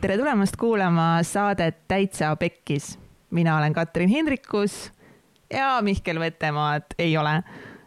tere 0.00 0.16
tulemast 0.16 0.56
kuulama 0.56 1.18
saadet 1.22 1.76
Täitsa 1.88 2.36
Pekkis. 2.36 2.98
mina 3.30 3.58
olen 3.58 3.72
Katrin 3.72 4.08
Hindrikus 4.08 4.92
ja 5.52 5.82
Mihkel 5.82 6.20
Vetemaad 6.20 6.82
ei 6.98 7.16
ole 7.16 7.42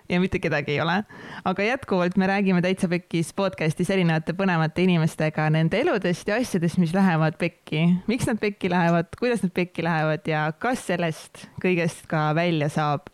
ja 0.10 0.20
mitte 0.20 0.39
kedagi 0.39 0.71
ei 0.71 0.82
ole. 0.82 1.04
aga 1.46 1.64
jätkuvalt 1.64 2.18
me 2.18 2.28
räägime 2.28 2.62
Täitsa 2.62 2.88
Pekkis 2.88 3.34
podcastis 3.34 3.89
erinevate 3.89 4.34
põnevate 4.34 4.86
inimestega 4.86 5.50
nende 5.50 5.82
eludest 5.82 6.28
ja 6.28 6.36
asjadest, 6.36 6.78
mis 6.78 6.94
lähevad 6.94 7.34
pekki. 7.38 7.96
miks 8.07 8.27
nad 8.30 8.38
pekki 8.38 8.70
lähevad, 8.70 9.09
kuidas 9.20 9.43
nad 9.43 9.52
pekki 9.52 9.84
lähevad 9.84 10.27
ja 10.27 10.52
kas 10.59 10.86
sellest 10.88 11.48
kõigest 11.66 12.05
ka 12.07 12.36
välja 12.36 12.70
saab. 12.70 13.09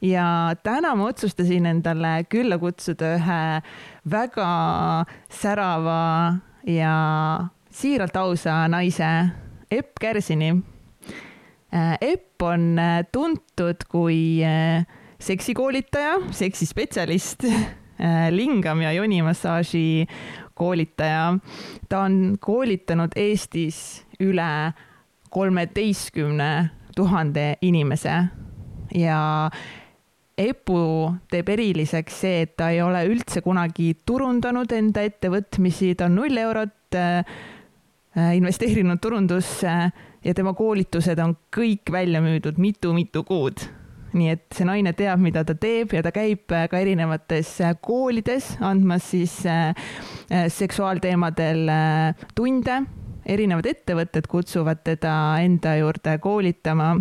ja 0.00 0.54
täna 0.62 0.94
ma 0.94 1.10
otsustasin 1.10 1.66
endale 1.66 2.24
külla 2.30 2.58
kutsuda 2.58 3.16
ühe 3.18 3.62
väga 4.10 4.50
särava 5.30 6.38
ja 6.66 6.94
siiralt 7.78 8.16
ausa 8.16 8.64
naise, 8.70 9.08
Epp 9.70 10.00
Kärsini. 10.00 10.50
Epp 12.00 12.42
on 12.42 12.80
tuntud 13.12 13.84
kui 13.90 14.40
seksikoolitaja, 15.20 16.16
seksispetsialist, 16.34 17.44
lingam 18.38 18.82
ja 18.82 18.92
jonimassaaži 18.96 20.06
koolitaja. 20.54 21.38
ta 21.88 22.00
on 22.00 22.36
koolitanud 22.40 23.14
Eestis 23.16 24.04
üle 24.20 24.72
kolmeteistkümne 25.30 26.70
tuhande 26.96 27.56
inimese 27.62 28.24
ja 28.94 29.50
Epu 30.38 30.80
teeb 31.30 31.48
eriliseks 31.50 32.20
see, 32.22 32.42
et 32.46 32.52
ta 32.56 32.70
ei 32.70 32.78
ole 32.82 33.00
üldse 33.10 33.40
kunagi 33.42 33.88
turundanud 34.06 34.70
enda 34.70 35.02
ettevõtmisi, 35.02 35.96
ta 35.98 36.06
on 36.06 36.14
null 36.20 36.38
eurot 36.38 36.94
äh, 36.94 37.26
investeerinud 38.34 39.00
turundusse 39.02 39.74
ja 40.24 40.34
tema 40.34 40.54
koolitused 40.58 41.18
on 41.22 41.36
kõik 41.54 41.92
välja 41.92 42.22
müüdud 42.24 42.58
mitu-mitu 42.58 43.24
kuud 43.28 43.68
nii 44.16 44.30
et 44.32 44.44
see 44.54 44.66
naine 44.68 44.92
teab, 44.96 45.20
mida 45.22 45.42
ta 45.46 45.54
teeb 45.58 45.92
ja 45.96 46.02
ta 46.04 46.12
käib 46.14 46.52
äh, 46.54 46.66
ka 46.70 46.80
erinevates 46.80 47.50
äh, 47.64 47.74
koolides 47.84 48.54
andmas 48.64 49.10
siis 49.12 49.34
äh, 49.46 49.74
seksuaalteemadel 50.30 51.68
tunde. 52.36 52.82
erinevad 53.28 53.66
ettevõtted 53.68 54.24
kutsuvad 54.26 54.78
teda 54.84 55.12
enda 55.44 55.74
juurde 55.76 56.18
koolitama. 56.18 56.94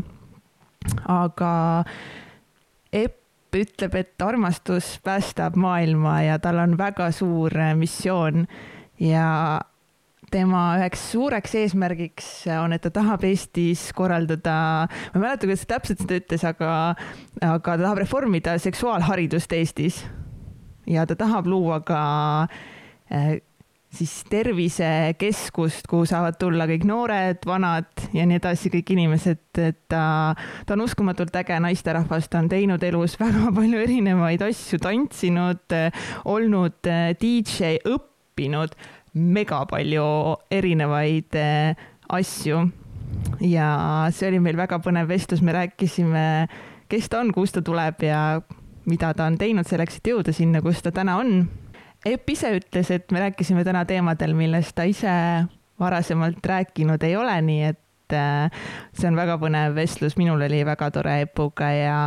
aga 1.08 1.52
Epp 2.92 3.56
ütleb, 3.56 3.96
et 3.96 4.22
armastus 4.22 4.98
päästab 5.04 5.56
maailma 5.56 6.22
ja 6.22 6.40
tal 6.40 6.60
on 6.60 6.78
väga 6.78 7.12
suur 7.12 7.52
missioon 7.76 8.46
ja 9.00 9.62
tema 10.32 10.62
üheks 10.80 11.04
suureks 11.14 11.56
eesmärgiks 11.62 12.30
on, 12.58 12.76
et 12.76 12.84
ta 12.84 12.92
tahab 12.94 13.24
Eestis 13.28 13.88
korraldada, 13.96 14.58
ma 14.88 15.16
ei 15.16 15.24
mäleta, 15.24 15.48
kuidas 15.48 15.66
ta 15.66 15.76
täpselt 15.76 16.04
seda 16.04 16.20
ütles, 16.20 16.46
aga, 16.48 16.72
aga 17.40 17.76
ta 17.78 17.84
tahab 17.86 18.02
reformida 18.04 18.58
seksuaalharidust 18.62 19.54
Eestis. 19.58 20.06
ja 20.88 21.06
ta 21.08 21.16
tahab 21.20 21.48
luua 21.48 21.80
ka 21.88 22.02
äh, 23.12 23.38
siis 23.98 24.24
tervisekeskust, 24.30 25.88
kuhu 25.88 26.06
saavad 26.08 26.36
tulla 26.40 26.68
kõik 26.70 26.84
noored, 26.88 27.40
vanad 27.48 27.88
ja 28.16 28.28
nii 28.28 28.40
edasi, 28.40 28.72
kõik 28.74 28.92
inimesed, 28.98 29.44
et 29.64 29.80
ta, 29.92 30.36
ta 30.68 30.76
on 30.76 30.84
uskumatult 30.86 31.36
äge 31.40 31.60
naisterahvas, 31.64 32.28
ta 32.30 32.44
on 32.44 32.52
teinud 32.52 32.84
elus 32.84 33.18
väga 33.20 33.52
palju 33.58 33.82
erinevaid 33.88 34.44
asju, 34.50 34.82
tantsinud, 34.84 35.80
olnud 36.28 36.92
äh, 36.92 37.14
DJ, 37.22 37.78
õppinud 37.88 38.76
mega 39.14 39.64
palju 39.70 40.06
erinevaid 40.52 41.38
eh, 41.38 41.88
asju. 42.10 42.68
ja 43.42 43.68
see 44.12 44.30
oli 44.30 44.40
meil 44.44 44.58
väga 44.60 44.80
põnev 44.84 45.08
vestlus, 45.10 45.42
me 45.42 45.56
rääkisime, 45.56 46.24
kes 46.92 47.10
ta 47.10 47.22
on, 47.24 47.32
kust 47.36 47.56
ta 47.58 47.64
tuleb 47.66 48.04
ja 48.04 48.42
mida 48.88 49.14
ta 49.14 49.28
on 49.28 49.38
teinud 49.40 49.68
selleks, 49.68 50.00
et 50.00 50.12
jõuda 50.12 50.34
sinna, 50.36 50.62
kus 50.64 50.82
ta 50.84 50.92
täna 50.96 51.18
on. 51.22 51.42
Epp 52.08 52.30
ise 52.30 52.54
ütles, 52.60 52.92
et 52.94 53.12
me 53.12 53.24
rääkisime 53.26 53.66
täna 53.68 53.84
teemadel, 53.88 54.36
millest 54.38 54.76
ta 54.78 54.86
ise 54.88 55.12
varasemalt 55.80 56.46
rääkinud 56.46 57.04
ei 57.04 57.16
ole, 57.20 57.36
nii 57.48 57.64
et 57.72 58.16
eh, 58.16 58.64
see 58.96 59.10
on 59.10 59.20
väga 59.20 59.38
põnev 59.42 59.76
vestlus, 59.78 60.18
minul 60.20 60.44
oli 60.48 60.64
väga 60.68 60.92
tore 60.96 61.22
Epuga 61.26 61.72
ja 61.76 62.02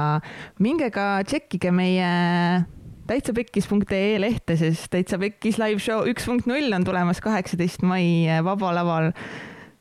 minge 0.63 0.91
ka 0.95 1.21
tšekkige 1.27 1.73
meie 1.75 2.13
täitsapekkis.ee 3.11 4.21
lehte, 4.23 4.55
sest 4.57 4.91
Täitsa 4.93 5.19
Pekkis 5.19 5.59
live 5.59 5.83
show 5.83 6.07
üks 6.07 6.29
punkt 6.29 6.47
null 6.47 6.71
on 6.77 6.85
tulemas 6.87 7.19
kaheksateist 7.25 7.83
mai 7.83 8.29
eh, 8.29 8.39
Vaba 8.45 8.71
Laval. 8.77 9.11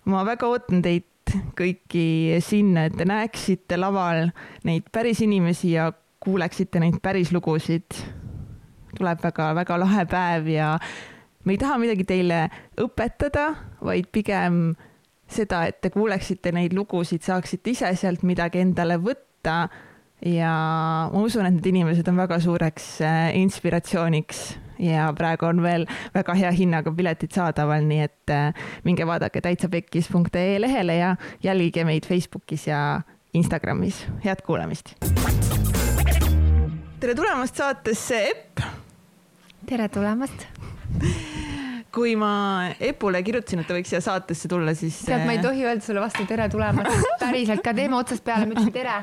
ma 0.09 0.23
väga 0.25 0.47
ootan 0.49 0.81
teid 0.81 1.05
kõiki 1.57 2.39
sinna, 2.41 2.87
et 2.89 2.95
te 2.97 3.05
näeksite 3.05 3.77
laval 3.77 4.31
neid 4.65 4.87
päris 4.91 5.21
inimesi 5.21 5.75
ja 5.75 5.91
kuuleksite 6.23 6.81
neid 6.81 6.97
päris 7.03 7.29
lugusid. 7.35 7.85
tuleb 8.97 9.21
väga-väga 9.21 9.77
lahe 9.77 10.05
päev 10.09 10.47
ja 10.49 10.71
me 11.45 11.53
ei 11.53 11.61
taha 11.61 11.77
midagi 11.77 12.07
teile 12.09 12.47
õpetada, 12.81 13.51
vaid 13.85 14.09
pigem 14.11 14.73
seda, 15.29 15.67
et 15.69 15.77
te 15.81 15.93
kuuleksite 15.93 16.51
neid 16.51 16.73
lugusid, 16.73 17.21
saaksite 17.21 17.77
ise 17.77 17.93
sealt 17.93 18.25
midagi 18.25 18.65
endale 18.65 18.97
võtta 18.97 19.67
ja 20.25 20.53
ma 21.13 21.21
usun, 21.23 21.47
et 21.47 21.55
need 21.55 21.69
inimesed 21.71 22.07
on 22.11 22.19
väga 22.19 22.39
suureks 22.43 22.89
äh, 23.05 23.19
inspiratsiooniks 23.39 24.41
ja 24.83 25.09
praegu 25.15 25.47
on 25.49 25.61
veel 25.63 25.85
väga 26.15 26.35
hea 26.39 26.51
hinnaga 26.55 26.91
piletid 26.95 27.35
saadaval, 27.35 27.85
nii 27.87 28.01
et 28.07 28.33
äh, 28.33 28.67
minge 28.87 29.07
vaadake 29.07 29.41
täitsapekkis.ee 29.45 30.59
lehele 30.61 30.99
ja 30.99 31.15
jälgige 31.43 31.85
meid 31.87 32.07
Facebookis 32.07 32.67
ja 32.67 33.01
Instagramis. 33.33 34.05
head 34.25 34.43
kuulamist. 34.45 34.95
tere 36.99 37.15
tulemast 37.15 37.55
saatesse, 37.55 38.23
Epp. 38.29 38.63
tere 39.65 39.89
tulemast 39.89 40.47
kui 41.93 42.13
ma 42.19 42.69
Epule 42.79 43.21
kirjutasin, 43.25 43.63
et 43.63 43.69
ta 43.69 43.75
võiks 43.77 43.89
siia 43.89 44.01
saatesse 44.03 44.49
tulla, 44.51 44.75
siis. 44.77 44.99
tead, 45.07 45.25
ma 45.25 45.33
ei 45.35 45.41
tohi 45.43 45.65
öelda 45.65 45.85
sulle 45.85 46.03
vastu 46.03 46.25
tere 46.29 46.45
tulemast, 46.51 47.07
päriselt 47.21 47.63
ka 47.65 47.73
teeme 47.77 47.97
otsast 47.97 48.23
peale, 48.25 48.45
ma 48.45 48.57
ütlesin 48.57 48.75
tere, 48.75 48.95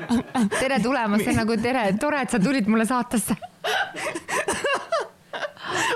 tere 0.55 0.79
tulemast, 0.83 1.25
see 1.25 1.35
on 1.35 1.41
nagu 1.43 1.59
tere, 1.61 1.89
tore, 1.99 2.23
et 2.23 2.33
sa 2.33 2.39
tulid 2.43 2.71
mulle 2.71 2.87
saatesse 2.87 3.35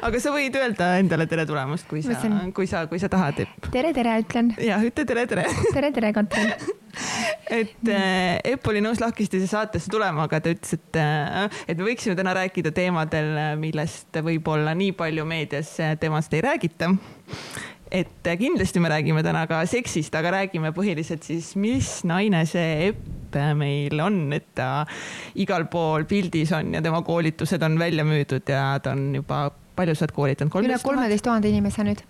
aga 0.07 0.21
sa 0.23 0.33
võid 0.35 0.55
öelda 0.59 0.91
endale 1.01 1.27
tere 1.31 1.45
tulemast, 1.49 1.87
kui 1.89 2.03
sa, 2.05 2.17
kui 2.55 2.69
sa, 2.69 2.85
kui 2.91 3.01
sa 3.01 3.09
tahad, 3.11 3.43
tere, 3.71 3.93
tere, 3.95 4.19
ütlen. 4.23 4.53
jah, 4.61 4.83
ütle 4.85 5.07
tere, 5.07 5.25
tere. 5.29 5.47
tere, 5.73 5.91
tere, 5.95 6.13
Katrin 6.15 6.53
et 7.51 7.89
äh, 7.89 8.39
Epp 8.53 8.67
oli 8.71 8.81
nõus 8.83 9.01
lahkesti 9.01 9.41
saatesse 9.47 9.91
tulema, 9.91 10.25
aga 10.27 10.41
ta 10.43 10.53
ütles, 10.53 10.77
et 10.77 10.99
äh,, 10.99 11.59
et 11.67 11.79
me 11.79 11.89
võiksime 11.89 12.15
täna 12.19 12.35
rääkida 12.37 12.73
teemadel, 12.75 13.33
millest 13.59 14.21
võib-olla 14.23 14.75
nii 14.77 14.95
palju 14.97 15.27
meedias 15.27 15.75
temast 16.01 16.33
ei 16.35 16.43
räägita. 16.45 16.91
et 17.91 18.27
kindlasti 18.39 18.79
me 18.79 18.89
räägime 18.91 19.23
täna 19.23 19.43
ka 19.51 19.65
seksist, 19.67 20.15
aga 20.15 20.37
räägime 20.37 20.71
põhiliselt 20.75 21.27
siis, 21.27 21.55
mis 21.59 22.01
naine 22.07 22.45
see 22.47 22.91
Epp 22.91 23.35
meil 23.55 23.99
on, 24.03 24.25
et 24.35 24.49
ta 24.55 24.85
igal 25.39 25.67
pool 25.71 26.05
pildis 26.07 26.51
on 26.55 26.73
ja 26.75 26.81
tema 26.83 27.01
koolitused 27.07 27.63
on 27.63 27.77
välja 27.79 28.03
müüdud 28.07 28.47
ja 28.47 28.79
ta 28.83 28.95
on 28.95 29.11
juba, 29.15 29.45
palju 29.81 29.97
sa 29.97 30.07
oled 30.07 30.15
koolitanud? 30.17 30.59
üle 30.63 30.81
kolmeteist 30.83 31.27
tuhande 31.27 31.51
inimese 31.51 31.85
nüüd 31.87 32.03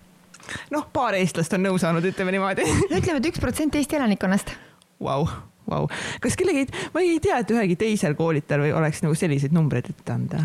noh, 0.74 0.88
paar 0.92 1.16
eestlast 1.18 1.54
on 1.56 1.64
nõu 1.66 1.78
saanud, 1.78 2.04
ütleme 2.08 2.34
niimoodi. 2.34 2.66
no 2.90 2.98
ütleme, 2.98 3.22
et 3.22 3.30
üks 3.32 3.42
protsent 3.42 3.78
Eesti 3.78 3.98
elanikkonnast 4.00 4.54
Vau, 5.02 5.24
vau, 5.66 5.88
kas 6.22 6.36
kellegi, 6.38 6.68
ma 6.94 7.02
ei 7.02 7.18
tea, 7.22 7.40
et 7.42 7.50
ühegi 7.50 7.78
teisel 7.80 8.14
koolitajal 8.18 8.68
või 8.68 8.76
oleks 8.78 9.02
nagu 9.02 9.18
selliseid 9.18 9.54
numbreid 9.56 9.90
ette 9.90 10.14
anda? 10.14 10.44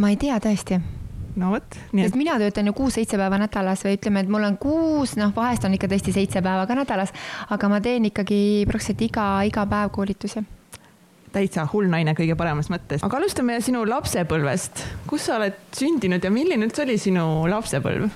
ma 0.00 0.12
ei 0.12 0.16
tea 0.20 0.38
tõesti 0.40 0.80
no 1.36 1.50
vot. 1.54 1.76
sest 1.92 2.16
mina 2.18 2.38
töötan 2.40 2.70
ju 2.70 2.74
kuus-seitse 2.76 3.18
päeva 3.20 3.38
nädalas 3.40 3.84
või 3.86 3.98
ütleme, 3.98 4.24
et 4.24 4.32
mul 4.32 4.46
on 4.48 4.56
kuus, 4.60 5.16
noh, 5.20 5.34
vahest 5.36 5.64
on 5.66 5.76
ikka 5.76 5.90
tõesti 5.90 6.14
seitse 6.16 6.42
päeva 6.44 6.66
ka 6.66 6.78
nädalas, 6.78 7.12
aga 7.50 7.70
ma 7.70 7.80
teen 7.84 8.08
ikkagi 8.10 8.40
praktiliselt 8.70 9.04
iga, 9.10 9.26
iga 9.46 9.66
päev 9.70 9.92
koolitusi. 9.94 10.42
Täitsa 11.32 11.66
hull 11.72 11.90
naine 11.90 12.14
kõige 12.18 12.36
paremas 12.38 12.70
mõttes. 12.72 13.04
aga 13.06 13.20
alustame 13.20 13.60
sinu 13.60 13.84
lapsepõlvest. 13.88 14.84
kus 15.06 15.28
sa 15.28 15.36
oled 15.36 15.56
sündinud 15.76 16.24
ja 16.24 16.30
milline 16.30 16.66
üldse 16.66 16.82
oli 16.86 16.98
sinu 16.98 17.46
lapsepõlv? 17.50 18.10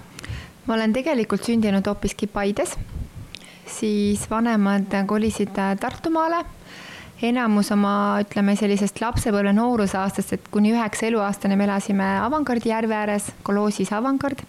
ma 0.66 0.75
olen 0.75 0.93
tegelikult 0.93 1.44
sündinud 1.44 1.87
hoopiski 1.87 2.26
Paides 2.26 2.76
siis 3.66 4.31
vanemad 4.31 5.06
kolisid 5.06 5.56
Tartumaale. 5.81 6.44
enamus 7.22 7.70
oma, 7.72 8.19
ütleme 8.20 8.52
sellisest 8.58 8.99
lapsepõlve 9.00 9.52
noorusaastast, 9.56 10.32
et 10.34 10.49
kuni 10.52 10.75
üheksa 10.75 11.06
eluaastani 11.06 11.56
me 11.56 11.64
elasime 11.64 12.08
Avangardi 12.20 12.69
järve 12.69 12.94
ääres, 12.94 13.31
kolhoosis 13.43 13.93
Avangard. 13.93 14.43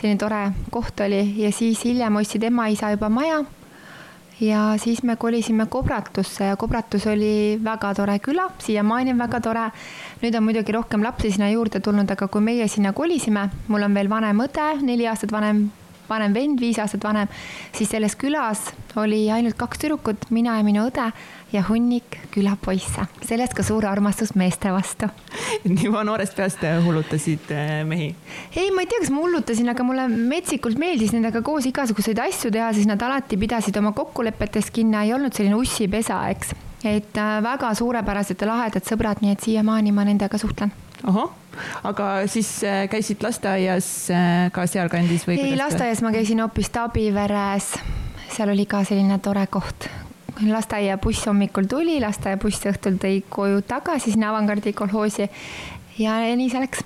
selline 0.00 0.18
tore 0.18 0.52
koht 0.70 1.00
oli 1.00 1.22
ja 1.42 1.52
siis 1.52 1.84
hiljem 1.84 2.16
ostsid 2.16 2.42
ema-isa 2.42 2.90
juba 2.90 3.08
maja 3.08 3.44
ja 4.40 4.74
siis 4.78 5.02
me 5.02 5.16
kolisime 5.16 5.66
Kobratusse 5.66 6.44
ja 6.44 6.56
Kobratus 6.56 7.06
oli 7.06 7.58
väga 7.64 7.94
tore 7.94 8.18
küla, 8.18 8.48
siiamaani 8.58 9.12
on 9.12 9.18
väga 9.18 9.40
tore. 9.40 9.66
nüüd 10.22 10.36
on 10.36 10.44
muidugi 10.44 10.72
rohkem 10.72 11.02
lapsi 11.02 11.30
sinna 11.32 11.50
juurde 11.50 11.80
tulnud, 11.80 12.10
aga 12.10 12.28
kui 12.28 12.40
meie 12.40 12.68
sinna 12.68 12.92
kolisime, 12.92 13.48
mul 13.68 13.82
on 13.82 13.94
veel 13.94 14.10
vanem 14.10 14.40
õde, 14.46 14.70
neli 14.82 15.06
aastat 15.06 15.32
vanem 15.32 15.68
vanem 16.10 16.34
vend, 16.34 16.60
viis 16.60 16.78
aastat 16.82 17.04
vanem, 17.06 17.28
siis 17.76 17.90
selles 17.90 18.16
külas 18.18 18.64
oli 18.98 19.28
ainult 19.30 19.54
kaks 19.58 19.78
tüdrukut, 19.78 20.26
mina 20.34 20.56
ja 20.58 20.66
minu 20.66 20.88
õde 20.88 21.06
ja 21.52 21.62
hunnik 21.66 22.18
külapoisse, 22.34 23.04
sellest 23.26 23.54
ka 23.58 23.64
suur 23.66 23.86
armastus 23.88 24.34
meeste 24.38 24.70
vastu. 24.74 25.08
juba 25.84 26.04
noorest 26.06 26.36
peast 26.38 26.62
hullutasid 26.84 27.50
äh, 27.54 27.72
mehi? 27.86 28.10
ei, 28.56 28.70
ma 28.74 28.84
ei 28.84 28.90
tea, 28.90 29.00
kas 29.02 29.12
ma 29.14 29.22
hullutasin, 29.24 29.70
aga 29.72 29.86
mulle 29.86 30.06
metsikult 30.10 30.78
meeldis 30.80 31.14
nendega 31.16 31.42
koos 31.46 31.66
igasuguseid 31.70 32.20
asju 32.22 32.52
teha, 32.54 32.70
siis 32.76 32.88
nad 32.90 33.02
alati 33.02 33.38
pidasid 33.40 33.76
oma 33.80 33.92
kokkulepetest 33.96 34.72
kinni, 34.74 34.98
ei 35.04 35.14
olnud 35.16 35.34
selline 35.34 35.58
ussipesa, 35.58 36.22
eks. 36.34 36.54
et 36.84 37.18
äh, 37.18 37.32
väga 37.44 37.72
suurepärased 37.78 38.40
ja 38.40 38.52
lahedad 38.52 38.86
sõbrad, 38.86 39.24
nii 39.24 39.34
et 39.34 39.48
siiamaani 39.48 39.94
ma 39.96 40.06
nendega 40.08 40.38
suhtlen 40.40 40.72
ahah, 41.10 41.32
aga 41.88 42.10
siis 42.30 42.52
äh, 42.68 42.84
käisid 42.92 43.24
lasteaias 43.24 43.88
ka 44.54 44.66
sealkandis 44.70 45.26
või? 45.26 45.40
ei, 45.40 45.56
lasteaias 45.58 46.04
ma 46.04 46.12
käisin 46.14 46.44
hoopis 46.44 46.70
Tabiveres, 46.74 47.72
seal 48.30 48.54
oli 48.54 48.68
ka 48.70 48.84
selline 48.86 49.18
tore 49.24 49.46
koht, 49.50 49.88
lasteaiabuss 50.46 51.26
hommikul 51.26 51.68
tuli, 51.70 51.98
lasteaiabuss 52.02 52.70
õhtul 52.70 52.98
tõi 53.02 53.22
koju 53.28 53.62
tagasi 53.68 54.14
sinna 54.14 54.30
Avangardi 54.30 54.72
kolhoosi 54.72 55.28
ja 55.98 56.20
nii 56.36 56.50
see 56.50 56.64
läks 56.64 56.84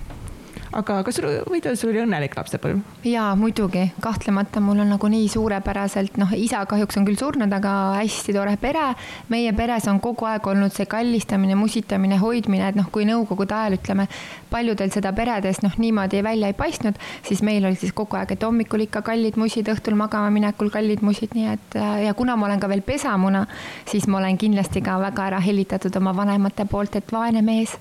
aga 0.75 0.97
kas 1.07 1.17
sul, 1.19 1.27
võid 1.47 1.63
öelda, 1.63 1.79
sul 1.79 1.91
oli 1.91 2.01
õnnelik 2.03 2.35
lapsepõlv? 2.35 2.81
jaa, 3.07 3.29
muidugi, 3.39 3.85
kahtlemata 4.03 4.61
mul 4.63 4.81
on 4.83 4.91
nagu 4.95 5.09
nii 5.11 5.27
suurepäraselt, 5.31 6.17
noh, 6.19 6.33
isa 6.35 6.63
kahjuks 6.69 6.99
on 6.99 7.05
küll 7.07 7.19
surnud, 7.19 7.51
aga 7.55 7.73
hästi 8.01 8.35
tore 8.35 8.55
pere. 8.61 8.87
meie 9.31 9.53
peres 9.55 9.87
on 9.91 10.01
kogu 10.03 10.27
aeg 10.27 10.47
olnud 10.51 10.73
see 10.75 10.87
kallistamine, 10.91 11.55
musitamine, 11.59 12.17
hoidmine, 12.19 12.69
et 12.69 12.79
noh, 12.79 12.89
kui 12.91 13.07
nõukogude 13.07 13.55
ajal 13.55 13.77
ütleme, 13.77 14.07
paljudel 14.51 14.91
seda 14.91 15.13
peredes 15.15 15.61
noh, 15.63 15.77
niimoodi 15.79 16.23
välja 16.25 16.51
ei 16.51 16.57
paistnud, 16.57 16.99
siis 17.27 17.43
meil 17.45 17.65
oli 17.65 17.79
siis 17.79 17.95
kogu 17.95 18.19
aeg, 18.19 18.35
et 18.35 18.43
hommikul 18.43 18.83
ikka 18.87 19.03
kallid 19.05 19.39
musid, 19.39 19.69
õhtul 19.71 19.95
magama 19.99 20.33
minekul 20.33 20.71
kallid 20.73 21.05
musid, 21.05 21.35
nii 21.37 21.47
et 21.53 21.79
ja 22.05 22.13
kuna 22.17 22.35
ma 22.35 22.49
olen 22.49 22.59
ka 22.59 22.71
veel 22.71 22.83
pesamuna, 22.85 23.45
siis 23.87 24.09
ma 24.11 24.19
olen 24.19 24.37
kindlasti 24.41 24.83
ka 24.83 24.99
väga 24.99 25.29
ära 25.31 25.39
hellitatud 25.43 25.95
oma 26.01 26.15
vanemate 26.15 26.67
poolt, 26.69 26.99
et 26.99 27.15
vaene 27.15 27.43
mees 27.45 27.79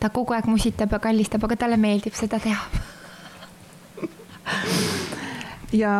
ta 0.00 0.08
kogu 0.14 0.34
aeg 0.36 0.46
musitab 0.46 0.92
ja 0.92 0.98
kallistab, 1.02 1.44
aga 1.44 1.56
talle 1.64 1.76
meeldib 1.80 2.14
seda 2.14 2.38
teha 2.42 2.60
ja 5.74 5.92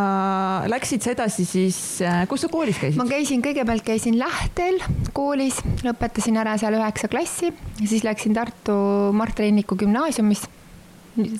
läksid 0.68 1.04
sa 1.04 1.12
edasi 1.12 1.44
siis, 1.44 1.78
äh, 2.04 2.22
kus 2.28 2.44
sa 2.44 2.48
koolis 2.52 2.78
käisid? 2.80 2.98
ma 3.00 3.04
käisin, 3.08 3.42
kõigepealt 3.44 3.84
käisin 3.84 4.16
Lähtel 4.20 4.78
koolis, 5.16 5.60
lõpetasin 5.84 6.38
ära 6.40 6.56
seal 6.60 6.78
üheksa 6.78 7.10
klassi 7.12 7.50
ja 7.50 7.88
siis 7.88 8.06
läksin 8.06 8.36
Tartu 8.36 8.78
Mart 9.12 9.38
Reinniku 9.38 9.76
gümnaasiumis. 9.76 10.46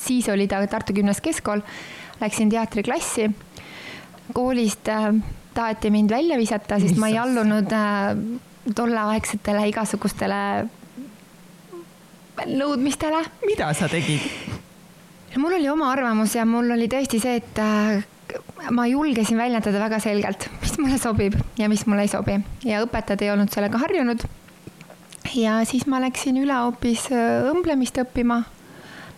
siis 0.00 0.28
oli 0.28 0.48
ta 0.48 0.60
Tartu 0.66 0.92
Gümnaskeskkool, 0.92 1.64
läksin 2.20 2.50
teatriklassi. 2.52 3.30
koolist 4.32 4.88
äh, 4.88 5.14
taheti 5.54 5.90
mind 5.90 6.10
välja 6.10 6.36
visata, 6.38 6.78
sest 6.80 7.00
ma 7.00 7.08
ei 7.08 7.18
allunud 7.18 7.72
äh, 7.72 8.12
tolleaegsetele 8.74 9.68
igasugustele 9.72 10.68
nõudmistele. 12.46 13.24
mida 13.46 13.72
sa 13.74 13.88
tegid? 13.88 14.20
mul 15.36 15.54
oli 15.54 15.68
oma 15.68 15.92
arvamus 15.92 16.34
ja 16.34 16.44
mul 16.48 16.70
oli 16.74 16.88
tõesti 16.90 17.20
see, 17.22 17.36
et 17.40 17.58
äh, 17.62 18.02
ma 18.74 18.86
julgesin 18.88 19.38
väljendada 19.38 19.80
väga 19.80 20.00
selgelt, 20.02 20.48
mis 20.62 20.76
mulle 20.78 20.98
sobib 20.98 21.36
ja 21.58 21.68
mis 21.68 21.86
mulle 21.86 22.06
ei 22.06 22.12
sobi 22.12 22.38
ja 22.66 22.82
õpetajad 22.84 23.24
ei 23.24 23.32
olnud 23.34 23.52
sellega 23.52 23.80
harjunud. 23.84 24.24
ja 25.34 25.60
siis 25.68 25.86
ma 25.86 26.00
läksin 26.04 26.40
üle 26.42 26.54
hoopis 26.54 27.08
äh, 27.12 27.50
õmblemist 27.52 27.98
õppima. 28.04 28.42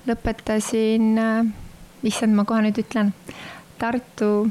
lõpetasin, 0.08 1.12
äh, 1.20 1.46
issand, 2.02 2.34
ma 2.34 2.44
kohe 2.49 2.62
nüüd 2.64 2.78
ütlen, 2.81 3.12
Tartu 3.81 4.50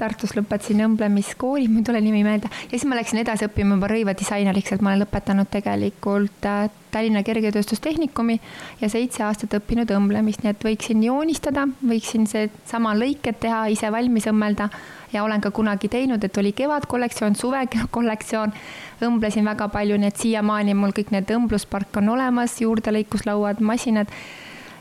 Tartus 0.00 0.32
lõpetasin 0.32 0.80
õmblemiskooli, 0.86 1.68
mul 1.68 1.82
ei 1.82 1.86
tule 1.90 2.00
nimi 2.00 2.22
meelde, 2.24 2.48
ja 2.48 2.72
siis 2.72 2.86
ma 2.88 2.96
läksin 2.96 3.20
edasi 3.20 3.44
õppima 3.44 3.76
juba 3.76 3.90
rõivadisaineriks, 3.92 4.72
et 4.72 4.84
ma 4.84 4.94
olen 4.94 5.04
lõpetanud 5.04 5.50
tegelikult 5.52 6.48
äh, 6.48 6.70
Tallinna 6.90 7.22
Kergetööstustehnikumi 7.22 8.38
ja 8.80 8.88
seitse 8.90 9.22
aastat 9.26 9.54
õppinud 9.60 9.92
õmblemist, 9.94 10.42
nii 10.42 10.54
et 10.54 10.64
võiksin 10.64 11.04
joonistada, 11.04 11.66
võiksin 11.86 12.26
seesama 12.30 12.96
lõiked 12.96 13.38
teha, 13.44 13.66
ise 13.70 13.92
valmis 13.92 14.26
õmmelda. 14.30 14.70
Ja 15.12 15.24
olen 15.26 15.42
ka 15.42 15.50
kunagi 15.50 15.90
teinud, 15.90 16.22
et 16.24 16.36
oli 16.38 16.52
kevadkollektsioon, 16.56 17.34
suvekollektsioon, 17.36 18.52
õmblesin 19.06 19.46
väga 19.46 19.68
palju, 19.68 19.98
nii 19.98 20.10
et 20.10 20.22
siiamaani 20.22 20.76
mul 20.78 20.94
kõik 20.96 21.10
need 21.14 21.30
õmbluspark 21.34 21.98
on 22.00 22.12
olemas, 22.14 22.60
juurdelõikuslauad, 22.62 23.60
masinad 23.60 24.10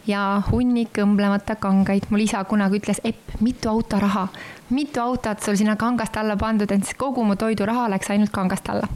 ja 0.10 0.42
hunnik 0.52 0.98
õmblemata 1.02 1.56
kangaid. 1.60 2.10
mul 2.10 2.26
isa 2.26 2.44
kunagi 2.44 2.80
ütles, 2.82 3.02
Epp, 3.04 3.42
mitu 3.42 3.70
autoraha, 3.70 4.28
mitu 4.70 5.02
autot 5.02 5.42
sul 5.42 5.56
sinna 5.56 5.76
kangast 5.76 6.18
alla 6.18 6.36
pandud, 6.36 6.72
et 6.72 6.84
siis 6.84 6.98
kogu 6.98 7.24
mu 7.24 7.36
toiduraha 7.36 7.90
läks 7.90 8.10
ainult 8.10 8.32
kangast 8.32 8.70
alla 8.70 8.88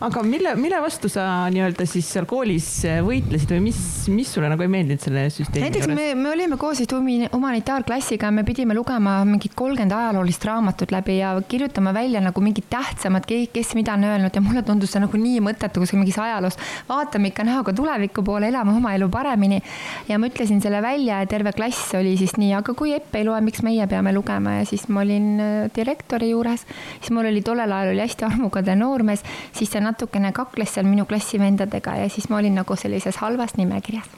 aga 0.00 0.22
mille, 0.26 0.54
mille 0.58 0.80
vastu 0.82 1.08
sa 1.12 1.46
nii-öelda 1.54 1.86
siis 1.86 2.08
seal 2.10 2.26
koolis 2.28 2.66
võitlesid 3.06 3.52
või 3.54 3.60
mis, 3.68 3.78
mis 4.10 4.32
sulle 4.34 4.48
nagu 4.50 4.64
ei 4.64 4.70
meeldinud 4.72 5.02
selle 5.02 5.26
süsteemi 5.30 5.68
näiteks 5.68 5.86
juures? 5.86 5.98
me, 6.00 6.06
me 6.18 6.30
olime 6.32 6.58
koos 6.60 6.80
vist 6.82 6.94
humanitaarklassiga, 6.94 8.30
me 8.34 8.42
pidime 8.46 8.74
lugema 8.74 9.20
mingit 9.28 9.54
kolmkümmend 9.54 9.94
ajaloolist 9.94 10.44
raamatut 10.48 10.90
läbi 10.94 11.18
ja 11.20 11.34
kirjutama 11.48 11.94
välja 11.94 12.22
nagu 12.24 12.42
mingid 12.42 12.66
tähtsamad, 12.70 13.28
kes 13.28 13.74
mida 13.78 13.94
on 13.94 14.08
öelnud 14.08 14.34
ja 14.34 14.42
mulle 14.42 14.64
tundus 14.66 14.94
see 14.94 15.02
nagu 15.04 15.20
nii 15.20 15.42
mõttetu 15.44 15.82
kuskil 15.84 16.02
mingis 16.02 16.18
ajaloos. 16.18 16.58
vaatame 16.88 17.30
ikka 17.30 17.46
näoga 17.46 17.72
tuleviku 17.76 18.24
poole, 18.26 18.50
elame 18.50 18.74
oma 18.74 18.94
elu 18.98 19.08
paremini. 19.08 19.60
ja 20.08 20.18
ma 20.18 20.30
ütlesin 20.30 20.62
selle 20.64 20.82
välja 20.82 21.20
ja 21.22 21.30
terve 21.30 21.52
klass 21.52 21.94
oli 21.94 22.16
siis 22.18 22.36
nii, 22.40 22.52
aga 22.58 22.74
kui 22.74 22.94
Epp 22.94 23.14
ei 23.14 23.24
loe, 23.26 23.40
miks 23.44 23.62
meie 23.66 23.86
peame 23.90 24.12
lugema 24.14 24.58
ja 24.58 24.66
siis 24.68 24.88
ma 24.88 25.02
olin 25.06 25.30
äh, 25.40 25.54
direktori 25.76 26.30
juures, 26.30 26.66
siis 26.98 27.14
mul 27.14 27.30
oli 27.30 27.42
tollel 27.42 27.72
ajal 27.72 27.94
oli 27.94 28.04
hästi 28.04 28.28
armukade 28.28 28.76
noormees, 28.78 29.24
siis 29.54 29.70
see 29.70 29.83
natukene 29.84 30.32
kakles 30.32 30.74
seal 30.74 30.88
minu 30.88 31.06
klassivendadega 31.08 31.98
ja 32.02 32.12
siis 32.12 32.30
ma 32.32 32.40
olin 32.42 32.60
nagu 32.62 32.76
sellises 32.76 33.20
halvas 33.22 33.56
nimekirjas 33.60 34.12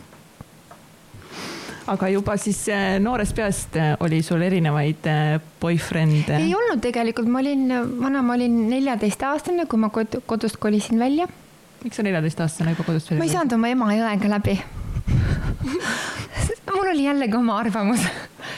aga 1.90 2.08
juba 2.10 2.34
siis 2.40 2.58
äh, 2.72 2.96
noorest 3.02 3.34
peast 3.36 3.76
äh, 3.78 3.94
oli 4.02 4.20
sul 4.26 4.42
erinevaid 4.42 5.06
äh, 5.10 5.36
boyfriend'e? 5.62 6.38
ei 6.40 6.54
olnud 6.54 6.82
tegelikult, 6.82 7.28
ma 7.30 7.42
olin, 7.42 7.68
vana, 8.00 8.22
ma 8.26 8.34
olin 8.34 8.56
neljateistaastane, 8.70 9.68
kui 9.70 9.80
ma 9.80 9.90
kod 9.94 10.18
kodust 10.26 10.58
kolisin 10.62 10.98
välja. 11.02 11.28
miks 11.84 11.98
sa 11.98 12.06
neljateistaastane 12.06 12.74
juba 12.74 12.88
kodust 12.90 13.10
välja? 13.10 13.22
ma 13.22 13.28
ei 13.28 13.36
saanud 13.36 13.58
oma 13.58 13.70
ema 13.70 13.92
ja 13.94 14.10
õega 14.10 14.32
läbi 14.34 14.56
mul 16.76 16.90
oli 16.90 17.06
jällegi 17.06 17.38
oma 17.38 17.60
arvamus 17.62 18.02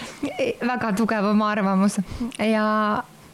väga 0.73 0.95
tugev 0.97 1.29
oma 1.29 1.53
arvamus 1.53 2.01
ja 2.41 2.67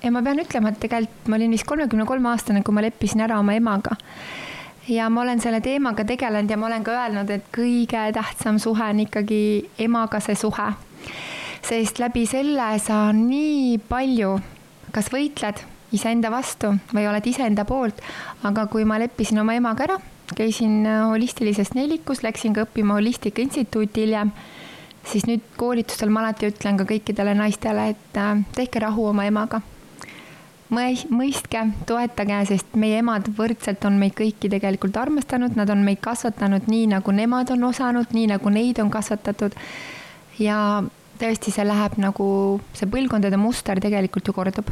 ja 0.05 0.13
ma 0.13 0.23
pean 0.23 0.41
ütlema, 0.43 0.73
et 0.73 0.81
tegelikult 0.83 1.29
ma 1.33 1.39
olin 1.39 1.55
vist 1.55 1.67
kolmekümne 1.69 2.05
kolme 2.09 2.31
aastane, 2.33 2.63
kui 2.65 2.77
ma 2.77 2.85
leppisin 2.85 3.25
ära 3.25 3.39
oma 3.41 3.57
emaga. 3.57 3.97
ja 4.89 5.09
ma 5.09 5.23
olen 5.23 5.41
selle 5.41 5.63
teemaga 5.65 6.05
tegelenud 6.05 6.51
ja 6.51 6.57
ma 6.61 6.67
olen 6.67 6.85
ka 6.85 6.93
öelnud, 6.93 7.31
et 7.31 7.47
kõige 7.55 8.03
tähtsam 8.13 8.59
suhe 8.61 8.85
on 8.85 9.01
ikkagi 9.07 9.71
emaga 9.79 10.21
see 10.21 10.37
suhe. 10.37 10.73
sest 11.65 11.99
läbi 11.99 12.27
selle 12.27 12.75
sa 12.79 13.13
nii 13.13 13.79
palju, 13.89 14.39
kas 14.93 15.09
võitled 15.13 15.65
iseenda 15.93 16.31
vastu 16.31 16.75
või 16.93 17.09
oled 17.09 17.27
iseenda 17.27 17.65
poolt, 17.65 18.03
aga 18.45 18.67
kui 18.67 18.85
ma 18.85 18.99
leppisin 19.01 19.41
oma 19.41 19.55
emaga 19.55 19.89
ära, 19.89 19.99
käisin 20.37 20.85
holistilises 20.85 21.73
nelikus, 21.75 22.23
läksin 22.23 22.53
ka 22.53 22.67
õppima 22.67 22.99
Holistika 22.99 23.43
Instituuti 23.43 24.05
hiljem 24.05 24.33
siis 25.05 25.27
nüüd 25.29 25.45
koolitustel 25.57 26.09
ma 26.09 26.23
alati 26.25 26.49
ütlen 26.49 26.79
ka 26.81 26.87
kõikidele 26.89 27.35
naistele, 27.37 27.91
et 27.93 28.19
äh, 28.19 28.41
tehke 28.57 28.81
rahu 28.81 29.05
oma 29.11 29.27
emaga 29.29 29.61
mõistke, 30.75 31.61
toetage, 31.89 32.41
sest 32.51 32.77
meie 32.81 32.99
emad 33.03 33.29
võrdselt 33.37 33.85
on 33.89 33.99
meid 34.01 34.15
kõiki 34.19 34.51
tegelikult 34.53 34.97
armastanud, 35.01 35.57
nad 35.59 35.71
on 35.71 35.85
meid 35.87 36.01
kasvatanud 36.05 36.69
nii, 36.71 36.89
nagu 36.95 37.15
nemad 37.15 37.51
on 37.55 37.65
osanud, 37.71 38.13
nii 38.13 38.29
nagu 38.35 38.53
neid 38.53 38.81
on 38.83 38.91
kasvatatud. 38.91 39.55
ja 40.39 40.59
tõesti, 41.19 41.53
see 41.55 41.65
läheb 41.67 41.99
nagu, 42.03 42.27
see 42.75 42.91
põlvkondade 42.91 43.39
muster 43.39 43.81
tegelikult 43.81 44.27
ju 44.27 44.35
kordub. 44.35 44.71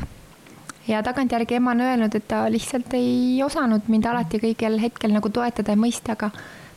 ja 0.89 1.03
tagantjärgi 1.03 1.55
ema 1.55 1.71
on 1.71 1.81
öelnud, 1.81 2.15
et 2.15 2.29
ta 2.29 2.47
lihtsalt 2.51 2.95
ei 2.95 3.43
osanud 3.45 3.89
mind 3.89 4.07
alati 4.07 4.43
kõigel 4.43 4.81
hetkel 4.83 5.13
nagu 5.13 5.29
toetada 5.31 5.73
ja 5.73 5.79
mõista, 5.79 6.17
aga 6.19 6.31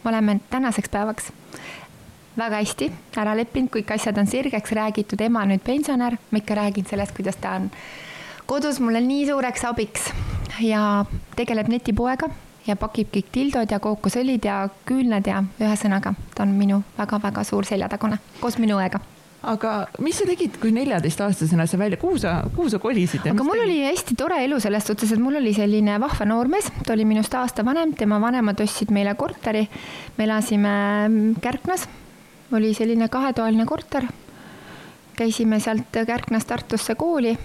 me 0.04 0.12
oleme 0.12 0.40
tänaseks 0.50 0.90
päevaks 0.90 1.32
väga 2.38 2.60
hästi 2.62 2.92
ära 3.18 3.36
leppinud, 3.36 3.72
kõik 3.72 3.96
asjad 3.96 4.18
on 4.18 4.28
sirgeks 4.28 4.72
räägitud, 4.76 5.22
ema 5.22 5.46
nüüd 5.46 5.64
pensionär, 5.64 6.18
ma 6.32 6.42
ikka 6.42 6.56
räägin 6.60 6.86
sellest, 6.86 7.16
kuidas 7.16 7.40
ta 7.42 7.56
on 7.60 7.72
kodus 8.46 8.80
mulle 8.80 9.02
nii 9.02 9.26
suureks 9.30 9.66
abiks 9.70 10.10
ja 10.64 11.06
tegeleb 11.36 11.70
netipoega 11.72 12.30
ja 12.68 12.76
pakib 12.80 13.12
kõik 13.14 13.32
tildod 13.34 13.72
ja 13.72 13.80
kookosõlid 13.82 14.46
ja 14.46 14.64
küünlad 14.88 15.28
ja 15.30 15.44
ühesõnaga, 15.60 16.16
ta 16.36 16.46
on 16.46 16.56
minu 16.58 16.82
väga-väga 16.98 17.44
suur 17.48 17.68
seljatagune 17.68 18.20
koos 18.40 18.58
minu 18.62 18.80
õega 18.80 19.02
aga 19.46 19.74
mis 20.02 20.18
sa 20.18 20.26
tegid, 20.26 20.58
kui 20.62 20.72
neljateistaastasena 20.74 21.68
sa 21.70 21.78
välja, 21.78 22.00
kuhu 22.02 22.18
sa, 22.22 22.40
kuhu 22.56 22.70
sa 22.74 22.80
kolisid? 22.82 23.28
aga 23.30 23.46
mul 23.46 23.60
tegid? 23.60 23.68
oli 23.68 23.80
hästi 23.86 24.18
tore 24.18 24.42
elu 24.46 24.60
selles 24.64 24.88
suhtes, 24.90 25.14
et 25.14 25.22
mul 25.22 25.38
oli 25.42 25.54
selline 25.54 26.00
vahva 26.02 26.26
noormees, 26.30 26.72
ta 26.86 26.96
oli 26.96 27.06
minust 27.06 27.34
aasta 27.38 27.66
vanem, 27.66 27.94
tema 27.98 28.20
vanemad 28.22 28.62
ostsid 28.66 28.94
meile 28.96 29.14
korteri. 29.20 29.68
me 30.18 30.30
elasime 30.30 30.76
Kärknas, 31.42 31.88
oli 32.54 32.74
selline 32.74 33.10
kahetoaline 33.10 33.66
korter 33.70 34.10
käisime 35.16 35.60
sealt 35.60 35.96
Kärknast 36.08 36.48
Tartusse 36.48 36.96
kooli. 36.96 37.38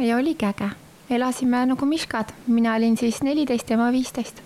Ja 0.00 0.16
oligi 0.16 0.46
äge, 0.46 0.70
elasime 1.10 1.66
nagu 1.66 1.86
miškad, 1.86 2.32
mina 2.46 2.74
olin 2.74 2.96
siis 2.96 3.22
neliteist, 3.22 3.66
tema 3.66 3.92
viisteist 3.92 4.42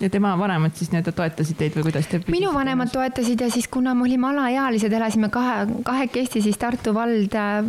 ja 0.00 0.10
tema 0.10 0.38
vanemad 0.38 0.72
siis 0.74 0.90
nii-öelda 0.92 1.12
toetasid 1.12 1.58
teid 1.60 1.76
või 1.76 1.84
kuidas 1.90 2.08
te? 2.08 2.22
minu 2.32 2.52
vanemad 2.54 2.92
toetasid 2.92 3.40
ja 3.44 3.50
siis, 3.52 3.68
kuna 3.68 3.94
me 3.94 4.06
olime 4.06 4.30
alaealised, 4.30 4.92
elasime 4.92 5.28
kahe, 5.32 5.66
kahekesti, 5.84 6.42
siis 6.42 6.58
Tartu 6.58 6.94
vald 6.96 7.36
äh, 7.36 7.60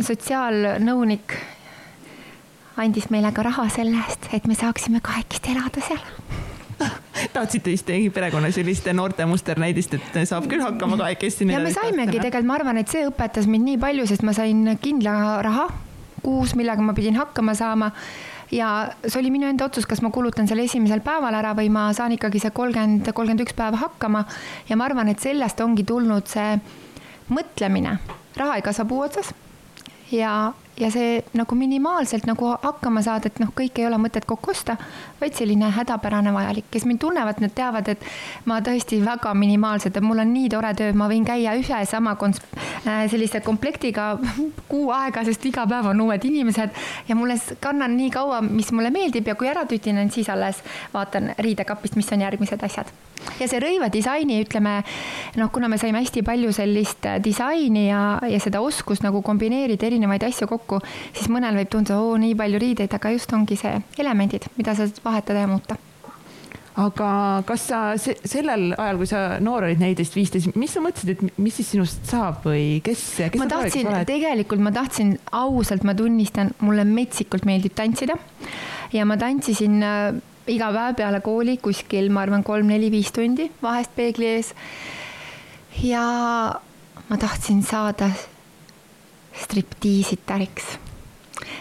sotsiaalnõunik 0.00 1.36
andis 2.82 3.08
meile 3.12 3.32
ka 3.32 3.44
raha 3.48 3.68
selle 3.72 4.00
eest, 4.04 4.28
et 4.36 4.48
me 4.48 4.56
saaksime 4.58 5.00
kahekesti 5.04 5.54
elada 5.56 5.84
seal 5.88 6.04
tahtsite 7.36 7.70
vist 7.70 7.88
perekonnas 8.14 8.56
selliste 8.58 8.92
noorte 8.92 9.24
musternäidist, 9.28 9.94
et 9.94 10.20
saab 10.28 10.48
küll 10.50 10.64
hakkama 10.64 10.98
kahekesti. 11.00 11.46
ja 11.48 11.60
me 11.62 11.72
saimegi 11.72 12.18
tegelikult, 12.18 12.48
ma 12.48 12.58
arvan, 12.58 12.82
et 12.82 12.92
see 12.92 13.06
õpetas 13.08 13.48
mind 13.48 13.70
nii 13.70 13.80
palju, 13.80 14.06
sest 14.10 14.26
ma 14.26 14.34
sain 14.36 14.66
kindla 14.82 15.40
raha 15.46 15.70
kuus, 16.22 16.54
millega 16.58 16.82
ma 16.82 16.94
pidin 16.96 17.18
hakkama 17.20 17.54
saama. 17.58 17.90
Ja 18.52 18.68
see 19.06 19.20
oli 19.22 19.30
minu 19.32 19.48
enda 19.48 19.64
otsus, 19.64 19.86
kas 19.88 20.02
ma 20.04 20.10
kulutan 20.12 20.48
selle 20.48 20.66
esimesel 20.68 21.00
päeval 21.04 21.34
ära 21.38 21.54
või 21.56 21.70
ma 21.72 21.86
saan 21.96 22.12
ikkagi 22.18 22.42
see 22.42 22.52
kolmkümmend, 22.52 23.08
kolmkümmend 23.08 23.46
üks 23.46 23.56
päeva 23.56 23.80
hakkama. 23.80 24.26
ja 24.68 24.76
ma 24.76 24.84
arvan, 24.84 25.08
et 25.08 25.20
sellest 25.24 25.60
ongi 25.64 25.86
tulnud 25.88 26.28
see 26.28 26.58
mõtlemine, 27.32 27.96
raha 28.36 28.58
ei 28.58 28.66
kasva 28.66 28.84
puu 28.84 29.00
otsas. 29.06 29.32
Ja, 30.12 30.52
ja 30.80 30.88
see 30.90 31.20
nagu 31.36 31.56
minimaalselt 31.56 32.24
nagu 32.26 32.48
hakkama 32.62 33.02
saada, 33.04 33.28
et 33.28 33.40
noh, 33.42 33.50
kõike 33.56 33.82
ei 33.82 33.86
ole 33.88 33.98
mõtet 34.00 34.24
kokku 34.28 34.52
osta, 34.54 34.76
vaid 35.20 35.36
selline 35.36 35.68
hädapärane 35.76 36.32
vajalik, 36.34 36.70
kes 36.72 36.86
mind 36.88 37.02
tunnevad, 37.04 37.42
need 37.44 37.54
teavad, 37.56 37.88
et 37.92 38.06
ma 38.48 38.60
tõesti 38.64 39.02
väga 39.04 39.34
minimaalselt, 39.36 39.96
et 39.96 40.06
mul 40.06 40.24
on 40.24 40.32
nii 40.32 40.48
tore 40.52 40.72
töö, 40.78 40.96
ma 40.96 41.08
võin 41.12 41.26
käia 41.28 41.54
ühe 41.60 41.82
sama 41.88 42.16
kons-, 42.20 42.40
äh, 42.86 43.04
sellise 43.12 43.42
komplektiga 43.44 44.12
kuu 44.72 44.90
aega, 44.96 45.26
sest 45.28 45.44
iga 45.50 45.66
päev 45.68 45.92
on 45.92 46.04
uued 46.08 46.24
inimesed 46.28 46.82
ja 47.08 47.18
mulle 47.18 47.36
kannan 47.60 47.96
nii 47.98 48.10
kaua, 48.14 48.40
mis 48.46 48.72
mulle 48.72 48.92
meeldib 48.94 49.28
ja 49.28 49.36
kui 49.36 49.52
ära 49.52 49.66
tütinen, 49.68 50.10
siis 50.10 50.32
alles 50.32 50.64
vaatan 50.94 51.34
riidekapist, 51.38 52.00
mis 52.00 52.12
on 52.16 52.24
järgmised 52.24 52.64
asjad. 52.64 52.92
Ja 53.38 53.46
see 53.46 53.60
rõivadisaini, 53.62 54.40
ütleme 54.42 54.80
noh, 55.38 55.50
kuna 55.54 55.68
me 55.70 55.78
saime 55.78 56.00
hästi 56.02 56.24
palju 56.26 56.52
sellist 56.56 57.06
äh, 57.06 57.18
disaini 57.22 57.86
ja, 57.88 58.02
ja 58.28 58.40
seda 58.42 58.62
oskust 58.64 59.04
nagu 59.04 59.22
kombineerida 59.22 59.86
erinevaid 59.86 60.24
asju 60.26 60.48
kokku, 60.50 60.61
siis 61.12 61.30
mõnel 61.32 61.56
võib 61.60 61.70
tunduda, 61.72 62.00
oo, 62.02 62.18
nii 62.20 62.34
palju 62.38 62.60
riideid, 62.62 62.92
aga 62.98 63.14
just 63.14 63.32
ongi 63.32 63.58
see 63.60 63.78
elemendid, 63.98 64.48
mida 64.58 64.76
sa 64.76 64.86
saad 64.86 65.02
vahetada 65.04 65.44
ja 65.44 65.50
muuta. 65.50 65.78
Aga 66.72 67.42
kas 67.44 67.66
sa 67.68 67.78
se 68.00 68.14
sellel 68.24 68.70
ajal, 68.72 68.96
kui 68.96 69.08
sa 69.10 69.18
noor 69.44 69.66
olid, 69.66 69.80
neliteist, 69.82 70.14
viisteist, 70.16 70.54
mis 70.56 70.72
sa 70.72 70.80
mõtlesid, 70.80 71.10
et 71.12 71.40
mis 71.42 71.58
siis 71.58 71.68
sinust 71.74 72.06
saab 72.08 72.46
või 72.46 72.80
kes, 72.84 73.02
kes 73.34 73.40
ma 73.42 73.48
tahtsin, 73.50 73.90
tegelikult 74.08 74.64
ma 74.64 74.72
tahtsin, 74.72 75.18
ausalt 75.36 75.84
ma 75.84 75.92
tunnistan, 75.98 76.54
mulle 76.64 76.86
metsikult 76.88 77.44
meeldib 77.48 77.76
tantsida. 77.76 78.16
Ja 78.92 79.04
ma 79.08 79.18
tantsisin 79.20 79.84
äh, 79.84 80.16
iga 80.48 80.72
päev 80.72 80.96
peale 80.96 81.20
kooli 81.24 81.58
kuskil, 81.60 82.08
ma 82.12 82.24
arvan, 82.24 82.44
kolm-neli-viis 82.46 83.12
tundi 83.14 83.50
vahest 83.62 83.92
peegli 83.96 84.32
ees. 84.32 84.54
ja 85.82 86.02
ma 87.08 87.20
tahtsin 87.20 87.62
saada 87.62 88.08
striptiisitariks. 89.44 90.78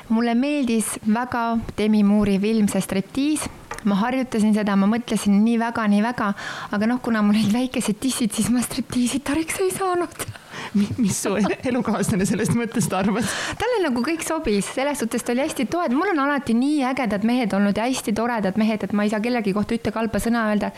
mulle 0.10 0.36
meeldis 0.36 1.00
väga 1.08 1.58
Demi 1.78 2.04
Moore'i 2.04 2.40
film 2.40 2.68
See 2.68 2.82
striptiis 2.82 3.48
ma 3.84 3.96
harjutasin 3.96 4.54
seda, 4.54 4.76
ma 4.76 4.90
mõtlesin 4.90 5.40
nii 5.46 5.58
väga, 5.60 5.88
nii 5.90 6.04
väga, 6.06 6.34
aga 6.72 6.90
noh, 6.90 7.02
kuna 7.02 7.24
mul 7.26 7.40
olid 7.40 7.54
väikesed 7.54 7.98
tissid, 8.02 8.34
siis 8.36 8.52
ma 8.54 8.62
striptiisitariks 8.62 9.60
ei 9.64 9.72
saanud 9.74 10.26
mis 10.74 11.22
su 11.24 11.34
elukaaslane 11.72 12.28
sellest 12.30 12.56
mõttest 12.58 12.94
arvas? 12.98 13.32
talle 13.60 13.82
nagu 13.86 14.04
kõik 14.06 14.26
sobis, 14.26 14.70
selles 14.76 15.02
suhtes 15.02 15.26
ta 15.26 15.36
oli 15.36 15.46
hästi 15.46 15.68
tore, 15.72 15.94
mul 15.96 16.14
on 16.14 16.24
alati 16.26 16.56
nii 16.58 16.82
ägedad 16.92 17.26
mehed 17.28 17.54
olnud 17.58 17.78
ja 17.78 17.88
hästi 17.90 18.16
toredad 18.18 18.60
mehed, 18.62 18.86
et 18.86 18.96
ma 18.98 19.06
ei 19.06 19.14
saa 19.14 19.24
kellegi 19.24 19.56
kohta 19.56 19.78
ühte 19.78 19.94
kalpa 19.96 20.22
sõna 20.24 20.48
öelda. 20.52 20.72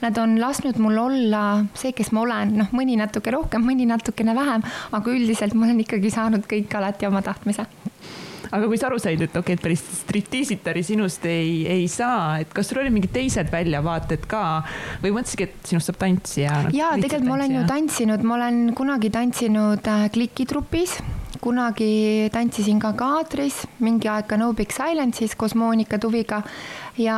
Nad 0.00 0.18
on 0.22 0.38
lasknud 0.40 0.78
mul 0.82 0.98
olla 1.00 1.44
see, 1.78 1.92
kes 1.96 2.12
ma 2.16 2.24
olen, 2.24 2.56
noh, 2.62 2.72
mõni 2.76 2.98
natuke 3.00 3.32
rohkem, 3.34 3.64
mõni 3.66 3.88
natukene 3.90 4.34
vähem, 4.36 4.64
aga 4.96 5.14
üldiselt 5.14 5.54
ma 5.56 5.68
olen 5.68 5.84
ikkagi 5.84 6.12
saanud 6.12 6.46
kõik 6.50 6.74
alati 6.78 7.08
oma 7.10 7.22
tahtmise 7.24 7.66
aga 8.50 8.66
kui 8.66 8.78
sa 8.80 8.88
aru 8.90 8.98
said, 9.02 9.20
et 9.22 9.30
okei 9.30 9.40
okay,, 9.40 9.58
et 9.58 9.62
päris 9.62 9.84
striptiisitari 10.00 10.82
sinust 10.86 11.24
ei, 11.30 11.62
ei 11.70 11.86
saa, 11.90 12.40
et 12.42 12.50
kas 12.54 12.70
sul 12.70 12.82
olid 12.82 12.94
mingid 12.94 13.14
teised 13.14 13.50
väljavaated 13.52 14.26
ka 14.30 14.44
või 15.04 15.14
mõtlesidki, 15.16 15.48
et 15.48 15.72
sinust 15.72 15.90
saab 15.90 16.00
tantsija? 16.02 16.60
ja 16.74 16.92
tegelikult 16.98 17.30
ma 17.30 17.38
olen 17.38 17.56
ju 17.60 17.64
tantsinud, 17.70 18.26
ma 18.26 18.38
olen 18.40 18.60
kunagi 18.78 19.12
tantsinud 19.14 19.90
äh, 19.90 20.06
klikitrupis 20.14 20.98
kunagi 21.40 22.28
tantsisin 22.32 22.80
ka 22.82 22.90
kaadris, 22.98 23.62
mingi 23.80 24.10
aeg 24.12 24.26
ka 24.28 24.36
No 24.36 24.50
Big 24.56 24.74
Silence'is 24.74 25.32
koos 25.40 25.54
Monika 25.56 25.96
Tuviga 25.98 26.42
ja 27.00 27.16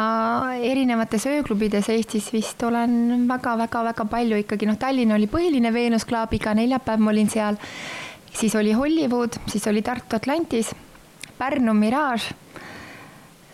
erinevates 0.62 1.26
ööklubides 1.26 1.88
Eestis 1.90 2.28
vist 2.34 2.62
olen 2.62 3.26
väga-väga-väga 3.26 4.06
palju 4.12 4.38
ikkagi 4.44 4.68
noh, 4.70 4.78
Tallinn 4.78 5.16
oli 5.16 5.26
põhiline 5.32 5.74
Veenus 5.74 6.06
Club, 6.06 6.36
iga 6.38 6.54
neljapäev 6.54 7.02
ma 7.02 7.10
olin 7.10 7.30
seal. 7.32 7.58
siis 8.32 8.54
oli 8.54 8.72
Hollywood, 8.72 9.42
siis 9.50 9.66
oli 9.66 9.82
Tartu 9.82 10.16
Atlantis 10.16 10.70
Pärnu 11.38 11.74
Mirage, 11.74 12.34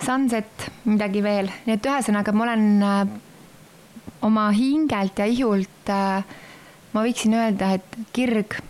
Sunset, 0.04 0.68
midagi 0.86 1.22
veel, 1.24 1.48
nii 1.66 1.74
et 1.74 1.86
ühesõnaga 1.90 2.32
ma 2.32 2.44
olen 2.46 2.66
äh, 2.86 3.00
oma 4.22 4.48
hingelt 4.54 5.18
ja 5.18 5.26
ihult, 5.26 5.90
äh, 5.90 6.22
ma 6.94 7.04
võiksin 7.04 7.34
öelda, 7.34 7.72
et 7.78 7.98
kirg 8.14 8.60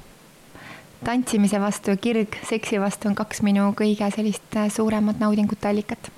tantsimise 1.05 1.61
vastu 1.61 1.93
ja 1.93 2.01
kirg 2.01 2.39
seksi 2.49 2.81
vastu 2.81 3.11
on 3.11 3.19
kaks 3.19 3.43
minu 3.47 3.71
kõige 3.77 4.09
sellist 4.15 4.57
äh, 4.57 4.71
suuremat 4.73 5.21
naudingute 5.23 5.69
allikat 5.69 6.11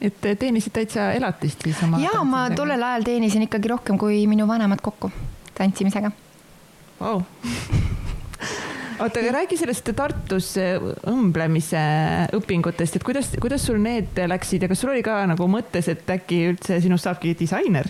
et 0.00 0.26
teenisid 0.40 0.72
täitsa 0.74 1.10
elatist 1.12 1.62
siis 1.64 1.82
oma? 1.84 2.00
ja 2.02 2.22
ma 2.24 2.46
tollel 2.56 2.82
ajal 2.82 3.06
teenisin 3.06 3.44
ikkagi 3.46 3.68
rohkem 3.70 4.00
kui 4.00 4.22
minu 4.30 4.48
vanemad 4.48 4.80
kokku 4.82 5.12
tantsimisega 5.58 6.12
wow. 7.00 7.22
oota, 9.00 9.20
aga 9.20 9.32
räägi 9.32 9.56
sellest 9.56 9.88
Tartus 9.96 10.50
õmblemise 11.08 11.80
õpingutest, 12.36 12.98
et 12.98 13.04
kuidas, 13.04 13.30
kuidas 13.40 13.62
sul 13.64 13.78
need 13.80 14.18
läksid 14.28 14.64
ja 14.64 14.68
kas 14.70 14.82
sul 14.82 14.92
oli 14.92 15.02
ka 15.04 15.22
nagu 15.30 15.46
mõttes, 15.50 15.88
et 15.92 16.08
äkki 16.12 16.40
üldse 16.50 16.80
sinust 16.84 17.08
saabki 17.08 17.32
disainer? 17.38 17.88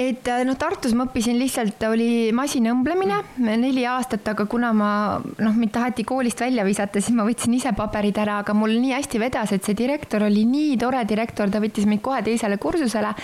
et 0.00 0.28
noh, 0.44 0.56
Tartus 0.60 0.92
ma 0.96 1.06
õppisin 1.08 1.38
lihtsalt, 1.40 1.80
oli 1.88 2.30
masinaõmblemine 2.36 3.20
neli 3.44 3.86
aastat, 3.88 4.26
aga 4.32 4.46
kuna 4.50 4.72
ma 4.76 4.90
noh, 5.20 5.56
mind 5.56 5.72
taheti 5.74 6.04
koolist 6.08 6.40
välja 6.40 6.64
visata, 6.66 7.00
siis 7.00 7.16
ma 7.16 7.24
võtsin 7.28 7.56
ise 7.56 7.72
paberid 7.76 8.20
ära, 8.20 8.40
aga 8.44 8.56
mul 8.56 8.76
nii 8.76 8.94
hästi 8.96 9.22
vedas, 9.22 9.54
et 9.56 9.64
see 9.64 9.78
direktor 9.78 10.26
oli 10.28 10.44
nii 10.48 10.76
tore 10.80 11.02
direktor, 11.08 11.52
ta 11.52 11.62
võttis 11.62 11.88
mind 11.88 12.04
kohe 12.04 12.20
teisele 12.26 12.60
kursusele. 12.60 13.14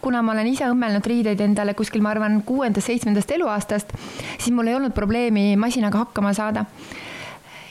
kuna 0.00 0.22
ma 0.22 0.32
olen 0.32 0.48
ise 0.48 0.68
õmmelnud 0.70 1.06
riideid 1.06 1.40
endale 1.44 1.76
kuskil, 1.76 2.02
ma 2.04 2.14
arvan, 2.14 2.40
kuuendast-seitsmendast 2.46 3.36
eluaastast, 3.36 3.92
siis 4.38 4.52
mul 4.54 4.72
ei 4.72 4.78
olnud 4.78 4.96
probleemi 4.96 5.52
masinaga 5.60 6.06
hakkama 6.06 6.32
saada 6.36 6.64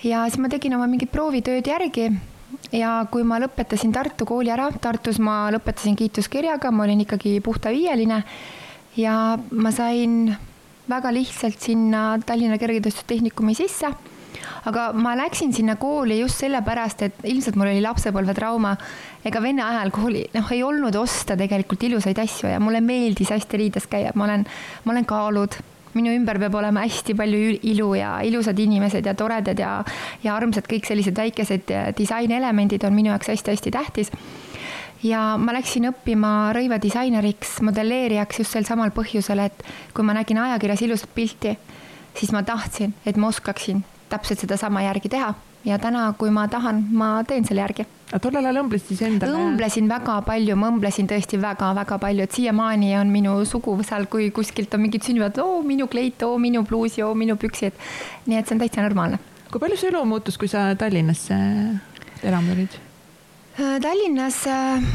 ja 0.03 0.25
siis 0.27 0.39
ma 0.41 0.49
tegin 0.51 0.75
oma 0.75 0.87
mingit 0.87 1.11
proovitööd 1.11 1.67
järgi 1.67 2.09
ja 2.75 2.97
kui 3.11 3.23
ma 3.27 3.39
lõpetasin 3.41 3.93
Tartu 3.93 4.25
kooli 4.27 4.51
ära, 4.53 4.69
Tartus 4.81 5.19
ma 5.23 5.45
lõpetasin 5.53 5.95
kiituskirjaga, 5.99 6.71
ma 6.71 6.85
olin 6.85 7.05
ikkagi 7.05 7.37
puhta 7.43 7.71
viieline 7.73 8.23
ja 8.97 9.15
ma 9.51 9.71
sain 9.75 10.35
väga 10.89 11.11
lihtsalt 11.13 11.61
sinna 11.61 12.15
Tallinna 12.25 12.59
Kergetööstustehnikumi 12.61 13.55
sisse. 13.57 13.93
aga 14.65 14.93
ma 14.93 15.13
läksin 15.17 15.53
sinna 15.53 15.75
kooli 15.75 16.19
just 16.19 16.41
sellepärast, 16.41 17.01
et 17.01 17.15
ilmselt 17.23 17.55
mul 17.55 17.69
oli 17.69 17.81
lapsepõlvetrauma. 17.81 18.75
ega 19.25 19.41
vene 19.41 19.63
ajal 19.63 19.91
kooli, 19.91 20.25
noh, 20.33 20.51
ei 20.51 20.63
olnud 20.63 20.95
osta 20.95 21.37
tegelikult 21.37 21.83
ilusaid 21.83 22.19
asju 22.19 22.49
ja 22.49 22.59
mulle 22.59 22.81
meeldis 22.81 23.29
hästi 23.29 23.57
riides 23.57 23.87
käia, 23.87 24.11
ma 24.15 24.23
olen, 24.25 24.45
ma 24.83 24.91
olen 24.91 25.05
kaalud 25.05 25.57
minu 25.95 26.13
ümber 26.15 26.39
peab 26.41 26.55
olema 26.59 26.83
hästi 26.85 27.15
palju 27.17 27.55
ilu 27.63 27.93
ja 27.95 28.17
ilusad 28.27 28.59
inimesed 28.59 29.05
ja 29.05 29.13
toredad 29.15 29.59
ja, 29.59 29.77
ja 30.23 30.35
armsad, 30.35 30.67
kõik 30.69 30.87
sellised 30.87 31.15
väikesed 31.17 31.71
disainelemendid 31.97 32.83
on 32.87 32.95
minu 32.97 33.13
jaoks 33.13 33.31
hästi-hästi 33.31 33.73
tähtis 33.75 34.11
ja 35.05 35.21
ma 35.39 35.53
läksin 35.55 35.89
õppima 35.89 36.51
rõivadisaineriks, 36.55 37.59
modelleerijaks 37.65 38.41
just 38.41 38.55
sel 38.55 38.67
samal 38.67 38.93
põhjusel, 38.95 39.43
et 39.45 39.65
kui 39.93 40.05
ma 40.05 40.15
nägin 40.17 40.39
ajakirjas 40.41 40.85
ilusat 40.85 41.11
pilti, 41.15 41.55
siis 42.17 42.31
ma 42.35 42.43
tahtsin, 42.47 42.95
et 43.05 43.17
ma 43.17 43.29
oskaksin 43.33 43.83
täpselt 44.09 44.43
sedasama 44.43 44.85
järgi 44.85 45.11
teha 45.15 45.33
ja 45.65 45.79
täna, 45.81 46.07
kui 46.17 46.31
ma 46.33 46.47
tahan, 46.47 46.85
ma 46.91 47.17
teen 47.27 47.45
selle 47.45 47.65
järgi. 47.65 47.87
Aga 48.11 48.19
tollel 48.21 48.45
ajal 48.45 48.59
õmblesid 48.61 48.91
siis 48.91 49.01
endale? 49.07 49.37
õmblesin 49.41 49.87
väga 49.89 50.19
palju, 50.27 50.55
ma 50.59 50.69
õmblesin 50.73 51.09
tõesti 51.09 51.39
väga-väga 51.41 51.97
palju, 52.01 52.27
et 52.27 52.37
siiamaani 52.37 52.91
on 52.99 53.13
minu 53.13 53.33
suguvõsal, 53.49 54.05
kui 54.11 54.29
kuskilt 54.35 54.73
on 54.77 54.83
mingid 54.85 55.05
sünnipäevad, 55.07 55.41
oo 55.41 55.63
minu 55.65 55.89
kleit, 55.91 56.21
oo 56.27 56.37
minu 56.41 56.61
pluusi, 56.67 57.01
oo 57.05 57.15
minu 57.17 57.37
püksid. 57.41 57.73
nii 58.29 58.37
et 58.37 58.45
see 58.45 58.55
on 58.55 58.61
täitsa 58.61 58.85
normaalne. 58.85 59.19
kui 59.49 59.61
palju 59.63 59.79
su 59.81 59.89
elu 59.89 60.03
muutus, 60.05 60.37
kui 60.37 60.51
sa 60.51 60.67
Tallinnasse 60.77 61.35
elama 62.23 62.53
tulid? 62.53 62.79
Äh, 63.57 63.77
Tallinnas 63.81 64.41
äh... 64.47 64.89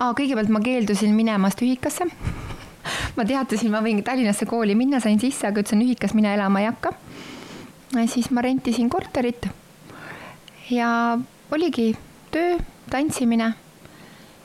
Ah, 0.00 0.14
kõigepealt 0.16 0.48
ma 0.48 0.62
keeldusin 0.64 1.12
minemast 1.12 1.60
ühikasse 1.60 2.06
ma 3.18 3.26
teatasin, 3.26 3.72
ma 3.74 3.82
võin 3.82 4.04
Tallinnasse 4.06 4.46
kooli 4.46 4.78
minna, 4.78 5.02
sain 5.02 5.18
sisse, 5.18 5.50
aga 5.50 5.64
ütlesin 5.64 5.82
ühikas 5.82 6.14
mina 6.14 6.36
elama 6.38 6.62
ei 6.62 6.70
hakka. 6.70 6.94
siis 8.06 8.30
ma 8.30 8.46
rentisin 8.46 8.88
korterit 8.88 9.50
ja 10.70 11.18
oligi 11.50 11.96
töö, 12.30 12.58
tantsimine. 12.90 13.52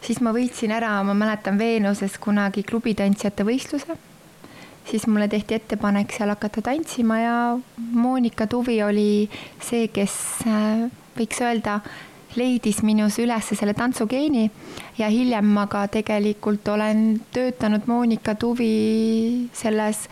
siis 0.01 0.19
ma 0.21 0.33
võitsin 0.33 0.69
ära, 0.73 0.99
ma 1.03 1.13
mäletan 1.17 1.57
Veenuses 1.57 2.17
kunagi 2.21 2.63
klubitantsijate 2.63 3.45
võistluse. 3.45 3.97
siis 4.89 5.07
mulle 5.07 5.27
tehti 5.27 5.55
ettepanek 5.55 6.11
seal 6.11 6.29
hakata 6.29 6.61
tantsima 6.61 7.19
ja 7.19 7.37
Monika 7.77 8.47
Tuvi 8.47 8.83
oli 8.83 9.29
see, 9.61 9.87
kes 9.87 10.13
äh, 10.47 10.89
võiks 11.17 11.41
öelda, 11.41 11.79
leidis 12.35 12.81
minus 12.83 13.19
üles 13.19 13.53
selle 13.55 13.73
tantsugeeni 13.73 14.49
ja 14.97 15.07
hiljem 15.09 15.45
ma 15.45 15.67
ka 15.67 15.87
tegelikult 15.87 16.67
olen 16.67 17.21
töötanud 17.33 17.87
Monika 17.87 18.35
Tuvi 18.35 19.49
selles 19.53 20.07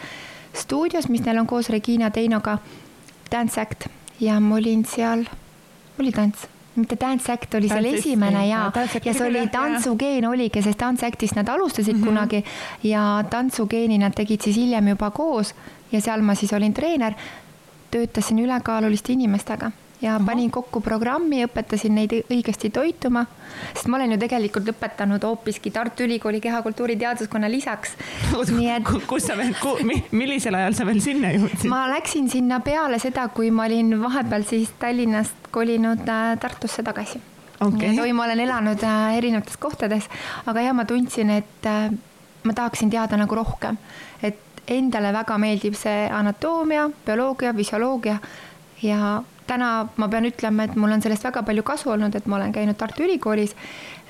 stuudios, 0.53 1.09
mis 1.09 1.21
neil 1.25 1.41
on 1.41 1.47
koos 1.47 1.69
Regina 1.69 2.09
Teinoga, 2.11 2.57
Dance 3.31 3.61
Act 3.61 3.87
ja 4.19 4.39
ma 4.39 4.55
olin 4.55 4.85
seal, 4.85 5.25
oli 5.99 6.11
tants 6.11 6.47
mitte 6.75 6.97
Dance 6.99 7.31
Act 7.31 7.53
oli 7.53 7.69
seal 7.69 7.85
esimene 7.85 8.47
ja, 8.47 8.71
ja 9.03 9.13
see 9.13 9.27
oli 9.27 9.47
tantsugeen 9.53 10.25
oligi, 10.25 10.61
sest 10.65 10.79
Dance 10.79 11.05
Actist 11.05 11.35
nad 11.35 11.47
alustasid 11.47 11.95
mm 11.95 12.01
-hmm. 12.01 12.05
kunagi 12.05 12.43
ja 12.83 13.23
tantsugeeni 13.29 13.97
nad 13.97 14.13
tegid 14.15 14.41
siis 14.41 14.55
hiljem 14.55 14.87
juba 14.87 15.11
koos 15.11 15.53
ja 15.91 16.01
seal 16.01 16.21
ma 16.21 16.35
siis 16.35 16.53
olin 16.53 16.73
treener. 16.73 17.13
töötasin 17.91 18.39
ülekaaluliste 18.39 19.13
inimestega 19.13 19.71
ja 20.03 20.15
Aha. 20.15 20.25
panin 20.25 20.51
kokku 20.51 20.81
programmi, 20.83 21.43
õpetasin 21.47 21.95
neid 21.95 22.13
õigesti 22.21 22.69
toituma, 22.75 23.23
sest 23.71 23.87
ma 23.87 23.97
olen 23.97 24.15
ju 24.15 24.19
tegelikult 24.19 24.67
lõpetanud 24.67 25.23
hoopiski 25.23 25.71
Tartu 25.71 26.03
Ülikooli 26.03 26.41
kehakultuuri 26.43 26.97
teaduskonna 26.99 27.49
lisaks. 27.51 27.95
Et... 28.73 28.93
kus 29.07 29.29
sa 29.29 29.37
veel, 29.39 29.55
millisel 30.11 30.57
ajal 30.59 30.75
sa 30.75 30.87
veel 30.87 30.99
sinna 31.03 31.31
jõudsid? 31.33 31.69
ma 31.71 31.85
läksin 31.93 32.29
sinna 32.31 32.59
peale 32.65 32.99
seda, 32.99 33.29
kui 33.33 33.51
ma 33.51 33.67
olin 33.69 33.95
vahepeal 34.01 34.45
siis 34.47 34.73
Tallinnast 34.79 35.51
kolinud 35.53 36.03
äh, 36.09 36.33
Tartusse 36.41 36.83
tagasi 36.83 37.21
okay.. 37.63 37.93
või 37.97 38.13
ma 38.15 38.27
olen 38.27 38.43
elanud 38.43 38.83
äh, 38.83 39.17
erinevates 39.17 39.59
kohtades, 39.61 40.09
aga 40.49 40.67
ja 40.67 40.73
ma 40.75 40.87
tundsin, 40.89 41.31
et 41.39 41.69
äh, 41.69 41.91
ma 42.43 42.55
tahaksin 42.57 42.91
teada 42.91 43.19
nagu 43.19 43.37
rohkem, 43.39 43.77
et 44.21 44.63
endale 44.67 45.13
väga 45.15 45.37
meeldib 45.39 45.77
see 45.77 46.07
anatoomia, 46.11 46.89
bioloogia, 47.05 47.53
füsioloogia 47.55 48.17
ja 48.83 49.21
täna 49.47 49.69
ma 49.97 50.09
pean 50.09 50.27
ütlema, 50.27 50.67
et 50.67 50.75
mul 50.79 50.91
on 50.95 51.01
sellest 51.03 51.25
väga 51.25 51.43
palju 51.45 51.63
kasu 51.67 51.93
olnud, 51.93 52.15
et 52.15 52.27
ma 52.29 52.37
olen 52.39 52.53
käinud 52.55 52.77
Tartu 52.79 53.05
Ülikoolis, 53.05 53.55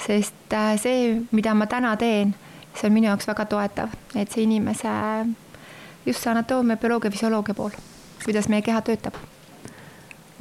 sest 0.05 0.53
äh, 0.53 0.73
see, 0.81 1.19
mida 1.31 1.55
ma 1.57 1.67
täna 1.71 1.95
teen, 1.99 2.33
see 2.73 2.89
on 2.89 2.95
minu 2.95 3.09
jaoks 3.11 3.29
väga 3.29 3.45
toetav, 3.51 3.93
et 4.15 4.31
see 4.33 4.45
inimese, 4.47 4.93
just 6.05 6.23
see 6.23 6.31
anatoomia, 6.31 6.79
bioloogia, 6.81 7.13
füsioloogia 7.13 7.57
pool, 7.57 7.75
kuidas 8.23 8.49
meie 8.51 8.65
keha 8.65 8.81
töötab. 8.85 9.19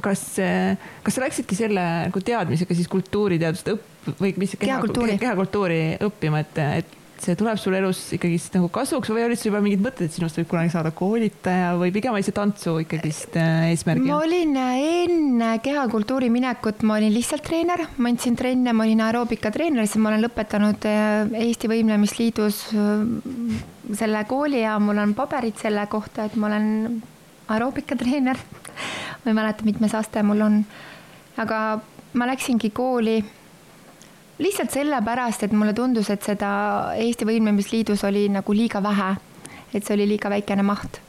Kas, 0.02 0.24
äh, 0.42 0.78
kas 1.02 1.14
sa 1.16 1.22
läksidki 1.22 1.56
selle 1.56 1.82
nagu 2.08 2.24
teadmisega 2.26 2.74
siis 2.74 2.90
kultuuriteaduste 2.90 3.76
õpp- 3.76 4.16
või 4.18 4.32
mis 4.40 4.56
kehakultuuri, 4.58 5.14
kehakultuuri 5.20 5.82
õppima, 6.08 6.42
et, 6.42 6.58
et 6.82 6.98
see 7.22 7.36
tuleb 7.38 7.58
sul 7.60 7.74
elus 7.78 8.00
ikkagist 8.16 8.56
nagu 8.56 8.68
kasuks 8.72 9.10
või 9.12 9.22
olid 9.26 9.38
sul 9.38 9.52
juba 9.52 9.60
mingid 9.62 9.82
mõtted, 9.84 10.08
et 10.08 10.16
sinust 10.16 10.38
võib 10.40 10.48
kunagi 10.50 10.72
saada 10.74 10.90
koolitaja 10.96 11.72
või 11.78 11.92
pigem 11.94 12.16
oli 12.16 12.26
see 12.26 12.34
tantsu 12.34 12.74
ikkagist 12.82 13.36
äh, 13.38 13.68
eesmärgil? 13.70 14.08
ma 14.08 14.18
olin 14.24 14.56
äh, 14.58 14.80
enne 15.04 15.50
kehakultuuri 15.62 16.30
minekut, 16.34 16.82
ma 16.88 16.98
olin 16.98 17.14
lihtsalt 17.14 17.44
treener, 17.46 17.84
ma 17.96 18.10
andsin 18.10 18.38
trenne, 18.38 18.74
ma 18.74 18.86
olin 18.86 19.04
aeroobikatreener, 19.06 19.86
siis 19.86 20.02
ma 20.02 20.10
olen 20.10 20.24
lõpetanud 20.26 20.88
äh, 20.90 21.36
Eesti 21.42 21.70
Võimlemisliidus 21.70 22.62
selle 23.92 24.24
kooli 24.28 24.62
ja 24.62 24.78
mul 24.82 24.98
on 25.02 25.14
paberid 25.14 25.58
selle 25.60 25.84
kohta, 25.90 26.26
et 26.26 26.34
ma 26.40 26.48
olen 26.50 26.66
aeroobikatreener. 27.52 28.42
ma 29.22 29.30
ei 29.30 29.36
mäleta, 29.36 29.68
mitmes 29.68 29.94
aste 29.94 30.22
mul 30.26 30.42
on. 30.42 30.58
aga 31.38 31.62
ma 32.18 32.28
läksingi 32.28 32.72
kooli 32.74 33.20
lihtsalt 34.42 34.70
sellepärast, 34.74 35.42
et 35.42 35.52
mulle 35.52 35.74
tundus, 35.76 36.10
et 36.10 36.22
seda 36.22 36.50
Eesti 36.98 37.26
Võimlemisliidus 37.28 38.04
oli 38.08 38.26
nagu 38.32 38.54
liiga 38.56 38.82
vähe, 38.82 39.14
et 39.72 39.84
see 39.84 39.94
oli 39.96 40.08
liiga 40.14 40.30
väikene 40.32 40.64
maht. 40.66 41.00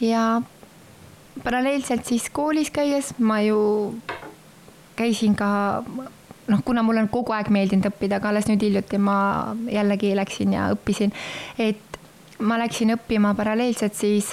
ja 0.00 0.40
paralleelselt 1.42 2.06
siis 2.06 2.28
koolis 2.30 2.70
käies 2.70 3.10
ma 3.18 3.40
ju 3.42 3.58
käisin 4.96 5.34
ka 5.34 5.82
noh, 6.48 6.62
kuna 6.64 6.82
mul 6.82 7.02
on 7.02 7.08
kogu 7.10 7.34
aeg 7.34 7.50
meeldinud 7.50 7.90
õppida, 7.90 8.18
aga 8.18 8.30
alles 8.30 8.48
nüüd 8.48 8.62
hiljuti 8.62 8.98
ma 9.02 9.18
jällegi 9.70 10.14
läksin 10.16 10.54
ja 10.54 10.68
õppisin, 10.74 11.12
et 11.58 11.98
ma 12.38 12.58
läksin 12.62 12.94
õppima 12.94 13.34
paralleelselt 13.34 13.94
siis 13.94 14.32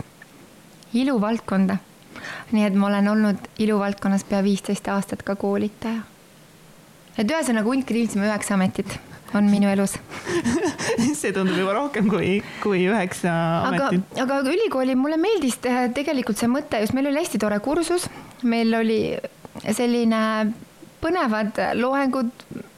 iluvaldkonda. 0.94 1.78
nii 2.52 2.64
et 2.66 2.74
ma 2.74 2.88
olen 2.88 3.08
olnud 3.08 3.48
iluvaldkonnas 3.60 4.24
pea 4.24 4.44
viisteist 4.44 4.88
aastat 4.88 5.24
ka 5.24 5.36
koolitaja 5.36 6.15
et 7.18 7.30
ühesõnaga 7.30 7.70
hunt 7.70 7.88
kriilsime 7.88 8.28
üheksa 8.30 8.56
ametit 8.58 8.98
on 9.36 9.48
minu 9.52 9.70
elus 9.72 9.96
see 11.20 11.34
tundub 11.36 11.58
juba 11.60 11.76
rohkem 11.78 12.10
kui, 12.12 12.38
kui 12.64 12.86
üheksa 12.88 13.34
ametit. 13.70 14.06
aga, 14.16 14.40
aga 14.40 14.54
ülikooli 14.54 14.96
mulle 15.00 15.20
meeldis 15.22 15.58
tegelikult 15.64 16.40
see 16.40 16.52
mõte, 16.52 16.80
just 16.84 16.96
meil 16.98 17.10
oli 17.12 17.22
hästi 17.22 17.42
tore 17.42 17.60
kursus, 17.64 18.08
meil 18.44 18.74
oli 18.78 19.00
selline 19.66 20.22
põnevad 21.04 21.60
loengud, 21.78 22.32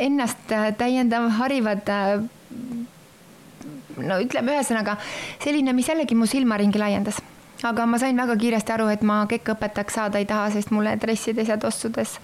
ennast 0.04 0.52
täiendav, 0.80 1.30
harivad. 1.38 1.88
no 3.98 4.20
ütleme 4.22 4.58
ühesõnaga 4.58 4.98
selline, 5.44 5.74
mis 5.78 5.90
jällegi 5.90 6.18
mu 6.18 6.28
silmaringi 6.30 6.82
laiendas 6.82 7.22
aga 7.66 7.86
ma 7.90 7.98
sain 7.98 8.18
väga 8.18 8.36
kiiresti 8.38 8.74
aru, 8.76 8.90
et 8.94 9.02
ma 9.02 9.24
kekkõpetajaks 9.30 9.98
saada 9.98 10.22
ei 10.22 10.28
taha, 10.30 10.52
sest 10.54 10.70
mulle 10.72 10.94
dressides 11.02 11.50
ja 11.50 11.58
tossudes 11.58 12.18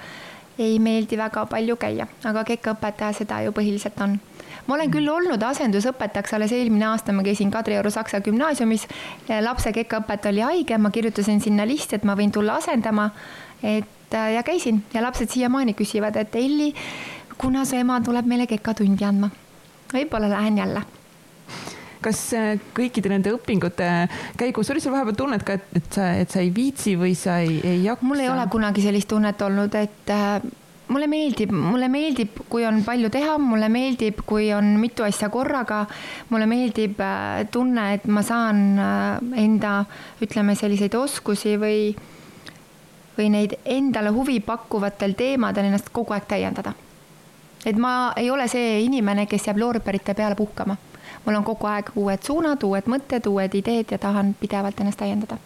ei 0.60 0.80
meeldi 0.80 1.18
väga 1.18 1.46
palju 1.50 1.76
käia, 1.82 2.08
aga 2.24 2.44
kekaõpetaja 2.48 3.14
seda 3.18 3.42
ju 3.46 3.52
põhiliselt 3.56 4.00
on. 4.02 4.20
ma 4.68 4.76
olen 4.76 4.92
küll 4.92 5.10
olnud 5.10 5.44
asendusõpetajaks, 5.44 6.34
alles 6.34 6.52
eelmine 6.52 6.86
aasta 6.86 7.14
ma 7.14 7.24
käisin 7.24 7.52
Kadrioru 7.52 7.92
Saksa 7.92 8.22
gümnaasiumis. 8.22 8.88
lapse 9.42 9.74
kekaõpetaja 9.74 10.32
oli 10.32 10.42
haige, 10.42 10.78
ma 10.78 10.92
kirjutasin 10.92 11.42
sinna 11.42 11.68
listi, 11.68 11.96
et 11.96 12.04
ma 12.04 12.16
võin 12.16 12.32
tulla 12.32 12.56
asendama. 12.56 13.10
et 13.64 14.14
ja 14.14 14.44
käisin 14.44 14.84
ja 14.94 15.02
lapsed 15.02 15.30
siiamaani 15.30 15.74
küsivad, 15.74 16.16
et 16.16 16.36
Elli, 16.36 16.74
kuna 17.38 17.66
su 17.66 17.76
ema 17.76 18.02
tuleb 18.02 18.26
meile 18.26 18.48
kekatundi 18.48 19.06
andma? 19.06 19.30
võib-olla 19.94 20.30
lähen 20.30 20.58
jälle 20.58 20.82
kas 22.04 22.20
äh, 22.38 22.58
kõikide 22.76 23.12
nende 23.12 23.34
õpingute 23.36 23.90
käigus 24.40 24.72
oli 24.74 24.84
sul 24.84 24.94
vahepeal 24.94 25.18
tunnet 25.18 25.46
ka, 25.46 25.58
et, 25.58 25.72
et 25.80 25.88
sa, 25.96 26.10
et 26.20 26.34
sa 26.34 26.44
ei 26.44 26.52
viitsi 26.54 26.98
või 27.00 27.16
sa 27.18 27.40
ei, 27.44 27.60
ei 27.64 27.80
jaksa? 27.86 28.08
mul 28.08 28.24
ei 28.24 28.30
ole 28.32 28.46
kunagi 28.52 28.84
sellist 28.84 29.10
tunnet 29.12 29.42
olnud, 29.46 29.76
et 29.80 30.14
äh, 30.14 30.44
mulle 30.94 31.08
meeldib, 31.10 31.54
mulle 31.56 31.90
meeldib, 31.92 32.44
kui 32.52 32.66
on 32.68 32.82
palju 32.86 33.10
teha, 33.14 33.38
mulle 33.42 33.70
meeldib, 33.74 34.24
kui 34.30 34.52
on 34.56 34.74
mitu 34.82 35.06
asja 35.08 35.32
korraga. 35.34 35.86
mulle 36.30 36.48
meeldib 36.50 37.00
äh, 37.02 37.44
tunne, 37.52 37.90
et 37.98 38.08
ma 38.08 38.24
saan 38.26 38.64
enda, 39.40 39.76
ütleme 40.24 40.58
selliseid 40.60 40.96
oskusi 41.00 41.58
või, 41.62 41.94
või 43.18 43.30
neid 43.34 43.58
endale 43.66 44.14
huvi 44.14 44.40
pakkuvatel 44.44 45.16
teemadel 45.18 45.70
ennast 45.72 45.94
kogu 45.94 46.16
aeg 46.16 46.28
täiendada. 46.28 46.74
et 47.66 47.78
ma 47.80 48.12
ei 48.20 48.30
ole 48.30 48.48
see 48.52 48.82
inimene, 48.84 49.26
kes 49.26 49.48
jääb 49.48 49.62
loorberite 49.62 50.14
peale 50.14 50.36
puhkama 50.36 50.76
mul 51.26 51.40
on 51.40 51.48
kogu 51.48 51.68
aeg 51.68 51.92
uued 51.96 52.24
suunad, 52.24 52.64
uued 52.64 52.92
mõtted, 52.92 53.28
uued 53.30 53.56
ideed 53.56 53.92
ja 53.92 53.98
tahan 53.98 54.36
pidevalt 54.40 54.80
ennast 54.80 55.02
täiendada 55.02 55.40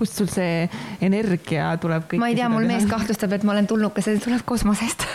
kust 0.00 0.16
sul 0.16 0.30
see 0.32 0.64
energia 1.04 1.74
tuleb? 1.80 2.14
ma 2.20 2.30
ei 2.30 2.38
tea, 2.38 2.48
mul 2.52 2.68
mees 2.68 2.86
kahtlustab, 2.88 3.34
et 3.36 3.44
ma 3.44 3.52
olen 3.56 3.68
tulnukas 3.68 4.08
ja 4.08 4.14
see 4.14 4.24
tuleb 4.24 4.44
kosmosest 4.48 5.04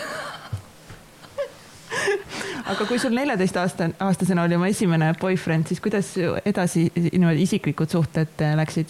aga 2.72 2.88
kui 2.90 3.00
sul 3.02 3.14
neljateist 3.16 3.58
aasta, 3.62 3.84
aastasena 4.06 4.46
oli 4.46 4.58
oma 4.58 4.70
esimene 4.72 5.08
boyfriend, 5.22 5.66
siis 5.70 5.82
kuidas 5.84 6.08
edasi 6.46 6.82
niimoodi 6.96 7.46
isiklikud 7.46 7.90
suhted 7.94 8.34
äh, 8.42 8.56
läksid? 8.60 8.90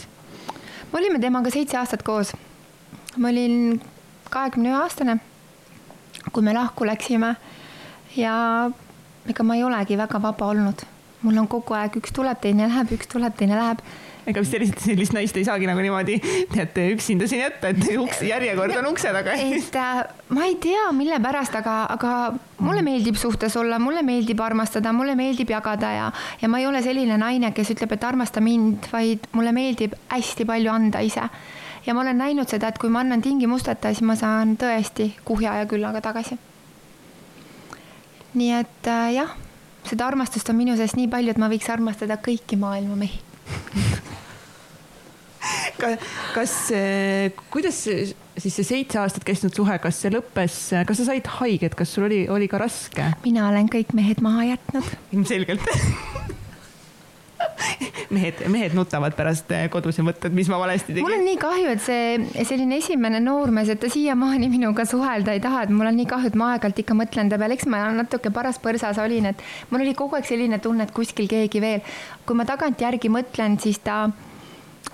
me 0.92 0.96
olime 1.02 1.20
temaga 1.20 1.50
seitse 1.54 1.76
aastat 1.80 2.04
koos. 2.08 2.30
ma 3.18 3.32
olin 3.32 3.82
kahekümne 4.32 4.70
ühe 4.72 4.80
aastane, 4.80 5.14
kui 6.32 6.44
me 6.44 6.52
lahku 6.56 6.88
läksime 6.88 7.36
ja 8.18 8.36
ega 9.30 9.44
ma 9.44 9.56
ei 9.56 9.64
olegi 9.64 9.98
väga 10.00 10.22
vaba 10.22 10.46
olnud 10.54 10.78
mul 11.26 11.42
on 11.42 11.48
kogu 11.52 11.76
aeg 11.78 11.98
üks 12.00 12.14
tuleb, 12.16 12.40
teine 12.44 12.70
läheb, 12.70 12.92
üks 12.96 13.10
tuleb, 13.12 13.34
teine 13.38 13.58
läheb. 13.58 13.82
ega 14.26 14.42
vist 14.42 14.56
sellist, 14.56 14.80
sellist 14.82 15.14
naist 15.14 15.38
ei 15.38 15.46
saagi 15.46 15.68
nagu 15.70 15.82
niimoodi, 15.84 16.16
teate, 16.54 16.88
üksinda 16.96 17.28
siin 17.30 17.44
jätta, 17.44 17.70
et 17.74 17.84
uks, 18.02 18.24
järjekord 18.26 18.78
on 18.80 18.90
ukse 18.92 19.12
taga. 19.14 19.36
et 19.38 19.78
äh, 19.82 20.00
ma 20.34 20.48
ei 20.50 20.56
tea, 20.62 20.88
mille 20.98 21.20
pärast, 21.22 21.58
aga, 21.60 21.76
aga 21.98 22.14
mulle 22.66 22.86
meeldib 22.86 23.20
suhtes 23.22 23.58
olla, 23.62 23.80
mulle 23.82 24.06
meeldib 24.06 24.42
armastada, 24.42 24.94
mulle 24.96 25.18
meeldib 25.20 25.54
jagada 25.54 25.92
ja, 25.94 26.08
ja 26.42 26.50
ma 26.50 26.62
ei 26.62 26.70
ole 26.70 26.82
selline 26.86 27.20
naine, 27.22 27.54
kes 27.58 27.76
ütleb, 27.76 27.98
et 27.98 28.08
armasta 28.08 28.42
mind, 28.42 28.90
vaid 28.94 29.30
mulle 29.38 29.54
meeldib 29.56 29.94
hästi 30.14 30.50
palju 30.50 30.74
anda 30.74 31.06
ise 31.06 31.30
ja 31.86 31.94
ma 31.94 32.02
olen 32.02 32.18
näinud 32.18 32.50
seda, 32.50 32.70
et 32.70 32.82
kui 32.82 32.90
ma 32.90 33.04
annan 33.06 33.22
tingimusteta, 33.22 33.94
siis 33.94 34.06
ma 34.06 34.18
saan 34.18 34.56
tõesti 34.58 35.12
kuhja 35.26 35.60
ja 35.62 35.70
küllaga 35.70 36.02
tagasi. 36.02 36.38
nii 38.36 38.52
et 38.52 38.88
äh, 38.92 39.14
jah 39.16 39.36
seda 39.90 40.10
armastust 40.10 40.50
on 40.52 40.60
minu 40.60 40.76
sees 40.80 40.96
nii 40.98 41.10
palju, 41.12 41.36
et 41.36 41.42
ma 41.42 41.50
võiks 41.52 41.70
armastada 41.72 42.20
kõiki 42.22 42.60
maailma 42.60 42.98
mehi 43.00 43.22
kas, 46.36 46.54
kuidas 47.54 47.82
siis 47.86 48.60
see 48.60 48.66
seitse 48.66 49.00
aastat 49.02 49.26
kestnud 49.28 49.56
suhe, 49.56 49.78
kas 49.82 50.00
see 50.02 50.14
lõppes, 50.14 50.58
kas 50.88 51.02
sa 51.02 51.10
said 51.12 51.30
haiget, 51.40 51.78
kas 51.78 51.94
sul 51.96 52.08
oli, 52.10 52.24
oli 52.32 52.50
ka 52.52 52.62
raske? 52.62 53.12
mina 53.26 53.50
olen 53.52 53.70
kõik 53.72 53.94
mehed 53.98 54.24
maha 54.26 54.50
jätnud. 54.54 54.96
ilmselgelt 55.16 55.70
mehed, 58.16 58.42
mehed 58.52 58.76
nutavad 58.78 59.16
pärast 59.18 59.52
kodus 59.74 60.00
ja 60.00 60.06
mõtlevad, 60.06 60.36
mis 60.38 60.50
ma 60.52 60.60
valesti 60.62 60.94
tegin. 60.94 61.06
mul 61.06 61.18
on 61.18 61.26
nii 61.28 61.40
kahju, 61.42 61.72
et 61.76 61.84
see 61.86 62.46
selline 62.48 62.80
esimene 62.82 63.22
noormees, 63.24 63.72
et 63.74 63.82
ta 63.82 63.90
siiamaani 63.92 64.50
minuga 64.52 64.86
suhelda 64.90 65.36
ei 65.36 65.44
taha, 65.44 65.66
et 65.66 65.74
mul 65.74 65.90
on 65.90 65.98
nii 66.00 66.10
kahju, 66.10 66.32
et 66.34 66.40
ma 66.40 66.54
aeg-ajalt 66.54 66.84
ikka 66.86 66.98
mõtlen 66.98 67.32
ta 67.32 67.40
peale, 67.42 67.58
eks 67.58 67.70
ma 67.72 67.86
natuke 67.96 68.34
paras 68.36 68.62
põrsas 68.62 69.02
olin, 69.02 69.32
et 69.32 69.44
mul 69.72 69.86
oli 69.86 69.96
kogu 69.98 70.20
aeg 70.20 70.30
selline 70.30 70.62
tunne, 70.64 70.88
et 70.88 70.96
kuskil 70.96 71.30
keegi 71.32 71.64
veel. 71.64 71.84
kui 72.26 72.38
ma 72.38 72.46
tagantjärgi 72.48 73.12
mõtlen, 73.12 73.60
siis 73.62 73.82
ta 73.84 74.06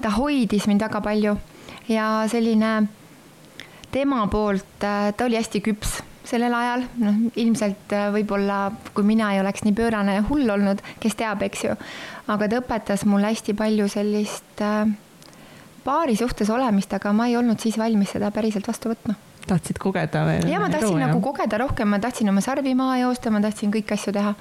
ta 0.02 0.10
hoidis 0.16 0.68
mind 0.68 0.82
väga 0.82 1.02
palju 1.04 1.36
ja 1.90 2.08
selline 2.32 2.72
tema 3.92 4.24
poolt, 4.32 4.84
äh, 4.84 5.12
ta 5.18 5.26
oli 5.26 5.38
hästi 5.38 5.62
küps 5.62 6.00
sellel 6.32 6.56
ajal, 6.56 6.86
noh, 7.04 7.20
ilmselt 7.40 7.94
äh, 7.96 8.10
võib-olla 8.16 8.64
kui 8.96 9.06
mina 9.08 9.34
ei 9.36 9.42
oleks 9.44 9.66
nii 9.66 9.76
pöörane 9.78 10.18
ja 10.20 10.26
hull 10.30 10.50
olnud, 10.54 10.82
kes 11.04 11.18
teab, 11.20 11.44
eks 11.48 11.66
ju, 11.68 11.76
aga 12.32 12.50
ta 12.50 12.62
õpetas 12.62 13.06
mulle 13.10 13.32
hästi 13.34 13.56
palju 13.60 13.90
sellist 13.92 14.64
äh, 14.66 14.86
paari 15.84 16.16
suhtes 16.20 16.50
olemist, 16.54 16.94
aga 16.98 17.14
ma 17.16 17.28
ei 17.30 17.38
olnud 17.40 17.62
siis 17.62 17.78
valmis 17.82 18.14
seda 18.16 18.32
päriselt 18.34 18.68
vastu 18.68 18.92
võtma. 18.94 19.18
tahtsid 19.48 19.80
kogeda 19.82 20.26
veel? 20.28 20.50
ja 20.52 20.60
ma 20.62 20.70
tahtsin 20.70 20.96
elu, 20.96 21.06
nagu 21.06 21.18
jah? 21.18 21.24
kogeda 21.30 21.62
rohkem, 21.64 21.90
ma 21.92 22.00
tahtsin 22.00 22.30
oma 22.30 22.44
sarvi 22.46 22.76
maha 22.78 23.02
joosta, 23.06 23.34
ma 23.34 23.42
tahtsin 23.44 23.74
kõiki 23.74 23.98
asju 23.98 24.14
teha 24.16 24.36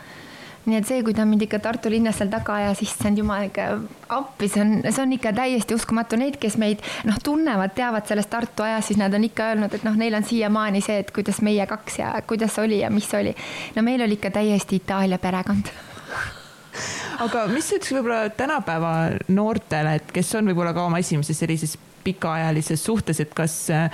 nii 0.69 0.77
et 0.77 0.87
see, 0.89 1.01
kui 1.05 1.15
ta 1.17 1.25
mind 1.29 1.47
ikka 1.47 1.61
Tartu 1.65 1.91
linnas 1.93 2.19
seal 2.21 2.31
taga 2.33 2.59
ajas, 2.61 2.83
issand 2.85 3.19
jumal, 3.21 3.47
ikka 3.49 3.67
appi, 4.13 4.49
see 4.53 4.63
on, 4.65 4.75
see 4.87 5.03
on 5.03 5.15
ikka 5.17 5.33
täiesti 5.37 5.77
uskumatu, 5.77 6.19
need, 6.21 6.37
kes 6.43 6.59
meid 6.61 6.85
noh, 7.09 7.17
tunnevad, 7.25 7.73
teavad 7.77 8.09
sellest 8.09 8.31
Tartu 8.33 8.67
ajast, 8.67 8.91
siis 8.91 9.01
nad 9.01 9.15
on 9.17 9.25
ikka 9.27 9.51
öelnud, 9.53 9.77
et 9.77 9.87
noh, 9.87 9.97
neil 10.01 10.19
on 10.19 10.27
siiamaani 10.27 10.83
see, 10.85 11.01
et 11.05 11.15
kuidas 11.17 11.41
meie 11.47 11.65
kaks 11.71 12.01
ja 12.03 12.13
kuidas 12.29 12.59
oli 12.61 12.83
ja 12.83 12.93
mis 12.93 13.09
oli. 13.17 13.35
no 13.77 13.87
meil 13.87 14.05
oli 14.05 14.19
ikka 14.21 14.35
täiesti 14.37 14.83
Itaalia 14.83 15.19
perekond. 15.23 15.73
Aga 17.25 17.47
mis 17.51 17.69
ütleks 17.73 17.93
võib-olla 17.97 18.31
tänapäeva 18.33 18.95
noortele, 19.33 19.99
et 20.01 20.13
kes 20.13 20.35
on 20.39 20.53
võib-olla 20.53 20.73
ka 20.77 20.87
oma 20.89 21.01
esimeses 21.01 21.41
sellises 21.41 21.77
pikaajalises 22.05 22.85
suhtes, 22.85 23.21
et 23.21 23.33
kas 23.37 23.55
äh, 23.75 23.89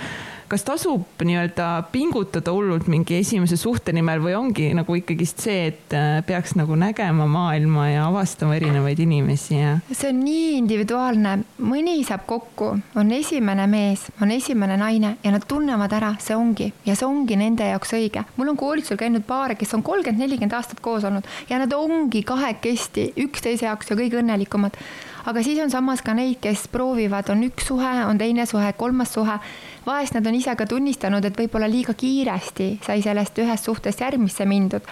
kas 0.47 0.63
tasub 0.67 1.23
nii-öelda 1.23 1.67
pingutada 1.91 2.53
hullult 2.55 2.87
mingi 2.91 3.17
esimese 3.19 3.57
suhte 3.59 3.93
nimel 3.95 4.21
või 4.23 4.35
ongi 4.37 4.69
nagu 4.77 4.95
ikkagist 4.95 5.43
see, 5.43 5.67
et 5.71 5.95
äh, 5.95 6.21
peaks 6.27 6.55
nagu 6.59 6.77
nägema 6.79 7.27
maailma 7.29 7.87
ja 7.89 8.05
avastama 8.07 8.55
erinevaid 8.55 8.99
inimesi 9.03 9.57
ja? 9.57 9.73
see 9.91 10.11
on 10.11 10.21
nii 10.23 10.53
individuaalne, 10.61 11.33
mõni 11.59 11.97
saab 12.07 12.23
kokku, 12.29 12.71
on 12.99 13.11
esimene 13.17 13.67
mees, 13.71 14.07
on 14.23 14.31
esimene 14.35 14.79
naine 14.79 15.15
ja 15.23 15.33
nad 15.35 15.47
tunnevad 15.49 15.97
ära, 15.99 16.13
see 16.23 16.37
ongi 16.37 16.71
ja 16.87 16.95
see 16.95 17.07
ongi 17.07 17.39
nende 17.39 17.67
jaoks 17.67 17.93
õige. 17.97 18.23
mul 18.37 18.53
on 18.53 18.59
koolitusel 18.59 18.99
käinud 18.99 19.27
paare, 19.27 19.59
kes 19.59 19.75
on 19.75 19.83
kolmkümmend, 19.83 20.23
nelikümmend 20.23 20.55
aastat 20.55 20.79
koos 20.83 21.05
olnud 21.07 21.27
ja 21.49 21.59
nad 21.59 21.75
ongi 21.75 22.23
kahekesti 22.27 23.11
üksteise 23.27 23.67
jaoks 23.67 23.91
ja 23.91 23.99
kõige 23.99 24.21
õnnelikumad 24.23 24.79
aga 25.27 25.43
siis 25.43 25.59
on 25.59 25.71
samas 25.71 26.01
ka 26.01 26.13
neid, 26.15 26.39
kes 26.41 26.67
proovivad, 26.71 27.29
on 27.29 27.43
üks 27.43 27.67
suhe, 27.67 27.93
on 28.07 28.17
teine 28.17 28.45
suhe, 28.47 28.71
kolmas 28.79 29.13
suhe 29.13 29.39
vahest 29.87 30.15
nad 30.15 30.27
on 30.27 30.35
ise 30.35 30.55
ka 30.55 30.65
tunnistanud, 30.67 31.25
et 31.25 31.37
võib-olla 31.39 31.69
liiga 31.71 31.95
kiiresti 31.97 32.69
sai 32.85 33.01
sellest 33.03 33.39
ühest 33.43 33.69
suhtest 33.69 34.03
järgmisse 34.03 34.45
mindud. 34.45 34.83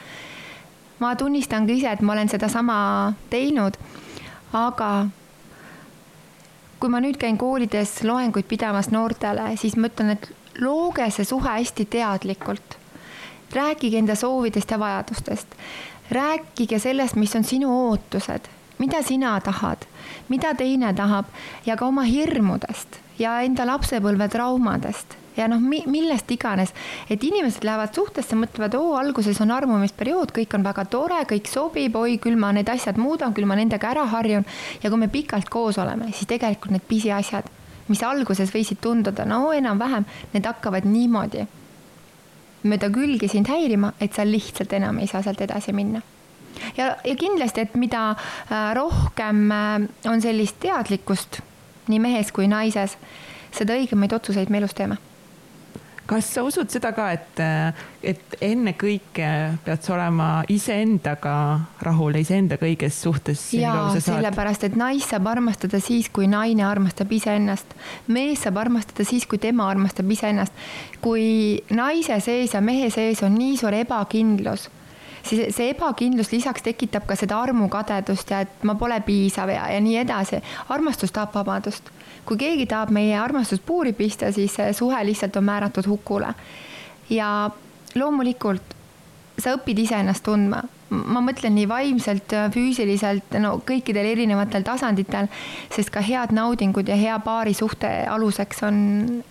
ma 1.00 1.16
tunnistan 1.16 1.68
ka 1.68 1.74
ise, 1.74 1.92
et 1.92 2.02
ma 2.02 2.14
olen 2.14 2.30
sedasama 2.32 2.78
teinud, 3.30 3.76
aga 4.54 5.08
kui 6.80 6.90
ma 6.90 7.02
nüüd 7.04 7.18
käin 7.20 7.38
koolides 7.38 8.04
loenguid 8.04 8.48
pidamas 8.48 8.92
noortele, 8.92 9.56
siis 9.60 9.76
ma 9.76 9.92
ütlen, 9.92 10.16
et 10.16 10.30
looge 10.64 11.10
see 11.12 11.28
suhe 11.28 11.50
hästi 11.50 11.86
teadlikult. 11.86 12.80
rääkige 13.56 13.98
enda 13.98 14.16
soovidest 14.16 14.72
ja 14.72 14.80
vajadustest. 14.80 15.48
rääkige 16.12 16.80
sellest, 16.80 17.16
mis 17.16 17.36
on 17.36 17.44
sinu 17.44 17.90
ootused, 17.90 18.48
mida 18.78 19.02
sina 19.02 19.40
tahad, 19.42 19.86
mida 20.30 20.54
teine 20.58 20.94
tahab 20.96 21.30
ja 21.66 21.76
ka 21.78 21.88
oma 21.88 22.06
hirmudest 22.08 23.00
ja 23.20 23.40
enda 23.46 23.66
lapsepõlve 23.68 24.28
traumadest 24.32 25.18
ja 25.38 25.48
noh, 25.52 25.60
millest 25.60 26.32
iganes, 26.32 26.72
et 27.12 27.24
inimesed 27.24 27.66
lähevad 27.68 27.96
suhtesse, 27.96 28.38
mõtlevad, 28.40 28.78
oo, 28.80 28.94
alguses 28.96 29.42
on 29.44 29.52
armumisperiood, 29.52 30.32
kõik 30.36 30.56
on 30.56 30.64
väga 30.64 30.86
tore, 30.92 31.20
kõik 31.28 31.52
sobib, 31.52 31.98
oi, 32.00 32.16
küll 32.24 32.40
ma 32.40 32.54
need 32.56 32.72
asjad 32.72 33.00
muudan, 33.02 33.36
küll 33.36 33.50
ma 33.50 33.58
nendega 33.60 33.92
ära 33.92 34.06
harjun. 34.14 34.48
ja 34.84 34.90
kui 34.90 35.00
me 35.00 35.12
pikalt 35.12 35.50
koos 35.52 35.78
oleme, 35.78 36.12
siis 36.14 36.32
tegelikult 36.32 36.72
need 36.72 36.88
pisiasjad, 36.88 37.52
mis 37.88 38.04
alguses 38.04 38.54
võisid 38.56 38.80
tunduda 38.82 39.26
no 39.26 39.52
enam-vähem, 39.54 40.08
need 40.34 40.46
hakkavad 40.46 40.88
niimoodi 40.88 41.46
mööda 42.66 42.90
külgi 42.90 43.28
sind 43.30 43.52
häirima, 43.52 43.94
et 44.00 44.14
sa 44.16 44.26
lihtsalt 44.26 44.74
enam 44.74 44.98
ei 45.00 45.08
saa 45.08 45.22
sealt 45.22 45.42
edasi 45.42 45.74
minna 45.76 46.02
ja, 46.78 46.96
ja 47.04 47.16
kindlasti, 47.20 47.66
et 47.66 47.76
mida 47.80 48.10
äh, 48.12 48.72
rohkem 48.78 49.52
äh, 49.52 49.90
on 50.12 50.22
sellist 50.22 50.60
teadlikkust 50.64 51.42
nii 51.88 52.00
mehes 52.02 52.32
kui 52.34 52.48
naises, 52.50 52.98
seda 53.56 53.78
õigemaid 53.78 54.16
otsuseid 54.16 54.50
me 54.50 54.64
elus 54.64 54.74
teeme 54.78 54.98
kas 56.06 56.28
sa 56.36 56.44
usud 56.46 56.70
seda 56.70 56.92
ka, 56.96 57.08
et, 57.16 57.40
et 58.06 58.36
ennekõike 58.46 59.30
pead 59.66 59.86
sa 59.86 59.96
olema 59.96 60.28
iseendaga 60.54 61.36
rahul 61.86 62.18
ja 62.18 62.22
iseendaga 62.22 62.68
õiges 62.68 63.00
suhtes? 63.08 63.42
jaa, 63.58 63.90
sellepärast, 63.98 64.68
et 64.68 64.78
naist 64.80 65.14
saab 65.14 65.32
armastada 65.34 65.82
siis, 65.84 66.12
kui 66.14 66.30
naine 66.30 66.66
armastab 66.68 67.12
iseennast. 67.18 67.74
mees 68.08 68.46
saab 68.46 68.62
armastada 68.62 69.08
siis, 69.08 69.26
kui 69.26 69.42
tema 69.42 69.70
armastab 69.70 70.12
iseennast. 70.12 70.54
kui 71.02 71.26
naise 71.74 72.20
sees 72.22 72.54
ja 72.54 72.62
mehe 72.62 72.92
sees 72.94 73.24
on 73.26 73.38
nii 73.40 73.58
suur 73.58 73.74
ebakindlus 73.82 74.70
siis 75.26 75.56
see 75.56 75.72
ebakindlus 75.74 76.32
lisaks 76.32 76.64
tekitab 76.66 77.06
ka 77.10 77.18
seda 77.20 77.40
armukadedust 77.42 78.32
ja 78.32 78.44
et 78.46 78.64
ma 78.64 78.76
pole 78.80 79.00
piisav 79.06 79.50
ja, 79.50 79.68
ja 79.74 79.82
nii 79.82 79.98
edasi. 80.04 80.42
armastus 80.70 81.12
tahab 81.12 81.36
vabadust. 81.36 81.92
kui 82.26 82.38
keegi 82.38 82.66
tahab 82.66 82.90
meie 82.90 83.18
armastust 83.20 83.66
puuri 83.66 83.94
pista, 83.94 84.32
siis 84.32 84.58
suhe 84.78 85.06
lihtsalt 85.06 85.36
on 85.36 85.44
määratud 85.44 85.88
hukule. 85.88 86.34
ja 87.10 87.50
loomulikult 87.96 88.75
sa 89.38 89.56
õpid 89.56 89.80
iseennast 89.86 90.24
tundma. 90.26 90.64
Ma 90.96 91.20
mõtlen 91.20 91.56
nii 91.58 91.66
vaimselt, 91.68 92.34
füüsiliselt, 92.54 93.34
no 93.42 93.56
kõikidel 93.68 94.06
erinevatel 94.06 94.64
tasanditel, 94.64 95.28
sest 95.74 95.90
ka 95.92 96.04
head 96.06 96.32
naudingud 96.36 96.88
ja 96.88 96.96
hea 97.00 97.16
paarisuhte 97.26 97.90
aluseks 98.12 98.62
on 98.68 98.78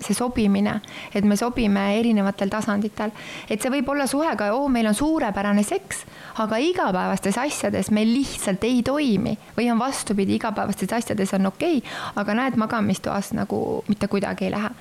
see 0.02 0.16
sobimine, 0.18 0.80
et 1.14 1.24
me 1.24 1.38
sobime 1.38 1.86
erinevatel 2.00 2.50
tasanditel. 2.52 3.14
et 3.48 3.62
see 3.62 3.70
võib 3.70 3.88
olla 3.94 4.08
suhe 4.10 4.34
ka, 4.36 4.50
oo, 4.52 4.66
meil 4.68 4.90
on 4.90 4.98
suurepärane 4.98 5.62
seks, 5.62 6.02
aga 6.42 6.58
igapäevastes 6.58 7.38
asjades 7.38 7.90
meil 7.94 8.10
lihtsalt 8.10 8.64
ei 8.64 8.82
toimi. 8.82 9.38
Või 9.56 9.70
on 9.70 9.78
vastupidi, 9.78 10.34
igapäevastes 10.34 10.92
asjades 10.92 11.32
on 11.38 11.46
okei 11.54 11.78
okay,, 11.78 11.96
aga 12.16 12.34
näed, 12.34 12.58
magamistoas 12.58 13.32
nagu 13.32 13.84
mitte 13.88 14.10
kuidagi 14.10 14.50
ei 14.50 14.56
lähe 14.58 14.74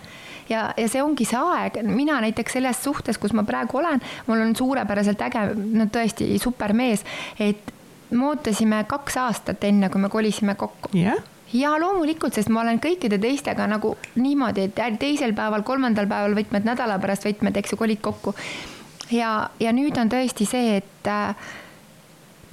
ja, 0.49 0.65
ja 0.77 0.87
see 0.89 1.03
ongi 1.03 1.27
see 1.27 1.39
aeg, 1.39 1.81
mina 1.87 2.19
näiteks 2.23 2.59
selles 2.59 2.83
suhtes, 2.83 3.19
kus 3.21 3.33
ma 3.33 3.45
praegu 3.47 3.79
olen, 3.81 4.01
mul 4.27 4.41
on 4.45 4.55
suurepäraselt 4.55 5.21
äge, 5.27 5.45
no 5.55 5.87
tõesti 5.93 6.31
supermees, 6.41 7.05
et 7.39 7.73
me 8.13 8.31
ootasime 8.31 8.83
kaks 8.89 9.17
aastat, 9.17 9.63
enne 9.63 9.89
kui 9.89 10.01
me 10.01 10.11
kolisime 10.13 10.55
kokku. 10.59 10.93
Yeah 10.97 11.21
ja 11.53 11.75
loomulikult, 11.79 12.33
sest 12.33 12.49
ma 12.49 12.63
olen 12.63 12.79
kõikide 12.81 13.19
teistega 13.21 13.67
nagu 13.69 13.91
niimoodi, 14.17 14.67
et 14.67 14.79
teisel 14.97 15.35
päeval, 15.37 15.61
kolmandal 15.61 16.07
päeval 16.09 16.33
võtmed, 16.39 16.65
nädala 16.65 16.97
pärast 17.01 17.27
võtmed, 17.27 17.57
eks 17.59 17.75
ju, 17.75 17.77
kolid 17.77 18.01
kokku. 18.01 18.33
ja, 19.13 19.49
ja 19.61 19.73
nüüd 19.75 19.97
on 20.01 20.09
tõesti 20.09 20.47
see, 20.49 20.79
et 20.81 21.09
äh, 21.09 21.35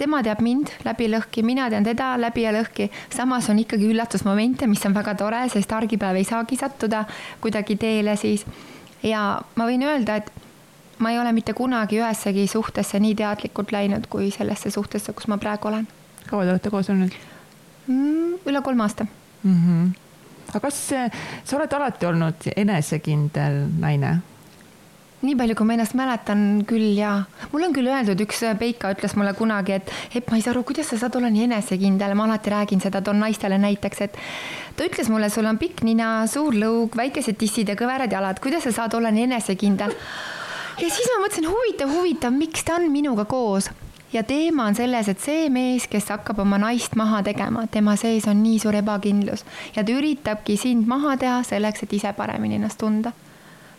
tema 0.00 0.22
teab 0.24 0.40
mind 0.44 0.72
läbi 0.86 1.08
lõhki, 1.12 1.44
mina 1.46 1.68
tean 1.72 1.84
teda 1.84 2.14
läbi 2.20 2.44
ja 2.46 2.52
lõhki. 2.56 2.88
samas 3.12 3.48
on 3.52 3.58
ikkagi 3.60 3.88
üllatusmomente, 3.90 4.66
mis 4.70 4.84
on 4.88 4.96
väga 4.96 5.14
tore, 5.20 5.42
sest 5.52 5.72
argipäev 5.76 6.16
ei 6.16 6.24
saagi 6.28 6.56
sattuda 6.56 7.04
kuidagi 7.40 7.76
teele 7.76 8.16
siis. 8.16 8.46
ja 9.02 9.40
ma 9.56 9.66
võin 9.68 9.84
öelda, 9.84 10.16
et 10.16 10.30
ma 10.98 11.12
ei 11.12 11.18
ole 11.18 11.32
mitte 11.32 11.52
kunagi 11.56 12.00
ühessegi 12.00 12.46
suhtesse 12.48 13.00
nii 13.00 13.14
teadlikult 13.16 13.72
läinud 13.72 14.08
kui 14.12 14.30
sellesse 14.30 14.70
suhtesse, 14.70 15.12
kus 15.12 15.28
ma 15.28 15.38
praegu 15.38 15.68
olen. 15.68 15.88
kaua 16.26 16.44
te 16.44 16.54
olete 16.56 16.70
koos 16.70 16.90
olnud 16.90 17.16
mm,? 17.86 18.40
üle 18.46 18.62
kolme 18.62 18.82
aasta 18.82 19.06
mm. 19.42 19.60
-hmm. 19.60 19.92
aga 20.48 20.60
kas 20.60 20.82
sa 21.44 21.56
oled 21.56 21.72
alati 21.72 22.06
olnud 22.06 22.52
enesekindel 22.56 23.66
naine? 23.78 24.18
Nii 25.20 25.36
palju, 25.36 25.54
kui 25.56 25.68
ma 25.68 25.74
ennast 25.76 25.94
mäletan 25.98 26.62
küll 26.68 26.94
ja 26.96 27.10
mul 27.52 27.66
on 27.66 27.74
küll 27.76 27.88
öeldud, 27.92 28.20
üks 28.24 28.40
Peika 28.60 28.92
ütles 28.94 29.12
mulle 29.18 29.34
kunagi, 29.36 29.76
et 29.76 29.92
Epp, 30.16 30.30
ma 30.32 30.38
ei 30.38 30.44
saa 30.44 30.54
aru, 30.54 30.62
kuidas 30.64 30.88
sa 30.88 30.96
saad 31.02 31.18
olla 31.18 31.28
nii 31.32 31.44
enesekindel, 31.44 32.14
ma 32.16 32.24
alati 32.24 32.52
räägin 32.54 32.80
seda, 32.80 33.02
toon 33.04 33.20
naistele 33.20 33.58
näiteks, 33.60 34.00
et 34.06 34.16
ta 34.78 34.88
ütles 34.88 35.12
mulle, 35.12 35.28
sul 35.32 35.48
on 35.50 35.60
pikk 35.60 35.84
nina, 35.84 36.24
suur 36.30 36.56
lõug, 36.56 36.96
väikesed 36.96 37.36
tissid 37.40 37.68
ja 37.68 37.76
kõverad 37.76 38.12
jalad, 38.16 38.40
kuidas 38.40 38.64
sa 38.64 38.72
saad 38.80 38.96
olla 38.96 39.12
nii 39.12 39.28
enesekindel? 39.28 39.94
ja 40.80 40.88
siis 40.88 41.12
ma 41.12 41.20
mõtlesin, 41.26 41.52
huvitav, 41.52 41.94
huvitav, 41.98 42.34
miks 42.40 42.64
ta 42.64 42.80
on 42.80 42.88
minuga 42.92 43.28
koos? 43.28 43.68
Ja 44.10 44.24
teema 44.26 44.64
on 44.66 44.74
selles, 44.74 45.06
et 45.06 45.20
see 45.22 45.50
mees, 45.52 45.84
kes 45.86 46.08
hakkab 46.10 46.40
oma 46.42 46.58
naist 46.58 46.96
maha 46.98 47.20
tegema, 47.22 47.68
tema 47.70 47.92
sees 48.00 48.24
on 48.26 48.40
nii 48.42 48.56
suur 48.58 48.74
ebakindlus. 48.80 49.44
Ja 49.76 49.84
ta 49.84 49.94
üritabki 49.94 50.56
sind 50.58 50.88
maha 50.90 51.14
teha 51.20 51.44
selleks, 51.46 51.84
et 51.84 51.92
ise 52.00 52.10
paremini 52.16 52.58
ennast 52.58 52.80
tunda 52.80 53.12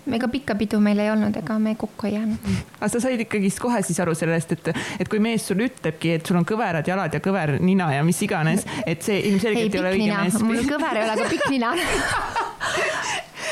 ega 0.10 0.30
pikka 0.32 0.56
pidu 0.60 0.80
meil 0.84 1.00
ei 1.04 1.12
olnud, 1.14 1.36
ega 1.38 1.58
me 1.62 1.76
kokku 1.80 2.10
ei 2.10 2.16
jäänud. 2.18 2.52
aga 2.80 2.92
sa 2.94 3.02
said 3.04 3.22
ikkagist 3.26 3.62
kohe 3.62 3.82
siis 3.86 4.00
aru 4.04 4.16
sellest, 4.18 4.56
et, 4.58 4.72
et 5.00 5.12
kui 5.12 5.22
mees 5.24 5.46
sulle 5.48 5.70
ütlebki, 5.70 6.16
et 6.18 6.26
sul 6.26 6.40
on 6.42 6.48
kõverad 6.48 6.88
jalad 6.88 7.14
ja 7.14 7.24
kõver 7.24 7.58
nina 7.62 7.92
ja 7.96 8.06
mis 8.08 8.22
iganes, 8.26 8.66
et 8.86 9.04
see 9.06 9.20
ilmselgelt 9.32 9.68
ei, 9.68 9.78
ei 9.78 9.84
ole 9.84 9.96
õige 9.98 10.22
mees. 10.24 10.40
mul 10.46 10.64
kõver 10.70 11.02
ei 11.02 11.06
ole, 11.06 11.18
aga 11.18 11.30
pikk 11.36 11.52
nina 11.54 11.76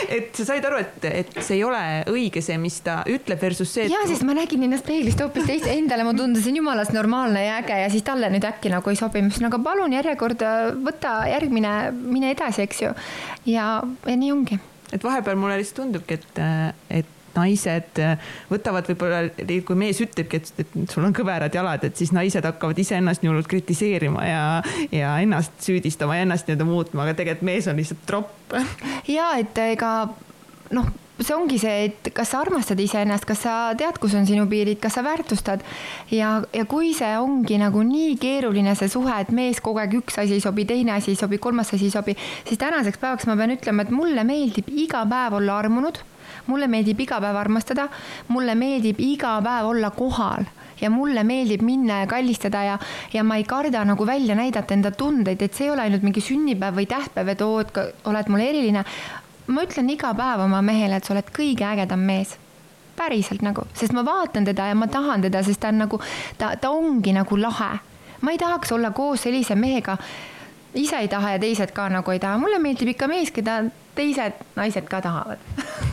et 0.07 0.35
sa 0.37 0.45
said 0.47 0.65
aru, 0.65 0.79
et, 0.81 1.05
et 1.09 1.39
see 1.41 1.59
ei 1.59 1.63
ole 1.67 1.81
õige, 2.09 2.41
see, 2.43 2.57
mis 2.61 2.79
ta 2.85 2.99
ütleb 3.09 3.41
versus 3.41 3.71
see. 3.73 3.89
ja, 3.91 4.01
sest 4.09 4.25
ma 4.27 4.35
nägin 4.37 4.63
ennast 4.65 4.87
peeglist 4.87 5.21
hoopis 5.23 5.47
teist, 5.49 5.67
endale 5.71 6.05
ma 6.07 6.15
tundusin 6.17 6.59
jumalast 6.59 6.95
normaalne 6.95 7.43
ja 7.45 7.59
äge 7.63 7.77
ja 7.83 7.91
siis 7.91 8.05
talle 8.07 8.31
nüüd 8.33 8.47
äkki 8.47 8.71
nagu 8.73 8.91
ei 8.91 8.99
sobi, 8.99 9.23
ma 9.23 9.31
ütlesin, 9.31 9.49
aga 9.49 9.61
palun 9.69 9.95
järjekord 9.95 10.45
võta 10.85 11.15
järgmine, 11.31 11.75
mine 11.99 12.33
edasi, 12.35 12.65
eks 12.65 12.83
ju. 12.85 12.93
ja, 13.49 13.71
ja 13.83 14.19
nii 14.19 14.33
ongi. 14.35 14.59
Et 14.93 15.03
vahepeal 15.03 15.39
mulle 15.39 15.59
lihtsalt 15.59 15.83
tundubki, 15.83 16.19
et, 16.19 16.43
et 16.89 17.15
naised 17.35 17.99
võtavad 18.49 18.87
võib-olla, 18.89 19.19
kui 19.65 19.77
mees 19.79 19.99
ütlebki, 20.03 20.39
et, 20.41 20.63
et 20.63 20.93
sul 20.93 21.05
on 21.05 21.13
kõverad 21.15 21.53
jalad, 21.55 21.83
et 21.85 21.99
siis 21.99 22.13
naised 22.15 22.45
hakkavad 22.45 22.79
iseennast 22.81 23.23
nii 23.23 23.31
hullult 23.31 23.49
kritiseerima 23.51 24.25
ja, 24.25 24.45
ja 24.95 25.13
ennast 25.23 25.61
süüdistama 25.65 26.17
ja 26.17 26.25
ennast 26.27 26.49
nii-öelda 26.49 26.67
muutma, 26.67 27.05
aga 27.05 27.17
tegelikult 27.19 27.47
mees 27.51 27.69
on 27.69 27.77
lihtsalt 27.79 28.01
tropp. 28.09 28.57
ja 29.07 29.31
et 29.41 29.61
ega 29.69 29.93
noh 30.75 30.89
see 31.19 31.35
ongi 31.35 31.59
see, 31.59 31.89
et 31.89 32.09
kas 32.15 32.31
sa 32.33 32.41
armastad 32.43 32.79
iseennast, 32.79 33.25
kas 33.27 33.43
sa 33.45 33.55
tead, 33.79 33.99
kus 34.01 34.15
on 34.17 34.27
sinu 34.27 34.45
piirid, 34.49 34.79
kas 34.81 34.95
sa 34.97 35.03
väärtustad. 35.05 35.63
Ja, 36.11 36.39
ja 36.55 36.65
kui 36.69 36.93
see 36.97 37.11
ongi 37.19 37.59
nagu 37.61 37.83
nii 37.85 38.15
keeruline, 38.21 38.75
see 38.79 38.91
suhe, 38.91 39.15
et 39.19 39.33
mees 39.35 39.59
kogu 39.63 39.81
aeg 39.83 39.97
üks 39.99 40.19
asi 40.21 40.37
ei 40.37 40.43
sobi, 40.43 40.67
teine 40.69 40.95
asi 40.95 41.13
ei 41.13 41.19
sobi, 41.19 41.41
kolmas 41.41 41.73
asi 41.75 41.89
ei 41.89 41.95
sobi, 41.95 42.15
siis 42.47 42.61
tänaseks 42.61 43.01
päevaks 43.01 43.27
ma 43.29 43.37
pean 43.39 43.55
ütlema, 43.57 43.85
et 43.85 43.93
mulle 43.95 44.23
meeldib 44.27 44.71
iga 44.71 45.03
päev 45.09 45.39
olla 45.41 45.59
armunud. 45.63 45.99
Mulle 46.49 46.67
meeldib 46.69 46.99
iga 47.01 47.17
päev 47.21 47.37
armastada, 47.37 47.87
mulle 48.33 48.55
meeldib 48.57 48.99
iga 49.01 49.35
päev 49.43 49.69
olla 49.69 49.89
kohal. 49.93 50.47
Ja 50.79 50.89
mulle 50.89 51.25
meeldib 51.27 51.61
minna 51.65 52.03
ja 52.03 52.07
kallistada 52.07 52.61
ja, 52.63 52.77
ja 53.13 53.23
ma 53.27 53.35
ei 53.35 53.43
karda 53.43 53.81
nagu 53.85 54.05
välja 54.07 54.37
näidata 54.37 54.73
enda 54.73 54.93
tundeid, 54.95 55.41
et 55.41 55.57
see 55.57 55.67
ei 55.67 55.73
ole 55.73 55.83
ainult 55.83 56.05
mingi 56.05 56.23
sünnipäev 56.23 56.77
või 56.79 56.87
tähtpäev, 56.87 57.33
et 57.33 57.41
oo, 57.43 57.57
et 57.65 58.07
oled 58.07 58.31
mulle 58.31 58.47
eriline. 58.53 58.85
Ma 59.49 59.65
ütlen 59.65 59.89
iga 59.93 60.13
päev 60.17 60.45
oma 60.45 60.61
mehele, 60.65 60.99
et 60.99 61.07
sa 61.07 61.15
oled 61.15 61.29
kõige 61.35 61.65
ägedam 61.67 62.03
mees. 62.05 62.35
Päriselt 62.99 63.43
nagu, 63.45 63.63
sest 63.77 63.95
ma 63.95 64.03
vaatan 64.03 64.47
teda 64.49 64.69
ja 64.69 64.75
ma 64.75 64.89
tahan 64.91 65.23
teda, 65.23 65.41
sest 65.45 65.61
ta 65.63 65.71
on 65.71 65.79
nagu, 65.85 66.01
ta, 66.37 66.51
ta 66.59 66.71
ongi 66.75 67.13
nagu 67.15 67.37
lahe. 67.39 67.77
ma 68.21 68.31
ei 68.35 68.37
tahaks 68.37 68.71
olla 68.75 68.91
koos 68.91 69.21
sellise 69.23 69.55
mehega, 69.55 69.95
ise 70.75 70.97
ei 70.99 71.07
taha 71.07 71.37
ja 71.37 71.39
teised 71.39 71.71
ka 71.71 71.87
nagu 71.89 72.11
ei 72.11 72.19
taha, 72.19 72.37
mulle 72.37 72.59
meeldib 72.59 72.91
ikka 72.91 73.07
mees, 73.07 73.31
keda 73.31 73.61
teised 73.95 74.35
naised 74.59 74.89
ka 74.91 74.99
tahavad. 75.01 75.39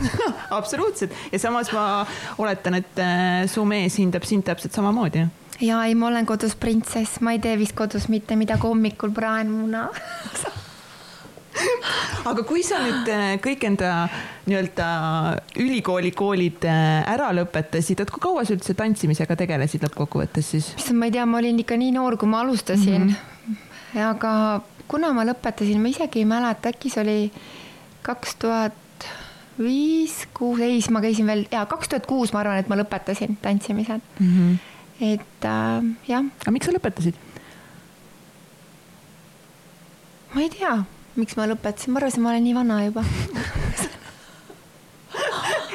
Absoluutselt. 0.59 1.15
Ja 1.31 1.39
samas 1.39 1.71
ma 1.71 2.05
oletan, 2.37 2.75
et 2.81 2.99
äh, 2.99 3.47
su 3.47 3.63
mees 3.65 3.95
hindab 3.97 4.27
sind 4.27 4.43
täpselt 4.43 4.75
samamoodi. 4.75 5.25
ja 5.61 5.81
ei, 5.87 5.95
ma 5.95 6.11
olen 6.11 6.25
kodus 6.25 6.55
printsess, 6.59 7.21
ma 7.21 7.31
ei 7.31 7.39
tee 7.39 7.55
vist 7.57 7.75
kodus 7.75 8.11
mitte 8.11 8.35
midagi, 8.35 8.67
hommikul 8.67 9.15
praen 9.15 9.49
muna 9.51 9.87
aga 12.29 12.43
kui 12.47 12.63
sa 12.65 12.79
nüüd 12.83 13.09
äh, 13.11 13.27
kõik 13.43 13.65
enda 13.69 13.91
nii-öelda 14.47 14.87
ülikooli 15.61 16.11
koolid 16.17 16.65
äh, 16.67 17.03
ära 17.09 17.29
lõpetasid, 17.35 18.03
et 18.03 18.13
kui 18.13 18.23
kaua 18.23 18.45
sa 18.47 18.55
üldse 18.55 18.75
tantsimisega 18.77 19.37
tegelesid 19.39 19.85
lõppkokkuvõttes 19.87 20.53
siis? 20.55 20.71
issand, 20.77 20.99
ma 21.01 21.09
ei 21.09 21.15
tea, 21.15 21.27
ma 21.29 21.41
olin 21.41 21.61
ikka 21.63 21.77
nii 21.79 21.93
noor, 21.97 22.17
kui 22.19 22.29
ma 22.31 22.41
alustasin 22.45 23.09
mm. 23.09 23.13
-hmm. 23.13 24.01
aga 24.07 24.33
kuna 24.87 25.13
ma 25.15 25.25
lõpetasin, 25.27 25.79
ma 25.81 25.91
isegi 25.91 26.23
ei 26.23 26.29
mäleta, 26.29 26.73
äkki 26.73 26.91
see 26.93 27.03
oli 27.03 27.19
kaks 28.07 28.35
tuhat 28.41 29.07
viis, 29.59 30.27
kuus, 30.37 30.59
ei, 30.61 30.77
siis 30.77 30.91
ma 30.93 31.01
käisin 31.03 31.27
veel 31.27 31.45
ja 31.51 31.65
kaks 31.69 31.89
tuhat 31.91 32.05
kuus, 32.09 32.33
ma 32.33 32.43
arvan, 32.43 32.61
et 32.61 32.69
ma 32.71 32.77
lõpetasin 32.79 33.37
tantsimise 33.41 33.99
mm. 33.99 34.27
-hmm. 34.27 34.59
et 35.13 35.45
äh, 35.45 35.89
jah. 36.07 36.27
aga 36.43 36.51
miks 36.51 36.69
sa 36.69 36.75
lõpetasid? 36.75 37.17
ma 40.33 40.43
ei 40.43 40.49
tea, 40.53 40.77
miks 41.17 41.37
ma 41.37 41.47
lõpetasin, 41.49 41.93
ma 41.93 42.01
arvasin, 42.01 42.23
ma 42.23 42.33
olen 42.33 42.45
nii 42.47 42.55
vana 42.57 42.81
juba. 42.85 43.03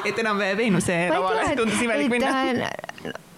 Et 0.03 0.17
enam 0.19 0.39
Veenuse 0.39 0.95
lavale 1.11 1.53
tundus 1.55 1.83
imelik 1.83 2.11
minna. 2.11 2.71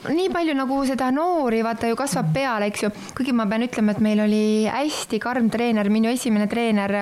nii 0.06 0.30
palju 0.34 0.54
nagu 0.58 0.80
seda 0.86 1.10
noori, 1.13 1.63
vaata 1.65 1.89
ju 1.89 1.98
kasvab 1.98 2.32
peale, 2.34 2.70
eks 2.70 2.86
ju. 2.86 2.89
kuigi 3.18 3.34
ma 3.34 3.46
pean 3.50 3.65
ütlema, 3.65 3.94
et 3.94 4.02
meil 4.06 4.22
oli 4.26 4.46
hästi 4.70 5.20
karm 5.22 5.50
treener, 5.54 5.89
minu 5.89 6.10
esimene 6.13 6.48
treener 6.50 6.94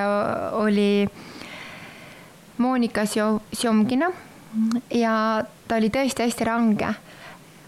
oli 0.60 0.90
äh, 1.04 1.22
Monika 2.58 3.04
Sjomgina 3.06 4.12
ja 4.94 5.16
ta 5.68 5.80
oli 5.80 5.90
tõesti 5.90 6.28
hästi 6.28 6.46
range. 6.46 6.92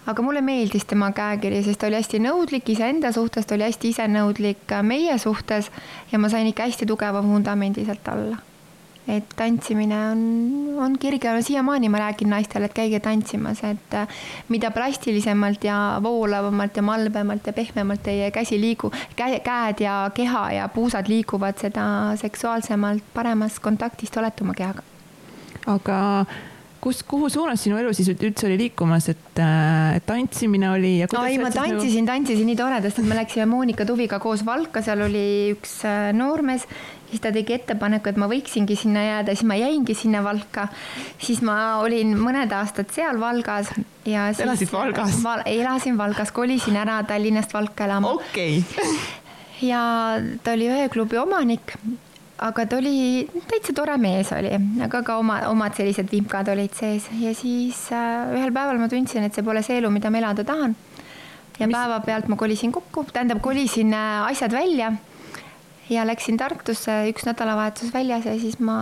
Aga 0.06 0.26
mulle 0.26 0.42
meeldis 0.46 0.86
tema 0.86 1.12
käekiri, 1.12 1.64
sest 1.66 1.82
ta 1.82 1.88
oli 1.90 2.00
hästi 2.00 2.22
nõudlik 2.24 2.70
iseenda 2.76 3.12
suhtes, 3.16 3.46
ta 3.46 3.56
oli 3.56 3.68
hästi 3.68 3.94
isenõudlik 3.96 4.76
meie 4.86 5.18
suhtes 5.22 5.72
ja 6.12 6.20
ma 6.20 6.30
sain 6.30 6.48
ikka 6.52 6.70
hästi 6.70 6.90
tugeva 6.90 7.24
vundamendi 7.26 7.86
sealt 7.86 8.14
alla 8.14 8.42
et 9.08 9.36
tantsimine 9.38 9.98
on, 10.12 10.22
on 10.82 10.96
kirge, 11.00 11.30
siiamaani 11.42 11.90
ma 11.90 12.00
räägin 12.02 12.30
naistele, 12.30 12.66
et 12.66 12.74
käige 12.74 13.00
tantsimas, 13.00 13.62
et 13.64 13.94
äh, 13.94 14.08
mida 14.50 14.72
plastilisemalt 14.74 15.64
ja 15.64 16.00
voolavamalt 16.04 16.78
ja 16.78 16.82
malbemalt 16.82 17.48
ja 17.48 17.54
pehmemalt 17.54 18.04
teie 18.04 18.32
käsi 18.32 18.60
liigu, 18.62 18.92
käed 19.16 19.84
ja 19.84 20.00
keha 20.14 20.46
ja 20.58 20.68
puusad 20.74 21.10
liiguvad, 21.12 21.60
seda 21.62 21.86
seksuaalsemalt 22.22 23.06
paremas 23.14 23.60
kontaktis 23.60 24.12
te 24.12 24.20
olete 24.20 24.44
oma 24.44 24.58
kehaga. 24.58 24.84
aga 25.68 26.26
kus, 26.86 27.02
kuhu 27.10 27.30
suunas 27.34 27.64
sinu 27.66 27.80
elu 27.82 27.94
siis 27.98 28.12
üldse 28.14 28.46
oli 28.46 28.60
liikumas, 28.60 29.10
et, 29.10 29.40
äh, 29.42 29.96
et 29.98 30.06
tantsimine 30.06 30.70
oli 30.70 31.00
ja 31.00 31.10
ei, 31.26 31.40
ma 31.42 31.50
tantsisin 31.50 32.06
nagu..., 32.06 32.12
tantsisin 32.14 32.52
nii 32.52 32.60
toredasti, 32.60 33.02
et 33.02 33.10
me 33.10 33.18
läksime 33.18 33.50
Monika 33.50 33.88
Tuviga 33.90 34.22
koos 34.22 34.46
Valka, 34.46 34.84
seal 34.86 35.02
oli 35.08 35.26
üks 35.56 35.80
äh, 35.90 36.12
noormees 36.14 36.68
siis 37.10 37.22
ta 37.22 37.32
tegi 37.34 37.56
ettepaneku, 37.56 38.12
et 38.12 38.20
ma 38.20 38.28
võiksingi 38.30 38.78
sinna 38.80 39.04
jääda, 39.06 39.36
siis 39.36 39.48
ma 39.48 39.58
jäingi 39.60 39.96
sinna 39.98 40.24
Valka. 40.26 40.68
siis 41.22 41.42
ma 41.46 41.80
olin 41.84 42.16
mõned 42.20 42.54
aastad 42.54 42.92
seal 42.94 43.20
Valgas 43.22 43.72
ja 44.06 44.30
elasid 44.32 44.72
Valgas 44.74 45.22
val,? 45.24 45.46
elasin 45.46 45.98
Valgas, 45.98 46.34
kolisin 46.36 46.78
ära 46.82 47.02
Tallinnast 47.08 47.54
Valka 47.54 47.86
elama. 47.88 48.16
okei 48.20 48.60
okay. 48.60 48.98
ja 49.70 49.84
ta 50.44 50.58
oli 50.58 50.70
ööklubi 50.82 51.18
omanik, 51.22 51.78
aga 52.38 52.66
ta 52.68 52.78
oli 52.78 53.28
täitsa 53.48 53.74
tore 53.76 53.96
mees 54.02 54.32
oli, 54.36 54.52
aga 54.84 55.02
ka 55.08 55.18
oma, 55.22 55.40
omad 55.52 55.76
sellised 55.78 56.12
vimkad 56.12 56.50
olid 56.52 56.74
sees 56.76 57.08
ja 57.22 57.34
siis 57.38 57.86
äh, 57.96 58.36
ühel 58.36 58.54
päeval 58.56 58.80
ma 58.82 58.90
tundsin, 58.92 59.24
et 59.24 59.36
see 59.36 59.46
pole 59.46 59.64
see 59.64 59.80
elu, 59.80 59.92
mida 59.94 60.12
ma 60.12 60.20
elada 60.20 60.44
tahan. 60.48 60.76
ja 61.60 61.68
Mis... 61.68 61.76
päevapealt 61.76 62.28
ma 62.28 62.36
kolisin 62.36 62.72
kokku, 62.76 63.06
tähendab, 63.14 63.42
kolisin 63.42 63.94
äh, 63.96 64.26
asjad 64.28 64.52
välja 64.52 64.94
ja 65.90 66.06
läksin 66.08 66.38
Tartusse 66.38 67.06
üks 67.12 67.28
nädalavahetus 67.28 67.94
väljas 67.94 68.26
ja 68.26 68.36
siis 68.40 68.60
ma. 68.60 68.80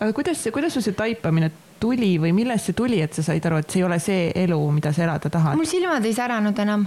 aga 0.00 0.12
kuidas, 0.12 0.44
kuidas 0.52 0.74
sul 0.74 0.84
see 0.84 0.96
taipamine 0.98 1.50
tuli 1.80 2.16
või 2.20 2.32
millest 2.36 2.70
see 2.70 2.76
tuli, 2.76 3.00
et 3.04 3.14
sa 3.14 3.24
said 3.24 3.44
aru, 3.46 3.62
et 3.62 3.70
see 3.70 3.82
ei 3.82 3.88
ole 3.88 3.98
see 4.02 4.28
elu, 4.44 4.60
mida 4.74 4.92
sa 4.92 5.06
elada 5.06 5.30
tahad? 5.30 5.56
mul 5.56 5.68
silmad 5.68 6.04
ei 6.04 6.16
säranud 6.16 6.60
enam 6.64 6.86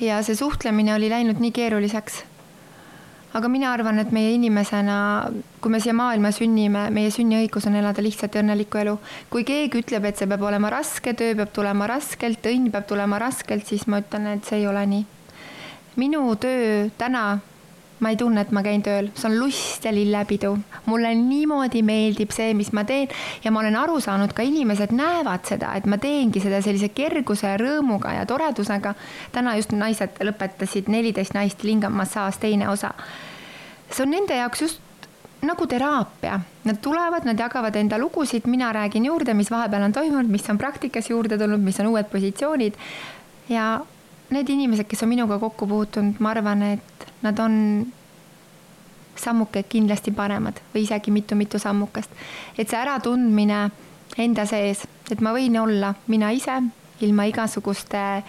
ja 0.00 0.22
see 0.24 0.36
suhtlemine 0.36 0.94
oli 0.94 1.10
läinud 1.10 1.40
nii 1.40 1.52
keeruliseks. 1.56 2.22
Aga 3.36 3.48
mina 3.52 3.72
arvan, 3.74 3.98
et 4.00 4.12
meie 4.16 4.32
inimesena, 4.36 4.98
kui 5.60 5.72
me 5.72 5.80
siia 5.82 5.92
maailma 5.96 6.30
sünnime, 6.32 6.86
meie 6.94 7.10
sünniõigus 7.12 7.68
on 7.68 7.76
elada 7.76 8.04
lihtsat 8.04 8.36
ja 8.36 8.44
õnnelikku 8.44 8.80
elu. 8.80 8.96
kui 9.30 9.44
keegi 9.44 9.82
ütleb, 9.82 10.08
et 10.08 10.16
see 10.16 10.30
peab 10.30 10.46
olema 10.48 10.70
raske, 10.72 11.12
töö 11.18 11.34
peab 11.36 11.52
tulema 11.56 11.88
raskelt, 11.90 12.48
õnn 12.48 12.70
peab 12.72 12.86
tulema 12.88 13.20
raskelt, 13.20 13.66
siis 13.68 13.84
ma 13.92 14.00
ütlen, 14.04 14.30
et 14.36 14.48
see 14.48 14.62
ei 14.62 14.70
ole 14.70 14.86
nii. 14.94 15.04
minu 16.00 16.22
töö 16.40 16.88
täna 16.98 17.26
ma 17.98 18.08
ei 18.08 18.16
tunne, 18.16 18.40
et 18.44 18.52
ma 18.52 18.60
käin 18.64 18.82
tööl, 18.84 19.08
see 19.16 19.28
on 19.30 19.38
lust 19.40 19.84
ja 19.86 19.92
lillepidu. 19.94 20.52
mulle 20.86 21.14
niimoodi 21.16 21.82
meeldib 21.82 22.32
see, 22.34 22.52
mis 22.54 22.72
ma 22.76 22.84
teen 22.84 23.08
ja 23.44 23.50
ma 23.50 23.60
olen 23.60 23.76
aru 23.76 24.00
saanud, 24.00 24.32
ka 24.36 24.44
inimesed 24.44 24.92
näevad 24.92 25.48
seda, 25.48 25.72
et 25.76 25.86
ma 25.86 25.98
teengi 25.98 26.40
seda 26.40 26.60
sellise 26.62 26.90
kerguse 26.94 27.48
ja 27.48 27.56
rõõmuga 27.60 28.14
ja 28.18 28.26
toredusega. 28.26 28.94
täna 29.32 29.56
just 29.56 29.72
naised 29.72 30.20
lõpetasid 30.20 30.92
neliteist 30.92 31.34
naist 31.34 31.64
lingamassaaž 31.64 32.40
teine 32.40 32.68
osa. 32.68 32.92
See 33.90 34.02
on 34.02 34.10
nende 34.10 34.36
jaoks 34.36 34.62
just 34.62 34.80
nagu 35.46 35.66
teraapia, 35.66 36.40
nad 36.64 36.78
tulevad, 36.82 37.26
nad 37.28 37.38
jagavad 37.38 37.76
enda 37.76 37.98
lugusid, 37.98 38.46
mina 38.46 38.72
räägin 38.72 39.04
juurde, 39.04 39.34
mis 39.34 39.50
vahepeal 39.50 39.82
on 39.82 39.92
toimunud, 39.92 40.30
mis 40.30 40.48
on 40.50 40.58
praktikas 40.58 41.10
juurde 41.10 41.38
tulnud, 41.38 41.60
mis 41.60 41.80
on 41.80 41.86
uued 41.92 42.08
positsioonid. 42.10 42.74
ja 43.48 43.80
need 44.30 44.48
inimesed, 44.48 44.88
kes 44.88 45.02
on 45.02 45.08
minuga 45.08 45.38
kokku 45.38 45.66
puutunud, 45.66 46.18
ma 46.18 46.30
arvan, 46.30 46.62
et 46.62 47.06
nad 47.22 47.38
on 47.38 47.86
sammuke 49.16 49.62
kindlasti 49.62 50.12
paremad 50.12 50.58
või 50.74 50.82
isegi 50.84 51.10
mitu-mitu 51.10 51.58
sammukest. 51.58 52.10
et 52.58 52.68
see 52.68 52.78
äratundmine 52.80 53.70
enda 54.18 54.46
sees, 54.46 54.86
et 55.10 55.20
ma 55.20 55.32
võin 55.32 55.60
olla 55.60 55.94
mina 56.06 56.30
ise 56.30 56.62
ilma 57.00 57.24
igasuguste 57.28 58.22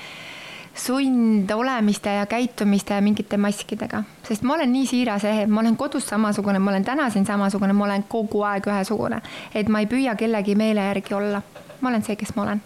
sundolemiste 0.77 2.13
ja 2.13 2.25
käitumiste 2.25 2.93
ja 2.93 3.01
mingite 3.01 3.37
maskidega, 3.37 4.03
sest 4.27 4.45
ma 4.45 4.53
olen 4.53 4.71
nii 4.71 4.85
siiras 4.87 5.25
ehe, 5.25 5.45
ma 5.49 5.61
olen 5.61 5.77
kodus 5.77 6.07
samasugune, 6.09 6.59
ma 6.59 6.71
olen 6.71 6.85
täna 6.85 7.09
siin 7.09 7.25
samasugune, 7.25 7.73
ma 7.73 7.85
olen 7.85 8.05
kogu 8.09 8.43
aeg 8.45 8.69
ühesugune, 8.69 9.21
et 9.55 9.69
ma 9.69 9.81
ei 9.83 9.89
püüa 9.89 10.15
kellegi 10.15 10.55
meele 10.55 10.85
järgi 10.91 11.13
olla. 11.17 11.41
ma 11.81 11.89
olen 11.89 12.03
see, 12.03 12.15
kes 12.15 12.35
ma 12.35 12.43
olen. 12.43 12.61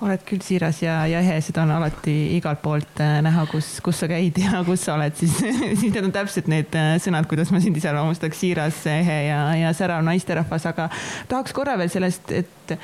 Oled 0.00 0.22
küll 0.24 0.40
siiras 0.40 0.78
ja, 0.80 1.02
ja 1.08 1.20
ehe, 1.20 1.34
seda 1.44 1.62
on 1.66 1.74
alati 1.74 2.14
igalt 2.36 2.62
poolt 2.62 3.00
äh, 3.04 3.18
näha, 3.24 3.44
kus, 3.50 3.68
kus 3.84 3.98
sa 4.00 4.08
käid 4.08 4.38
ja 4.40 4.62
kus 4.68 4.86
sa 4.88 4.94
oled, 4.96 5.16
siis, 5.16 5.36
siis 5.80 5.90
need 5.92 6.04
on 6.04 6.14
täpselt 6.14 6.48
need 6.48 6.76
äh, 6.76 6.94
sõnad, 7.04 7.28
kuidas 7.28 7.52
ma 7.52 7.60
sind 7.60 7.76
iseloomustaks, 7.76 8.40
siiras, 8.40 8.80
ehe 8.88 9.18
ja, 9.28 9.42
ja 9.60 9.74
särav 9.76 10.00
naisterahvas, 10.08 10.66
aga 10.72 10.88
tahaks 11.28 11.52
korra 11.56 11.76
veel 11.80 11.92
sellest, 11.92 12.32
et 12.32 12.76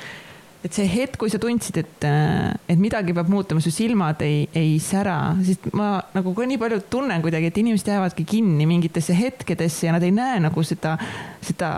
et 0.65 0.73
see 0.73 0.87
hetk, 0.89 1.17
kui 1.21 1.31
sa 1.31 1.39
tundsid, 1.41 1.77
et, 1.83 2.07
äh, 2.07 2.53
et 2.67 2.79
midagi 2.79 3.13
peab 3.15 3.29
muutuma, 3.31 3.61
su 3.63 3.71
silmad 3.73 4.21
ei, 4.25 4.47
ei 4.57 4.77
sära, 4.83 5.35
sest 5.45 5.69
ma 5.77 5.97
nagu 6.15 6.33
ka 6.37 6.47
nii 6.49 6.61
palju 6.61 6.81
tunnen 6.91 7.23
kuidagi, 7.25 7.51
et 7.51 7.59
inimesed 7.61 7.91
jäävadki 7.93 8.25
kinni 8.27 8.67
mingitesse 8.69 9.15
hetkedesse 9.17 9.87
ja 9.87 9.95
nad 9.95 10.05
ei 10.05 10.15
näe 10.15 10.41
nagu 10.43 10.65
seda, 10.65 10.97
seda 11.45 11.71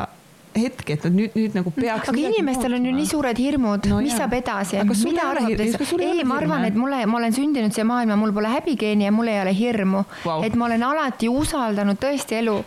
hetk, 0.62 0.89
et 0.95 1.06
nüüd, 1.13 1.36
nüüd 1.38 1.56
nagu 1.58 1.72
peaks. 1.76 2.10
aga 2.12 2.22
inimestel 2.22 2.76
on 2.78 2.86
ju 2.88 2.93
nii 2.95 3.10
suured 3.10 3.41
hirmud 3.41 3.88
no,, 3.91 4.00
mis 4.04 4.13
jah. 4.13 4.24
saab 4.24 4.36
edasi, 4.38 4.80
mida 5.08 5.26
arvab 5.32 5.56
teist? 5.60 5.93
ei, 6.00 6.24
ma 6.28 6.39
arvan, 6.41 6.65
et 6.67 6.78
mulle, 6.80 7.02
ma 7.10 7.19
olen 7.19 7.36
sündinud 7.36 7.76
siia 7.76 7.88
maailma, 7.89 8.17
mul 8.19 8.34
pole 8.36 8.52
häbigeeni 8.54 9.08
ja 9.08 9.13
mul 9.15 9.32
ei 9.32 9.39
ole 9.41 9.54
hirmu 9.56 10.04
wow.. 10.26 10.45
et 10.45 10.56
ma 10.60 10.69
olen 10.69 10.86
alati 10.89 11.32
usaldanud 11.32 12.00
tõesti 12.02 12.39
elu. 12.39 12.58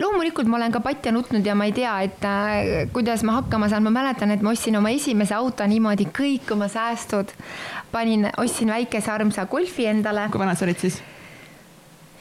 loomulikult 0.00 0.50
ma 0.50 0.60
olen 0.60 0.74
ka 0.74 0.82
patja 0.84 1.14
nutnud 1.14 1.46
ja 1.46 1.56
ma 1.58 1.68
ei 1.68 1.76
tea, 1.76 1.94
et 2.08 2.26
äh, 2.26 2.90
kuidas 2.94 3.24
ma 3.26 3.38
hakkama 3.40 3.70
saan, 3.72 3.86
ma 3.86 3.94
mäletan, 4.00 4.32
et 4.34 4.44
ma 4.44 4.54
ostsin 4.54 4.78
oma 4.80 4.92
esimese 4.94 5.36
auto 5.36 5.66
niimoodi, 5.66 6.10
kõik 6.16 6.52
oma 6.56 6.70
säästud 6.70 7.34
panin, 7.92 8.28
ostsin 8.38 8.70
väikese 8.72 9.10
armsa 9.12 9.46
Golfi 9.50 9.88
endale. 9.90 10.28
kui 10.30 10.42
vana 10.42 10.54
sa 10.54 10.66
olid 10.68 10.82
siis? 10.82 11.00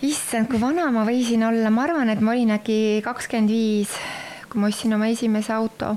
issand, 0.06 0.48
kui 0.48 0.62
vana 0.62 0.88
ma 0.96 1.04
võisin 1.08 1.44
olla, 1.44 1.72
ma 1.74 1.84
arvan, 1.88 2.10
et 2.14 2.24
ma 2.24 2.32
olin 2.36 2.56
äkki 2.56 2.80
kakskümmend 3.06 3.52
viis 3.52 3.96
kui 4.50 4.62
ma 4.62 4.70
ostsin 4.70 4.94
oma 4.94 5.10
esimese 5.14 5.54
auto. 5.54 5.96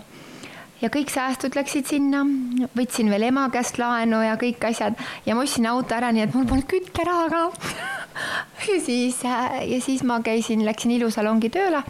ja 0.82 0.88
kõik 0.90 1.12
säästud 1.14 1.54
läksid 1.54 1.86
sinna, 1.86 2.24
võtsin 2.74 3.10
veel 3.10 3.28
ema 3.28 3.44
käest 3.54 3.78
laenu 3.78 4.18
ja 4.24 4.34
kõik 4.40 4.64
asjad. 4.66 4.96
Ja 5.26 5.36
ma 5.38 5.44
ostsin 5.46 5.68
auto 5.70 5.94
ära, 5.94 6.10
nii 6.12 6.24
et 6.26 6.34
mul 6.34 6.48
polnud 6.48 6.66
kütteraha 6.66 7.28
ka 7.30 7.42
ja 8.68 8.80
siis, 8.82 9.22
ja 9.22 9.78
siis 9.80 10.02
ma 10.02 10.18
käisin, 10.24 10.64
läksin 10.66 10.90
ilusalongi 10.98 11.52
tööle. 11.54 11.84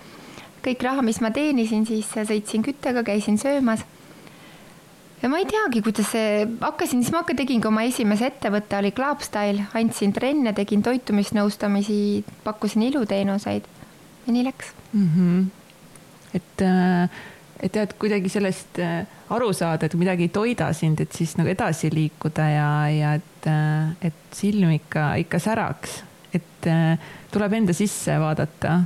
kõik 0.62 0.84
raha, 0.84 1.02
mis 1.02 1.18
ma 1.20 1.32
teenisin, 1.34 1.86
siis 1.86 2.06
sõitsin 2.12 2.62
küttega, 2.62 3.02
käisin 3.02 3.38
söömas. 3.38 3.82
Ja 5.22 5.30
ma 5.30 5.38
ei 5.38 5.46
teagi, 5.46 5.82
kuidas 5.82 6.10
see, 6.10 6.44
hakkasin, 6.60 7.02
siis 7.02 7.14
ma 7.14 7.22
hakka 7.22 7.34
tegingi 7.38 7.66
oma 7.66 7.82
esimese 7.86 8.28
ettevõtte, 8.30 8.78
oli 8.78 8.92
Clubstyle, 8.94 9.68
andsin 9.78 10.14
trenne, 10.14 10.52
tegin 10.54 10.82
toitumisnõustamisi, 10.82 11.98
pakkusin 12.44 12.86
iluteenuseid. 12.90 13.66
Ja 14.26 14.36
nii 14.36 14.46
läks. 14.50 14.70
Mm. 14.92 15.10
-hmm 15.16 15.50
et, 16.34 16.64
äh, 16.64 17.20
et 17.62 17.74
tead 17.74 17.94
kuidagi 18.00 18.32
sellest 18.32 18.80
äh, 18.82 19.02
aru 19.32 19.52
saada, 19.56 19.86
et 19.86 19.98
midagi 19.98 20.28
ei 20.28 20.34
toida 20.34 20.72
sind, 20.76 21.02
et 21.04 21.12
siis 21.16 21.36
nagu 21.38 21.52
edasi 21.52 21.92
liikuda 21.92 22.48
ja, 22.52 22.70
ja 22.92 23.12
et, 23.20 23.46
äh, 23.50 24.08
et 24.10 24.24
silm 24.36 24.74
ikka, 24.78 25.12
ikka 25.26 25.42
säraks, 25.42 26.02
et 26.32 26.68
tuleb 27.32 27.54
enda 27.58 27.74
sisse 27.76 28.14
vaadata 28.16 28.78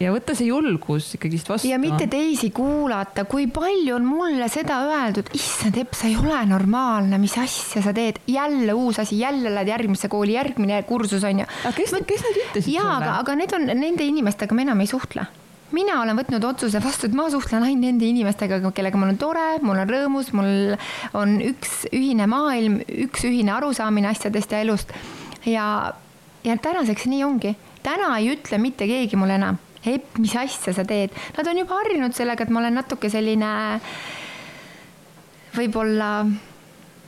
ja 0.00 0.10
võtta 0.12 0.34
see 0.36 0.48
julgus 0.48 1.12
ikkagist 1.16 1.48
vastu. 1.48 1.68
ja 1.70 1.78
mitte 1.80 2.06
teisi 2.10 2.50
kuulata, 2.54 3.24
kui 3.30 3.46
palju 3.52 3.94
on 3.96 4.06
mulle 4.06 4.48
seda 4.52 4.80
öeldud, 4.88 5.30
issand 5.36 5.78
Epp, 5.80 5.94
sa 5.96 6.08
ei 6.10 6.16
ole 6.18 6.40
normaalne, 6.50 7.18
mis 7.22 7.36
asja 7.40 7.82
sa 7.84 7.94
teed, 7.96 8.20
jälle 8.30 8.74
uus 8.74 9.00
asi, 9.02 9.18
jälle 9.20 9.52
lähed 9.54 9.70
järgmisse 9.72 10.10
kooli, 10.12 10.36
järgmine 10.38 10.82
kursus 10.88 11.24
on 11.24 11.44
ju. 11.44 11.48
aga 11.64 11.74
kes, 11.76 11.94
kes 12.06 12.26
need 12.26 12.42
ütlesid 12.42 12.68
sulle? 12.68 12.76
jaa, 12.80 12.98
aga, 12.98 13.16
aga 13.22 13.38
need 13.40 13.56
on, 13.56 13.70
nende 13.72 14.06
inimestega 14.06 14.56
me 14.56 14.66
enam 14.66 14.84
ei 14.84 14.90
suhtle 14.90 15.26
mina 15.74 15.98
olen 16.02 16.18
võtnud 16.18 16.44
otsuse 16.46 16.80
vastu, 16.82 17.08
et 17.08 17.16
ma 17.16 17.26
suhtlen 17.32 17.66
ainult 17.66 17.84
nende 17.84 18.06
inimestega, 18.06 18.60
kellega 18.74 19.00
mul 19.00 19.14
on 19.14 19.20
tore, 19.20 19.44
mul 19.64 19.80
on 19.82 19.90
rõõmus, 19.90 20.30
mul 20.36 20.76
on 21.18 21.36
üks 21.44 21.84
ühine 21.92 22.28
maailm, 22.30 22.80
üks 23.06 23.26
ühine 23.28 23.54
arusaamine 23.56 24.10
asjadest 24.12 24.54
ja 24.54 24.62
elust. 24.64 24.94
ja, 25.46 25.66
ja 26.44 26.56
tänaseks 26.56 27.06
nii 27.10 27.24
ongi. 27.24 27.54
täna 27.82 28.14
ei 28.18 28.32
ütle 28.32 28.58
mitte 28.58 28.88
keegi 28.88 29.16
mulle 29.20 29.38
enam, 29.40 29.60
Epp, 29.84 30.16
mis 30.16 30.32
asja 30.40 30.72
sa 30.72 30.80
teed. 30.88 31.12
Nad 31.36 31.48
on 31.50 31.58
juba 31.60 31.76
harjunud 31.76 32.14
sellega, 32.16 32.46
et 32.46 32.52
ma 32.52 32.62
olen 32.62 32.78
natuke 32.78 33.10
selline 33.12 33.50
võib-olla 35.52 36.24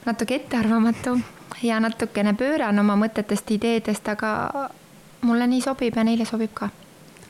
natuke 0.05 0.37
ettearvamatu 0.37 1.17
ja 1.65 1.81
natukene 1.81 2.37
pööran 2.37 2.79
oma 2.79 2.99
mõtetest, 3.01 3.49
ideedest, 3.57 4.13
aga 4.13 4.69
mulle 5.25 5.49
nii 5.49 5.65
sobib 5.65 5.97
ja 5.97 6.05
neile 6.05 6.29
sobib 6.29 6.53
ka 6.53 6.69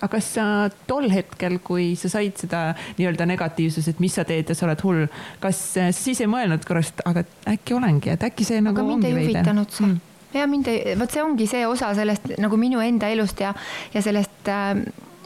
aga 0.00 0.10
kas 0.16 0.28
sa 0.36 0.46
tol 0.88 1.08
hetkel, 1.12 1.58
kui 1.64 1.94
sa 1.98 2.10
said 2.12 2.36
seda 2.40 2.62
nii-öelda 2.98 3.26
negatiivsust, 3.28 3.94
et 3.94 4.02
mis 4.02 4.16
sa 4.16 4.26
teed 4.28 4.50
ja 4.50 4.56
sa 4.58 4.66
oled 4.68 4.84
hull, 4.86 5.06
kas 5.42 5.62
sa 5.76 5.88
siis 5.96 6.20
ei 6.24 6.30
mõelnud 6.30 6.66
korraks, 6.68 6.92
et 6.94 7.02
aga 7.08 7.24
äkki 7.54 7.76
olengi, 7.78 8.12
et 8.14 8.28
äkki 8.28 8.46
see 8.48 8.60
nagu 8.64 8.82
aga 8.82 8.98
ongi 8.98 9.14
veidi? 9.16 9.40
mm. 9.40 9.96
ja 10.36 10.46
mind 10.50 10.70
ei, 10.72 10.94
vot 11.00 11.12
see 11.12 11.24
ongi 11.24 11.48
see 11.50 11.66
osa 11.68 11.92
sellest 11.96 12.36
nagu 12.42 12.60
minu 12.60 12.82
enda 12.84 13.10
elust 13.12 13.40
ja, 13.40 13.54
ja 13.94 14.04
sellest 14.04 14.52
äh, 14.52 14.74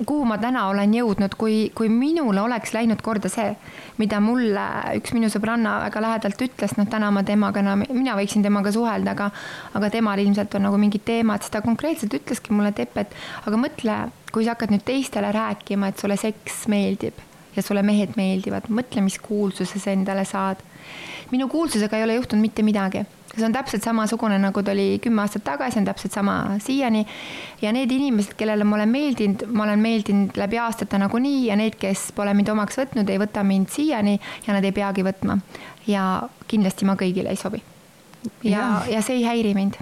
kuhu 0.07 0.25
ma 0.29 0.37
täna 0.41 0.67
olen 0.71 0.95
jõudnud, 0.95 1.35
kui, 1.39 1.57
kui 1.77 1.91
minule 1.93 2.41
oleks 2.43 2.73
läinud 2.75 3.03
korda 3.05 3.31
see, 3.33 3.53
mida 4.01 4.21
mulle 4.25 4.65
üks 4.99 5.15
minu 5.17 5.31
sõbranna 5.33 5.77
väga 5.87 6.03
lähedalt 6.05 6.45
ütles, 6.47 6.77
noh, 6.79 6.89
täna 6.91 7.11
ma 7.15 7.23
temaga 7.27 7.63
enam, 7.63 7.85
mina 7.93 8.17
võiksin 8.19 8.45
temaga 8.47 8.73
suhelda, 8.75 9.15
aga, 9.17 9.31
aga 9.79 9.91
temal 9.93 10.23
ilmselt 10.23 10.57
on 10.59 10.67
nagu 10.69 10.81
mingid 10.81 11.05
teemad, 11.09 11.45
siis 11.45 11.55
ta 11.55 11.65
konkreetselt 11.65 12.17
ütleski 12.21 12.55
mulle, 12.55 12.73
et 12.75 12.85
Epp, 12.87 12.97
et 13.03 13.17
aga 13.47 13.61
mõtle, 13.61 13.99
kui 14.33 14.47
sa 14.47 14.55
hakkad 14.55 14.73
nüüd 14.73 14.87
teistele 14.89 15.33
rääkima, 15.37 15.91
et 15.91 16.01
sulle 16.01 16.17
seks 16.21 16.65
meeldib 16.73 17.19
ja 17.57 17.63
sulle 17.67 17.83
mehed 17.85 18.17
meeldivad, 18.17 18.71
mõtle, 18.73 19.03
mis 19.05 19.19
kuulsuse 19.21 19.83
sa 19.83 19.93
endale 19.93 20.25
saad. 20.25 20.63
minu 21.31 21.49
kuulsusega 21.49 21.97
ei 21.97 22.05
ole 22.05 22.15
juhtunud 22.15 22.43
mitte 22.43 22.63
midagi 22.67 23.05
see 23.37 23.47
on 23.47 23.53
täpselt 23.55 23.85
samasugune, 23.87 24.39
nagu 24.43 24.63
ta 24.63 24.73
oli 24.75 24.99
kümme 25.03 25.23
aastat 25.23 25.45
tagasi, 25.47 25.79
on 25.79 25.87
täpselt 25.89 26.13
sama 26.13 26.57
siiani. 26.63 27.07
ja 27.63 27.73
need 27.73 27.93
inimesed, 27.93 28.35
kellele 28.37 28.65
ma 28.65 28.77
olen 28.77 28.89
meeldinud, 28.89 29.47
ma 29.53 29.65
olen 29.65 29.79
meeldinud 29.79 30.39
läbi 30.41 30.59
aastate 30.59 30.99
nagunii 30.99 31.47
ja 31.47 31.57
need, 31.57 31.79
kes 31.81 32.11
pole 32.17 32.35
mind 32.35 32.49
omaks 32.49 32.81
võtnud, 32.81 33.11
ei 33.11 33.21
võta 33.23 33.45
mind 33.47 33.71
siiani 33.71 34.19
ja 34.47 34.57
nad 34.57 34.65
ei 34.65 34.73
peagi 34.73 35.07
võtma. 35.07 35.39
ja 35.87 36.09
kindlasti 36.49 36.89
ma 36.89 36.99
kõigile 36.99 37.31
ei 37.31 37.39
sobi. 37.39 37.63
ja, 38.43 38.51
ja., 38.51 38.67
ja 38.97 39.03
see 39.03 39.21
ei 39.21 39.29
häiri 39.29 39.55
mind 39.55 39.79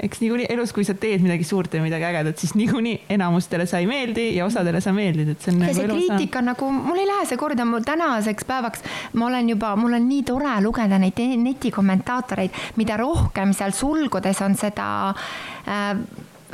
eks 0.00 0.20
niikuinii 0.20 0.46
elus, 0.52 0.72
kui 0.76 0.84
sa 0.84 0.94
teed 0.98 1.22
midagi 1.24 1.46
suurt 1.48 1.74
ja 1.74 1.80
midagi 1.82 2.04
ägedat, 2.04 2.38
siis 2.40 2.54
niikuinii 2.58 2.96
enamustele 3.16 3.66
sa 3.66 3.80
ei 3.80 3.88
meeldi 3.88 4.28
ja 4.36 4.44
osadele 4.44 4.80
sa 4.84 4.92
meeldid, 4.96 5.32
et 5.32 5.44
see 5.44 5.54
on. 5.54 5.62
ja 5.64 5.72
nagu 5.72 5.78
see 5.78 5.88
kriitika 5.88 6.42
on 6.42 6.50
nagu, 6.52 6.70
mul 6.74 7.00
ei 7.00 7.08
lähe 7.08 7.24
see 7.30 7.40
korda, 7.40 7.64
mul 7.68 7.86
tänaseks 7.86 8.48
päevaks, 8.48 8.84
ma 9.16 9.30
olen 9.30 9.50
juba, 9.54 9.72
mul 9.80 9.96
on 9.96 10.08
nii 10.08 10.22
tore 10.28 10.54
lugeda 10.64 11.00
neid 11.00 11.20
netikommentaatoreid, 11.46 12.62
mida 12.76 13.00
rohkem 13.00 13.56
seal 13.56 13.72
sulgudes 13.76 14.42
on 14.44 14.56
seda 14.60 14.88
äh, 15.64 15.92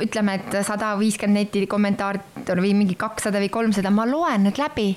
ütleme, 0.03 0.39
et 0.39 0.55
sada 0.65 0.93
viiskümmend 0.99 1.43
neti 1.43 1.67
kommentaari 1.69 2.23
või 2.63 2.73
mingi 2.77 2.95
kakssada 2.99 3.41
või 3.43 3.51
kolmsada, 3.53 3.91
ma 3.93 4.07
loen 4.09 4.47
need 4.47 4.57
läbi. 4.61 4.93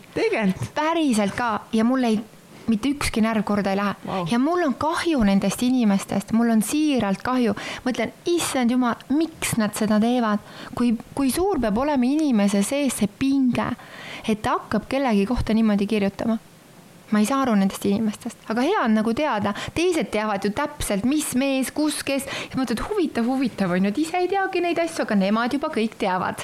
päriselt 0.74 1.37
ka 1.37 1.50
ja 1.74 1.85
mul 1.85 2.09
ei 2.09 2.22
mitte 2.70 2.90
ükski 2.94 3.22
närv 3.24 3.44
korda 3.46 3.72
ei 3.72 3.79
lähe. 3.81 3.94
Wow. 4.07 4.26
ja 4.31 4.38
mul 4.38 4.64
on 4.66 4.74
kahju 4.79 5.22
nendest 5.24 5.62
inimestest, 5.62 6.33
mul 6.37 6.50
on 6.55 6.62
siiralt 6.62 7.22
kahju. 7.26 7.55
mõtlen, 7.87 8.12
issand 8.31 8.70
jumal, 8.70 8.96
miks 9.09 9.57
nad 9.61 9.74
seda 9.79 10.00
teevad, 10.02 10.42
kui, 10.74 10.94
kui 11.14 11.31
suur 11.31 11.61
peab 11.62 11.79
olema 11.79 12.07
inimese 12.07 12.62
sees 12.66 12.98
see 13.00 13.09
pinge, 13.18 13.70
et 14.29 14.42
ta 14.42 14.59
hakkab 14.59 14.88
kellegi 14.90 15.26
kohta 15.26 15.55
niimoodi 15.55 15.87
kirjutama? 15.87 16.38
Ma 17.11 17.20
ei 17.22 17.26
saa 17.26 17.44
aru 17.44 17.55
nendest 17.55 17.85
inimestest, 17.87 18.48
aga 18.50 18.64
hea 18.66 18.81
on 18.83 18.96
nagu 18.98 19.12
teada, 19.14 19.52
teised 19.74 20.11
teavad 20.11 20.42
ju 20.42 20.50
täpselt, 20.50 21.05
mis 21.07 21.36
mees, 21.38 21.70
kus, 21.70 22.01
kes. 22.03 22.26
Ja 22.51 22.59
mõtled, 22.59 22.82
huvitav, 22.88 23.28
huvitav 23.30 23.76
on 23.76 23.86
ju, 23.86 23.93
et 23.95 24.01
ise 24.03 24.24
ei 24.24 24.32
teagi 24.32 24.64
neid 24.64 24.80
asju, 24.82 25.05
aga 25.07 25.18
nemad 25.20 25.55
juba 25.55 25.70
kõik 25.70 25.95
teavad 26.01 26.43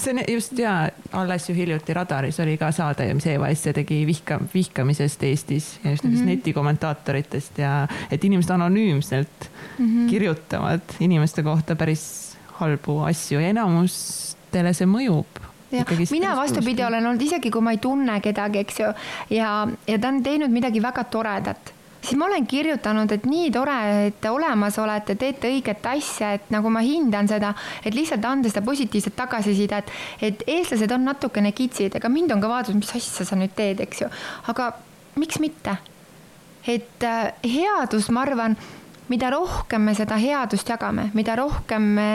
see 0.00 0.14
on 0.14 0.22
just 0.28 0.58
ja 0.58 0.88
alles 1.12 1.48
ju 1.48 1.54
hiljuti 1.54 1.94
Radaris 1.94 2.40
oli 2.40 2.56
ka 2.60 2.72
saade, 2.72 3.06
mis 3.14 3.26
EVS 3.26 3.66
tegi 3.74 4.02
vihka, 4.06 4.40
vihkamisest 4.54 5.22
Eestis 5.22 5.68
ja 5.84 5.90
just 5.90 6.04
nendest 6.04 6.22
mm 6.22 6.28
-hmm. 6.28 6.36
netikommentaatoritest 6.36 7.58
ja 7.58 7.88
et 8.10 8.24
inimesed 8.24 8.50
anonüümselt 8.50 9.50
mm 9.78 9.86
-hmm. 9.86 10.10
kirjutavad 10.10 10.80
inimeste 11.00 11.42
kohta 11.42 11.76
päris 11.76 12.36
halbu 12.52 12.98
asju 12.98 13.40
ja 13.40 13.48
enamustele 13.48 14.72
see 14.72 14.86
mõjub 14.86 15.26
jah, 15.72 15.86
mina 16.10 16.36
vastupidi 16.36 16.84
olen 16.84 17.06
olnud, 17.06 17.22
isegi 17.22 17.50
kui 17.50 17.60
ma 17.60 17.70
ei 17.70 17.78
tunne 17.78 18.20
kedagi, 18.20 18.58
eks 18.58 18.80
ju, 18.80 18.92
ja, 19.30 19.68
ja 19.86 19.98
ta 19.98 20.08
on 20.08 20.22
teinud 20.22 20.50
midagi 20.50 20.82
väga 20.82 21.04
toredat 21.04 21.74
siis 22.00 22.16
ma 22.18 22.26
olen 22.26 22.46
kirjutanud, 22.46 23.12
et 23.12 23.26
nii 23.28 23.50
tore, 23.54 23.76
et 24.06 24.18
te 24.22 24.30
olemas 24.32 24.78
olete, 24.80 25.16
teete 25.20 25.50
õiget 25.50 25.86
asja, 25.92 26.32
et 26.38 26.50
nagu 26.52 26.72
ma 26.72 26.82
hindan 26.84 27.28
seda, 27.28 27.52
et 27.84 27.94
lihtsalt 27.96 28.24
anda 28.24 28.50
seda 28.50 28.64
positiivset 28.66 29.16
tagasisidet, 29.16 29.92
et 30.22 30.44
eestlased 30.46 30.92
on 30.96 31.06
natukene 31.10 31.52
kitsid, 31.56 31.96
ega 31.96 32.12
mind 32.12 32.32
on 32.34 32.42
ka 32.42 32.50
vaadatud, 32.50 32.80
mis 32.80 32.92
asja 32.96 33.28
sa 33.28 33.38
nüüd 33.38 33.54
teed, 33.56 33.82
eks 33.84 34.04
ju, 34.04 34.10
aga 34.52 34.72
miks 35.20 35.40
mitte? 35.42 35.78
et 36.68 37.04
äh, 37.08 37.30
headus, 37.48 38.10
ma 38.12 38.20
arvan, 38.26 38.52
mida 39.08 39.30
rohkem 39.32 39.80
me 39.88 39.94
seda 39.96 40.18
headust 40.20 40.68
jagame, 40.68 41.08
mida 41.16 41.32
rohkem 41.40 41.86
me 41.96 42.10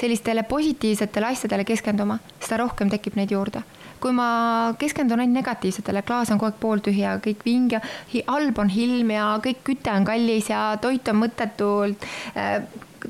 sellistele 0.00 0.42
positiivsetele 0.48 1.28
asjadele 1.28 1.66
keskendume, 1.68 2.16
seda 2.40 2.62
rohkem 2.64 2.88
tekib 2.90 3.20
neid 3.20 3.36
juurde 3.36 3.60
kui 4.04 4.12
ma 4.12 4.74
keskendun 4.76 5.22
ainult 5.22 5.40
negatiivsetele, 5.40 6.04
klaas 6.04 6.32
on 6.34 6.40
kogu 6.40 6.52
aeg 6.52 6.60
pooltühja, 6.60 7.18
kõik 7.24 7.44
vinge, 7.46 7.80
halb 8.28 8.58
on 8.60 8.68
ilm 8.68 9.14
ja 9.14 9.30
kõik 9.44 9.62
küte 9.64 9.92
on 9.94 10.04
kallis 10.04 10.50
ja 10.52 10.74
toit 10.82 11.08
on 11.08 11.22
mõttetult 11.22 12.04
äh, 12.36 12.58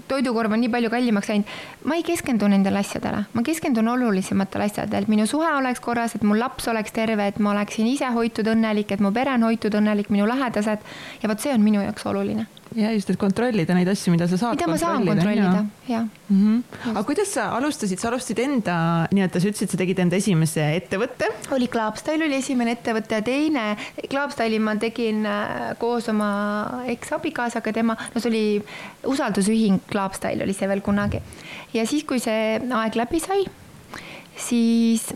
toidukorv 0.08 0.54
on 0.54 0.62
nii 0.62 0.70
palju 0.70 0.90
kallimaks 0.90 1.30
läinud. 1.30 1.50
ma 1.84 1.98
ei 1.98 2.02
keskendu 2.06 2.48
nendele 2.50 2.80
asjadele, 2.80 3.24
ma 3.32 3.44
keskendun 3.46 3.88
olulisematele 3.94 4.68
asjadele, 4.70 5.02
et 5.04 5.12
minu 5.12 5.26
suhe 5.30 5.50
oleks 5.58 5.82
korras, 5.84 6.14
et 6.14 6.26
mul 6.26 6.38
laps 6.38 6.68
oleks 6.70 6.94
terve, 6.94 7.26
et 7.26 7.38
ma 7.38 7.54
oleksin 7.54 7.90
ise 7.90 8.10
hoitud 8.14 8.48
õnnelik, 8.54 8.94
et 8.94 9.02
mu 9.04 9.12
pere 9.14 9.34
on 9.34 9.48
hoitud 9.50 9.74
õnnelik, 9.74 10.10
minu 10.14 10.28
lähedased. 10.30 10.92
ja 11.22 11.30
vot 11.30 11.40
see 11.40 11.54
on 11.54 11.62
minu 11.62 11.82
jaoks 11.82 12.06
oluline 12.06 12.46
ja 12.74 12.90
just, 12.94 13.10
et 13.12 13.18
kontrollida 13.20 13.74
neid 13.76 13.88
asju, 13.90 14.12
mida 14.14 14.26
sa 14.30 14.38
saad. 14.40 14.58
mida 14.58 14.68
ma 14.70 14.78
saan 14.80 15.06
kontrollida, 15.06 15.64
jah 15.88 16.04
mm. 16.04 16.38
-hmm. 16.40 16.90
aga 16.90 17.02
kuidas 17.06 17.32
sa 17.36 17.48
alustasid, 17.56 18.00
sa 18.02 18.08
alustasid 18.08 18.38
enda 18.42 18.76
nii-öelda, 19.14 19.40
sa 19.40 19.50
ütlesid, 19.50 19.70
sa 19.70 19.80
tegid 19.80 19.98
enda 20.02 20.16
esimese 20.16 20.66
ettevõtte. 20.80 21.30
oli 21.54 21.68
Clubstyle 21.68 22.26
oli 22.26 22.38
esimene 22.42 22.76
ettevõte 22.76 23.20
ja 23.20 23.22
teine, 23.22 23.64
Clubstyle'i 24.10 24.58
ma 24.58 24.76
tegin 24.76 25.26
äh, 25.26 25.74
koos 25.78 26.08
oma 26.08 26.30
eksabikaasaga, 26.86 27.72
tema, 27.72 27.96
no 28.14 28.20
see 28.20 28.30
oli 28.30 28.46
usaldusühing 29.14 29.82
Clubstyle 29.90 30.42
oli 30.44 30.52
see 30.52 30.68
veel 30.68 30.80
kunagi. 30.80 31.22
ja 31.74 31.86
siis, 31.86 32.04
kui 32.04 32.18
see 32.18 32.58
aeg 32.58 32.96
läbi 32.98 33.20
sai, 33.20 33.44
siis 34.36 35.14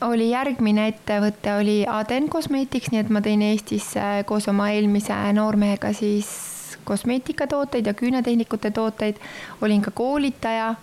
oli 0.00 0.30
järgmine 0.30 0.88
ettevõte 0.88 1.56
oli 1.58 1.80
Aden 1.90 2.28
Cosmetics, 2.30 2.92
nii 2.92 3.00
et 3.02 3.10
ma 3.10 3.20
tõin 3.20 3.42
Eestisse 3.42 4.22
koos 4.26 4.48
oma 4.48 4.70
eelmise 4.70 5.16
noormehega 5.34 5.92
siis 5.92 6.57
kosmeetikatooteid 6.88 7.86
ja 7.86 7.94
küünetehnikute 7.94 8.70
tooteid. 8.70 9.16
olin 9.62 9.82
ka 9.82 9.90
koolitaja 9.90 10.74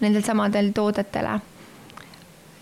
nendel 0.00 0.22
samadel 0.22 0.70
toodetele. 0.74 1.40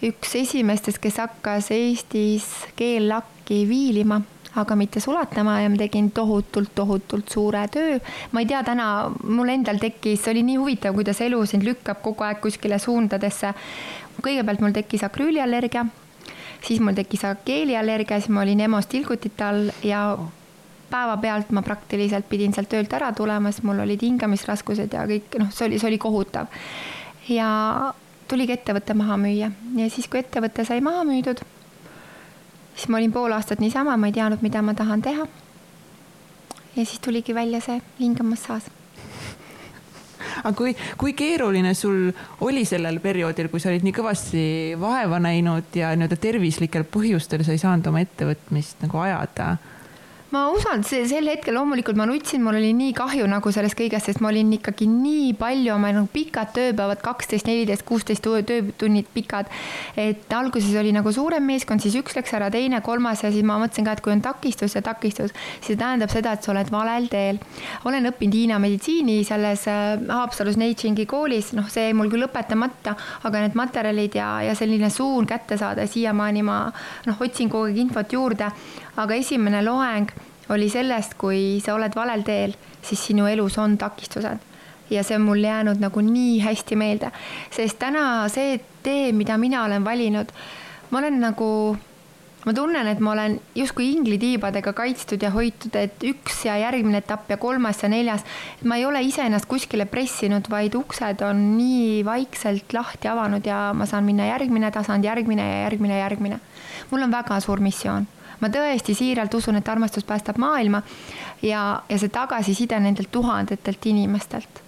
üks 0.02 0.34
esimestest, 0.38 0.98
kes 1.02 1.18
hakkas 1.18 1.70
Eestis 1.74 2.46
keellakki 2.76 3.64
viilima, 3.68 4.20
aga 4.54 4.76
mitte 4.76 5.00
sulatama 5.00 5.60
ja 5.60 5.70
ma 5.70 5.76
tegin 5.76 6.10
tohutult, 6.14 6.70
tohutult 6.74 7.28
suure 7.28 7.66
töö. 7.68 7.98
ma 8.32 8.40
ei 8.40 8.46
tea, 8.46 8.62
täna 8.64 8.88
mul 9.22 9.48
endal 9.54 9.78
tekkis, 9.82 10.28
oli 10.28 10.42
nii 10.42 10.56
huvitav, 10.56 10.94
kuidas 10.94 11.20
elu 11.20 11.44
sind 11.46 11.66
lükkab 11.66 12.02
kogu 12.02 12.24
aeg 12.24 12.40
kuskile 12.40 12.78
suundadesse. 12.78 13.54
kõigepealt 14.22 14.60
mul 14.60 14.76
tekkis 14.76 15.04
akrüüliallergia 15.04 15.86
siis 16.66 16.80
mul 16.80 16.96
tekkis 16.96 17.22
keeliallergia, 17.44 18.18
siis 18.20 18.34
ma 18.34 18.42
olin 18.42 18.60
EMO-s 18.66 18.90
tilgutite 18.90 19.44
all 19.44 19.70
ja 19.86 20.02
päevapealt 20.90 21.50
ma 21.52 21.62
praktiliselt 21.62 22.28
pidin 22.28 22.54
sealt 22.54 22.70
töölt 22.72 22.92
ära 22.92 23.12
tulema, 23.16 23.52
sest 23.52 23.66
mul 23.68 23.82
olid 23.84 24.02
hingamisraskused 24.04 24.94
ja 24.94 25.04
kõik, 25.08 25.38
noh, 25.40 25.50
see 25.54 25.68
oli, 25.68 25.80
see 25.80 25.90
oli 25.90 25.98
kohutav. 26.02 26.48
ja 27.28 27.48
tuligi 28.28 28.56
ettevõte 28.56 28.94
maha 28.96 29.18
müüa 29.20 29.50
ja 29.76 29.90
siis, 29.92 30.08
kui 30.08 30.22
ettevõte 30.22 30.64
sai 30.64 30.80
maha 30.84 31.04
müüdud, 31.08 31.42
siis 32.74 32.88
ma 32.88 33.00
olin 33.00 33.12
pool 33.12 33.36
aastat 33.36 33.60
niisama, 33.60 33.96
ma 33.96 34.10
ei 34.10 34.16
teadnud, 34.16 34.42
mida 34.44 34.62
ma 34.62 34.74
tahan 34.74 35.02
teha. 35.02 35.28
ja 36.76 36.84
siis 36.84 37.00
tuligi 37.04 37.34
välja 37.34 37.60
see 37.64 37.80
hingamassaaž 38.00 38.72
aga 40.42 40.52
kui, 40.56 40.74
kui 40.98 41.14
keeruline 41.18 41.72
sul 41.74 42.10
oli 42.46 42.64
sellel 42.68 43.00
perioodil, 43.02 43.48
kui 43.50 43.62
sa 43.62 43.70
olid 43.72 43.84
nii 43.86 43.94
kõvasti 43.96 44.44
vaeva 44.80 45.20
näinud 45.22 45.74
ja 45.78 45.92
nii-öelda 45.96 46.18
tervislikel 46.20 46.86
põhjustel 46.88 47.44
sa 47.46 47.54
ei 47.54 47.62
saanud 47.62 47.86
oma 47.90 48.02
ettevõtmist 48.04 48.84
nagu 48.84 49.02
ajada 49.02 49.56
ma 50.28 50.42
usaldasin, 50.52 51.06
sel 51.08 51.28
hetkel 51.30 51.54
loomulikult 51.56 51.96
ma 51.96 52.04
nutsin, 52.08 52.42
mul 52.44 52.58
oli 52.58 52.74
nii 52.76 52.92
kahju 52.96 53.24
nagu 53.30 53.48
sellest 53.54 53.76
kõigest, 53.78 54.10
sest 54.10 54.20
ma 54.20 54.28
olin 54.28 54.50
ikkagi 54.58 54.84
nii 54.90 55.30
palju 55.40 55.72
oma 55.72 55.88
nagu 55.96 56.10
pikad 56.12 56.50
tööpäevad, 56.56 57.00
kaksteist, 57.04 57.46
neliteist, 57.48 57.86
kuusteist 57.88 58.24
töötunnid 58.24 59.08
pikad. 59.14 59.48
et 59.96 60.32
alguses 60.36 60.74
oli 60.76 60.92
nagu 60.92 61.12
suurem 61.12 61.44
meeskond, 61.48 61.80
siis 61.80 61.96
üks 61.96 62.16
läks 62.18 62.34
ära, 62.36 62.50
teine, 62.52 62.82
kolmas 62.84 63.22
ja 63.24 63.30
siis 63.32 63.46
ma 63.46 63.56
mõtlesin 63.62 63.86
ka, 63.88 63.94
et 63.96 64.02
kui 64.04 64.12
on 64.12 64.20
takistus 64.24 64.76
ja 64.76 64.82
takistus, 64.84 65.32
siis 65.32 65.72
see 65.72 65.80
tähendab 65.80 66.12
seda, 66.12 66.34
et 66.36 66.44
sa 66.44 66.52
oled 66.52 66.68
valel 66.72 67.08
teel. 67.08 67.40
olen 67.88 68.10
õppinud 68.12 68.36
Hiina 68.38 68.58
meditsiini 68.60 69.22
selles 69.24 69.64
äh, 69.72 69.96
Haapsalus 70.12 70.58
Neichingi 70.60 71.06
koolis, 71.08 71.54
noh, 71.56 71.70
see 71.72 71.88
jäi 71.88 71.96
mul 71.96 72.12
küll 72.12 72.26
lõpetamata, 72.26 72.94
aga 73.24 73.46
need 73.46 73.56
materjalid 73.56 74.20
ja, 74.20 74.28
ja 74.44 74.54
selline 74.58 74.92
suund 74.92 75.28
kätte 75.30 75.56
saada, 75.56 75.88
siiamaani 75.88 76.44
ma 76.44 76.60
noh, 77.08 77.24
otsin 77.24 77.48
kogu 77.48 77.72
aeg 77.72 77.80
infot 77.86 78.12
juurde 78.12 78.52
aga 78.98 79.14
esimene 79.14 79.62
loeng 79.62 80.10
oli 80.54 80.68
sellest, 80.72 81.14
kui 81.20 81.58
sa 81.64 81.76
oled 81.76 81.94
valel 81.96 82.24
teel, 82.26 82.54
siis 82.82 83.02
sinu 83.10 83.28
elus 83.30 83.58
on 83.62 83.78
takistused. 83.78 84.46
ja 84.88 85.02
see 85.04 85.18
on 85.18 85.26
mul 85.26 85.42
jäänud 85.44 85.82
nagu 85.84 86.00
nii 86.00 86.38
hästi 86.40 86.76
meelde, 86.80 87.10
sest 87.52 87.76
täna 87.76 88.24
see 88.32 88.56
tee, 88.82 89.10
mida 89.12 89.36
mina 89.36 89.66
olen 89.66 89.84
valinud, 89.84 90.32
ma 90.88 91.02
olen 91.02 91.18
nagu, 91.20 91.48
ma 92.46 92.54
tunnen, 92.56 92.88
et 92.88 93.02
ma 93.04 93.12
olen 93.12 93.36
justkui 93.54 93.90
inglitiibadega 93.92 94.72
kaitstud 94.72 95.20
ja 95.20 95.28
hoitud, 95.34 95.76
et 95.76 96.08
üks 96.08 96.40
ja 96.48 96.56
järgmine 96.56 97.02
etapp 97.04 97.28
ja 97.28 97.36
kolmas 97.36 97.84
ja 97.84 97.92
neljas. 97.92 98.24
ma 98.64 98.80
ei 98.80 98.88
ole 98.88 99.04
iseennast 99.04 99.44
kuskile 99.44 99.84
pressinud, 99.84 100.48
vaid 100.48 100.74
uksed 100.74 101.20
on 101.20 101.44
nii 101.60 102.00
vaikselt 102.08 102.72
lahti 102.72 103.12
avanud 103.12 103.44
ja 103.44 103.74
ma 103.76 103.86
saan 103.86 104.08
minna 104.08 104.32
järgmine 104.32 104.72
tasand, 104.72 105.04
järgmine 105.04 105.52
ja 105.52 105.64
järgmine, 105.68 105.98
järgmine. 105.98 106.40
mul 106.90 107.02
on 107.02 107.12
väga 107.12 107.40
suur 107.44 107.60
missioon 107.60 108.08
ma 108.40 108.50
tõesti 108.52 108.94
siiralt 108.96 109.34
usun, 109.34 109.58
et 109.60 109.68
armastus 109.68 110.06
päästab 110.08 110.38
maailma 110.42 110.82
ja, 111.42 111.82
ja 111.88 111.98
see 111.98 112.12
tagasiside 112.12 112.78
nendelt 112.80 113.10
tuhandetelt 113.14 113.90
inimestelt, 113.90 114.62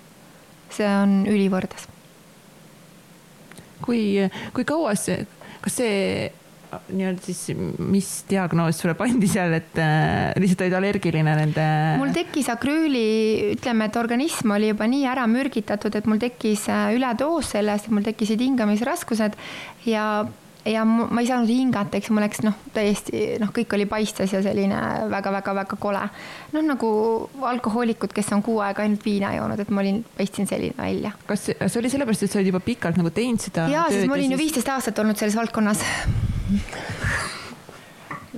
see 0.70 0.88
on 0.88 1.22
ülivõrdes. 1.30 1.88
kui, 3.84 4.02
kui 4.54 4.66
kaua 4.68 4.94
see, 4.98 5.24
kas 5.64 5.80
see 5.80 5.96
nii-öelda 6.70 7.22
siis, 7.24 7.56
mis 7.78 8.08
diagnoos 8.30 8.78
sulle 8.78 8.94
pandi 8.98 9.28
seal, 9.30 9.54
et 9.58 9.78
äh, 9.80 10.30
lihtsalt 10.40 10.66
olid 10.66 10.76
allergiline 10.78 11.34
nende? 11.40 11.66
mul 12.00 12.12
tekkis 12.14 12.50
akrüüli, 12.52 13.06
ütleme, 13.56 13.88
et 13.90 13.98
organism 14.00 14.54
oli 14.54 14.70
juba 14.70 14.86
nii 14.90 15.06
ära 15.10 15.26
mürgitatud, 15.30 15.96
et 15.98 16.06
mul 16.10 16.20
tekkis 16.22 16.68
äh, 16.70 16.92
üledoos 16.96 17.50
sellest, 17.56 17.90
mul 17.90 18.06
tekkisid 18.06 18.42
hingamisraskused 18.44 19.38
ja 19.90 20.06
ja 20.70 20.84
ma 20.86 21.20
ei 21.20 21.28
saanud 21.28 21.50
hingata, 21.50 21.98
eks 21.98 22.10
mul 22.14 22.24
läks 22.24 22.42
noh, 22.46 22.56
täiesti 22.74 23.24
noh, 23.42 23.50
kõik 23.54 23.74
oli 23.76 23.86
paistes 23.90 24.32
ja 24.34 24.42
selline 24.44 24.78
väga-väga-väga 25.12 25.78
kole. 25.80 26.02
noh, 26.54 26.66
nagu 26.66 26.90
alkohoolikud, 27.52 28.14
kes 28.16 28.32
on 28.36 28.44
kuu 28.46 28.60
aega 28.64 28.84
ainult 28.86 29.04
viina 29.04 29.34
joonud, 29.36 29.60
et 29.60 29.74
ma 29.74 29.84
olin, 29.84 30.00
paistsin 30.16 30.48
selline 30.50 30.76
välja. 30.78 31.12
kas 31.26 31.50
see, 31.50 31.58
see 31.66 31.82
oli 31.82 31.92
sellepärast, 31.92 32.26
et 32.26 32.32
sa 32.32 32.40
olid 32.40 32.52
juba 32.52 32.62
pikalt 32.64 33.00
nagu 33.00 33.12
teinud 33.14 33.42
seda? 33.42 33.68
jaa, 33.72 33.86
sest 33.92 34.08
ma 34.10 34.18
olin 34.18 34.36
ju 34.36 34.40
viisteist 34.40 34.72
aastat 34.72 35.02
olnud 35.02 35.20
selles 35.20 35.38
valdkonnas 35.38 35.84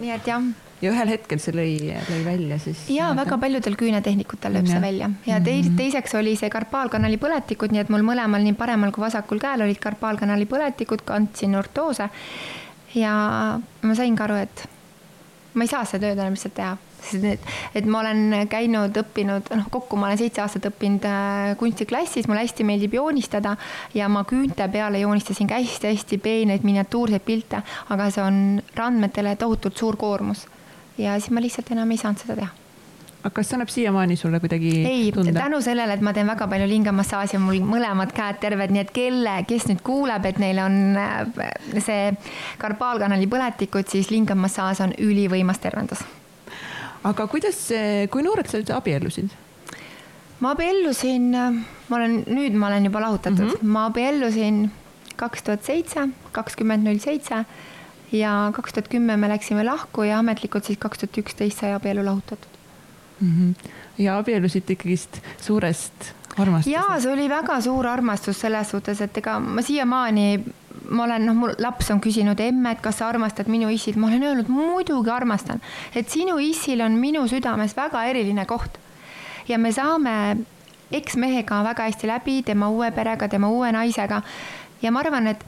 nii 0.02 0.12
et 0.14 0.28
jah 0.28 0.42
ja 0.82 0.90
ühel 0.90 1.12
hetkel 1.14 1.40
see 1.42 1.54
lõi, 1.54 1.72
lõi 2.08 2.20
välja 2.26 2.58
siis. 2.62 2.84
ja 2.92 3.12
väga 3.16 3.38
paljudel 3.42 3.76
küünetehnikutel 3.78 4.56
lööb 4.58 4.68
see 4.70 4.82
välja 4.82 5.10
ja 5.28 5.38
teis, 5.40 5.68
mhm. 5.68 5.78
teiseks 5.78 6.16
oli 6.18 6.34
see 6.38 6.50
karpaalkanali 6.52 7.20
põletikud, 7.22 7.74
nii 7.74 7.84
et 7.84 7.92
mul 7.92 8.04
mõlemal, 8.06 8.42
nii 8.44 8.58
paremal 8.58 8.94
kui 8.94 9.04
vasakul 9.04 9.40
käel 9.42 9.62
olid 9.66 9.80
karpaalkanali 9.82 10.48
põletikud, 10.50 11.04
kandsin 11.06 11.54
ortoose. 11.58 12.08
ja 12.98 13.16
ma 13.58 13.98
sain 13.98 14.16
ka 14.18 14.26
aru, 14.26 14.40
et 14.42 14.64
ma 15.54 15.66
ei 15.66 15.70
saa 15.70 15.84
seda 15.86 16.08
tööd 16.08 16.18
enam 16.18 16.34
lihtsalt 16.34 16.54
teha, 16.56 16.72
sest 17.02 17.26
et, 17.28 17.46
et 17.78 17.86
ma 17.86 18.00
olen 18.00 18.48
käinud, 18.50 18.96
õppinud, 19.02 19.52
noh, 19.54 19.68
kokku 19.70 19.98
ma 20.00 20.08
olen 20.08 20.18
seitse 20.18 20.42
aastat 20.42 20.66
õppinud 20.72 21.06
äh, 21.06 21.52
kunstiklassis, 21.60 22.26
mulle 22.26 22.42
hästi 22.42 22.66
meeldib 22.66 22.96
joonistada 22.98 23.54
ja 23.94 24.08
ma 24.10 24.24
küünte 24.28 24.66
peale 24.72 25.02
joonistasin 25.04 25.50
ka 25.50 25.60
hästi-hästi 25.60 26.18
peeneid 26.24 26.66
miniatuurseid 26.66 27.22
pilte, 27.26 27.62
aga 27.92 28.08
see 28.10 28.24
on 28.24 28.42
randmetele 28.74 29.36
tohutult 29.38 29.78
suur 29.78 30.00
koormus 30.00 30.48
ja 31.02 31.18
siis 31.20 31.34
ma 31.34 31.42
lihtsalt 31.44 31.74
enam 31.74 31.90
ei 31.90 32.00
saanud 32.00 32.22
seda 32.24 32.38
teha 32.40 32.62
aga 33.22 33.30
kas 33.36 33.48
see 33.48 33.56
annab 33.56 33.70
siiamaani 33.70 34.16
sulle 34.18 34.40
kuidagi 34.42 34.70
ei, 34.88 35.10
tänu 35.14 35.60
sellele, 35.62 35.94
et 35.94 36.02
ma 36.02 36.12
teen 36.14 36.26
väga 36.26 36.48
palju 36.50 36.66
lingamassaaži, 36.70 37.38
on 37.38 37.44
mul 37.46 37.60
mõlemad 37.74 38.10
käed 38.16 38.40
terved, 38.42 38.74
nii 38.74 38.82
et 38.82 38.90
kelle, 38.94 39.36
kes 39.48 39.68
nüüd 39.70 39.82
kuuleb, 39.86 40.26
et 40.26 40.40
neil 40.42 40.58
on 40.62 40.80
äh, 40.98 41.54
see 41.78 42.10
karpaalkanali 42.62 43.28
põletikud, 43.30 43.86
siis 43.90 44.10
lingamassaaž 44.10 44.82
on 44.88 44.96
ülivõimas 44.98 45.62
tervendus. 45.62 46.02
aga 47.06 47.26
kuidas, 47.30 47.64
kui 48.10 48.26
noorelt 48.26 48.50
sa 48.50 48.58
üldse 48.58 48.74
abiellusid? 48.74 49.30
ma 50.42 50.56
abiellusin, 50.56 51.30
ma 51.30 51.98
olen, 52.00 52.24
nüüd 52.26 52.58
ma 52.58 52.72
olen 52.72 52.90
juba 52.90 53.06
lahutatud 53.06 53.46
mm, 53.46 53.58
-hmm. 53.60 53.74
ma 53.76 53.86
abiellusin 53.86 54.64
kaks 55.16 55.46
tuhat 55.46 55.62
seitse, 55.64 56.08
kakskümmend 56.34 56.88
null 56.88 56.98
seitse 56.98 57.44
ja 58.12 58.50
kaks 58.54 58.72
tuhat 58.72 58.88
kümme 58.92 59.16
me 59.16 59.28
läksime 59.28 59.64
lahku 59.64 60.02
ja 60.02 60.18
ametlikult 60.18 60.64
siis 60.64 60.78
kaks 60.78 61.02
tuhat 61.02 61.18
üksteist 61.24 61.60
sai 61.60 61.72
abielu 61.72 62.04
lahutatud 62.04 62.58
mm. 63.20 63.28
-hmm. 63.28 63.70
ja 63.98 64.18
abiellusite 64.18 64.72
ikkagist 64.72 65.20
suurest 65.40 66.12
armastusest? 66.38 66.74
jaa, 66.74 67.00
see 67.00 67.12
oli 67.12 67.28
väga 67.28 67.60
suur 67.60 67.86
armastus 67.86 68.40
selles 68.40 68.70
suhtes, 68.70 69.00
et 69.00 69.18
ega 69.18 69.38
ma 69.40 69.62
siiamaani 69.62 70.44
ma 70.90 71.04
olen, 71.04 71.26
noh, 71.26 71.34
mul 71.34 71.52
laps 71.58 71.90
on 71.90 72.00
küsinud, 72.00 72.40
emme, 72.40 72.72
et 72.72 72.80
kas 72.80 72.98
sa 72.98 73.08
armastad 73.08 73.48
minu 73.48 73.68
issit, 73.68 73.96
ma 73.96 74.06
olen 74.06 74.22
öelnud, 74.22 74.48
muidugi 74.48 75.10
armastan, 75.10 75.60
et 75.94 76.08
sinu 76.08 76.38
issil 76.38 76.80
on 76.80 76.92
minu 76.92 77.26
südames 77.28 77.76
väga 77.76 78.04
eriline 78.04 78.46
koht 78.46 78.78
ja 79.48 79.58
me 79.58 79.72
saame 79.72 80.36
eksmehega 80.92 81.62
väga 81.64 81.88
hästi 81.88 82.06
läbi, 82.06 82.42
tema 82.42 82.68
uue 82.68 82.90
perega, 82.90 83.28
tema 83.28 83.48
uue 83.48 83.72
naisega. 83.72 84.22
ja 84.82 84.90
ma 84.90 85.00
arvan, 85.00 85.26
et 85.26 85.44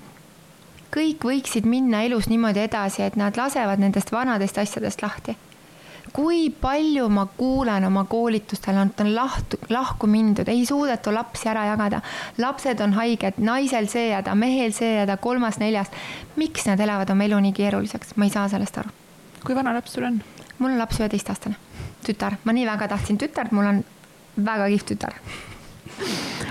kõik 0.94 1.26
võiksid 1.26 1.66
minna 1.66 2.04
elus 2.06 2.28
niimoodi 2.30 2.62
edasi, 2.68 3.02
et 3.02 3.16
nad 3.16 3.36
lasevad 3.36 3.82
nendest 3.82 4.12
vanadest 4.14 4.58
asjadest 4.62 5.02
lahti 5.02 5.36
kui 6.14 6.46
palju 6.60 7.08
ma 7.10 7.24
kuulen 7.26 7.84
oma 7.88 8.04
koolitustel, 8.06 8.76
on, 8.78 8.92
on 9.02 9.10
lahtu, 9.16 9.58
lahku 9.74 10.06
mindud, 10.06 10.48
ei 10.48 10.62
suudeta 10.66 11.14
lapsi 11.14 11.48
ära 11.50 11.64
jagada. 11.66 12.00
lapsed 12.38 12.80
on 12.84 12.94
haiged, 12.94 13.40
naisel 13.42 13.88
see 13.90 14.12
häda, 14.14 14.36
mehel 14.38 14.72
see 14.76 15.00
häda, 15.00 15.16
kolmas-neljas. 15.18 15.90
miks 16.36 16.68
nad 16.70 16.80
elavad 16.80 17.10
oma 17.10 17.26
elu 17.26 17.40
nii 17.48 17.56
keeruliseks, 17.56 18.14
ma 18.16 18.28
ei 18.28 18.34
saa 18.34 18.46
sellest 18.52 18.78
aru. 18.78 18.94
kui 19.44 19.58
vana 19.58 19.74
laps 19.74 19.96
sul 19.96 20.06
on? 20.06 20.20
mul 20.58 20.70
on 20.70 20.78
laps 20.78 21.02
üheteistaastane, 21.02 21.58
tütar, 22.06 22.38
ma 22.44 22.54
nii 22.54 22.66
väga 22.70 22.88
tahtsin 22.94 23.18
tütart, 23.18 23.50
mul 23.50 23.72
on 23.72 23.84
väga 24.38 24.70
kihvt 24.70 24.94
tütar. 24.94 25.18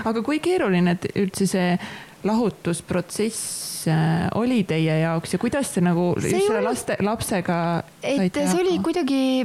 aga 0.04 0.22
kui 0.22 0.44
keeruline 0.44 0.98
üldse 1.14 1.48
see 1.48 1.78
lahutusprotsess 2.24 3.64
Äh, 3.88 4.28
oli 4.34 4.64
teie 4.64 4.98
jaoks 4.98 5.32
ja 5.32 5.38
kuidas 5.38 5.70
te 5.74 5.80
nagu 5.84 6.14
selle 6.20 6.60
laste, 6.64 6.96
lapsega 7.04 7.56
et 8.02 8.32
see 8.32 8.60
oli 8.60 8.78
kuidagi, 8.80 9.44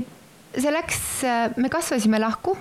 see 0.55 0.71
läks, 0.71 0.99
me 1.59 1.69
kasvasime 1.69 2.21
lahku. 2.21 2.55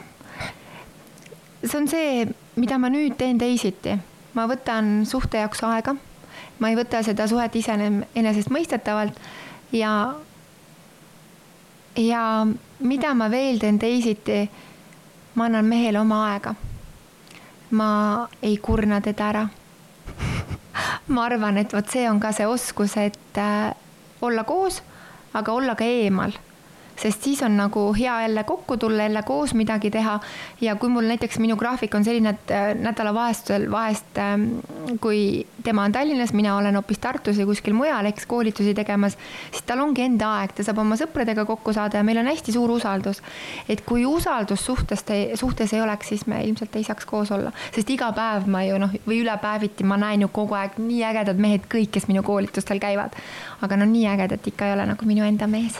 see 1.62 1.78
on 1.78 1.86
see, 1.88 2.26
mida 2.56 2.78
ma 2.78 2.90
nüüd 2.90 3.14
teen 3.18 3.38
teisiti. 3.38 3.94
ma 4.34 4.48
võtan 4.50 5.06
suhte 5.06 5.38
jaoks 5.38 5.62
aega. 5.68 5.94
ma 6.58 6.70
ei 6.72 6.78
võta 6.78 7.02
seda 7.06 7.28
suhet 7.30 7.54
iseenesestmõistetavalt 7.54 9.20
ja, 9.72 9.92
ja 11.94 12.24
mida 12.80 13.14
ma 13.14 13.30
veel 13.30 13.62
teen 13.62 13.78
teisiti, 13.78 14.48
ma 15.34 15.46
annan 15.46 15.64
mehele 15.64 16.00
oma 16.00 16.24
aega. 16.32 16.56
ma 17.70 17.92
ei 18.42 18.56
kurna 18.56 19.00
teda 19.00 19.30
ära 19.30 19.48
ma 21.08 21.24
arvan, 21.24 21.58
et 21.58 21.72
vot 21.72 21.90
see 21.90 22.08
on 22.10 22.20
ka 22.20 22.32
see 22.32 22.46
oskus, 22.46 22.96
et 22.96 23.38
äh, 23.38 23.74
olla 24.22 24.44
koos, 24.44 24.82
aga 25.34 25.52
olla 25.52 25.74
ka 25.78 25.84
eemal 25.84 26.32
sest 26.98 27.22
siis 27.22 27.42
on 27.42 27.56
nagu 27.56 27.92
hea 27.94 28.20
jälle 28.22 28.44
kokku 28.44 28.76
tulla, 28.76 29.02
jälle 29.02 29.22
koos 29.22 29.54
midagi 29.54 29.90
teha. 29.90 30.20
ja 30.60 30.76
kui 30.76 30.88
mul 30.88 31.06
näiteks 31.06 31.38
minu 31.38 31.56
graafik 31.56 31.94
on 31.94 32.04
selline, 32.04 32.30
et 32.30 32.50
äh, 32.50 32.74
nädalavahetusel 32.74 33.70
vahest, 33.70 34.18
ähm, 34.18 34.46
kui 35.00 35.46
tema 35.64 35.84
on 35.84 35.92
Tallinnas, 35.92 36.32
mina 36.32 36.56
olen 36.56 36.74
hoopis 36.74 36.98
Tartus 36.98 37.38
või 37.38 37.46
kuskil 37.52 37.74
mujal, 37.74 38.06
eks 38.10 38.26
koolitusi 38.26 38.74
tegemas, 38.74 39.18
siis 39.50 39.62
tal 39.66 39.82
ongi 39.84 40.02
enda 40.02 40.32
aeg, 40.40 40.54
ta 40.56 40.66
saab 40.66 40.82
oma 40.82 40.98
sõpradega 40.98 41.44
kokku 41.46 41.72
saada 41.72 42.00
ja 42.00 42.06
meil 42.06 42.18
on 42.18 42.30
hästi 42.30 42.52
suur 42.52 42.70
usaldus. 42.70 43.22
et 43.68 43.84
kui 43.86 44.06
usaldus 44.06 44.64
suhtes, 44.64 45.04
suhtes 45.34 45.72
ei 45.72 45.80
oleks, 45.80 46.08
siis 46.08 46.26
me 46.26 46.42
ilmselt 46.44 46.76
ei 46.76 46.84
saaks 46.84 47.06
koos 47.06 47.30
olla, 47.32 47.52
sest 47.74 47.90
iga 47.90 48.10
päev 48.12 48.46
ma 48.46 48.64
ju 48.64 48.78
noh, 48.78 48.94
või 49.06 49.22
üle 49.22 49.36
päeviti 49.42 49.84
ma 49.84 49.96
näen 49.96 50.26
ju 50.26 50.28
kogu 50.28 50.58
aeg 50.58 50.80
nii 50.82 51.04
ägedad 51.12 51.38
mehed 51.38 51.70
kõik, 51.70 51.92
kes 51.94 52.08
minu 52.08 52.22
koolitustel 52.22 52.82
käivad. 52.82 53.14
aga 53.62 53.76
no 53.76 53.84
nii 53.84 54.06
ägedat 54.06 54.46
ikka 54.46 54.66
ei 54.66 54.72
ole 54.72 54.86
nagu 54.86 55.06
minu 55.06 55.24
enda 55.24 55.46
mees 55.46 55.78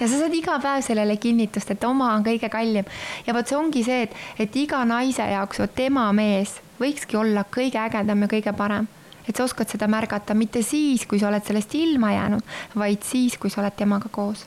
ja 0.00 0.08
sa 0.08 0.18
saad 0.18 0.34
iga 0.34 0.58
päev 0.62 0.82
sellele 0.86 1.16
kinnitust, 1.22 1.70
et 1.74 1.84
oma 1.86 2.12
on 2.16 2.26
kõige 2.26 2.50
kallim. 2.52 2.84
ja 3.26 3.34
vot 3.34 3.48
see 3.48 3.58
ongi 3.58 3.84
see, 3.86 4.04
et, 4.08 4.14
et 4.38 4.56
iga 4.56 4.84
naise 4.88 5.26
jaoks, 5.30 5.62
vot 5.62 5.74
tema 5.74 6.10
mees 6.12 6.58
võikski 6.80 7.18
olla 7.18 7.44
kõige 7.46 7.80
ägedam 7.80 8.26
ja 8.26 8.30
kõige 8.30 8.54
parem. 8.56 8.88
et 9.28 9.36
sa 9.36 9.44
oskad 9.44 9.70
seda 9.70 9.88
märgata 9.88 10.34
mitte 10.34 10.62
siis, 10.62 11.06
kui 11.06 11.18
sa 11.18 11.30
oled 11.30 11.44
sellest 11.46 11.74
ilma 11.78 12.12
jäänud, 12.12 12.54
vaid 12.76 13.04
siis, 13.06 13.38
kui 13.38 13.50
sa 13.50 13.62
oled 13.62 13.76
temaga 13.76 14.10
koos. 14.12 14.46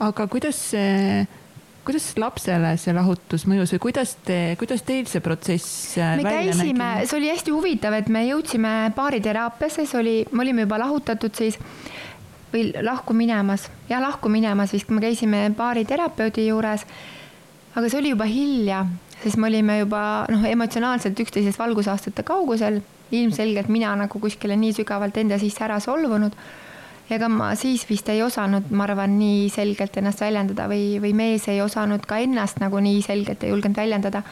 aga 0.00 0.26
kuidas 0.26 0.62
see 0.72 1.26
kuidas 1.86 2.08
lapsele 2.18 2.72
see 2.82 2.90
lahutus 2.96 3.44
mõjus 3.46 3.70
või 3.76 3.82
kuidas 3.84 4.16
te, 4.26 4.56
kuidas 4.58 4.82
teil 4.82 5.06
see 5.06 5.22
protsess 5.22 5.94
äh, 6.02 6.16
me 6.18 6.24
käisime, 6.26 6.88
see 7.06 7.18
oli 7.20 7.30
hästi 7.30 7.54
huvitav, 7.54 7.94
et 7.94 8.10
me 8.10 8.24
jõudsime 8.26 8.72
baariteraapiasse, 8.96 9.86
see 9.86 10.00
oli, 10.00 10.16
me 10.32 10.42
olime 10.42 10.66
juba 10.66 10.80
lahutatud 10.82 11.38
siis 11.38 11.60
või 12.56 12.72
lahku 12.84 13.14
minemas, 13.14 13.68
jah, 13.90 14.00
lahku 14.00 14.30
minemas 14.32 14.72
vist, 14.72 14.86
kui 14.88 14.96
me 14.96 15.04
käisime 15.04 15.46
baariterapeudi 15.56 16.48
juures. 16.48 16.86
aga 17.76 17.88
see 17.88 17.98
oli 18.00 18.12
juba 18.14 18.24
hilja, 18.24 18.84
sest 19.22 19.36
me 19.36 19.50
olime 19.50 19.80
juba 19.82 20.02
noh, 20.32 20.44
emotsionaalselt 20.48 21.18
üksteisest 21.20 21.58
valgusaastate 21.58 22.22
kaugusel. 22.22 22.80
ilmselgelt 23.10 23.68
mina 23.68 23.92
nagu 23.96 24.18
kuskile 24.18 24.56
nii 24.56 24.72
sügavalt 24.72 25.16
enda 25.16 25.38
sisse 25.38 25.64
ära 25.64 25.80
solvunud. 25.80 26.32
ega 27.10 27.28
ma 27.28 27.54
siis 27.54 27.86
vist 27.88 28.08
ei 28.08 28.22
osanud, 28.22 28.70
ma 28.70 28.84
arvan, 28.84 29.18
nii 29.18 29.48
selgelt 29.50 29.96
ennast 29.96 30.20
väljendada 30.20 30.66
või, 30.68 30.98
või 31.00 31.12
mees 31.14 31.48
ei 31.48 31.60
osanud 31.62 32.06
ka 32.06 32.18
ennast 32.18 32.60
nagu 32.60 32.80
nii 32.80 33.02
selgelt 33.02 33.44
ei 33.44 33.50
julgenud 33.50 33.76
väljendada. 33.76 34.22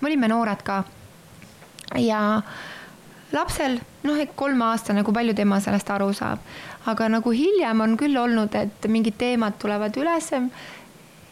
me 0.00 0.08
olime 0.08 0.28
noored 0.28 0.62
ka. 0.62 0.84
ja 1.98 2.42
lapsel, 3.32 3.80
noh, 4.04 4.26
kolmeaastane, 4.36 5.02
kui 5.04 5.14
palju 5.14 5.34
tema 5.34 5.60
sellest 5.60 5.90
aru 5.90 6.12
saab 6.12 6.38
aga 6.86 7.08
nagu 7.08 7.30
hiljem 7.30 7.80
on 7.80 7.96
küll 7.96 8.16
olnud, 8.18 8.54
et 8.54 8.86
mingid 8.88 9.18
teemad 9.18 9.58
tulevad 9.58 9.96
ülesse. 9.96 10.42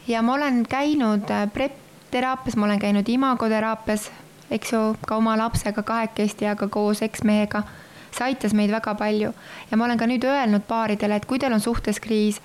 ja 0.09 0.23
ma 0.23 0.35
olen 0.35 0.67
käinud 0.67 1.31
äh, 1.31 1.47
prep 1.53 1.77
teraapias, 2.11 2.57
ma 2.57 2.67
olen 2.67 2.79
käinud 2.79 3.09
imagoteraapias, 3.09 4.11
eks 4.51 4.73
ju, 4.73 4.81
ka 5.07 5.17
oma 5.17 5.37
lapsega 5.39 5.83
kahekesti, 5.83 6.47
aga 6.47 6.69
koos 6.69 7.03
eksmehega. 7.03 7.63
see 8.11 8.25
aitas 8.27 8.55
meid 8.59 8.73
väga 8.75 8.95
palju 8.99 9.29
ja 9.71 9.77
ma 9.79 9.85
olen 9.85 9.99
ka 9.99 10.07
nüüd 10.11 10.25
öelnud 10.27 10.65
paaridele, 10.67 11.17
et 11.17 11.27
kui 11.31 11.39
teil 11.39 11.53
on 11.55 11.61
suhtes 11.63 12.01
kriis, 12.03 12.41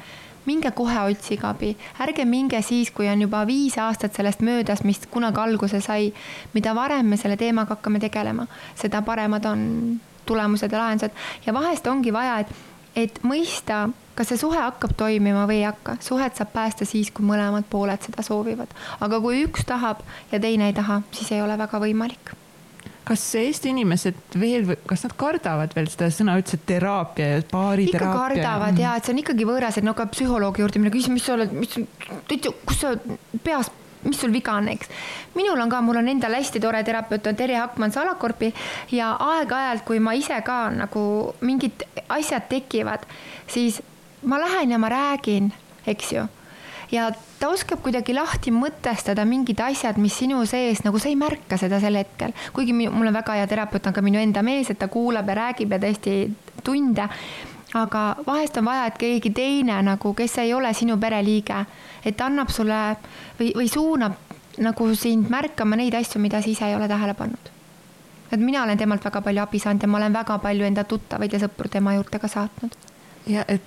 minge 0.46 0.70
kohe 0.78 1.00
otsige 1.10 1.48
abi, 1.50 1.72
ärge 2.06 2.26
minge 2.26 2.62
siis, 2.62 2.92
kui 2.94 3.10
on 3.10 3.22
juba 3.22 3.42
viis 3.50 3.78
aastat 3.82 4.14
sellest 4.14 4.46
möödas, 4.46 4.84
mis 4.84 5.02
kunagi 5.10 5.42
alguse 5.42 5.82
sai. 5.82 6.14
mida 6.54 6.76
varem 6.76 7.06
me 7.06 7.18
selle 7.18 7.38
teemaga 7.38 7.76
hakkame 7.76 8.00
tegelema, 8.00 8.46
seda 8.76 9.02
paremad 9.02 9.46
on 9.46 10.00
tulemused 10.26 10.72
ja 10.72 10.80
lahendused 10.80 11.12
ja 11.46 11.54
vahest 11.54 11.88
ongi 11.88 12.14
vaja, 12.14 12.40
et 12.40 12.48
et 12.96 13.20
mõista, 13.24 13.90
kas 14.16 14.32
see 14.32 14.40
suhe 14.40 14.60
hakkab 14.60 14.96
toimima 14.98 15.44
või 15.50 15.60
ei 15.62 15.68
hakka. 15.68 15.98
suhet 16.04 16.40
saab 16.40 16.54
päästa 16.54 16.88
siis, 16.88 17.12
kui 17.12 17.26
mõlemad 17.28 17.68
pooled 17.70 18.02
seda 18.06 18.24
soovivad. 18.24 18.72
aga 19.00 19.20
kui 19.22 19.44
üks 19.46 19.68
tahab 19.68 20.02
ja 20.32 20.40
teine 20.40 20.72
ei 20.72 20.74
taha, 20.74 21.02
siis 21.12 21.32
ei 21.32 21.42
ole 21.42 21.58
väga 21.58 21.82
võimalik 21.84 22.36
kas 23.06 23.24
Eesti 23.38 23.70
inimesed 23.70 24.36
veel, 24.40 24.72
kas 24.90 25.06
nad 25.06 25.14
kardavad 25.20 25.74
veel 25.78 25.88
seda 25.92 26.10
sõna 26.14 26.36
üldse 26.40 26.58
teraapia 26.66 27.28
ja 27.36 27.44
baariteraapia? 27.52 28.10
ikka 28.10 28.18
kardavad 28.18 28.82
ja, 28.82 28.96
et 28.98 29.06
see 29.06 29.14
on 29.14 29.22
ikkagi 29.22 29.46
võõras, 29.46 29.78
et 29.78 29.86
no 29.86 29.94
ka 29.98 30.08
psühholoogi 30.10 30.64
juurde 30.64 30.82
minna, 30.82 30.94
küsin, 30.94 31.14
mis 31.14 31.26
sa 31.28 31.36
oled, 31.36 31.54
mis, 31.54 31.76
kus 32.66 32.82
sa 32.82 32.96
peas 33.46 33.70
mis 34.06 34.20
sul 34.22 34.34
viga 34.34 34.54
on, 34.54 34.70
eks. 34.70 34.90
minul 35.36 35.60
on 35.62 35.70
ka, 35.70 35.82
mul 35.82 36.00
on 36.02 36.10
endal 36.12 36.38
hästi 36.38 36.62
tore 36.64 36.84
terapeut 36.84 37.28
on 37.28 37.36
Terje 37.36 37.60
Akman 37.62 37.92
Salakorpi 37.92 38.54
ja 38.92 39.16
aeg-ajalt, 39.20 39.86
kui 39.86 40.00
ma 40.00 40.14
ise 40.14 40.40
ka 40.46 40.70
nagu 40.74 41.34
mingid 41.42 41.86
asjad 42.10 42.48
tekivad, 42.50 43.06
siis 43.48 43.82
ma 44.24 44.40
lähen 44.42 44.72
ja 44.72 44.82
ma 44.82 44.90
räägin, 44.90 45.52
eks 45.88 46.14
ju 46.14 46.28
ja 46.92 47.10
ta 47.40 47.50
oskab 47.50 47.82
kuidagi 47.84 48.14
lahti 48.16 48.54
mõtestada 48.54 49.26
mingid 49.28 49.60
asjad, 49.64 49.98
mis 50.02 50.16
sinu 50.20 50.44
sees, 50.50 50.84
nagu 50.86 51.00
sa 51.02 51.10
ei 51.10 51.18
märka 51.20 51.58
seda 51.60 51.80
sel 51.84 51.98
hetkel. 52.00 52.34
kuigi 52.54 52.74
mul 52.74 53.08
on 53.08 53.14
väga 53.14 53.40
hea 53.40 53.48
terapeut, 53.50 53.88
on 53.88 53.96
ka 53.96 54.04
minu 54.06 54.22
enda 54.22 54.44
mees, 54.46 54.70
et 54.70 54.80
ta 54.80 54.88
kuulab 54.92 55.30
ja 55.30 55.40
räägib 55.42 55.76
ja 55.76 55.82
tõesti 55.82 56.16
tunde. 56.64 57.10
Aga 57.76 58.04
vahest 58.28 58.58
on 58.58 58.66
vaja, 58.66 58.86
et 58.88 58.98
keegi 59.00 59.32
teine 59.36 59.82
nagu, 59.84 60.14
kes 60.16 60.38
ei 60.44 60.54
ole 60.54 60.72
sinu 60.74 60.98
pereliige, 61.02 61.66
et 62.06 62.22
annab 62.22 62.54
sulle 62.54 62.80
või, 63.40 63.52
või 63.58 63.68
suunab 63.72 64.16
nagu 64.64 64.88
sind 64.96 65.30
märkama 65.32 65.76
neid 65.80 65.98
asju, 66.00 66.22
mida 66.24 66.42
sa 66.42 66.50
ise 66.50 66.70
ei 66.70 66.76
ole 66.76 66.88
tähele 66.88 67.14
pannud. 67.14 67.52
et 68.32 68.40
mina 68.40 68.64
olen 68.64 68.78
temalt 68.78 69.04
väga 69.06 69.22
palju 69.22 69.42
abi 69.42 69.60
saanud 69.60 69.84
ja 69.84 69.88
ma 69.88 69.98
olen 69.98 70.14
väga 70.14 70.38
palju 70.40 70.66
enda 70.66 70.84
tuttavaid 70.84 71.34
ja 71.34 71.40
sõpru 71.40 71.70
tema 71.70 71.94
juurde 71.96 72.20
ka 72.20 72.28
saatnud. 72.28 72.78
ja 73.28 73.46
et 73.48 73.62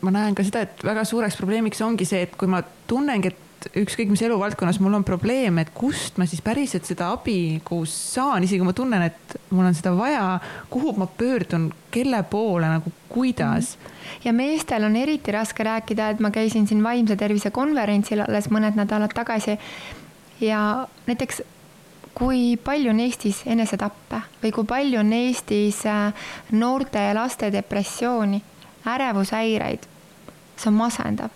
ma 0.00 0.10
näen 0.10 0.34
ka 0.34 0.44
seda, 0.44 0.60
et 0.60 0.84
väga 0.84 1.04
suureks 1.04 1.36
probleemiks 1.36 1.80
ongi 1.80 2.04
see, 2.04 2.22
et 2.22 2.36
kui 2.36 2.48
ma 2.48 2.62
tunnengi, 2.86 3.32
et 3.32 3.43
ükskõik 3.76 4.10
mis 4.12 4.22
eluvaldkonnas 4.26 4.80
mul 4.82 4.98
on 4.98 5.04
probleem, 5.06 5.58
et 5.62 5.70
kust 5.74 6.18
ma 6.20 6.26
siis 6.28 6.42
päriselt 6.44 6.86
seda 6.88 7.12
abi 7.14 7.60
koos 7.64 7.94
saan, 8.14 8.44
isegi 8.44 8.60
kui 8.62 8.68
ma 8.68 8.76
tunnen, 8.76 9.06
et 9.08 9.36
mul 9.50 9.68
on 9.68 9.76
seda 9.76 9.94
vaja, 9.96 10.26
kuhu 10.70 10.94
ma 10.98 11.06
pöördun, 11.06 11.70
kelle 11.94 12.22
poole 12.30 12.68
nagu, 12.68 12.92
kuidas 13.08 13.76
mm. 13.76 13.86
-hmm. 13.86 14.20
ja 14.24 14.32
meestel 14.32 14.84
on 14.84 14.96
eriti 14.96 15.32
raske 15.32 15.64
rääkida, 15.64 16.10
et 16.10 16.20
ma 16.20 16.30
käisin 16.30 16.66
siin 16.66 16.82
vaimse 16.82 17.16
tervise 17.16 17.50
konverentsil 17.50 18.20
alles 18.20 18.50
mõned 18.50 18.76
nädalad 18.76 19.14
tagasi 19.14 19.58
ja 20.40 20.88
näiteks 21.06 21.42
kui 22.14 22.56
palju 22.56 22.90
on 22.90 23.00
Eestis 23.00 23.42
enesetappe 23.46 24.20
või 24.42 24.52
kui 24.54 24.64
palju 24.64 25.00
on 25.00 25.12
Eestis 25.12 25.82
äh, 25.86 26.12
noorte 26.52 26.98
ja 26.98 27.14
laste 27.14 27.50
depressiooni, 27.52 28.42
ärevushäireid, 28.86 29.86
see 30.56 30.70
on 30.70 30.78
masendav. 30.78 31.30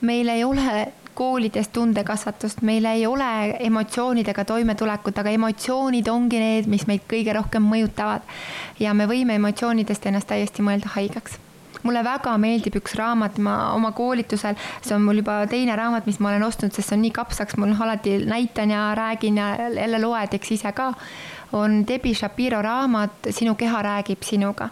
meil 0.00 0.28
ei 0.28 0.44
ole 0.44 0.92
koolides 1.16 1.68
tundekasvatust, 1.72 2.60
meil 2.62 2.84
ei 2.84 3.06
ole 3.06 3.56
emotsioonidega 3.68 4.44
toimetulekut, 4.44 5.18
aga 5.18 5.32
emotsioonid 5.32 6.08
ongi 6.12 6.40
need, 6.42 6.68
mis 6.70 6.84
meid 6.90 7.06
kõige 7.08 7.34
rohkem 7.36 7.64
mõjutavad. 7.64 8.22
ja 8.80 8.92
me 8.94 9.06
võime 9.08 9.38
emotsioonidest 9.40 10.06
ennast 10.06 10.28
täiesti 10.28 10.62
mõelda 10.62 10.92
haigeks. 10.94 11.38
mulle 11.82 12.02
väga 12.04 12.36
meeldib 12.38 12.76
üks 12.80 12.96
raamat, 12.98 13.38
ma 13.38 13.72
oma 13.72 13.92
koolitusel, 13.92 14.56
see 14.82 14.94
on 14.94 15.04
mul 15.06 15.22
juba 15.22 15.38
teine 15.46 15.76
raamat, 15.76 16.06
mis 16.06 16.20
ma 16.20 16.32
olen 16.32 16.42
ostnud, 16.42 16.72
sest 16.72 16.88
see 16.88 16.96
on 16.96 17.04
nii 17.06 17.14
kapsaks, 17.18 17.56
mul 17.56 17.74
alati 17.80 18.18
näitan 18.26 18.70
ja 18.70 18.94
räägin 18.94 19.36
ja 19.36 19.50
jälle 19.80 20.00
loed, 20.02 20.34
eks 20.34 20.52
ise 20.52 20.72
ka. 20.72 20.92
on 21.52 21.84
Debbie 21.88 22.14
Shapiro 22.14 22.62
raamat 22.62 23.30
Sinu 23.30 23.54
keha 23.54 23.82
räägib 23.82 24.22
sinuga. 24.22 24.68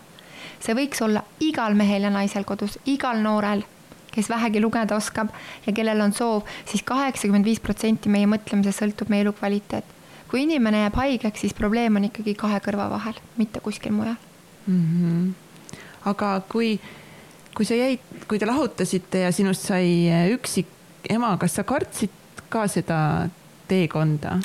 see 0.61 0.75
võiks 0.75 1.05
olla 1.05 1.23
igal 1.41 1.75
mehel 1.75 2.03
ja 2.03 2.11
naisel 2.11 2.45
kodus, 2.45 2.79
igal 2.85 3.21
noorel 3.23 3.65
kes 4.15 4.31
vähegi 4.31 4.63
lugeda 4.63 4.97
oskab 4.97 5.33
ja 5.67 5.73
kellel 5.73 6.01
on 6.05 6.13
soov 6.13 6.43
siis, 6.47 6.71
siis 6.75 6.87
kaheksakümmend 6.87 7.47
viis 7.47 7.61
protsenti 7.63 8.13
meie 8.13 8.29
mõtlemisest 8.31 8.83
sõltub 8.83 9.13
meie 9.13 9.25
elukvaliteet. 9.27 9.85
kui 10.29 10.43
inimene 10.43 10.81
jääb 10.85 10.97
haigeks, 10.99 11.41
siis 11.41 11.55
probleem 11.55 11.97
on 11.97 12.09
ikkagi 12.09 12.35
kahe 12.35 12.59
kõrva 12.65 12.89
vahel, 12.91 13.19
mitte 13.37 13.61
kuskil 13.61 13.93
mujal 13.93 14.17
mm. 14.67 14.83
-hmm. 14.83 15.79
aga 16.11 16.41
kui, 16.49 16.81
kui 17.55 17.65
sa 17.65 17.75
jäid, 17.75 18.01
kui 18.29 18.39
te 18.39 18.47
lahutasite 18.47 19.27
ja 19.27 19.33
sinust 19.33 19.67
sai 19.67 20.11
üksik 20.35 20.67
ema, 21.11 21.37
kas 21.39 21.55
sa 21.55 21.65
kartsid 21.65 22.11
ka 22.49 22.67
seda 22.69 23.29
teekonda? 23.69 24.39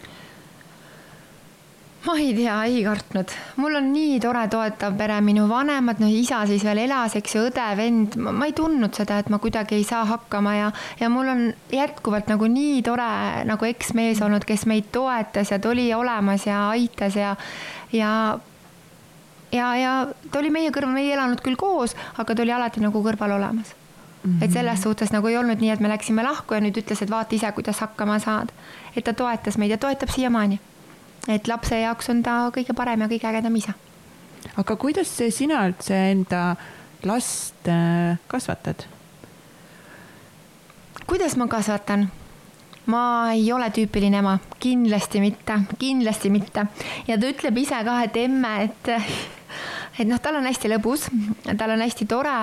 Ma 2.10 2.18
ei 2.18 2.34
tea, 2.34 2.56
ei 2.66 2.82
kartnud, 2.84 3.34
mul 3.62 3.76
on 3.78 3.92
nii 3.94 4.18
tore 4.24 4.42
toetav 4.50 4.96
pere, 4.98 5.20
minu 5.22 5.46
vanemad, 5.50 6.00
noh 6.02 6.10
isa 6.10 6.42
siis 6.50 6.64
veel 6.66 6.82
elas, 6.88 7.14
eks 7.20 7.36
ju, 7.36 7.44
õde, 7.52 7.66
vend, 7.78 8.16
ma 8.18 8.48
ei 8.50 8.56
tundnud 8.58 8.96
seda, 8.98 9.20
et 9.22 9.30
ma 9.30 9.38
kuidagi 9.42 9.78
ei 9.78 9.86
saa 9.86 10.02
hakkama 10.10 10.56
ja, 10.58 10.72
ja 10.98 11.10
mul 11.14 11.30
on 11.30 11.44
jätkuvalt 11.74 12.32
nagu 12.32 12.50
nii 12.50 12.80
tore 12.88 13.10
nagu 13.46 13.70
eksmees 13.70 14.24
olnud, 14.26 14.46
kes 14.50 14.66
meid 14.70 14.90
toetas 14.96 15.54
ja 15.54 15.60
ta 15.62 15.70
oli 15.70 15.92
olemas 15.94 16.48
ja 16.50 16.64
aitas 16.72 17.20
ja, 17.20 17.36
ja 17.94 18.14
ja, 19.54 19.68
ja 19.78 19.94
ta 20.32 20.42
oli 20.42 20.50
meie 20.54 20.74
kõrval, 20.74 20.96
me 20.96 21.06
ei 21.06 21.14
elanud 21.14 21.46
küll 21.46 21.60
koos, 21.60 21.94
aga 22.18 22.34
ta 22.34 22.46
oli 22.46 22.56
alati 22.58 22.82
nagu 22.82 23.04
kõrval 23.06 23.38
olemas 23.38 23.76
mm. 23.76 24.32
-hmm. 24.32 24.44
et 24.46 24.52
selles 24.58 24.82
suhtes 24.82 25.14
nagu 25.14 25.30
ei 25.30 25.38
olnud 25.38 25.62
nii, 25.62 25.76
et 25.78 25.80
me 25.80 25.94
läksime 25.94 26.26
lahku 26.26 26.58
ja 26.58 26.62
nüüd 26.66 26.82
ütles, 26.82 27.06
et 27.06 27.14
vaata 27.14 27.38
ise, 27.38 27.52
kuidas 27.52 27.86
hakkama 27.86 28.20
saad. 28.20 28.50
et 28.96 29.04
ta 29.04 29.14
toetas 29.14 29.58
meid 29.58 29.72
ja 29.72 29.78
toetab 29.78 30.10
siiamaani 30.10 30.60
et 31.28 31.48
lapse 31.48 31.76
jaoks 31.82 32.10
on 32.14 32.24
ta 32.24 32.38
kõige 32.56 32.76
parem 32.78 33.04
ja 33.04 33.10
kõige 33.12 33.28
ägedam 33.30 33.56
isa. 33.56 33.74
aga 34.56 34.76
kuidas 34.76 35.12
sina 35.36 35.66
üldse 35.68 35.98
enda 36.12 36.56
last 37.04 37.68
äh, 37.68 38.18
kasvatad? 38.28 38.86
kuidas 41.08 41.36
ma 41.38 41.48
kasvatan? 41.48 42.10
ma 42.90 43.02
ei 43.34 43.52
ole 43.54 43.70
tüüpiline 43.74 44.18
ema, 44.24 44.38
kindlasti 44.60 45.22
mitte, 45.22 45.60
kindlasti 45.80 46.32
mitte. 46.34 46.66
ja 47.08 47.18
ta 47.20 47.30
ütleb 47.30 47.58
ise 47.62 47.84
ka, 47.86 47.98
et 48.06 48.18
emme, 48.18 48.54
et, 48.66 48.90
et 50.00 50.08
noh, 50.10 50.22
tal 50.24 50.40
on 50.40 50.48
hästi 50.50 50.72
lõbus, 50.72 51.10
tal 51.52 51.76
on 51.76 51.84
hästi 51.86 52.08
tore 52.10 52.38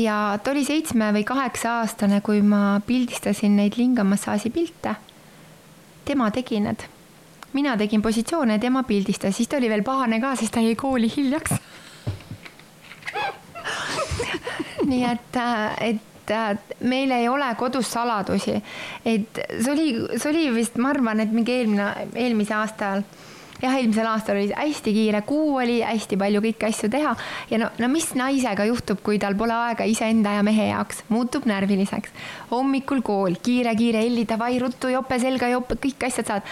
ja 0.00 0.16
ta 0.42 0.54
oli 0.54 0.64
seitsme 0.66 1.12
või 1.14 1.26
kaheksa 1.28 1.80
aastane, 1.82 2.20
kui 2.26 2.42
ma 2.42 2.80
pildistasin 2.86 3.54
neid 3.60 3.78
lingamassaaži 3.78 4.50
pilte. 4.50 4.96
tema 6.04 6.30
tegi 6.30 6.60
need 6.60 6.82
mina 7.54 7.76
tegin 7.78 8.02
positsioone, 8.02 8.58
tema 8.58 8.82
pildistas, 8.86 9.36
siis 9.36 9.48
ta 9.48 9.58
oli 9.60 9.70
veel 9.70 9.84
pahane 9.86 10.20
ka, 10.22 10.34
sest 10.38 10.54
ta 10.56 10.62
jäi 10.64 10.74
kooli 10.78 11.10
hiljaks. 11.10 11.54
Nii 14.90 15.04
et, 15.08 15.38
et 15.86 16.34
meil 16.84 17.12
ei 17.14 17.28
ole 17.28 17.50
kodus 17.58 17.90
saladusi, 17.94 18.56
et 19.04 19.44
see 19.54 19.70
oli, 19.72 19.86
see 20.16 20.32
oli 20.32 20.48
vist, 20.56 20.80
ma 20.82 20.90
arvan, 20.94 21.22
et 21.24 21.32
mingi 21.32 21.60
eelmine, 21.60 21.92
eelmise 22.14 22.58
aasta 22.58 22.90
ajal. 22.90 23.06
Jah, 23.62 23.76
eelmisel 23.78 24.04
aastal 24.10 24.36
oli 24.36 24.50
hästi 24.52 24.92
kiire 24.92 25.20
kuu 25.24 25.54
oli, 25.62 25.78
hästi 25.86 26.18
palju 26.20 26.40
kõiki 26.42 26.66
asju 26.66 26.88
teha. 26.92 27.14
Ja 27.48 27.60
no, 27.62 27.70
no 27.80 27.88
mis 27.88 28.10
naisega 28.18 28.66
juhtub, 28.68 28.98
kui 29.06 29.16
tal 29.22 29.38
pole 29.38 29.54
aega 29.56 29.86
iseenda 29.88 30.34
ja 30.34 30.42
mehe 30.44 30.66
jaoks, 30.68 31.04
muutub 31.08 31.46
närviliseks. 31.48 32.12
hommikul 32.50 33.00
kool 33.06 33.38
kiire,, 33.38 33.72
kiire-kiire, 33.78 34.02
Elli 34.04 34.26
davai, 34.28 34.58
ruttu 34.60 34.90
jope 34.92 35.20
selga, 35.22 35.48
jope, 35.54 35.78
kõik 35.80 36.08
asjad 36.10 36.28
saad 36.28 36.50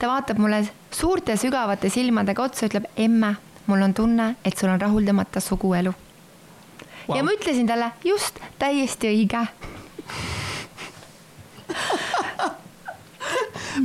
ta 0.00 0.08
vaatab 0.08 0.38
mulle 0.40 0.62
suurte 0.90 1.36
sügavate 1.36 1.90
silmadega 1.92 2.42
otsa, 2.42 2.66
ütleb 2.70 2.84
emme, 2.96 3.34
mul 3.68 3.82
on 3.84 3.94
tunne, 3.94 4.34
et 4.44 4.56
sul 4.56 4.72
on 4.72 4.80
rahuldamata 4.80 5.40
suguelu. 5.44 5.92
Wow.. 7.08 7.16
ja 7.16 7.24
ma 7.24 7.32
ütlesin 7.36 7.66
talle 7.68 7.92
just 8.04 8.40
täiesti 8.58 9.10
õige. 9.12 9.44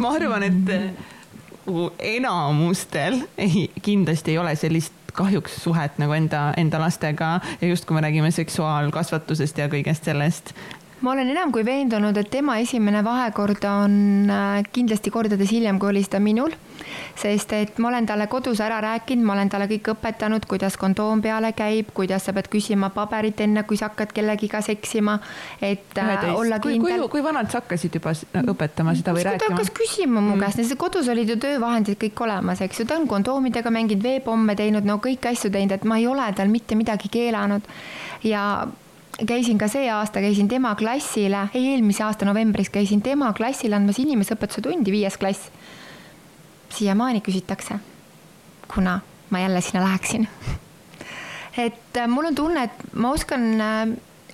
Ma 0.01 0.09
arvan, 0.17 0.43
et 0.43 0.69
äh, 0.73 0.83
enamustel 2.15 3.21
ei, 3.37 3.71
kindlasti 3.81 4.31
ei 4.33 4.37
ole 4.41 4.55
sellist 4.59 4.93
kahjuks 5.15 5.55
suhet 5.63 5.99
nagu 6.01 6.13
enda, 6.15 6.53
enda 6.57 6.79
lastega. 6.81 7.39
Ja 7.61 7.67
just 7.67 7.85
kui 7.85 7.95
me 7.95 8.01
räägime 8.03 8.31
seksuaalkasvatusest 8.35 9.57
ja 9.61 9.69
kõigest 9.71 10.03
sellest, 10.09 10.51
ma 11.05 11.13
olen 11.13 11.29
enam 11.29 11.51
kui 11.53 11.61
veendunud, 11.65 12.17
et 12.17 12.29
tema 12.33 12.57
esimene 12.61 13.03
vahekord 13.05 13.65
on 13.69 13.95
äh, 14.31 14.61
kindlasti 14.73 15.11
kordades 15.13 15.51
hiljem, 15.53 15.77
kui 15.81 15.91
oli 15.91 16.01
seda 16.05 16.21
minul. 16.23 16.53
sest 17.15 17.53
et 17.55 17.77
ma 17.79 17.87
olen 17.87 18.05
talle 18.05 18.25
kodus 18.29 18.59
ära 18.61 18.77
rääkinud, 18.83 19.23
ma 19.25 19.33
olen 19.33 19.49
talle 19.49 19.67
kõik 19.69 19.87
õpetanud, 19.93 20.43
kuidas 20.49 20.75
kondoom 20.77 21.21
peale 21.23 21.53
käib, 21.55 21.93
kuidas 21.95 22.27
sa 22.27 22.33
pead 22.35 22.49
küsima 22.51 22.89
paberit 22.93 23.39
enne, 23.45 23.63
kui 23.63 23.77
sa 23.79 23.89
hakkad 23.89 24.11
kellegiga 24.15 24.61
seksima. 24.65 25.17
et 25.61 25.97
äh, 25.97 26.25
olla 26.33 26.59
kindel. 26.59 27.05
kui, 27.05 27.09
kui 27.17 27.23
vanalt 27.23 27.53
sa 27.53 27.61
hakkasid 27.61 27.99
juba 27.99 28.13
õpetama 28.41 28.95
seda 28.97 29.13
või 29.15 29.25
rääkima? 29.27 29.45
ta 29.45 29.51
hakkas 29.53 29.73
küsima 29.77 30.21
mu 30.21 30.35
mm. 30.35 30.45
käest, 30.45 30.63
sest 30.63 30.77
kodus 30.81 31.09
olid 31.11 31.29
ju 31.29 31.37
töövahendid 31.41 31.99
kõik 32.01 32.23
olemas, 32.25 32.63
eks 32.65 32.81
ju, 32.81 32.87
ta 32.89 32.97
on 32.99 33.07
kondoomidega 33.09 33.73
mänginud, 33.73 34.03
veepomme 34.03 34.57
teinud, 34.57 34.87
no 34.87 34.97
kõiki 35.03 35.31
asju 35.31 35.53
teinud, 35.53 35.77
et 35.77 35.85
ma 35.85 35.99
ei 36.01 36.09
ole 36.09 36.31
tal 36.35 36.51
mitte 36.51 36.77
midagi 36.79 37.11
keelanud 37.13 37.69
ja 38.25 38.45
käisin 39.27 39.57
ka 39.57 39.67
see 39.71 39.87
aasta, 39.91 40.19
käisin 40.19 40.47
tema 40.47 40.75
klassile, 40.75 41.47
ei 41.53 41.71
eelmise 41.71 42.03
aasta 42.03 42.25
novembris 42.25 42.69
käisin 42.69 43.01
tema 43.01 43.33
klassile 43.33 43.75
andmas 43.75 43.99
inimeseõpetuse 43.99 44.61
tundi, 44.61 44.91
viies 44.91 45.17
klass. 45.17 45.51
siiamaani 46.75 47.21
küsitakse, 47.21 47.79
kuna 48.73 48.99
ma 49.29 49.39
jälle 49.39 49.61
sinna 49.61 49.83
läheksin. 49.83 50.27
Et 51.57 51.97
äh, 51.97 52.07
mul 52.07 52.25
on 52.25 52.35
tunne, 52.35 52.63
et 52.63 52.93
ma 52.93 53.11
oskan 53.15 53.61
äh, 53.61 53.87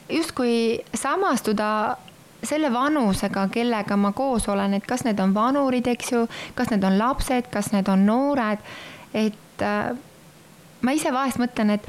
justkui 0.09 0.79
samastuda 0.95 1.97
selle 2.43 2.73
vanusega, 2.73 3.47
kellega 3.53 3.97
ma 3.97 4.11
koos 4.11 4.47
olen, 4.49 4.73
et 4.73 4.87
kas 4.89 5.03
need 5.05 5.19
on 5.21 5.33
vanurid, 5.33 5.85
eks 5.87 6.11
ju, 6.11 6.23
kas 6.57 6.71
need 6.73 6.83
on 6.83 6.97
lapsed, 6.97 7.51
kas 7.53 7.69
need 7.75 7.91
on 7.93 8.07
noored, 8.09 8.63
et 9.13 9.61
äh, 9.61 9.91
ma 10.81 10.95
ise 10.97 11.13
vahest 11.13 11.37
mõtlen, 11.37 11.75
et 11.77 11.85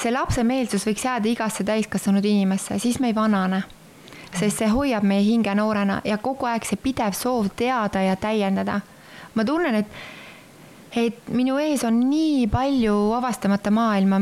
see 0.00 0.12
lapsemeelsus 0.14 0.86
võiks 0.88 1.04
jääda 1.04 1.28
igasse 1.28 1.64
täiskasvanud 1.66 2.24
inimesse, 2.24 2.78
siis 2.78 3.00
me 3.00 3.10
ei 3.10 3.14
vanane. 3.16 3.62
sest 4.30 4.60
see 4.60 4.68
hoiab 4.70 5.02
meie 5.02 5.24
hinge 5.26 5.50
noorena 5.58 5.96
ja 6.06 6.16
kogu 6.22 6.46
aeg 6.46 6.62
see 6.64 6.78
pidev 6.78 7.16
soov 7.18 7.48
teada 7.56 8.02
ja 8.02 8.16
täiendada. 8.16 8.80
ma 9.34 9.44
tunnen, 9.44 9.74
et, 9.74 9.86
et 10.96 11.28
minu 11.28 11.58
ees 11.58 11.84
on 11.84 11.98
nii 12.10 12.46
palju 12.46 12.94
avastamata 13.16 13.70
maailma, 13.70 14.20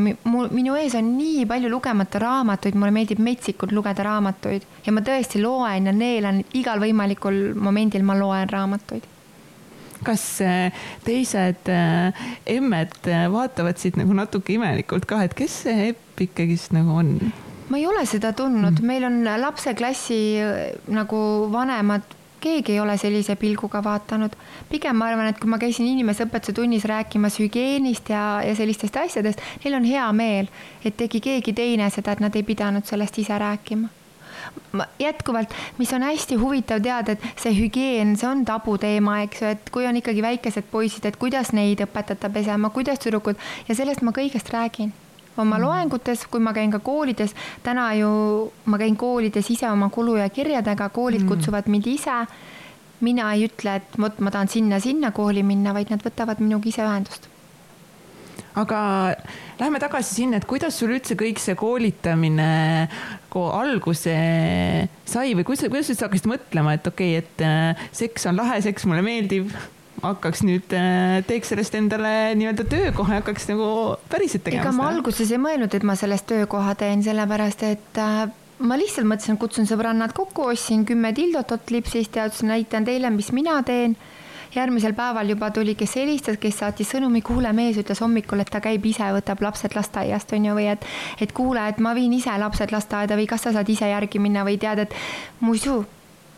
minu 0.51 0.75
ees 0.77 0.95
on 0.95 1.13
nii 1.19 1.47
palju 1.47 1.69
lugemata 1.69 2.19
raamatuid, 2.19 2.75
mulle 2.75 2.93
meeldib 2.93 3.19
metsikult 3.19 3.73
lugeda 3.73 4.03
raamatuid 4.03 4.67
ja 4.87 4.93
ma 4.93 5.05
tõesti 5.05 5.43
loen 5.43 5.87
ja 5.87 5.93
neelan 5.93 6.43
igal 6.55 6.81
võimalikul 6.81 7.55
momendil, 7.55 8.03
ma 8.03 8.19
loen 8.19 8.49
raamatuid 8.49 9.18
kas 10.05 10.25
äh, 10.45 10.75
teised 11.07 11.71
äh, 11.73 12.13
emmed 12.47 12.95
äh, 13.07 13.27
vaatavad 13.33 13.81
siit 13.81 13.99
nagu 14.01 14.15
natuke 14.17 14.55
imelikult 14.57 15.09
ka, 15.09 15.23
et 15.27 15.37
kes 15.39 15.63
see 15.65 15.91
Epp 15.91 16.23
ikkagist 16.29 16.75
nagu 16.77 16.99
on? 17.03 17.17
ma 17.69 17.77
ei 17.77 17.87
ole 17.87 18.05
seda 18.09 18.33
tundnud 18.33 18.81
mm., 18.81 18.87
meil 18.89 19.05
on 19.05 19.19
lapseklassi 19.43 20.21
nagu 20.89 21.19
vanemad, 21.53 22.07
keegi 22.41 22.73
ei 22.73 22.81
ole 22.81 22.95
sellise 22.97 23.37
pilguga 23.37 23.83
vaatanud. 23.85 24.33
pigem 24.71 24.97
ma 24.97 25.11
arvan, 25.11 25.29
et 25.29 25.39
kui 25.43 25.51
ma 25.51 25.59
käisin 25.61 25.91
inimeseõpetuse 25.91 26.55
tunnis 26.57 26.87
rääkimas 26.89 27.37
hügieenist 27.43 28.09
ja, 28.15 28.41
ja 28.47 28.57
sellistest 28.57 28.97
asjadest, 28.97 29.45
neil 29.65 29.77
on 29.77 29.85
hea 29.85 30.09
meel, 30.17 30.51
et 30.85 30.97
tegi 30.97 31.21
keegi 31.21 31.53
teine 31.53 31.91
seda, 31.93 32.17
et 32.17 32.25
nad 32.25 32.37
ei 32.37 32.47
pidanud 32.47 32.89
sellest 32.89 33.21
ise 33.21 33.39
rääkima 33.39 33.89
ma 33.89 33.98
jätkuvalt, 34.99 35.55
mis 35.79 35.93
on 35.93 36.03
hästi 36.03 36.39
huvitav 36.41 36.83
teada, 36.85 37.15
et 37.15 37.41
see 37.41 37.55
hügieen, 37.57 38.17
see 38.21 38.29
on 38.29 38.45
tabuteema, 38.49 39.21
eks 39.27 39.43
ju, 39.43 39.53
et 39.57 39.71
kui 39.75 39.87
on 39.89 39.99
ikkagi 40.01 40.25
väikesed 40.25 40.71
poisid, 40.71 41.09
et 41.09 41.19
kuidas 41.21 41.53
neid 41.57 41.83
õpetada 41.85 42.31
pesema, 42.33 42.71
kuidas 42.75 43.03
tüdrukud 43.05 43.39
ja 43.69 43.79
sellest 43.79 44.05
ma 44.07 44.15
kõigest 44.17 44.53
räägin 44.55 44.93
oma 45.39 45.57
mm. 45.57 45.63
loengutes, 45.65 46.27
kui 46.31 46.43
ma 46.43 46.53
käin 46.57 46.73
ka 46.75 46.83
koolides, 46.85 47.35
täna 47.63 47.89
ju 47.99 48.11
ma 48.67 48.79
käin 48.81 48.97
koolides 48.99 49.51
ise 49.55 49.71
oma 49.71 49.91
kulu 49.95 50.19
ja 50.19 50.29
kirjadega, 50.29 50.91
koolid 50.95 51.23
mm. 51.23 51.29
kutsuvad 51.33 51.71
mind 51.71 51.87
ise. 51.87 52.21
mina 53.01 53.29
ei 53.31 53.45
ütle, 53.47 53.77
et 53.79 53.99
vot 53.99 54.17
ma 54.19 54.31
tahan 54.35 54.49
sinna-sinna 54.51 55.13
kooli 55.15 55.45
minna, 55.47 55.71
vaid 55.75 55.93
nad 55.95 56.03
võtavad 56.03 56.41
minuga 56.43 56.67
ise 56.67 56.83
ühendust 56.83 57.29
aga 58.59 58.81
lähme 59.61 59.81
tagasi 59.83 60.21
sinna, 60.21 60.39
et 60.39 60.47
kuidas 60.49 60.79
sul 60.79 60.95
üldse 60.97 61.17
kõik 61.19 61.41
see 61.43 61.57
koolitamine 61.59 62.51
alguse 63.39 64.15
sai 65.07 65.35
või 65.39 65.47
kuidas, 65.47 65.69
kuidas 65.71 65.87
sa 65.87 65.95
üldse 65.95 66.07
hakkasid 66.09 66.31
mõtlema, 66.31 66.75
et 66.75 66.87
okei 66.91 67.19
okay,, 67.19 67.25
et 67.25 67.45
äh, 67.47 67.89
seks 67.95 68.27
on 68.31 68.39
lahe, 68.41 68.61
seks 68.65 68.89
mulle 68.89 69.05
meeldib? 69.07 69.53
hakkaks 69.99 70.45
nüüd, 70.47 70.71
äh, 70.79 71.21
teeks 71.27 71.51
sellest 71.53 71.75
endale 71.75 72.35
nii-öelda 72.39 72.67
töökoha 72.71 73.17
ja 73.17 73.23
hakkaks 73.23 73.49
nagu 73.51 73.71
päriselt 74.11 74.45
tegema 74.47 74.63
ega 74.63 74.71
seda? 74.71 74.79
ma 74.79 74.91
alguses 74.93 75.33
ei 75.35 75.41
mõelnud, 75.43 75.75
et 75.75 75.87
ma 75.87 75.97
sellest 75.99 76.29
töökoha 76.31 76.77
teen, 76.79 77.03
sellepärast 77.03 77.65
et 77.67 77.99
äh, 78.03 78.29
ma 78.59 78.79
lihtsalt 78.79 79.09
mõtlesin, 79.11 79.39
kutsun 79.41 79.67
sõbrannad 79.71 80.15
kokku, 80.17 80.49
ostsin 80.53 80.85
kümme 80.89 81.13
tildot 81.17 81.53
Otlipsist 81.55 82.17
ja 82.19 82.29
ütlesin, 82.29 82.53
näitan 82.53 82.87
teile, 82.87 83.11
mis 83.15 83.33
mina 83.35 83.59
teen 83.67 83.97
järgmisel 84.55 84.95
päeval 84.97 85.29
juba 85.29 85.51
tuli, 85.51 85.75
kes 85.79 85.97
helistas, 86.01 86.39
kes 86.41 86.63
saatis 86.63 86.91
sõnumi, 86.95 87.23
kuule, 87.25 87.53
mees 87.53 87.79
ütles 87.81 88.01
hommikul, 88.05 88.41
et 88.45 88.51
ta 88.53 88.63
käib 88.65 88.87
ise, 88.89 89.11
võtab 89.15 89.43
lapsed 89.45 89.77
lasteaiast, 89.77 90.33
on 90.37 90.49
ju, 90.49 90.57
või 90.59 90.71
et, 90.73 90.89
et 91.21 91.35
kuule, 91.37 91.69
et 91.69 91.79
ma 91.85 91.95
viin 91.99 92.13
ise 92.17 92.35
lapsed 92.41 92.73
lasteaeda 92.73 93.19
või 93.19 93.29
kas 93.31 93.47
sa 93.47 93.55
saad 93.57 93.69
ise 93.69 93.91
järgi 93.91 94.23
minna 94.23 94.47
või 94.49 94.59
tead, 94.61 94.87
et 94.87 94.97
muidu 95.41 95.83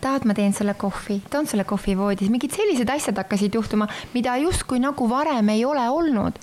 tahad, 0.00 0.24
ma 0.24 0.34
teen 0.34 0.54
sulle 0.56 0.74
kohvi, 0.74 1.20
toon 1.30 1.46
sulle 1.46 1.64
kohvi 1.68 1.96
voodis, 1.98 2.30
mingid 2.32 2.54
sellised 2.56 2.88
asjad 2.90 3.20
hakkasid 3.20 3.54
juhtuma, 3.54 3.88
mida 4.14 4.36
justkui 4.40 4.80
nagu 4.80 5.08
varem 5.10 5.52
ei 5.52 5.64
ole 5.64 5.86
olnud. 5.90 6.40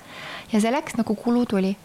ja 0.52 0.60
see 0.60 0.72
läks 0.72 0.96
nagu 0.96 1.14
kulu 1.14 1.44
tuli. 1.46 1.76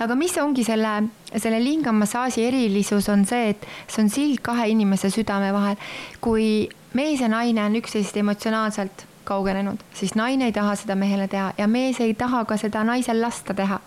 aga 0.00 0.14
mis 0.14 0.36
ongi 0.38 0.64
selle, 0.64 1.08
selle 1.34 1.58
lingamassaaži 1.64 2.46
erilisus 2.46 3.08
on 3.08 3.24
see, 3.26 3.50
et 3.50 3.66
see 3.88 4.02
on 4.02 4.10
sild 4.10 4.40
kahe 4.42 4.68
inimese 4.70 5.10
südame 5.10 5.52
vahel. 5.52 5.76
kui 6.20 6.68
mees 6.94 7.20
ja 7.20 7.28
naine 7.28 7.64
on 7.64 7.76
üksteisest 7.82 8.16
emotsionaalselt 8.16 9.07
kaugenenud, 9.28 9.82
siis 9.94 10.14
naine 10.18 10.48
ei 10.48 10.56
taha 10.56 10.74
seda 10.80 10.96
mehele 10.96 11.28
teha 11.28 11.52
ja 11.58 11.68
mees 11.68 12.00
ei 12.00 12.14
taha 12.14 12.44
ka 12.48 12.56
seda 12.56 12.84
naisel 12.84 13.20
lasta 13.22 13.54
teha. 13.54 13.80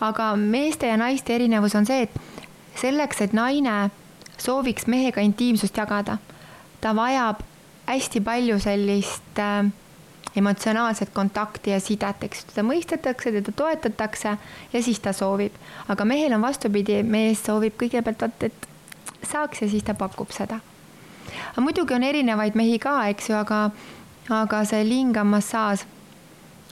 aga 0.00 0.36
meeste 0.36 0.88
ja 0.88 0.96
naiste 0.96 1.34
erinevus 1.34 1.74
on 1.76 1.86
see, 1.86 2.02
et 2.02 2.20
selleks, 2.80 3.20
et 3.20 3.32
naine 3.36 3.90
sooviks 4.38 4.86
mehega 4.86 5.20
intiimsust 5.20 5.76
jagada, 5.76 6.16
ta 6.80 6.94
vajab 6.96 7.42
hästi 7.90 8.20
palju 8.24 8.58
sellist 8.62 9.38
äh, 9.38 9.68
emotsionaalset 10.36 11.10
kontakti 11.10 11.70
ja 11.70 11.80
sidet, 11.80 12.24
eks 12.24 12.44
teda 12.50 12.64
mõistetakse, 12.66 13.32
teda 13.34 13.52
toetatakse 13.56 14.36
ja 14.72 14.82
siis 14.82 15.00
ta 15.00 15.12
soovib. 15.12 15.54
aga 15.88 16.04
mehel 16.04 16.32
on 16.32 16.42
vastupidi, 16.42 17.02
mees 17.02 17.42
soovib 17.46 17.74
kõigepealt 17.80 18.22
vaat, 18.22 18.42
et 18.42 18.68
saaks 19.26 19.62
ja 19.62 19.68
siis 19.68 19.82
ta 19.84 19.94
pakub 19.94 20.30
seda. 20.30 20.60
aga 21.52 21.60
muidugi 21.60 21.94
on 21.94 22.02
erinevaid 22.02 22.54
mehi 22.54 22.78
ka, 22.78 23.08
eks 23.08 23.30
ju, 23.30 23.36
aga 23.36 23.70
aga 24.28 24.64
see 24.64 24.84
lingamassaaž, 24.88 25.84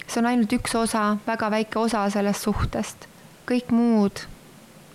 see 0.07 0.21
on 0.21 0.27
ainult 0.31 0.53
üks 0.53 0.75
osa, 0.79 1.17
väga 1.27 1.51
väike 1.51 1.79
osa 1.79 2.09
sellest 2.11 2.47
suhtest. 2.47 3.09
kõik 3.49 3.71
muud 3.73 4.27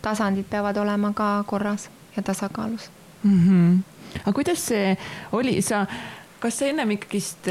tasandid 0.01 0.45
peavad 0.45 0.77
olema 0.77 1.13
ka 1.13 1.43
korras 1.49 1.89
ja 2.15 2.23
tasakaalus 2.23 2.89
mm. 3.23 3.39
-hmm. 3.39 4.19
aga 4.21 4.33
kuidas 4.33 4.65
see 4.67 4.97
oli, 5.31 5.61
sa, 5.61 5.85
kas 6.39 6.59
sa 6.59 6.65
ennem 6.65 6.91
ikkagist 6.91 7.47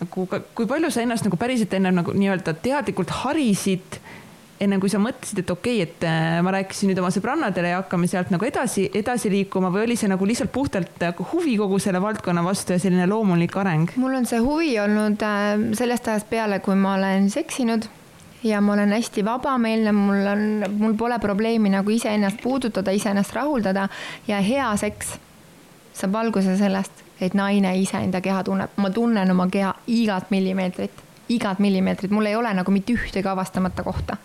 nagu, 0.00 0.28
kui 0.54 0.66
palju 0.66 0.90
sa 0.90 1.00
ennast 1.00 1.24
nagu 1.24 1.36
päriselt 1.36 1.74
ennem 1.74 1.94
nagu 1.94 2.12
nii-öelda 2.12 2.54
teadlikult 2.54 3.10
harisid 3.10 4.00
ennem 4.62 4.82
kui 4.82 4.90
sa 4.92 5.00
mõtlesid, 5.02 5.42
et 5.42 5.50
okei 5.50 5.80
okay,, 5.82 5.88
et 5.88 6.04
äh, 6.06 6.38
ma 6.44 6.52
rääkisin 6.54 6.92
nüüd 6.92 7.00
oma 7.02 7.10
sõbrannadele 7.14 7.72
ja 7.72 7.80
hakkame 7.80 8.08
sealt 8.10 8.30
nagu 8.34 8.46
edasi, 8.46 8.86
edasi 8.94 9.32
liikuma 9.32 9.72
või 9.74 9.86
oli 9.86 9.96
see 9.98 10.10
nagu 10.12 10.26
lihtsalt 10.28 10.52
puhtalt 10.54 11.00
nagu 11.02 11.26
huvi 11.32 11.56
kogu 11.58 11.80
selle 11.82 12.02
valdkonna 12.02 12.44
vastu 12.46 12.76
ja 12.76 12.82
selline 12.82 13.08
loomulik 13.10 13.56
areng? 13.58 13.90
mul 14.00 14.14
on 14.20 14.28
see 14.28 14.40
huvi 14.42 14.76
olnud 14.82 15.26
äh, 15.26 15.50
sellest 15.78 16.08
ajast 16.12 16.30
peale, 16.30 16.62
kui 16.64 16.78
ma 16.78 16.94
olen 16.98 17.28
seksinud 17.32 17.88
ja 18.46 18.60
ma 18.60 18.76
olen 18.76 18.94
hästi 18.94 19.24
vabameelne, 19.24 19.92
mul 19.92 20.32
on, 20.32 20.48
mul 20.78 20.96
pole 20.98 21.18
probleemi 21.22 21.70
nagu 21.72 21.90
iseennast 21.90 22.42
puudutada, 22.42 22.94
iseennast 22.94 23.34
rahuldada 23.34 23.88
ja 24.28 24.40
hea 24.42 24.70
seks 24.78 25.16
saab 25.92 26.16
alguse 26.22 26.56
sellest, 26.56 27.02
et 27.20 27.34
naine 27.38 27.74
iseenda 27.78 28.22
keha 28.24 28.42
tunneb, 28.46 28.78
ma 28.80 28.90
tunnen 28.90 29.30
oma 29.30 29.46
keha 29.52 29.74
igat 29.92 30.30
millimeetrit, 30.32 31.02
igat 31.34 31.60
millimeetrit, 31.62 32.10
mul 32.10 32.30
ei 32.30 32.36
ole 32.36 32.54
nagu 32.54 32.74
mitte 32.74 32.94
ühtegi 32.96 33.28
avastamata 33.28 33.84
kohta 33.86 34.16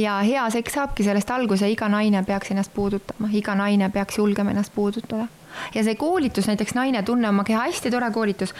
ja 0.00 0.18
hea 0.26 0.44
seks 0.50 0.78
saabki 0.78 1.04
sellest 1.06 1.30
alguse, 1.30 1.68
iga 1.70 1.88
naine 1.88 2.22
peaks 2.26 2.50
ennast 2.54 2.72
puudutama, 2.74 3.28
iga 3.32 3.54
naine 3.54 3.90
peaks 3.90 4.18
julgema 4.18 4.54
ennast 4.54 4.74
puudutada. 4.74 5.26
ja 5.74 5.84
see 5.84 5.94
koolitus, 5.94 6.46
näiteks 6.46 6.74
Naine 6.74 7.02
tunne 7.02 7.28
oma 7.28 7.44
keha, 7.44 7.66
hästi 7.66 7.90
tore 7.90 8.10
koolitus 8.10 8.54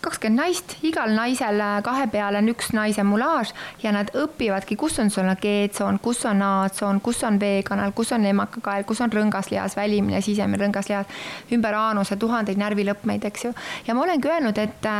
kakskümmend 0.00 0.40
naist, 0.40 0.76
igal 0.86 1.12
naisel 1.14 1.60
kahe 1.84 2.06
peale 2.12 2.40
on 2.40 2.48
üks 2.52 2.70
naise 2.76 3.02
mulaaž 3.04 3.52
ja 3.82 3.92
nad 3.92 4.10
õpivadki, 4.16 4.76
kus 4.80 4.98
on 5.02 5.10
sul 5.12 5.28
G-tsoon, 5.42 5.98
kus 6.02 6.24
on 6.28 6.40
A-tsoon, 6.42 7.00
kus 7.04 7.20
on 7.28 7.40
V-kanal, 7.40 7.92
kus 7.96 8.12
on 8.16 8.24
emakakael, 8.30 8.86
kus 8.88 9.02
on 9.04 9.12
rõngaslihas, 9.12 9.76
välimine, 9.76 10.22
sisemine 10.24 10.62
rõngaslihas, 10.64 11.20
ümber 11.52 11.76
aanuse 11.76 12.16
tuhandeid 12.16 12.60
närvilõpmeid, 12.60 13.28
eks 13.28 13.44
ju. 13.44 13.52
ja 13.86 13.94
ma 13.94 14.06
olengi 14.06 14.32
öelnud, 14.32 14.58
et 14.58 14.90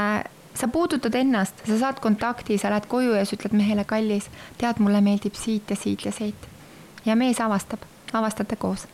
sa 0.54 0.68
puudutad 0.68 1.14
ennast, 1.14 1.62
sa 1.66 1.78
saad 1.78 2.00
kontakti, 2.02 2.58
sa 2.58 2.70
lähed 2.72 2.88
koju 2.90 3.14
ja 3.14 3.24
sa 3.24 3.36
ütled 3.36 3.54
mehele, 3.56 3.84
kallis, 3.88 4.30
tead, 4.58 4.80
mulle 4.82 5.00
meeldib 5.04 5.38
siit 5.38 5.70
ja 5.70 5.76
siit 5.76 6.04
ja 6.04 6.12
siit. 6.12 6.48
ja 7.04 7.16
mees 7.16 7.40
avastab, 7.40 7.80
avastate 8.12 8.56
koos 8.56 8.86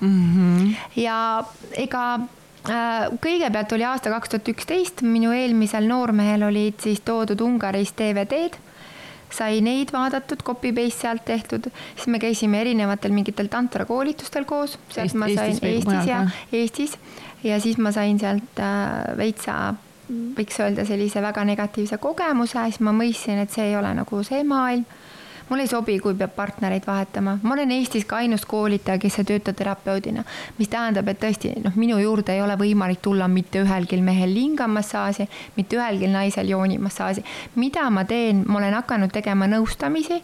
mm. 0.00 0.34
-hmm. 0.34 0.74
ja 0.96 1.44
ega 1.72 2.20
äh, 2.68 3.08
kõigepealt 3.20 3.72
oli 3.72 3.84
aasta 3.84 4.10
kaks 4.10 4.28
tuhat 4.28 4.48
üksteist, 4.48 5.02
minu 5.02 5.32
eelmisel 5.32 5.88
noormehel 5.88 6.42
olid 6.42 6.80
siis 6.80 7.00
toodud 7.00 7.40
Ungaris 7.40 7.92
DVD-d 7.98 8.68
sai 9.30 9.60
neid 9.60 9.92
vaadatud, 9.92 10.42
copy-paste 10.44 11.04
sealt 11.04 11.24
tehtud, 11.24 11.68
siis 11.96 12.06
me 12.06 12.18
käisime 12.18 12.60
erinevatel 12.60 13.12
mingitel 13.12 13.50
tantrakoolitustel 13.52 14.44
koos, 14.48 14.78
sealt 14.88 15.14
ma 15.14 15.28
sain 15.28 15.52
Eestis, 15.52 15.68
Eestis 15.68 16.06
ja 16.08 16.22
Eestis 16.52 16.98
ja 17.44 17.60
siis 17.60 17.78
ma 17.78 17.92
sain 17.92 18.18
sealt 18.18 18.62
äh, 18.62 19.16
veitsa 19.16 19.74
võiks 20.08 20.60
öelda 20.62 20.84
sellise 20.88 21.22
väga 21.22 21.44
negatiivse 21.44 21.98
kogemuse, 22.02 22.58
siis 22.64 22.80
ma 22.80 22.94
mõistsin, 22.96 23.42
et 23.42 23.52
see 23.52 23.70
ei 23.70 23.76
ole 23.76 23.92
nagu 23.94 24.22
see 24.24 24.44
maailm. 24.44 24.84
mul 25.48 25.62
ei 25.64 25.66
sobi, 25.66 25.94
kui 25.98 26.12
peab 26.12 26.34
partnereid 26.36 26.84
vahetama, 26.86 27.38
ma 27.42 27.54
olen 27.54 27.70
Eestis 27.72 28.04
ka 28.04 28.18
ainus 28.20 28.44
koolitaja, 28.44 28.98
kes 29.00 29.18
ei 29.18 29.24
tööta 29.30 29.52
terapeudina, 29.56 30.24
mis 30.58 30.68
tähendab, 30.68 31.08
et 31.08 31.20
tõesti 31.22 31.54
noh, 31.64 31.72
minu 31.76 31.96
juurde 32.02 32.34
ei 32.34 32.42
ole 32.44 32.56
võimalik 32.60 33.00
tulla 33.00 33.28
mitte 33.32 33.62
ühelgi 33.64 33.96
mehel 34.04 34.34
lingamassaaži, 34.34 35.28
mitte 35.56 35.80
ühelgi 35.80 36.10
naisel 36.12 36.52
joonimassaaži. 36.52 37.24
mida 37.54 37.88
ma 37.90 38.04
teen, 38.04 38.44
ma 38.46 38.58
olen 38.58 38.76
hakanud 38.76 39.12
tegema 39.12 39.48
nõustamisi 39.48 40.20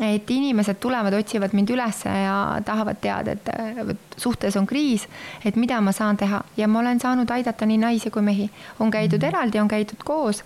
et 0.00 0.30
inimesed 0.30 0.78
tulevad, 0.80 1.14
otsivad 1.14 1.52
mind 1.52 1.70
üles 1.74 2.04
ja 2.04 2.60
tahavad 2.64 3.00
teada, 3.00 3.34
et 3.36 4.16
suhtes 4.16 4.56
on 4.56 4.66
kriis, 4.66 5.06
et 5.44 5.56
mida 5.56 5.80
ma 5.80 5.92
saan 5.92 6.16
teha 6.16 6.42
ja 6.56 6.68
ma 6.68 6.80
olen 6.80 7.00
saanud 7.00 7.30
aidata 7.30 7.66
nii 7.66 7.78
naisi 7.78 8.10
kui 8.10 8.22
mehi. 8.22 8.50
on 8.80 8.90
käidud 8.90 9.22
-hmm. 9.22 9.28
eraldi, 9.28 9.60
on 9.60 9.68
käidud 9.68 10.02
koos. 10.04 10.44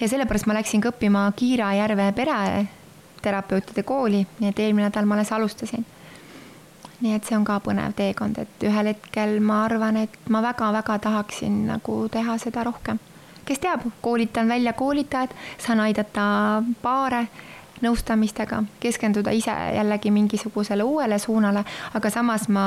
ja 0.00 0.08
sellepärast 0.08 0.46
ma 0.46 0.54
läksingi 0.54 0.88
õppima 0.88 1.32
Kiira 1.36 1.74
järve 1.74 2.12
pereterapeutide 2.12 3.82
kooli, 3.82 4.26
nii 4.38 4.48
et 4.48 4.58
eelmine 4.58 4.88
nädal 4.88 5.04
ma 5.04 5.14
alles 5.14 5.32
alustasin. 5.32 5.86
nii 7.00 7.14
et 7.14 7.24
see 7.24 7.36
on 7.36 7.44
ka 7.44 7.60
põnev 7.60 7.92
teekond, 7.92 8.38
et 8.38 8.62
ühel 8.62 8.86
hetkel 8.86 9.40
ma 9.40 9.64
arvan, 9.64 9.96
et 9.96 10.18
ma 10.28 10.42
väga-väga 10.42 10.98
tahaksin 10.98 11.66
nagu 11.66 12.08
teha 12.08 12.38
seda 12.38 12.64
rohkem. 12.64 12.98
kes 13.44 13.58
teab, 13.58 13.80
koolitan 14.00 14.48
välja 14.48 14.72
koolitajad, 14.72 15.30
saan 15.58 15.80
aidata 15.80 16.62
paare 16.82 17.26
nõustamistega, 17.82 18.62
keskenduda 18.80 19.34
ise 19.34 19.54
jällegi 19.76 20.10
mingisugusele 20.10 20.82
uuele 20.86 21.18
suunale, 21.18 21.64
aga 21.94 22.10
samas 22.10 22.48
ma 22.48 22.66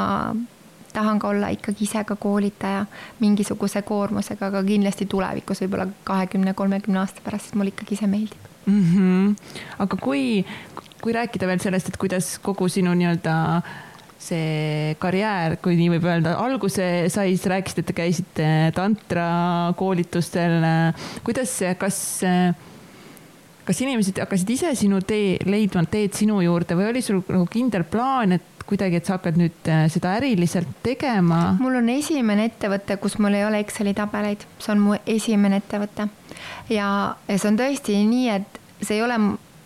tahan 0.95 1.19
ka 1.19 1.27
olla 1.27 1.51
ikkagi 1.51 1.83
ise 1.83 2.03
ka 2.07 2.15
koolitaja 2.15 2.85
mingisuguse 3.19 3.81
koormusega, 3.81 4.51
aga 4.51 4.63
kindlasti 4.63 5.07
tulevikus 5.11 5.63
võib-olla 5.65 5.89
kahekümne, 6.07 6.53
kolmekümne 6.53 7.01
aasta 7.03 7.23
pärast, 7.25 7.49
sest 7.49 7.59
mulle 7.59 7.73
ikkagi 7.73 7.99
see 7.99 8.11
meeldib 8.11 8.51
mm. 8.65 8.85
-hmm. 8.91 9.33
aga 9.79 9.97
kui, 9.97 10.45
kui 11.01 11.13
rääkida 11.13 11.47
veel 11.47 11.59
sellest, 11.59 11.91
et 11.91 11.97
kuidas 11.97 12.37
kogu 12.39 12.69
sinu 12.71 12.93
nii-öelda 12.93 13.35
see 14.25 14.95
karjäär, 14.99 15.57
kui 15.61 15.75
nii 15.77 15.91
võib 15.97 16.07
öelda, 16.09 16.37
alguse 16.41 17.09
sai, 17.13 17.35
siis 17.35 17.45
rääkisite, 17.51 17.83
et 17.83 17.91
te 17.91 17.93
käisite 17.93 18.47
tantrakoolitustel. 18.75 20.63
kuidas, 21.23 21.59
kas 21.77 21.99
kas 23.65 23.81
inimesed 23.81 24.19
hakkasid 24.21 24.51
ise 24.55 24.73
sinu 24.77 25.01
tee, 25.05 25.37
leidma 25.45 25.85
teed 25.89 26.13
sinu 26.17 26.41
juurde 26.45 26.77
või 26.77 26.91
oli 26.91 27.01
sul 27.05 27.23
nagu 27.27 27.47
kindel 27.51 27.85
plaan, 27.89 28.37
et 28.37 28.65
kuidagi, 28.65 28.99
et 28.99 29.07
sa 29.07 29.17
hakkad 29.17 29.39
nüüd 29.39 29.69
äh, 29.69 29.85
seda 29.93 30.15
äriliselt 30.19 30.69
tegema? 30.85 31.55
mul 31.61 31.79
on 31.81 31.89
esimene 31.93 32.49
ettevõte, 32.49 32.97
kus 33.01 33.17
mul 33.21 33.37
ei 33.37 33.45
ole 33.45 33.61
Exceli 33.65 33.95
tabeleid, 33.97 34.45
see 34.59 34.73
on 34.73 34.83
mu 34.83 34.99
esimene 35.05 35.61
ettevõte. 35.61 36.09
ja, 36.73 36.87
ja 37.27 37.37
see 37.37 37.51
on 37.51 37.59
tõesti 37.61 37.97
nii, 38.09 38.29
et 38.39 38.61
see 38.81 38.97
ei 38.97 39.03
ole 39.05 39.19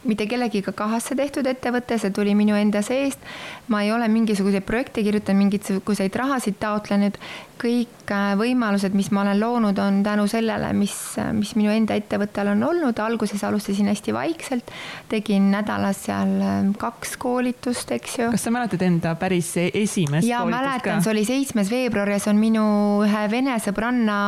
mitte 0.08 0.28
kellegiga 0.32 0.72
kahasse 0.76 1.16
tehtud 1.16 1.48
ettevõte, 1.50 1.98
see 2.00 2.12
tuli 2.16 2.36
minu 2.38 2.56
enda 2.56 2.82
seest. 2.86 3.20
ma 3.68 3.84
ei 3.84 3.92
ole 3.92 4.08
mingisuguseid 4.08 4.64
projekte 4.68 5.04
kirjutanud, 5.04 5.44
mingisuguseid 5.46 6.16
rahasid 6.16 6.60
taotlenud. 6.60 7.20
Kõik 7.60 8.12
äh, 8.14 8.34
võimalused, 8.40 8.96
mis 8.98 9.10
ma 9.16 9.24
olen 9.26 9.40
loonud, 9.42 9.80
on 9.84 10.00
tänu 10.06 10.26
sellele, 10.32 10.72
mis, 10.78 10.94
mis 11.36 11.52
minu 11.60 11.72
enda 11.74 11.98
ettevõttel 12.00 12.54
on 12.54 12.64
olnud. 12.70 13.00
alguses 13.00 13.44
alustasin 13.44 13.90
hästi 13.92 14.14
vaikselt, 14.16 14.72
tegin 15.12 15.50
nädalas 15.52 16.06
seal 16.08 16.36
äh, 16.40 16.60
kaks 16.80 17.18
koolitust, 17.22 17.92
eks 17.96 18.18
ju. 18.20 18.30
kas 18.34 18.48
sa 18.48 18.54
mäletad 18.54 18.84
enda 18.86 19.14
päris 19.20 19.52
e-, 19.60 19.70
esimest 19.84 20.28
ja, 20.28 20.42
mäletan, 20.48 21.04
see 21.04 21.14
oli 21.14 21.26
seitsmes 21.28 21.72
veebruar 21.72 22.14
ja 22.14 22.20
see 22.22 22.32
on 22.34 22.40
minu 22.42 22.66
ühe 23.06 23.26
vene 23.32 23.58
sõbranna 23.64 24.20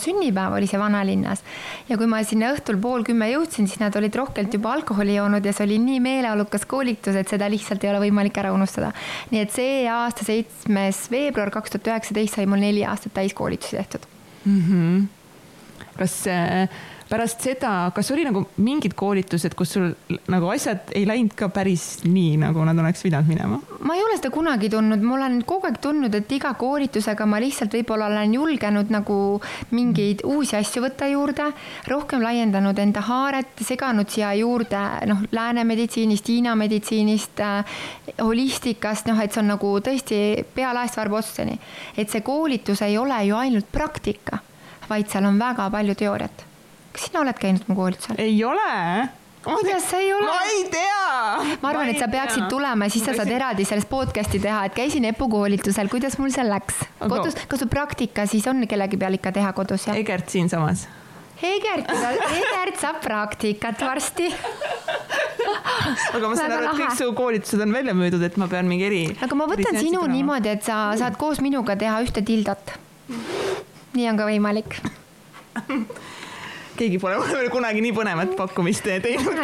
sünnipäev 0.00 0.58
oli 0.58 0.68
see 0.70 0.80
vanalinnas. 0.80 1.44
ja 1.88 1.96
kui 2.00 2.10
ma 2.10 2.20
sinna 2.26 2.52
õhtul 2.54 2.80
pool 2.82 3.06
kümme 3.06 3.30
jõudsin, 3.32 3.68
siis 3.70 3.80
nad 3.80 3.96
olid 3.96 4.14
rohkelt 4.18 4.54
juba 4.54 4.74
alkoholi 4.76 5.16
joonud 5.16 5.44
ja 5.44 5.54
see 5.56 5.66
oli 5.68 5.80
nii 5.82 6.02
meeleolukas 6.04 6.68
koolitus, 6.68 7.16
et 7.16 7.32
seda 7.32 7.48
lihtsalt 7.50 7.84
ei 7.84 7.92
ole 7.94 8.04
võimalik 8.08 8.36
ära 8.40 8.52
unustada. 8.52 8.92
nii 9.32 9.42
et 9.46 9.54
see 9.54 9.82
aasta, 9.88 10.26
seitsmes 10.28 11.06
veebruar 11.12 11.52
kaks 11.54 11.76
tuhat 11.76 11.92
üheksateist 11.94 12.38
sai 12.38 12.46
mul 12.46 12.57
neli 12.60 12.84
aastat 12.84 13.14
täiskoolitusi 13.14 13.76
tehtud 13.76 14.06
mm. 14.44 14.62
-hmm. 14.62 15.06
kas 15.98 16.26
äh, 16.26 16.68
pärast 17.08 17.40
seda, 17.44 17.90
kas 17.94 18.10
oli 18.12 18.24
nagu 18.26 18.42
mingid 18.64 18.92
koolitused, 18.98 19.54
kus 19.56 19.72
sul 19.76 19.92
nagu 20.28 20.50
asjad 20.52 20.92
ei 20.96 21.06
läinud 21.08 21.32
ka 21.38 21.48
päris 21.52 22.04
nii, 22.04 22.36
nagu 22.42 22.64
nad 22.68 22.78
oleks 22.78 23.02
pidanud 23.06 23.30
minema? 23.30 23.60
ma 23.88 23.96
ei 23.96 24.02
ole 24.04 24.18
seda 24.18 24.30
kunagi 24.34 24.68
tundnud, 24.72 25.02
ma 25.04 25.14
olen 25.16 25.38
kogu 25.48 25.68
aeg 25.68 25.78
tundnud, 25.82 26.14
et 26.14 26.32
iga 26.36 26.52
koolitusega 26.58 27.26
ma 27.28 27.40
lihtsalt 27.40 27.72
võib-olla 27.78 28.10
olen 28.10 28.34
julgenud 28.36 28.92
nagu 28.92 29.18
mingeid 29.72 30.24
uusi 30.28 30.58
asju 30.58 30.82
võtta 30.84 31.08
juurde, 31.08 31.48
rohkem 31.88 32.24
laiendanud 32.24 32.78
enda 32.82 33.04
haaret, 33.08 33.54
seganud 33.64 34.10
siia 34.12 34.34
juurde 34.38 34.82
noh, 35.08 35.24
lääne 35.32 35.64
meditsiinist, 35.68 36.28
Hiina 36.28 36.52
meditsiinist 36.58 37.40
äh,, 37.40 37.78
holistikast, 38.20 39.08
noh, 39.08 39.20
et 39.22 39.32
see 39.32 39.40
on 39.42 39.54
nagu 39.54 39.72
tõesti 39.84 40.20
pea 40.54 40.74
laest 40.76 41.00
varba 41.00 41.22
otsani. 41.22 41.56
et 41.96 42.10
see 42.10 42.20
koolitus 42.26 42.82
ei 42.84 42.98
ole 42.98 43.22
ju 43.30 43.38
ainult 43.38 43.72
praktika, 43.72 44.42
vaid 44.90 45.08
seal 45.08 45.24
on 45.28 45.40
väga 45.40 45.70
palju 45.72 45.96
teooriat 45.96 46.47
kas 46.98 47.06
sina 47.06 47.22
oled 47.22 47.38
käinud 47.38 47.70
mu 47.70 47.78
koolitusel? 47.78 48.18
ei 48.18 48.36
ole 48.44 49.08
kuidas 49.44 49.84
sa 49.86 49.98
ei 50.02 50.12
ole? 50.12 50.26
ma 50.26 50.38
ei 50.50 50.64
tea. 50.72 51.56
ma 51.62 51.70
arvan, 51.70 51.92
et 51.92 51.98
sa 52.02 52.08
peaksid 52.10 52.42
tea. 52.42 52.50
tulema 52.50 52.88
ja 52.88 52.94
siis 52.94 53.06
sa 53.06 53.14
saad 53.14 53.30
eraldi 53.30 53.66
sellest 53.68 53.88
podcast'i 53.90 54.40
teha, 54.42 54.64
et 54.66 54.74
käisin 54.74 55.06
EPU 55.12 55.28
koolitusel, 55.30 55.90
kuidas 55.92 56.18
mul 56.18 56.34
seal 56.34 56.50
läks? 56.50 56.82
kodus, 56.98 57.38
kas 57.48 57.62
sul 57.62 57.70
praktika 57.70 58.26
siis 58.26 58.46
on 58.50 58.66
kellegi 58.68 58.98
peal 58.98 59.14
ikka 59.18 59.32
teha 59.38 59.52
kodus, 59.54 59.86
jah? 59.88 59.98
Egert 59.98 60.34
siinsamas. 60.34 60.88
Egert, 61.38 61.86
Egert 62.34 62.80
saab 62.82 62.98
praktikat 63.04 63.78
varsti 63.86 64.26
aga 66.18 66.24
ma 66.26 66.34
saan 66.34 66.56
aru, 66.56 66.66
et 66.66 66.80
kõik 66.82 66.98
su 66.98 67.08
koolitused 67.14 67.62
on 67.62 67.78
välja 67.78 67.94
müüdud, 67.94 68.26
et 68.26 68.36
ma 68.42 68.50
pean 68.50 68.66
mingi 68.66 68.88
eri. 68.90 69.02
aga 69.22 69.38
ma 69.38 69.46
võtan 69.50 69.78
sinu 69.78 70.02
niimoodi, 70.10 70.50
et 70.58 70.66
sa 70.66 70.88
saad 70.98 71.16
koos 71.20 71.38
minuga 71.44 71.78
teha 71.78 72.02
ühte 72.02 72.26
tildot. 72.26 72.74
nii 73.94 74.10
on 74.10 74.18
ka 74.18 74.26
võimalik 74.26 74.80
keegi 76.78 77.00
pole 77.02 77.18
mulle 77.22 77.50
kunagi 77.52 77.82
nii 77.84 77.94
põnevat 77.96 78.34
pakkumist 78.38 78.86
teinud. 78.86 79.40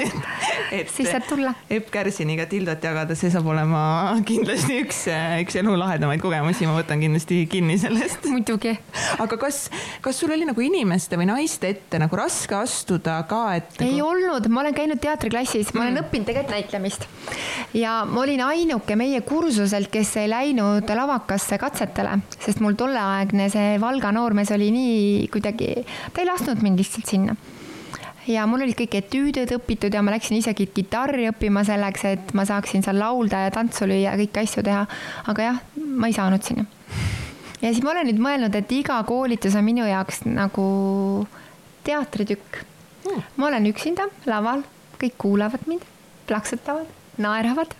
et 0.74 0.90
siis 0.92 1.10
saad 1.10 1.26
tulla. 1.28 1.54
Epp 1.72 1.90
Kärsiniga 1.94 2.46
tildot 2.50 2.84
jagada, 2.84 3.16
see 3.18 3.32
saab 3.32 3.48
olema 3.50 3.82
kindlasti 4.28 4.78
üks, 4.84 5.04
üks 5.42 5.58
elu 5.60 5.76
lahedamaid 5.80 6.22
kogemusi, 6.22 6.68
ma 6.70 6.76
võtan 6.78 7.02
kindlasti 7.02 7.44
kinni 7.50 7.78
sellest. 7.80 8.28
muidugi. 8.30 8.76
aga 9.22 9.38
kas, 9.40 9.66
kas 10.04 10.20
sul 10.22 10.34
oli 10.34 10.48
nagu 10.48 10.64
inimeste 10.64 11.18
või 11.20 11.28
naiste 11.30 11.72
ette 11.74 12.00
nagu 12.02 12.18
raske 12.18 12.56
astuda 12.58 13.20
ka, 13.30 13.42
et 13.58 13.78
nagu...? 13.80 13.90
ei 13.90 14.02
olnud, 14.04 14.48
ma 14.52 14.64
olen 14.64 14.76
käinud 14.76 15.02
teatriklassis, 15.02 15.74
ma 15.74 15.86
olen 15.86 15.98
mm. 15.98 16.06
õppinud 16.06 16.30
tegelikult 16.30 16.54
näitlemist 16.54 17.08
ja 17.74 17.96
ma 18.08 18.22
olin 18.22 18.44
ainuke 18.46 18.96
meie 18.98 19.20
kursuselt, 19.26 19.90
kes 19.92 20.14
ei 20.22 20.30
läinud 20.30 20.88
lavakasse 20.94 21.58
katsetele, 21.60 22.18
sest 22.38 22.62
mul 22.64 22.76
tolleaegne 22.78 23.48
see 23.52 23.74
Valga 23.82 24.12
noormees 24.14 24.52
oli 24.54 24.70
nii 24.74 25.28
kuidagi, 25.32 25.70
ta 26.14 26.22
ei 26.22 26.28
lasknud 26.28 26.62
mind 26.64 26.80
lihtsalt 26.80 27.10
sinna 27.10 27.23
minna 27.24 27.54
ja 28.30 28.44
mul 28.48 28.64
olid 28.64 28.76
kõik 28.78 28.96
etüüdid 29.00 29.52
õpitud 29.58 29.94
ja 29.94 30.02
ma 30.04 30.14
läksin 30.14 30.38
isegi 30.38 30.66
kitarri 30.72 31.28
õppima 31.30 31.64
selleks, 31.66 32.04
et 32.08 32.34
ma 32.36 32.46
saaksin 32.48 32.84
seal 32.84 32.98
laulda 33.00 33.44
ja 33.44 33.52
tantsu 33.54 33.88
lüüa 33.88 34.12
ja 34.12 34.18
kõiki 34.20 34.44
asju 34.44 34.64
teha. 34.64 34.84
aga 35.30 35.48
jah, 35.50 35.62
ma 35.76 36.08
ei 36.08 36.16
saanud 36.16 36.44
sinna. 36.44 36.64
ja 37.60 37.70
siis 37.70 37.82
ma 37.84 37.92
olen 37.92 38.08
nüüd 38.10 38.22
mõelnud, 38.22 38.56
et 38.56 38.72
iga 38.72 39.00
koolitus 39.08 39.56
on 39.58 39.66
minu 39.66 39.86
jaoks 39.88 40.24
nagu 40.28 40.66
teatritükk 41.84 42.62
hmm.. 43.04 43.24
ma 43.36 43.50
olen 43.50 43.72
üksinda 43.72 44.08
laval, 44.30 44.64
kõik 45.00 45.18
kuulavad 45.18 45.68
mind, 45.68 45.84
plaksutavad, 46.28 46.88
naeravad 47.20 47.76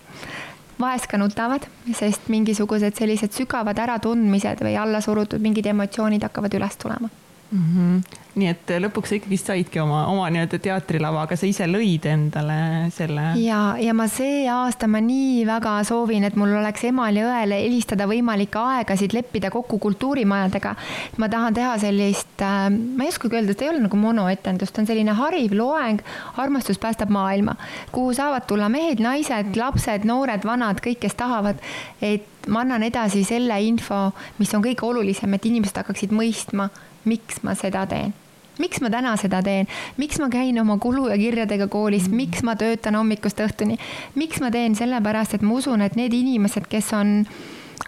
vahest 0.80 1.06
ka 1.06 1.18
nutavad, 1.20 1.64
sest 1.94 2.26
mingisugused 2.28 2.98
sellised 2.98 3.32
sügavad 3.32 3.78
äratundmised 3.78 4.60
või 4.66 4.74
alla 4.76 5.00
surutud 5.00 5.40
mingid 5.40 5.70
emotsioonid 5.70 6.26
hakkavad 6.26 6.58
üles 6.58 6.76
tulema 6.82 7.08
mm. 7.54 7.72
-hmm 7.76 8.22
nii 8.34 8.48
et 8.50 8.70
lõpuks 8.82 9.10
sa 9.10 9.16
ikkagist 9.18 9.48
saidki 9.50 9.80
oma, 9.82 10.04
oma 10.10 10.26
nii-öelda 10.32 10.58
teatrilava, 10.62 11.22
aga 11.26 11.36
sa 11.38 11.46
ise 11.46 11.66
lõid 11.70 12.06
endale 12.10 12.56
selle. 12.94 13.26
ja, 13.40 13.60
ja 13.80 13.94
ma 13.96 14.08
see 14.10 14.44
aasta 14.50 14.88
ma 14.90 15.00
nii 15.04 15.44
väga 15.48 15.76
soovin, 15.86 16.26
et 16.26 16.38
mul 16.38 16.54
oleks 16.58 16.86
emal 16.90 17.14
ja 17.14 17.28
õel 17.30 17.54
helistada 17.54 18.08
võimalikke 18.10 18.58
aegasid, 18.58 19.14
leppida 19.14 19.52
kokku 19.54 19.78
kultuurimajadega. 19.82 20.74
ma 21.22 21.30
tahan 21.30 21.54
teha 21.54 21.76
sellist 21.82 22.42
äh,, 22.42 22.66
ma 22.70 23.06
ei 23.06 23.14
oskagi 23.14 23.38
öelda, 23.38 23.54
ta 23.54 23.68
ei 23.68 23.72
ole 23.74 23.84
nagu 23.86 24.00
monoetendus, 24.02 24.74
ta 24.74 24.82
on 24.82 24.90
selline 24.90 25.14
hariv 25.14 25.54
loeng 25.54 26.02
Armastus 26.42 26.80
päästab 26.82 27.12
maailma, 27.14 27.54
kuhu 27.94 28.14
saavad 28.16 28.48
tulla 28.50 28.68
mehed, 28.72 29.02
naised, 29.02 29.54
lapsed, 29.58 30.06
noored, 30.08 30.42
vanad, 30.46 30.82
kõik, 30.82 31.04
kes 31.04 31.14
tahavad, 31.20 31.62
et 32.02 32.26
ma 32.50 32.64
annan 32.64 32.82
edasi 32.82 33.22
selle 33.24 33.56
info, 33.62 34.08
mis 34.40 34.50
on 34.56 34.64
kõige 34.64 34.84
olulisem, 34.88 35.38
et 35.38 35.46
inimesed 35.48 35.78
hakkaksid 35.78 36.12
mõistma, 36.12 36.68
miks 37.04 37.42
ma 37.42 37.54
seda 37.58 37.86
teen? 37.90 38.14
Miks 38.58 38.78
ma 38.80 38.90
täna 38.90 39.16
seda 39.18 39.40
teen, 39.42 39.66
miks 39.98 40.20
ma 40.22 40.28
käin 40.30 40.58
oma 40.62 40.76
kulu 40.78 41.08
ja 41.10 41.16
kirjadega 41.18 41.66
koolis, 41.68 42.06
miks 42.08 42.44
ma 42.46 42.54
töötan 42.54 42.94
hommikust 42.94 43.40
õhtuni, 43.42 43.80
miks 44.14 44.38
ma 44.40 44.52
teen, 44.54 44.76
sellepärast 44.78 45.34
et 45.34 45.42
ma 45.42 45.56
usun, 45.58 45.82
et 45.82 45.96
need 45.98 46.14
inimesed, 46.14 46.68
kes 46.70 46.92
on 46.94 47.16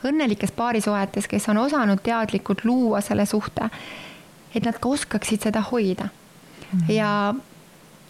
õnnelikes 0.07 0.51
paarisuhetes, 0.57 1.31
kes 1.31 1.47
on 1.53 1.62
osanud 1.62 2.03
teadlikult 2.03 2.64
luua 2.67 3.01
selle 3.01 3.29
suhte, 3.31 3.71
et 4.55 4.67
nad 4.67 4.79
ka 4.83 4.91
oskaksid 4.91 5.47
seda 5.47 5.62
hoida. 5.71 6.11
Mm. 6.67 6.89
ja 6.91 7.11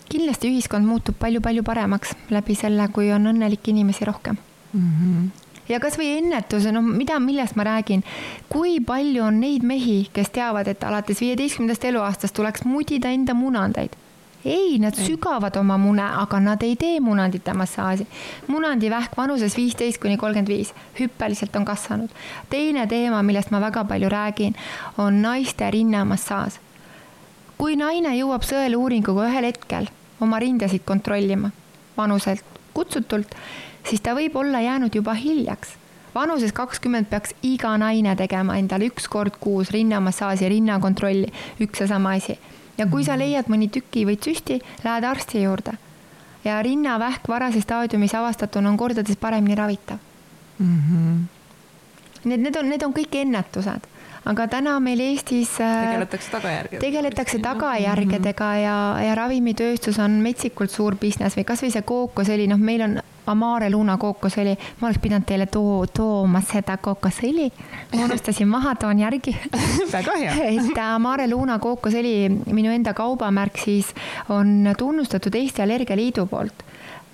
kindlasti 0.09 0.49
ühiskond 0.49 0.89
muutub 0.89 1.19
palju-palju 1.21 1.61
paremaks 1.67 2.15
läbi 2.33 2.55
selle, 2.57 2.87
kui 2.89 3.11
on 3.13 3.29
õnnelikke 3.35 3.69
inimesi 3.75 4.09
rohkem. 4.09 4.39
Mm. 4.73 4.93
-hmm 5.01 5.46
ja 5.69 5.81
kasvõi 5.83 6.13
ennetuse, 6.19 6.73
noh, 6.73 6.83
mida, 6.83 7.19
millest 7.21 7.57
ma 7.57 7.67
räägin, 7.67 8.05
kui 8.49 8.79
palju 8.81 9.25
on 9.27 9.41
neid 9.41 9.67
mehi, 9.67 10.09
kes 10.13 10.31
teavad, 10.35 10.69
et 10.69 10.85
alates 10.85 11.21
viieteistkümnendast 11.21 11.85
eluaastast 11.85 12.37
tuleks 12.37 12.65
mudida 12.65 13.13
enda 13.15 13.35
munandeid 13.35 13.97
ei, 14.47 14.79
nad 14.79 14.95
sügavad 14.95 15.57
oma 15.57 15.77
mune, 15.79 16.05
aga 16.23 16.39
nad 16.41 16.63
ei 16.63 16.77
tee 16.77 17.01
munandite 17.01 17.53
massaaži. 17.53 18.07
munandivähk 18.47 19.17
vanuses 19.17 19.57
viisteist 19.57 19.99
kuni 20.01 20.17
kolmkümmend 20.17 20.49
viis 20.49 20.73
hüppeliselt 21.01 21.57
on 21.57 21.65
kasvanud. 21.65 22.11
teine 22.51 22.87
teema, 22.87 23.23
millest 23.23 23.51
ma 23.51 23.61
väga 23.61 23.85
palju 23.85 24.09
räägin, 24.09 24.55
on 24.99 25.23
naiste 25.23 25.71
rinnamassaaž. 25.71 26.61
kui 27.59 27.77
naine 27.77 28.15
jõuab 28.17 28.47
sõeluuringuga 28.47 29.27
ühel 29.31 29.51
hetkel 29.51 29.89
oma 30.21 30.39
rindasid 30.39 30.85
kontrollima, 30.85 31.51
vanuselt 31.97 32.45
kutsutult, 32.75 33.35
siis 33.89 34.03
ta 34.03 34.15
võib 34.17 34.37
olla 34.37 34.61
jäänud 34.61 34.95
juba 34.95 35.15
hiljaks. 35.15 35.77
vanuses 36.15 36.53
kakskümmend 36.53 37.07
peaks 37.11 37.35
iga 37.43 37.77
naine 37.79 38.17
tegema 38.17 38.57
endale 38.57 38.89
üks 38.89 39.09
kord 39.09 39.37
kuus 39.41 39.71
rinnamassaaži, 39.71 40.49
rinnakontrolli, 40.49 41.33
üks 41.61 41.81
ja 41.81 41.87
sama 41.87 42.17
asi. 42.17 42.39
ja 42.79 42.87
kui 42.87 43.05
sa 43.05 43.13
mhm. 43.13 43.21
leiad 43.21 43.49
mõni 43.49 43.71
tüki 43.71 44.07
või 44.07 44.17
tsüsti, 44.17 44.61
lähed 44.85 45.05
arsti 45.05 45.43
juurde. 45.43 45.73
ja 46.45 46.63
rinnavähk 46.63 47.29
varases 47.29 47.63
staadiumis 47.63 48.15
avastatuna 48.15 48.69
on 48.69 48.77
kordades 48.77 49.17
paremini 49.17 49.55
ravitav 49.55 49.99
mm. 50.59 50.79
-hmm. 50.79 51.25
Need, 52.25 52.41
need 52.41 52.57
on, 52.57 52.69
need 52.69 52.83
on 52.83 52.93
kõik 52.93 53.15
ennetused 53.15 53.87
aga 54.27 54.47
täna 54.51 54.79
meil 54.83 55.01
Eestis 55.01 55.55
äh, 55.63 55.75
tegeletakse 55.87 56.31
tagajärgedega. 56.31 56.81
tegeletakse 56.83 57.39
tagajärgedega 57.45 58.49
ja, 58.59 58.77
ja 59.07 59.15
ravimitööstus 59.19 60.01
on 60.03 60.19
metsikult 60.25 60.73
suur 60.75 60.97
business 61.01 61.39
või 61.39 61.47
kasvõi 61.47 61.71
see 61.75 61.85
kookosõli, 61.87 62.49
noh, 62.51 62.59
meil 62.59 62.83
on 62.89 62.99
Amare 63.27 63.71
Luna 63.71 63.97
kookosõli, 63.99 64.55
ma 64.81 64.89
oleks 64.89 65.01
pidanud 65.03 65.27
teile 65.27 65.49
too, 65.51 65.81
tooma 65.93 66.43
seda 66.47 66.77
kookosõli. 66.83 67.51
ma 67.95 68.05
unustasin 68.05 68.49
maha, 68.49 68.75
toon 68.75 69.03
järgi. 69.03 69.35
Väga 69.97 70.17
hea. 70.21 70.37
Et 70.53 70.79
Amare 70.83 71.29
Luna 71.31 71.59
kookosõli, 71.59 72.15
minu 72.47 72.71
enda 72.71 72.95
kaubamärk 72.95 73.59
siis 73.59 73.93
on 74.29 74.73
tunnustatud 74.79 75.35
Eesti 75.35 75.63
Allergialiidu 75.63 76.27
poolt. 76.31 76.65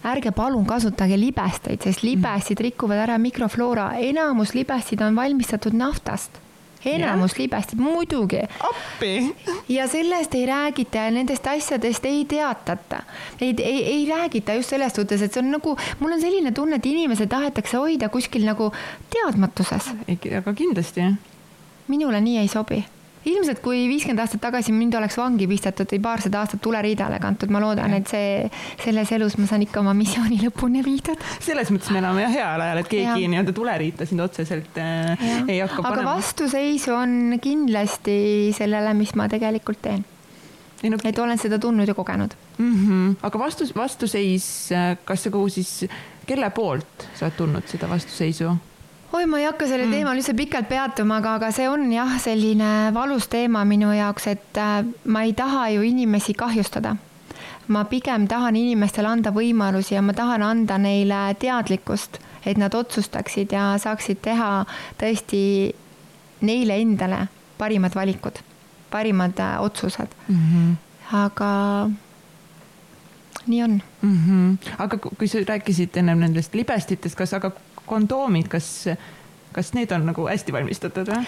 Ärge 0.04 0.32
palun 0.34 0.64
kasutage 0.66 1.16
libesteid, 1.16 1.84
sest 1.84 2.02
libestid 2.02 2.60
rikuvad 2.60 3.04
ära 3.04 3.18
mikrofloora, 3.22 3.92
enamus 4.02 4.56
libestid 4.58 5.00
on 5.06 5.14
valmistatud 5.14 5.76
naftast 5.78 6.42
enamus 6.84 7.36
libestid 7.38 7.80
muidugi. 7.80 8.42
appi. 8.70 9.34
ja 9.68 9.88
sellest 9.88 10.34
ei 10.34 10.46
räägita 10.46 11.06
ja 11.06 11.10
nendest 11.10 11.46
asjadest 11.46 12.04
ei 12.06 12.24
teatata. 12.24 13.02
ei, 13.40 13.54
ei, 13.58 13.84
ei 13.84 14.06
räägita 14.08 14.54
just 14.54 14.70
selles 14.70 14.92
suhtes, 14.92 15.22
et 15.22 15.32
see 15.32 15.42
on 15.42 15.50
nagu, 15.50 15.76
mul 16.00 16.12
on 16.12 16.20
selline 16.20 16.52
tunne, 16.52 16.76
et 16.76 16.86
inimesi 16.86 17.26
tahetakse 17.26 17.76
hoida 17.76 18.08
kuskil 18.08 18.46
nagu 18.46 18.72
teadmatuses. 19.10 19.92
aga 20.38 20.54
kindlasti. 20.54 21.12
minule 21.88 22.20
nii 22.20 22.38
ei 22.38 22.48
sobi 22.48 22.84
ilmselt 23.28 23.60
kui 23.62 23.84
viiskümmend 23.90 24.22
aastat 24.24 24.42
tagasi 24.42 24.74
mind 24.74 24.96
oleks 24.98 25.16
vangi 25.18 25.46
pistetud 25.50 25.90
või 25.94 26.00
paarsada 26.04 26.42
aastat 26.42 26.62
tuleriidale 26.64 27.18
kantud, 27.22 27.52
ma 27.54 27.60
loodan, 27.62 27.94
et 27.98 28.10
see, 28.10 28.46
selles 28.82 29.12
elus 29.14 29.36
ma 29.38 29.46
saan 29.50 29.64
ikka 29.66 29.82
oma 29.82 29.94
missiooni 29.96 30.40
lõpuni 30.42 30.82
viidud. 30.84 31.20
selles 31.40 31.70
mõttes 31.74 31.92
me 31.94 32.02
elame 32.02 32.24
jah 32.26 32.34
heal 32.34 32.64
ajal, 32.66 32.82
et 32.82 32.90
keegi 32.90 33.28
nii-öelda 33.32 33.54
tuleriita 33.56 34.08
sind 34.08 34.24
otseselt 34.24 34.80
äh, 34.82 35.28
ei 35.46 35.60
hakka 35.60 35.82
panema. 35.82 36.02
aga 36.02 36.16
vastuseisu 36.16 36.96
on 36.96 37.38
kindlasti 37.42 38.16
sellele, 38.56 38.94
mis 38.98 39.14
ma 39.18 39.28
tegelikult 39.30 39.82
teen. 39.82 40.04
No, 40.82 40.96
et 41.06 41.18
olen 41.22 41.38
seda 41.38 41.60
tundnud 41.62 41.86
ja 41.86 41.94
kogenud 41.94 42.32
mm. 42.58 42.72
-hmm. 42.74 43.14
aga 43.22 43.38
vastus, 43.38 43.70
vastuseis, 43.76 44.72
äh, 44.72 44.96
kas 45.04 45.22
sa 45.22 45.30
kuhu 45.30 45.48
siis, 45.48 45.86
kelle 46.26 46.50
poolt 46.50 47.08
sa 47.14 47.26
oled 47.26 47.38
tundnud 47.38 47.68
seda 47.70 47.88
vastuseisu? 47.88 48.50
Oi, 49.12 49.26
ma 49.26 49.38
ei 49.38 49.46
hakka 49.46 49.66
sellel 49.68 49.88
mm. 49.88 49.94
teemal 49.96 50.18
üldse 50.18 50.34
pikalt 50.36 50.68
peatuma, 50.70 51.18
aga, 51.20 51.36
aga 51.38 51.50
see 51.54 51.68
on 51.68 51.84
jah, 51.92 52.12
selline 52.22 52.68
valus 52.96 53.28
teema 53.32 53.64
minu 53.68 53.92
jaoks, 53.94 54.28
et 54.32 54.60
äh, 54.60 54.82
ma 55.04 55.24
ei 55.26 55.34
taha 55.36 55.68
ju 55.74 55.86
inimesi 55.86 56.34
kahjustada. 56.38 56.96
ma 57.72 57.84
pigem 57.88 58.26
tahan 58.28 58.56
inimestele 58.58 59.08
anda 59.08 59.30
võimalusi 59.32 59.94
ja 59.94 60.00
ma 60.02 60.12
tahan 60.12 60.42
anda 60.42 60.78
neile 60.82 61.20
teadlikkust, 61.38 62.18
et 62.44 62.58
nad 62.58 62.74
otsustaksid 62.74 63.52
ja 63.54 63.76
saaksid 63.78 64.18
teha 64.20 64.64
tõesti 65.00 65.42
neile 66.42 66.80
endale 66.82 67.26
parimad 67.58 67.94
valikud, 67.94 68.40
parimad 68.90 69.38
äh, 69.38 69.60
otsused 69.62 70.08
mm. 70.28 70.40
-hmm. 70.48 70.72
aga 71.16 71.52
nii 73.46 73.62
on 73.62 73.80
mm. 74.02 74.18
-hmm. 74.18 74.72
aga 74.78 74.98
kui 74.98 75.28
sa 75.28 75.38
rääkisid 75.38 75.96
ennem 75.96 76.18
nendest 76.18 76.54
libestitest, 76.54 77.16
kas 77.16 77.34
aga 77.34 77.52
kondoomid, 77.86 78.48
kas, 78.52 78.88
kas 79.52 79.72
need 79.76 79.92
on 79.92 80.06
nagu 80.12 80.26
hästi 80.30 80.54
valmistatud 80.54 81.12
või? 81.12 81.22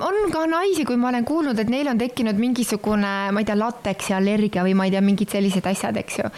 on 0.00 0.32
ka 0.32 0.46
naisi, 0.50 0.84
kui 0.84 0.96
ma 1.00 1.10
olen 1.10 1.26
kuulnud, 1.26 1.58
et 1.58 1.70
neil 1.70 1.88
on 1.90 2.00
tekkinud 2.00 2.38
mingisugune, 2.40 3.12
ma 3.32 3.42
ei 3.42 3.46
tea, 3.46 3.58
lateksi 3.58 4.16
allergia 4.16 4.64
või 4.66 4.74
ma 4.78 4.88
ei 4.88 4.94
tea, 4.94 5.04
mingid 5.04 5.30
sellised 5.34 5.66
asjad, 5.68 6.00
eks 6.00 6.18
ju. 6.22 6.32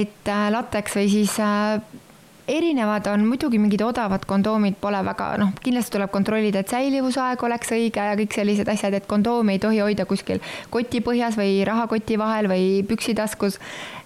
et 0.00 0.30
äh, 0.30 0.46
lateks 0.54 0.96
või 0.98 1.08
siis 1.12 1.34
äh, 1.42 1.80
erinevad 2.50 3.06
on 3.06 3.24
muidugi 3.28 3.58
mingid 3.62 3.82
odavad 3.84 4.24
kondoomid 4.28 4.78
pole 4.82 5.00
väga 5.06 5.30
noh, 5.40 5.52
kindlasti 5.62 5.94
tuleb 5.96 6.10
kontrollida, 6.14 6.62
et 6.62 6.72
säilivusaeg 6.72 7.42
oleks 7.46 7.74
õige 7.76 8.06
ja 8.10 8.16
kõik 8.18 8.34
sellised 8.34 8.70
asjad, 8.72 8.96
et 8.98 9.06
kondoomi 9.10 9.56
ei 9.56 9.62
tohi 9.62 9.82
hoida 9.82 10.06
kuskil 10.10 10.42
koti 10.70 11.02
põhjas 11.04 11.38
või 11.38 11.60
rahakoti 11.66 12.18
vahel 12.20 12.50
või 12.50 12.66
püksitaskus. 12.88 13.60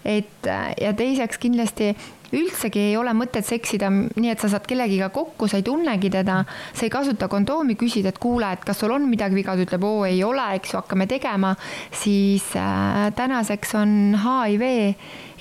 et 0.04 0.48
äh, 0.50 0.72
ja 0.80 0.92
teiseks 0.92 1.40
kindlasti 1.40 1.94
üldsegi 2.32 2.80
ei 2.88 2.96
ole 2.96 3.12
mõtet 3.16 3.46
seksida 3.46 3.90
nii, 3.92 4.30
et 4.32 4.40
sa 4.40 4.50
saad 4.52 4.66
kellegiga 4.68 5.10
kokku, 5.14 5.48
sa 5.50 5.60
ei 5.60 5.66
tunnegi 5.66 6.10
teda, 6.12 6.40
sa 6.72 6.86
ei 6.86 6.92
kasuta 6.92 7.28
kondoomi, 7.32 7.76
küsid, 7.80 8.08
et 8.08 8.18
kuule, 8.22 8.48
et 8.54 8.64
kas 8.64 8.80
sul 8.80 8.94
on 8.94 9.06
midagi 9.10 9.36
viga, 9.36 9.56
ta 9.56 9.66
ütleb, 9.66 9.84
oo 9.84 10.02
ei 10.08 10.22
ole, 10.24 10.46
eks 10.58 10.74
ju, 10.74 10.80
hakkame 10.80 11.06
tegema, 11.10 11.54
siis 11.94 12.50
äh, 12.58 13.10
tänaseks 13.16 13.74
on 13.80 13.94
HIV 14.24 14.64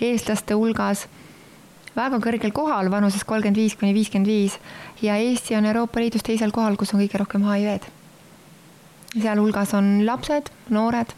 eestlaste 0.03 0.57
hulgas 0.59 1.07
väga 1.95 2.19
kõrgel 2.21 2.53
kohal 2.55 2.89
vanuses 2.91 3.25
kolmkümmend 3.27 3.59
viis 3.59 3.75
kuni 3.77 3.93
viiskümmend 3.93 4.29
viis 4.29 4.57
ja 5.01 5.17
Eesti 5.21 5.57
on 5.57 5.67
Euroopa 5.69 6.01
Liidus 6.01 6.25
teisel 6.25 6.51
kohal, 6.51 6.77
kus 6.77 6.93
on 6.93 7.03
kõige 7.03 7.21
rohkem 7.21 7.45
HIV-d. 7.45 7.91
sealhulgas 9.13 9.75
on 9.77 9.99
lapsed, 10.07 10.49
noored 10.73 11.13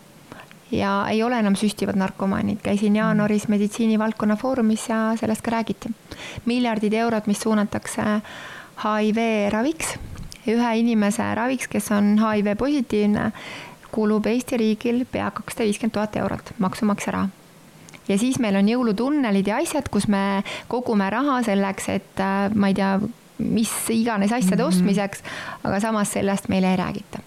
ja 0.71 1.07
ei 1.09 1.23
ole 1.23 1.39
enam 1.39 1.55
süstivad 1.55 1.95
narkomaanid. 1.95 2.57
käisin 2.63 2.95
jaanuaris 2.95 3.47
meditsiinivaldkonna 3.47 4.35
foorumis 4.35 4.89
ja 4.89 5.13
sellest 5.19 5.41
ka 5.41 5.51
räägiti. 5.51 5.89
miljardid 6.45 6.93
eurod, 6.93 7.23
mis 7.27 7.39
suunatakse 7.41 8.01
HIV 8.83 9.49
raviks, 9.51 9.95
ühe 10.47 10.75
inimese 10.75 11.35
raviks, 11.35 11.67
kes 11.67 11.91
on 11.91 12.17
HIV 12.19 12.57
positiivne, 12.57 13.31
kulub 13.91 14.25
Eesti 14.25 14.57
riigil 14.57 15.05
pea 15.11 15.31
kakssada 15.31 15.65
viiskümmend 15.65 15.93
tuhat 15.93 16.15
eurot 16.15 16.53
maksumaksja 16.59 17.11
raha 17.11 17.29
ja 18.07 18.17
siis 18.17 18.39
meil 18.39 18.55
on 18.55 18.69
jõulutunnelid 18.69 19.47
ja 19.47 19.57
asjad, 19.57 19.89
kus 19.89 20.07
me 20.07 20.43
kogume 20.67 21.09
raha 21.09 21.41
selleks, 21.43 21.89
et 21.89 22.19
äh, 22.21 22.49
ma 22.53 22.67
ei 22.67 22.77
tea, 22.77 22.99
mis 23.37 23.71
iganes 23.89 24.31
asjade 24.31 24.63
mm 24.63 24.69
-hmm. 24.69 24.73
ostmiseks, 24.73 25.23
aga 25.63 25.79
samas 25.79 26.11
sellest 26.11 26.49
meile 26.49 26.71
ei 26.71 26.77
räägita 26.77 27.19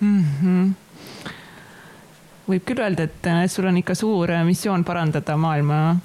mm. 0.00 0.24
-hmm 0.42 0.83
võib 2.48 2.64
küll 2.68 2.82
öelda, 2.84 3.06
et 3.08 3.28
äh, 3.30 3.44
sul 3.50 3.68
on 3.70 3.78
ikka 3.80 3.96
suur 3.98 4.30
äh, 4.32 4.42
missioon 4.46 4.84
parandada 4.84 5.36
maailma 5.40 5.96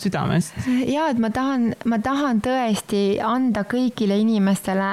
südamest. 0.00 0.56
ja 0.86 1.08
et 1.12 1.20
ma 1.22 1.30
tahan, 1.34 1.70
ma 1.90 2.00
tahan 2.02 2.42
tõesti 2.44 3.04
anda 3.22 3.64
kõigile 3.68 4.18
inimestele 4.20 4.90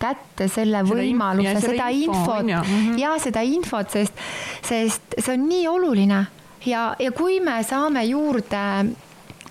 kätte 0.00 0.48
selle, 0.48 0.80
selle 0.80 0.84
võimaluse, 0.88 1.60
seda 1.60 1.90
info, 1.92 2.16
infot 2.16 2.48
ja, 2.48 2.62
mm 2.62 2.74
-hmm. 2.74 2.98
ja 2.98 3.14
seda 3.20 3.40
infot, 3.44 3.90
sest, 3.90 4.26
sest 4.64 5.18
see 5.18 5.34
on 5.34 5.48
nii 5.48 5.68
oluline 5.68 6.24
ja, 6.66 6.94
ja 6.98 7.12
kui 7.12 7.40
me 7.40 7.60
saame 7.62 8.04
juurde 8.08 8.62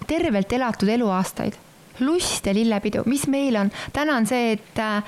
tervelt 0.08 0.54
elatud 0.54 0.90
eluaastaid, 0.90 1.54
lust 2.00 2.46
ja 2.46 2.54
lillepidu, 2.54 3.04
mis 3.06 3.28
meil 3.28 3.56
on, 3.56 3.72
täna 3.94 4.18
on 4.18 4.26
see, 4.26 4.52
et 4.58 4.80
äh, 4.80 5.04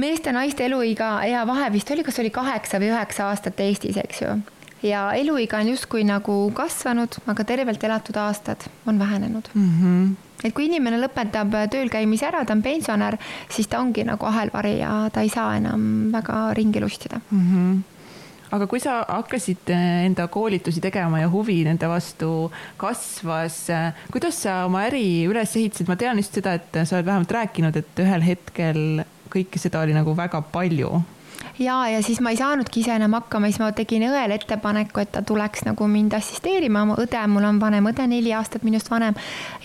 meeste-naiste 0.00 0.66
eluiga, 0.66 1.18
ea 1.28 1.44
vahe 1.46 1.68
vist 1.72 1.90
oli, 1.90 2.04
kas 2.06 2.18
oli 2.22 2.32
kaheksa 2.32 2.80
või 2.80 2.92
üheksa 2.92 3.28
aastat 3.30 3.60
Eestis, 3.60 3.98
eks 4.00 4.22
ju. 4.22 4.34
ja 4.88 5.04
eluiga 5.18 5.60
on 5.60 5.72
justkui 5.74 6.04
nagu 6.08 6.36
kasvanud, 6.56 7.20
aga 7.26 7.44
tervelt 7.44 7.84
elatud 7.84 8.16
aastad 8.16 8.68
on 8.86 8.98
vähenenud 8.98 9.48
mm. 9.54 9.70
-hmm. 9.78 10.10
et 10.44 10.54
kui 10.54 10.66
inimene 10.66 11.00
lõpetab 11.04 11.54
tööl 11.70 11.90
käimise 11.90 12.26
ära, 12.26 12.44
ta 12.44 12.52
on 12.52 12.62
pensionär, 12.62 13.18
siis 13.48 13.68
ta 13.68 13.80
ongi 13.80 14.04
nagu 14.04 14.26
ahelvari 14.26 14.78
ja 14.78 15.08
ta 15.12 15.20
ei 15.20 15.28
saa 15.28 15.56
enam 15.56 16.12
väga 16.12 16.54
ringi 16.54 16.80
lustida 16.80 17.20
mm. 17.30 17.48
-hmm 17.48 17.80
aga 18.52 18.66
kui 18.68 18.80
sa 18.80 18.98
hakkasid 19.08 19.70
enda 20.04 20.26
koolitusi 20.28 20.80
tegema 20.84 21.22
ja 21.22 21.30
huvi 21.32 21.62
nende 21.64 21.88
vastu 21.88 22.50
kasvas, 22.76 23.64
kuidas 24.12 24.42
sa 24.44 24.64
oma 24.66 24.84
äri 24.90 25.24
üles 25.24 25.56
ehitasid, 25.56 25.88
ma 25.88 25.96
tean 25.96 26.20
just 26.20 26.36
seda, 26.36 26.54
et 26.60 26.82
sa 26.84 26.98
oled 26.98 27.08
vähemalt 27.08 27.32
rääkinud, 27.32 27.76
et 27.76 28.04
ühel 28.04 28.26
hetkel 28.26 29.04
kõike 29.32 29.60
seda 29.62 29.82
oli 29.84 29.96
nagu 29.96 30.16
väga 30.16 30.42
palju 30.52 31.02
ja, 31.58 31.88
ja 31.88 32.02
siis 32.02 32.20
ma 32.20 32.30
ei 32.30 32.36
saanudki 32.36 32.80
ise 32.80 32.94
enam 32.96 33.14
hakkama, 33.16 33.48
siis 33.50 33.60
ma 33.60 33.70
tegin 33.76 34.04
õele 34.06 34.36
ettepaneku, 34.38 35.02
et 35.02 35.12
ta 35.14 35.22
tuleks 35.26 35.64
nagu 35.66 35.86
mind 35.90 36.14
assisteerima, 36.16 36.84
mu 36.88 36.96
õde, 37.00 37.20
mul 37.30 37.46
on 37.48 37.60
vanem 37.60 37.88
õde, 37.90 38.06
neli 38.10 38.32
aastat 38.36 38.64
minust 38.66 38.90
vanem. 38.90 39.14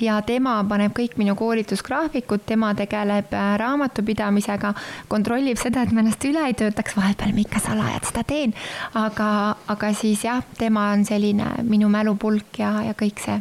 ja 0.01 0.19
tema 0.21 0.57
paneb 0.69 0.93
kõik 0.97 1.17
minu 1.17 1.35
koolitusgraafikud, 1.35 2.45
tema 2.45 2.73
tegeleb 2.75 3.33
äh, 3.33 3.49
raamatupidamisega, 3.61 4.73
kontrollib 5.07 5.59
seda, 5.61 5.83
et 5.83 5.91
ma 5.91 6.03
ennast 6.03 6.25
üle 6.27 6.45
ei 6.47 6.57
töötaks, 6.57 6.97
vahepeal 6.97 7.35
ma 7.35 7.43
ikka 7.45 7.63
salajalt 7.63 8.09
seda 8.11 8.23
teen. 8.27 8.55
aga, 8.93 9.29
aga 9.67 9.93
siis 9.93 10.25
jah, 10.27 10.43
tema 10.57 10.91
on 10.95 11.05
selline 11.05 11.53
minu 11.63 11.89
mälupulk 11.89 12.59
ja, 12.59 12.73
ja 12.87 12.97
kõik 12.97 13.23
see 13.23 13.39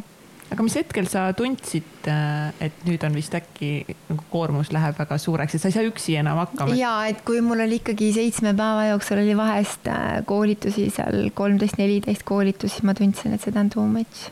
aga 0.51 0.63
mis 0.63 0.77
hetkel 0.79 1.09
sa 1.11 1.27
tundsid, 1.37 2.07
äh, 2.07 2.53
et 2.67 2.85
nüüd 2.87 3.03
on 3.07 3.17
vist 3.17 3.35
äkki 3.37 3.71
nagu 4.07 4.23
koormus 4.31 4.71
läheb 4.75 4.97
väga 4.99 5.19
suureks, 5.21 5.57
et 5.57 5.63
sa 5.63 5.71
ei 5.71 5.75
saa 5.75 5.89
üksi 5.89 6.17
enam 6.21 6.39
hakkama? 6.43 6.77
ja 6.79 6.93
et 7.11 7.21
kui 7.27 7.41
mul 7.45 7.65
oli 7.65 7.81
ikkagi 7.81 8.13
seitsme 8.15 8.55
päeva 8.57 8.87
jooksul 8.93 9.23
oli 9.23 9.35
vahest 9.37 9.91
äh, 9.91 10.21
koolitusi 10.29 10.89
seal 10.93 11.29
kolmteist, 11.37 11.79
neliteist 11.81 12.25
koolitusi, 12.27 12.77
siis 12.77 12.87
ma 12.87 12.95
tundsin, 12.97 13.35
et 13.35 13.43
seda 13.43 13.63
on 13.63 13.71
too 13.73 13.87
much 13.91 14.31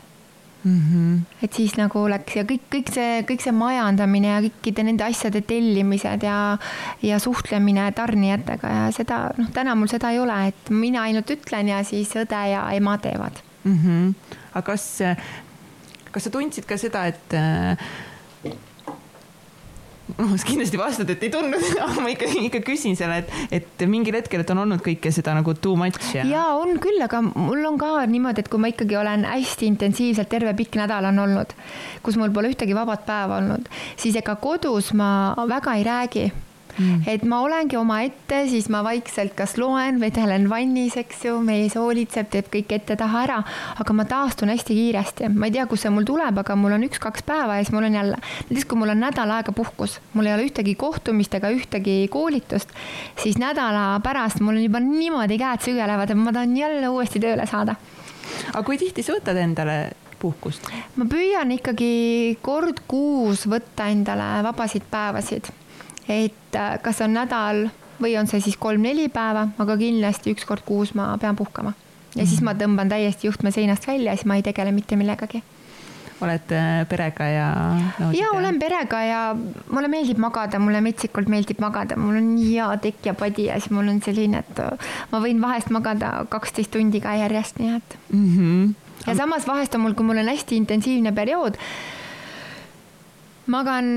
mm. 0.66 0.80
-hmm. 0.80 1.44
et 1.44 1.52
siis 1.52 1.76
nagu 1.76 2.08
läks 2.08 2.36
ja 2.36 2.44
kõik, 2.44 2.66
kõik 2.74 2.92
see, 2.94 3.22
kõik 3.28 3.44
see 3.44 3.54
majandamine 3.54 4.32
ja 4.32 4.40
kõikide 4.44 4.86
nende 4.88 5.06
asjade 5.06 5.40
tellimised 5.46 6.26
ja, 6.26 6.58
ja 7.02 7.18
suhtlemine 7.22 7.90
tarnijatega 7.92 8.72
ja 8.78 8.86
seda, 8.96 9.20
noh, 9.38 9.50
täna 9.54 9.74
mul 9.78 9.90
seda 9.92 10.10
ei 10.14 10.20
ole, 10.22 10.38
et 10.48 10.70
mina 10.70 11.06
ainult 11.06 11.30
ütlen 11.30 11.70
ja 11.72 11.82
siis 11.84 12.14
õde 12.16 12.42
ja 12.52 12.66
ema 12.76 12.98
teevad 12.98 13.42
mm. 13.64 13.78
-hmm. 13.78 14.36
aga 14.54 14.66
kas 14.72 14.88
kas 16.16 16.24
sa 16.24 16.32
tundsid 16.32 16.64
ka 16.64 16.78
seda, 16.80 17.02
et 17.12 17.34
äh, 17.36 17.76
noh, 20.16 20.32
sa 20.32 20.46
kindlasti 20.48 20.78
vastad, 20.80 21.10
et 21.12 21.26
ei 21.26 21.32
tundnud 21.34 21.66
aga 21.84 22.00
ma 22.00 22.12
ikka, 22.14 22.30
ikka 22.48 22.62
küsin 22.64 22.96
selle, 22.96 23.18
et, 23.20 23.60
et 23.60 23.84
mingil 23.90 24.16
hetkel, 24.16 24.40
et 24.40 24.52
on 24.54 24.62
olnud 24.64 24.80
kõike 24.84 25.12
seda 25.12 25.34
nagu 25.36 25.52
too 25.60 25.76
much 25.76 26.14
ja. 26.16 26.24
ja 26.24 26.46
on 26.56 26.78
küll, 26.80 26.96
aga 27.04 27.20
mul 27.26 27.60
on 27.68 27.76
ka 27.80 27.92
niimoodi, 28.08 28.46
et 28.46 28.50
kui 28.52 28.62
ma 28.62 28.72
ikkagi 28.72 28.96
olen 28.96 29.28
hästi 29.28 29.68
intensiivselt 29.74 30.32
terve 30.32 30.56
pikk 30.56 30.80
nädal 30.80 31.10
on 31.12 31.20
olnud, 31.26 31.52
kus 32.06 32.16
mul 32.20 32.32
pole 32.32 32.54
ühtegi 32.54 32.76
vabat 32.76 33.04
päeva 33.08 33.42
olnud, 33.42 33.68
siis 34.00 34.16
ega 34.16 34.38
kodus 34.40 34.94
ma 34.96 35.10
väga 35.52 35.76
ei 35.76 35.86
räägi 35.86 36.26
mm.. 36.78 37.02
et 37.06 37.24
ma 37.28 37.40
olengi 37.44 37.76
omaette, 37.78 38.42
siis 38.50 38.68
ma 38.72 38.82
vaikselt 38.86 39.34
kas 39.38 39.56
loen, 39.60 40.00
vedelen 40.02 40.48
vannis, 40.50 40.96
eks 41.00 41.24
ju, 41.28 41.38
mees 41.44 41.76
hoolitseb, 41.78 42.28
teeb 42.32 42.50
kõik 42.52 42.76
ette-taha 42.78 43.22
ära, 43.26 43.40
aga 43.82 43.96
ma 43.96 44.06
taastun 44.08 44.52
hästi 44.52 44.76
kiiresti. 44.76 45.30
ma 45.34 45.50
ei 45.50 45.56
tea, 45.56 45.66
kust 45.70 45.86
see 45.86 45.94
mul 45.94 46.06
tuleb, 46.08 46.40
aga 46.42 46.56
mul 46.58 46.76
on 46.76 46.86
üks-kaks 46.88 47.26
päeva 47.26 47.58
ja 47.58 47.66
siis 47.66 47.74
mul 47.74 47.88
on 47.88 47.98
jälle, 48.00 48.20
näiteks 48.48 48.68
kui 48.70 48.80
mul 48.80 48.94
on 48.94 49.02
nädal 49.02 49.34
aega 49.38 49.54
puhkus, 49.56 49.98
mul 50.14 50.30
ei 50.30 50.36
ole 50.36 50.48
ühtegi 50.48 50.76
kohtumist 50.78 51.34
ega 51.38 51.50
ühtegi 51.54 51.98
koolitust, 52.12 52.72
siis 53.22 53.38
nädala 53.42 53.88
pärast 54.04 54.42
mul 54.44 54.56
on 54.56 54.64
juba 54.66 54.82
niimoodi 54.82 55.38
käed 55.40 55.64
sügelevad, 55.66 56.10
et 56.10 56.20
ma 56.20 56.34
tahan 56.34 56.56
jälle 56.56 56.88
uuesti 56.88 57.22
tööle 57.22 57.46
saada. 57.46 57.76
aga 58.52 58.64
kui 58.66 58.78
tihti 58.78 59.04
sa 59.06 59.16
võtad 59.16 59.38
endale 59.40 59.78
puhkust? 60.20 60.70
ma 60.96 61.06
püüan 61.10 61.52
ikkagi 61.56 62.38
kord 62.44 62.82
kuus 62.88 63.46
võtta 63.50 63.88
endale 63.92 64.42
vabasid 64.46 64.86
päevasid, 64.90 65.50
et 66.08 66.56
äh, 66.56 66.78
kas 66.82 67.00
on 67.00 67.16
nädal 67.16 67.66
või 68.02 68.14
on 68.20 68.28
see 68.30 68.40
siis 68.44 68.56
kolm-neli 68.60 69.08
päeva, 69.08 69.48
aga 69.58 69.76
kindlasti 69.80 70.34
üks 70.36 70.46
kord 70.48 70.64
kuus 70.66 70.94
ma 70.94 71.14
pean 71.20 71.36
puhkama. 71.36 71.72
ja 72.14 72.22
mm. 72.22 72.28
siis 72.28 72.42
ma 72.42 72.54
tõmban 72.54 72.92
täiesti 72.92 73.26
juhtme 73.26 73.50
seinast 73.50 73.86
välja 73.86 74.12
ja 74.12 74.16
siis 74.16 74.26
ma 74.26 74.36
ei 74.36 74.46
tegele 74.46 74.72
mitte 74.72 74.96
millegagi 74.96 75.42
oled 76.20 76.52
äh, 76.52 76.86
perega 76.88 77.24
ja? 77.28 77.48
ja 78.16 78.30
olen 78.34 78.58
perega 78.58 79.00
ja 79.04 79.20
mulle 79.70 79.88
meeldib 79.92 80.20
magada, 80.22 80.58
mulle 80.62 80.80
metsikult 80.84 81.28
meeldib 81.28 81.60
magada, 81.60 81.98
mul 82.00 82.16
on 82.20 82.30
nii 82.36 82.54
hea 82.54 82.68
tekk 82.82 83.10
ja 83.10 83.14
padi 83.18 83.48
ja 83.50 83.58
siis 83.60 83.74
mul 83.74 83.90
on 83.92 84.00
selline, 84.04 84.40
et 84.40 84.62
äh, 84.64 84.88
ma 85.12 85.20
võin 85.24 85.42
vahest 85.42 85.72
magada 85.74 86.14
kaksteist 86.32 86.72
tundi 86.72 87.02
ka 87.04 87.16
järjest, 87.20 87.60
nii 87.60 87.74
et 87.76 87.98
mm. 88.08 88.30
-hmm. 88.36 89.04
ja 89.06 89.16
samas 89.18 89.46
vahest 89.48 89.76
on 89.76 89.84
mul, 89.84 89.98
kui 89.98 90.08
mul 90.08 90.22
on 90.22 90.32
hästi 90.32 90.56
intensiivne 90.56 91.12
periood, 91.12 91.60
magan 93.46 93.92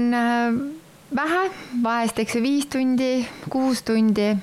vähe, 1.16 1.50
vahest 1.84 2.20
eks 2.20 2.36
ju 2.36 2.42
viis 2.44 2.70
tundi, 2.70 3.28
kuus 3.50 3.84
tundi 3.84 4.34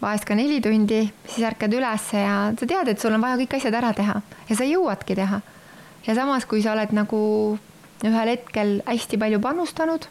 vahest 0.00 0.26
ka 0.28 0.36
neli 0.36 0.60
tundi, 0.60 1.04
siis 1.26 1.46
ärkad 1.48 1.72
ülesse 1.74 2.20
ja 2.20 2.36
sa 2.58 2.68
tead, 2.68 2.90
et 2.90 3.00
sul 3.00 3.14
on 3.16 3.22
vaja 3.22 3.38
kõik 3.40 3.56
asjad 3.58 3.76
ära 3.78 3.92
teha 3.96 4.20
ja 4.48 4.58
sa 4.58 4.66
jõuadki 4.66 5.16
teha 5.18 5.40
ja 6.06 6.14
samas, 6.18 6.46
kui 6.46 6.62
sa 6.62 6.74
oled 6.76 6.92
nagu 6.96 7.20
ühel 8.04 8.30
hetkel 8.34 8.78
hästi 8.86 9.18
palju 9.18 9.40
panustanud, 9.40 10.06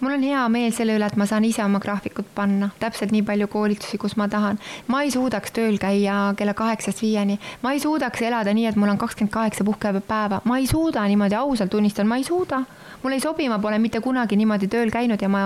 mul 0.00 0.16
on 0.18 0.26
hea 0.28 0.42
meel 0.52 0.74
selle 0.76 0.98
üle, 0.98 1.08
et 1.08 1.16
ma 1.16 1.26
saan 1.26 1.46
ise 1.48 1.64
oma 1.64 1.80
graafikut 1.80 2.28
panna, 2.36 2.68
täpselt 2.82 3.14
nii 3.14 3.24
palju 3.26 3.48
koolitusi, 3.50 3.98
kus 3.98 4.18
ma 4.20 4.28
tahan. 4.28 4.60
ma 4.92 5.02
ei 5.02 5.10
suudaks 5.14 5.56
tööl 5.56 5.80
käia 5.80 6.34
kella 6.36 6.54
kaheksast 6.54 7.00
viieni, 7.02 7.38
ma 7.62 7.72
ei 7.72 7.80
suudaks 7.80 8.22
elada 8.22 8.52
nii, 8.54 8.66
et 8.68 8.76
mul 8.76 8.92
on 8.92 9.00
kakskümmend 9.00 9.32
kaheksa 9.32 9.64
puhkepäeva, 9.64 10.42
ma 10.44 10.58
ei 10.58 10.68
suuda 10.68 11.06
niimoodi, 11.08 11.34
ausalt 11.34 11.72
tunnistan, 11.72 12.06
ma 12.06 12.20
ei 12.20 12.28
suuda. 12.28 12.62
Mul 13.02 13.16
ei 13.16 13.22
sobi, 13.22 13.48
ma 13.52 13.60
pole 13.62 13.78
mitte 13.82 14.00
kunagi 14.04 14.38
niimoodi 14.38 14.70
tööl 14.72 14.90
käinud 14.94 15.22
ja 15.22 15.28
ma, 15.32 15.42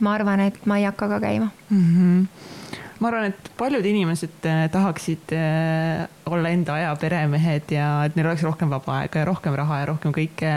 ma 0.00 0.16
arvan, 0.16 0.48
et 0.48 0.66
ma 0.66 0.80
ei 0.80 0.88
hakka 0.88 1.08
ka 1.16 1.22
käima 1.22 1.50
mm. 1.70 1.86
-hmm 1.86 2.60
ma 3.02 3.10
arvan, 3.10 3.32
et 3.32 3.50
paljud 3.58 3.86
inimesed 3.86 4.46
äh, 4.46 4.62
tahaksid 4.72 5.34
äh, 5.34 6.04
olla 6.30 6.52
enda 6.54 6.76
aja 6.78 6.92
peremehed 7.00 7.74
ja 7.74 7.88
et 8.06 8.16
neil 8.16 8.28
oleks 8.30 8.44
rohkem 8.46 8.70
vaba 8.70 9.00
aega 9.00 9.22
ja 9.22 9.28
rohkem 9.28 9.56
raha 9.58 9.80
ja 9.80 9.88
rohkem 9.90 10.14
kõike, 10.14 10.52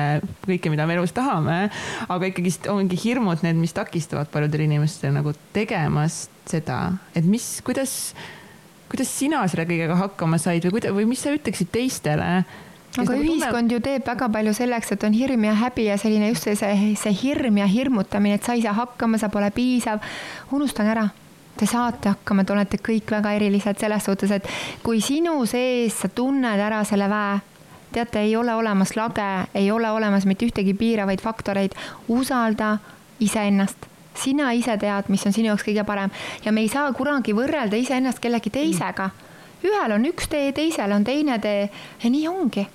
kõike, 0.45 0.71
mida 0.73 0.85
me 0.85 0.97
elus 0.97 1.15
tahame. 1.15 1.57
aga 2.05 2.29
ikkagist 2.29 2.69
ongi 2.71 2.99
hirmud 3.01 3.41
need, 3.45 3.57
mis 3.57 3.73
takistavad 3.75 4.29
paljudel 4.33 4.67
inimestel 4.67 5.15
nagu 5.15 5.33
tegemast 5.55 6.33
seda, 6.49 6.79
et 7.17 7.25
mis, 7.25 7.47
kuidas, 7.65 8.13
kuidas 8.91 9.09
sina 9.09 9.41
selle 9.49 9.65
kõigega 9.69 9.97
hakkama 10.03 10.39
said 10.41 10.67
või 10.67 10.77
kuida-, 10.77 10.93
või 10.93 11.09
mis 11.09 11.25
sa 11.25 11.33
ütleksid 11.33 11.73
teistele 11.73 12.43
aga 13.01 13.17
ühiskond 13.19 13.71
ju 13.71 13.79
teeb 13.83 14.05
väga 14.07 14.29
palju 14.31 14.53
selleks, 14.55 14.93
et 14.95 15.03
on 15.07 15.15
hirm 15.15 15.45
ja 15.47 15.55
häbi 15.59 15.89
ja 15.89 15.97
selline 15.99 16.29
just 16.31 16.47
see, 16.47 16.55
see, 16.59 16.93
see 16.99 17.13
hirm 17.23 17.59
ja 17.59 17.67
hirmutamine, 17.69 18.39
et 18.39 18.47
sa 18.47 18.55
ei 18.55 18.63
saa 18.63 18.75
hakkama, 18.77 19.19
sa 19.21 19.29
pole 19.33 19.51
piisav. 19.55 20.03
unustage 20.51 20.93
ära. 20.95 21.07
Te 21.55 21.65
saate 21.65 22.11
hakkama, 22.11 22.43
te 22.43 22.51
olete 22.51 22.77
kõik 22.83 23.11
väga 23.15 23.31
erilised 23.37 23.79
selles 23.79 24.03
suhtes, 24.03 24.31
et 24.31 24.47
kui 24.83 24.99
sinu 25.01 25.37
sees 25.47 25.95
sa 26.01 26.09
tunned 26.11 26.59
ära 26.59 26.81
selle 26.83 27.07
väe, 27.07 27.37
teate, 27.95 28.25
ei 28.27 28.35
ole 28.35 28.55
olemas 28.55 28.95
lage, 28.99 29.47
ei 29.55 29.71
ole 29.71 29.91
olemas 29.91 30.25
mitte 30.27 30.45
ühtegi 30.49 30.75
piiravaid 30.75 31.23
faktoreid, 31.23 31.77
usalda 32.11 32.77
iseennast. 33.23 33.87
Sina 34.15 34.51
ise 34.55 34.77
tead, 34.79 35.07
mis 35.11 35.23
on 35.27 35.35
sinu 35.35 35.51
jaoks 35.51 35.63
kõige 35.63 35.83
parem. 35.87 36.11
Ja 36.43 36.51
me 36.55 36.63
ei 36.63 36.71
saa 36.71 36.91
kunagi 36.95 37.35
võrrelda 37.35 37.79
iseennast 37.79 38.19
kellegi 38.23 38.51
teisega. 38.51 39.09
ühel 39.63 39.91
on 39.95 40.05
üks 40.05 40.27
tee, 40.29 40.51
teisel 40.51 40.91
on 40.91 41.03
teine 41.03 41.39
tee. 41.39 41.69
Ja 42.03 42.09
nii 42.09 42.27
ongi 42.27 42.67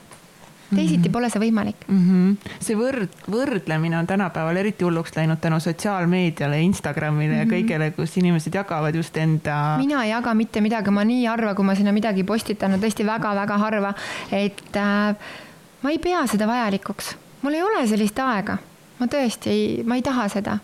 teisiti 0.75 0.97
mm 0.99 1.05
-hmm. 1.05 1.13
pole 1.13 1.31
see 1.31 1.41
võimalik 1.41 1.77
mm. 1.89 2.01
-hmm. 2.07 2.53
see 2.61 2.77
võrd, 2.77 3.09
võrdlemine 3.31 3.99
on 3.99 4.07
tänapäeval 4.07 4.57
eriti 4.57 4.85
hulluks 4.85 5.17
läinud 5.17 5.41
tänu 5.41 5.61
sotsiaalmeediale, 5.61 6.61
Instagramile 6.63 7.33
mm 7.33 7.35
-hmm. 7.35 7.39
ja 7.39 7.45
mhm. 7.45 7.55
kõigele, 7.55 7.91
kus 7.97 8.17
inimesed 8.17 8.55
jagavad 8.55 8.95
just 8.95 9.17
enda. 9.17 9.77
mina 9.79 10.05
ei 10.05 10.11
jaga 10.11 10.35
mitte 10.35 10.61
midagi, 10.61 10.91
ma 10.91 11.05
nii 11.05 11.27
harva, 11.27 11.55
kui 11.55 11.65
ma 11.65 11.75
sinna 11.75 11.93
midagi 11.93 12.25
postitan, 12.25 12.73
on 12.73 12.81
tõesti 12.81 13.07
väga-väga 13.07 13.59
harva, 13.59 13.95
et 14.33 14.77
äh, 14.77 15.17
ma 15.83 15.91
ei 15.91 15.99
pea 15.99 16.27
seda 16.27 16.47
vajalikuks, 16.47 17.17
mul 17.43 17.55
ei 17.55 17.63
ole 17.63 17.87
sellist 17.87 18.19
aega, 18.19 18.59
ma 18.99 19.07
tõesti 19.07 19.51
ei, 19.51 19.83
ma 19.87 19.97
ei 19.97 20.03
taha 20.03 20.29
seda 20.29 20.59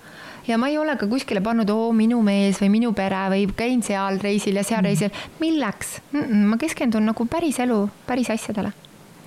ja 0.46 0.58
ma 0.58 0.68
ei 0.68 0.78
ole 0.78 0.96
ka 0.96 1.06
kuskile 1.06 1.40
pannud, 1.40 1.70
oo 1.70 1.92
minu 1.92 2.22
mees 2.22 2.60
või 2.62 2.70
minu 2.78 2.92
pere 2.92 3.26
või 3.32 3.46
käin 3.56 3.82
seal 3.82 4.20
reisil 4.22 4.56
ja 4.56 4.62
seal 4.62 4.80
mm. 4.80 4.86
reisil. 4.86 5.10
milleks 5.40 6.00
mm? 6.12 6.20
-mm, 6.20 6.50
ma 6.52 6.56
keskendun 6.56 7.06
nagu 7.06 7.26
päris 7.26 7.58
elu, 7.58 7.88
päris 8.06 8.30
asjadele 8.30 8.72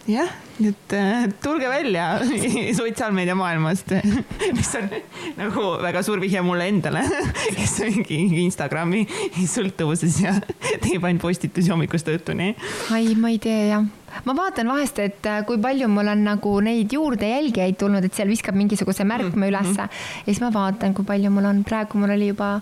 jah, 0.09 0.31
et 0.65 0.93
äh, 0.97 1.27
tulge 1.43 1.69
välja 1.69 2.19
sotsiaalmeedia 2.79 3.35
maailmast, 3.37 3.93
mis 4.57 4.71
on 4.79 4.89
nagu 5.37 5.65
väga 5.83 6.03
suur 6.05 6.21
vihje 6.21 6.41
mulle 6.45 6.69
endale, 6.71 7.03
kes 7.57 7.77
ongi 7.85 8.19
Instagrami 8.43 9.05
sõltuvuses 9.43 10.19
ja 10.23 10.35
teeb 10.83 11.05
ainult 11.05 11.23
postitusi 11.23 11.71
hommikust 11.73 12.09
õhtuni. 12.11 12.53
ai, 12.95 13.13
ma 13.19 13.33
ei 13.33 13.39
tee 13.43 13.69
jah 13.69 13.85
ma 14.25 14.33
vaatan 14.37 14.71
vahest, 14.73 14.99
et 15.03 15.29
äh, 15.29 15.43
kui 15.47 15.61
palju 15.61 15.89
mul 15.91 16.09
on 16.15 16.25
nagu 16.25 16.55
neid 16.65 16.93
juurde 16.95 17.29
jälgijaid 17.29 17.77
tulnud, 17.79 18.05
et 18.05 18.17
seal 18.17 18.31
viskab 18.31 18.57
mingisuguse 18.57 19.05
märkme 19.05 19.29
mm 19.29 19.43
-hmm. 19.43 19.49
ülesse 19.51 19.85
ja 19.85 20.25
siis 20.25 20.41
ma 20.41 20.53
vaatan, 20.53 20.93
kui 20.97 21.05
palju 21.05 21.31
mul 21.31 21.45
on, 21.45 21.63
praegu 21.63 22.01
mul 22.01 22.17
oli 22.17 22.33
juba 22.33 22.59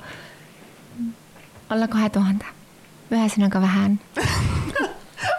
alla 1.69 1.87
kahe 1.87 2.09
tuhande. 2.09 2.45
ühesõnaga 3.11 3.61
vähe 3.61 3.85
on 3.85 3.99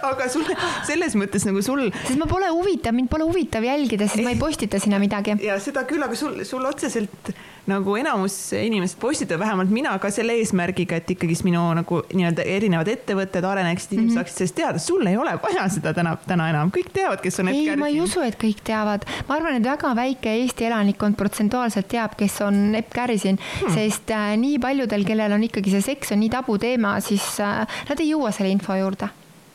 aga 0.08 0.28
sul 0.32 0.46
selles 0.86 1.14
mõttes 1.18 1.46
nagu 1.48 1.62
sul. 1.64 1.88
sest 2.04 2.18
ma 2.20 2.26
pole 2.30 2.50
huvitav, 2.52 2.96
mind 2.96 3.10
pole 3.12 3.26
huvitav 3.28 3.64
jälgida, 3.66 4.08
sest 4.08 4.24
ma 4.24 4.34
ei 4.34 4.40
postita 4.40 4.80
sinna 4.82 5.00
midagi. 5.02 5.36
ja 5.44 5.58
seda 5.62 5.84
küll, 5.88 6.02
aga 6.04 6.18
sul, 6.18 6.42
sul 6.48 6.66
otseselt 6.68 7.32
nagu 7.68 7.96
enamus 8.00 8.36
inimesed 8.56 8.98
postitavad, 9.00 9.44
vähemalt 9.44 9.72
mina 9.72 9.92
ka 10.00 10.10
selle 10.12 10.38
eesmärgiga, 10.40 10.98
et 10.98 11.10
ikkagist 11.12 11.44
minu 11.46 11.60
nagu 11.76 12.00
nii-öelda 12.16 12.46
erinevad 12.48 12.88
ettevõtted 12.88 13.44
areneksid, 13.44 13.92
inimesed 13.92 14.08
mm 14.08 14.14
-hmm. 14.14 14.22
saaksid 14.22 14.38
sellest 14.38 14.56
teada, 14.56 14.82
sul 14.82 15.06
ei 15.06 15.16
ole 15.20 15.36
vaja 15.42 15.68
seda 15.72 15.92
täna, 15.94 16.16
täna 16.26 16.48
enam, 16.50 16.72
kõik 16.74 16.90
teavad, 16.94 17.20
kes 17.20 17.40
on. 17.40 17.52
ei, 17.52 17.76
ma 17.76 17.90
ei 17.92 18.00
usu, 18.00 18.24
et 18.24 18.40
kõik 18.40 18.64
teavad, 18.64 19.04
ma 19.28 19.36
arvan, 19.36 19.60
et 19.60 19.68
väga 19.68 19.94
väike 19.96 20.34
Eesti 20.38 20.64
elanikkond 20.70 21.16
protsentuaalselt 21.16 21.88
teab, 21.88 22.16
kes 22.16 22.40
on 22.40 22.74
Epp 22.74 22.92
Kärsin 22.94 23.38
hmm., 23.38 23.74
sest 23.74 24.10
äh, 24.10 24.32
nii 24.36 24.58
paljudel, 24.58 25.04
kellel 25.04 25.32
on 25.32 25.44
ikkagi 25.44 25.70
see 25.76 25.84
seks 25.92 26.12
on 26.12 26.22
nii 26.24 26.30
tabuteema, 26.32 27.00
siis 27.00 27.40
äh, 27.40 27.66
nad 27.88 28.00
ei 28.00 28.12
jõua 28.14 28.32
selle 28.32 28.52
info 28.54 28.76
juurde 28.78 29.08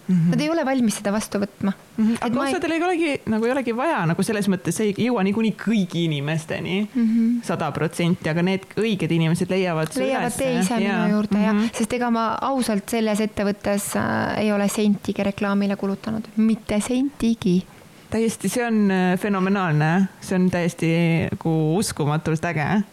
Mm 0.07 0.15
-hmm. 0.15 0.29
Nad 0.29 0.41
ei 0.41 0.49
ole 0.49 0.65
valmis 0.65 0.97
seda 0.99 1.11
vastu 1.11 1.39
võtma 1.39 1.71
mm. 1.71 2.07
-hmm. 2.07 2.17
aga 2.21 2.39
osadel 2.41 2.71
ei... 2.71 2.77
ei 2.77 2.83
olegi, 2.83 3.11
nagu 3.25 3.45
ei 3.45 3.51
olegi 3.51 3.75
vaja, 3.75 4.05
nagu 4.05 4.23
selles 4.23 4.49
mõttes 4.51 4.79
ei 4.83 4.93
jõua 4.97 5.23
niikuinii 5.23 5.55
kõigi 5.65 6.03
inimesteni 6.05 6.81
mhm. 6.93 7.41
sada 7.43 7.71
protsenti, 7.71 8.29
aga 8.29 8.41
need 8.41 8.65
õiged 8.77 9.11
inimesed 9.11 9.49
leiavad. 9.49 9.95
leiavad 9.95 10.35
tee 10.37 10.59
ise 10.59 10.79
minu 10.79 11.07
juurde 11.15 11.37
mm 11.37 11.43
-hmm. 11.43 11.63
jah, 11.63 11.75
sest 11.79 11.93
ega 11.93 12.09
ma 12.11 12.25
ausalt 12.41 12.89
selles 12.89 13.19
ettevõttes 13.19 13.95
äh, 13.95 14.39
ei 14.43 14.51
ole 14.51 14.67
sentigi 14.67 15.23
reklaamile 15.23 15.75
kulutanud, 15.75 16.27
mitte 16.35 16.79
sentigi 16.81 17.63
täiesti, 18.09 18.49
see 18.49 18.65
on 18.67 18.91
äh, 18.91 19.19
fenomenaalne, 19.19 20.09
see 20.21 20.35
on 20.35 20.49
täiesti 20.51 20.89
nagu 21.31 21.77
uskumatult 21.77 22.45
äge 22.45 22.83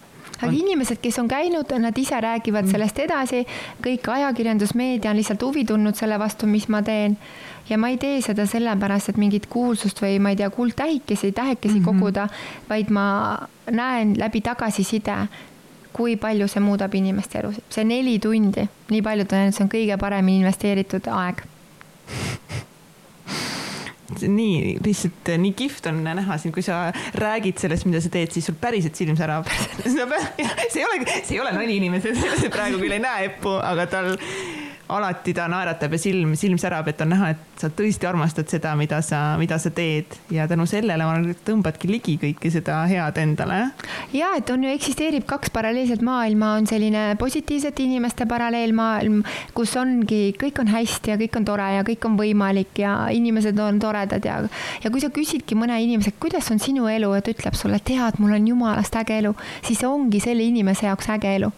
aga 0.41 0.53
inimesed, 0.53 1.01
kes 1.03 1.19
on 1.23 1.29
käinud, 1.29 1.73
nad 1.79 1.99
ise 1.99 2.21
räägivad 2.21 2.65
mm. 2.65 2.71
sellest 2.75 2.99
edasi, 3.05 3.45
kõik 3.85 4.09
ajakirjandus, 4.13 4.75
meedia 4.79 5.11
on 5.13 5.21
lihtsalt 5.21 5.43
huvi 5.43 5.65
tundnud 5.69 5.99
selle 5.99 6.19
vastu, 6.21 6.49
mis 6.51 6.69
ma 6.69 6.83
teen. 6.87 7.17
ja 7.69 7.79
ma 7.79 7.89
ei 7.93 7.99
tee 8.03 8.21
seda 8.23 8.47
sellepärast, 8.51 9.13
et 9.13 9.21
mingit 9.21 9.47
kuulsust 9.47 10.01
või 10.03 10.19
ma 10.19 10.33
ei 10.33 10.37
tea, 10.41 10.51
kuldtähikesi, 10.51 11.33
tähekesi 11.33 11.79
mm 11.79 11.85
-hmm. 11.85 12.01
koguda, 12.01 12.29
vaid 12.69 12.91
ma 12.91 13.39
näen 13.71 14.15
läbi 14.19 14.41
tagasiside, 14.41 15.17
kui 15.93 16.17
palju 16.17 16.49
see 16.49 16.61
muudab 16.61 16.95
inimeste 16.95 17.39
elusid. 17.39 17.65
see 17.71 17.85
neli 17.85 18.19
tundi, 18.19 18.69
nii 18.91 19.01
on 19.01 19.07
öelnud, 19.07 19.55
see 19.55 19.65
on 19.65 19.71
kõige 19.71 19.99
paremini 19.99 20.39
investeeritud 20.39 21.07
aeg 21.07 21.43
nii 24.23 24.79
lihtsalt 24.85 25.33
eh, 25.33 25.41
nii 25.41 25.55
kihvt 25.59 25.91
on 25.91 26.03
näha 26.07 26.39
sind, 26.41 26.55
kui 26.57 26.65
sa 26.67 26.89
räägid 27.21 27.61
sellest, 27.63 27.87
mida 27.89 28.03
sa 28.03 28.13
teed, 28.13 28.33
siis 28.35 28.49
sul 28.51 28.59
päriselt 28.61 28.99
silm 28.99 29.19
särab. 29.19 29.49
see 29.83 30.83
ei 30.83 30.87
ole, 30.87 31.05
see 31.07 31.37
ei 31.37 31.43
ole 31.43 31.55
nali 31.57 31.79
inimesed, 31.81 32.19
praegu 32.55 32.83
küll 32.83 32.97
ei 32.97 33.03
näe 33.03 33.31
Eppu, 33.31 33.55
aga 33.63 33.87
tal 33.91 34.15
alati 34.91 35.35
ta 35.37 35.47
naeratab 35.51 35.95
ja 35.95 36.01
silm, 36.01 36.35
silm 36.39 36.59
särab, 36.61 36.89
et 36.91 37.01
on 37.05 37.13
näha, 37.13 37.31
et 37.35 37.63
sa 37.63 37.71
tõesti 37.75 38.09
armastad 38.09 38.51
seda, 38.51 38.73
mida 38.79 39.01
sa, 39.05 39.37
mida 39.41 39.59
sa 39.63 39.73
teed. 39.75 40.17
Ja 40.33 40.47
tänu 40.51 40.67
sellele 40.71 41.05
ma 41.07 41.15
arvan, 41.15 41.31
et 41.35 41.43
tõmbadki 41.47 41.91
ligi 41.91 42.17
kõike 42.21 42.53
seda 42.53 42.81
head 42.91 43.21
endale. 43.23 43.61
ja 44.17 44.33
et 44.39 44.51
on 44.51 44.65
ju, 44.65 44.73
eksisteerib 44.75 45.27
kaks 45.31 45.53
paralleelset 45.55 46.03
maailma, 46.07 46.55
on 46.59 46.67
selline 46.71 47.15
positiivsete 47.21 47.85
inimeste 47.87 48.27
paralleelmaailm, 48.31 49.23
kus 49.55 49.77
ongi, 49.81 50.35
kõik 50.41 50.63
on 50.63 50.73
hästi 50.75 51.15
ja 51.15 51.19
kõik 51.21 51.41
on 51.41 51.49
tore 51.49 51.71
ja 51.77 51.87
kõik 51.87 52.07
on 52.09 52.19
võimalik 52.19 52.83
ja 52.83 52.95
inimesed 53.15 53.59
on 53.61 53.81
toredad. 53.83 54.25
Ja, 54.25 54.41
ja 54.85 54.91
kui 54.93 55.03
sa 55.03 55.13
küsidki 55.15 55.59
mõne 55.59 55.79
inimese, 55.83 56.15
kuidas 56.21 56.51
on 56.51 56.63
sinu 56.63 56.91
elu? 56.91 57.13
Ta 57.21 57.35
ütleb 57.35 57.57
sulle, 57.59 57.81
tead, 57.85 58.21
mul 58.23 58.37
on 58.37 58.47
jumalast 58.49 58.95
äge 59.01 59.19
elu, 59.21 59.35
siis 59.67 59.83
see 59.83 59.89
ongi 59.89 60.23
selle 60.23 60.47
inimese 60.47 60.89
jaoks 60.89 61.11
äge 61.13 61.35
elu 61.41 61.51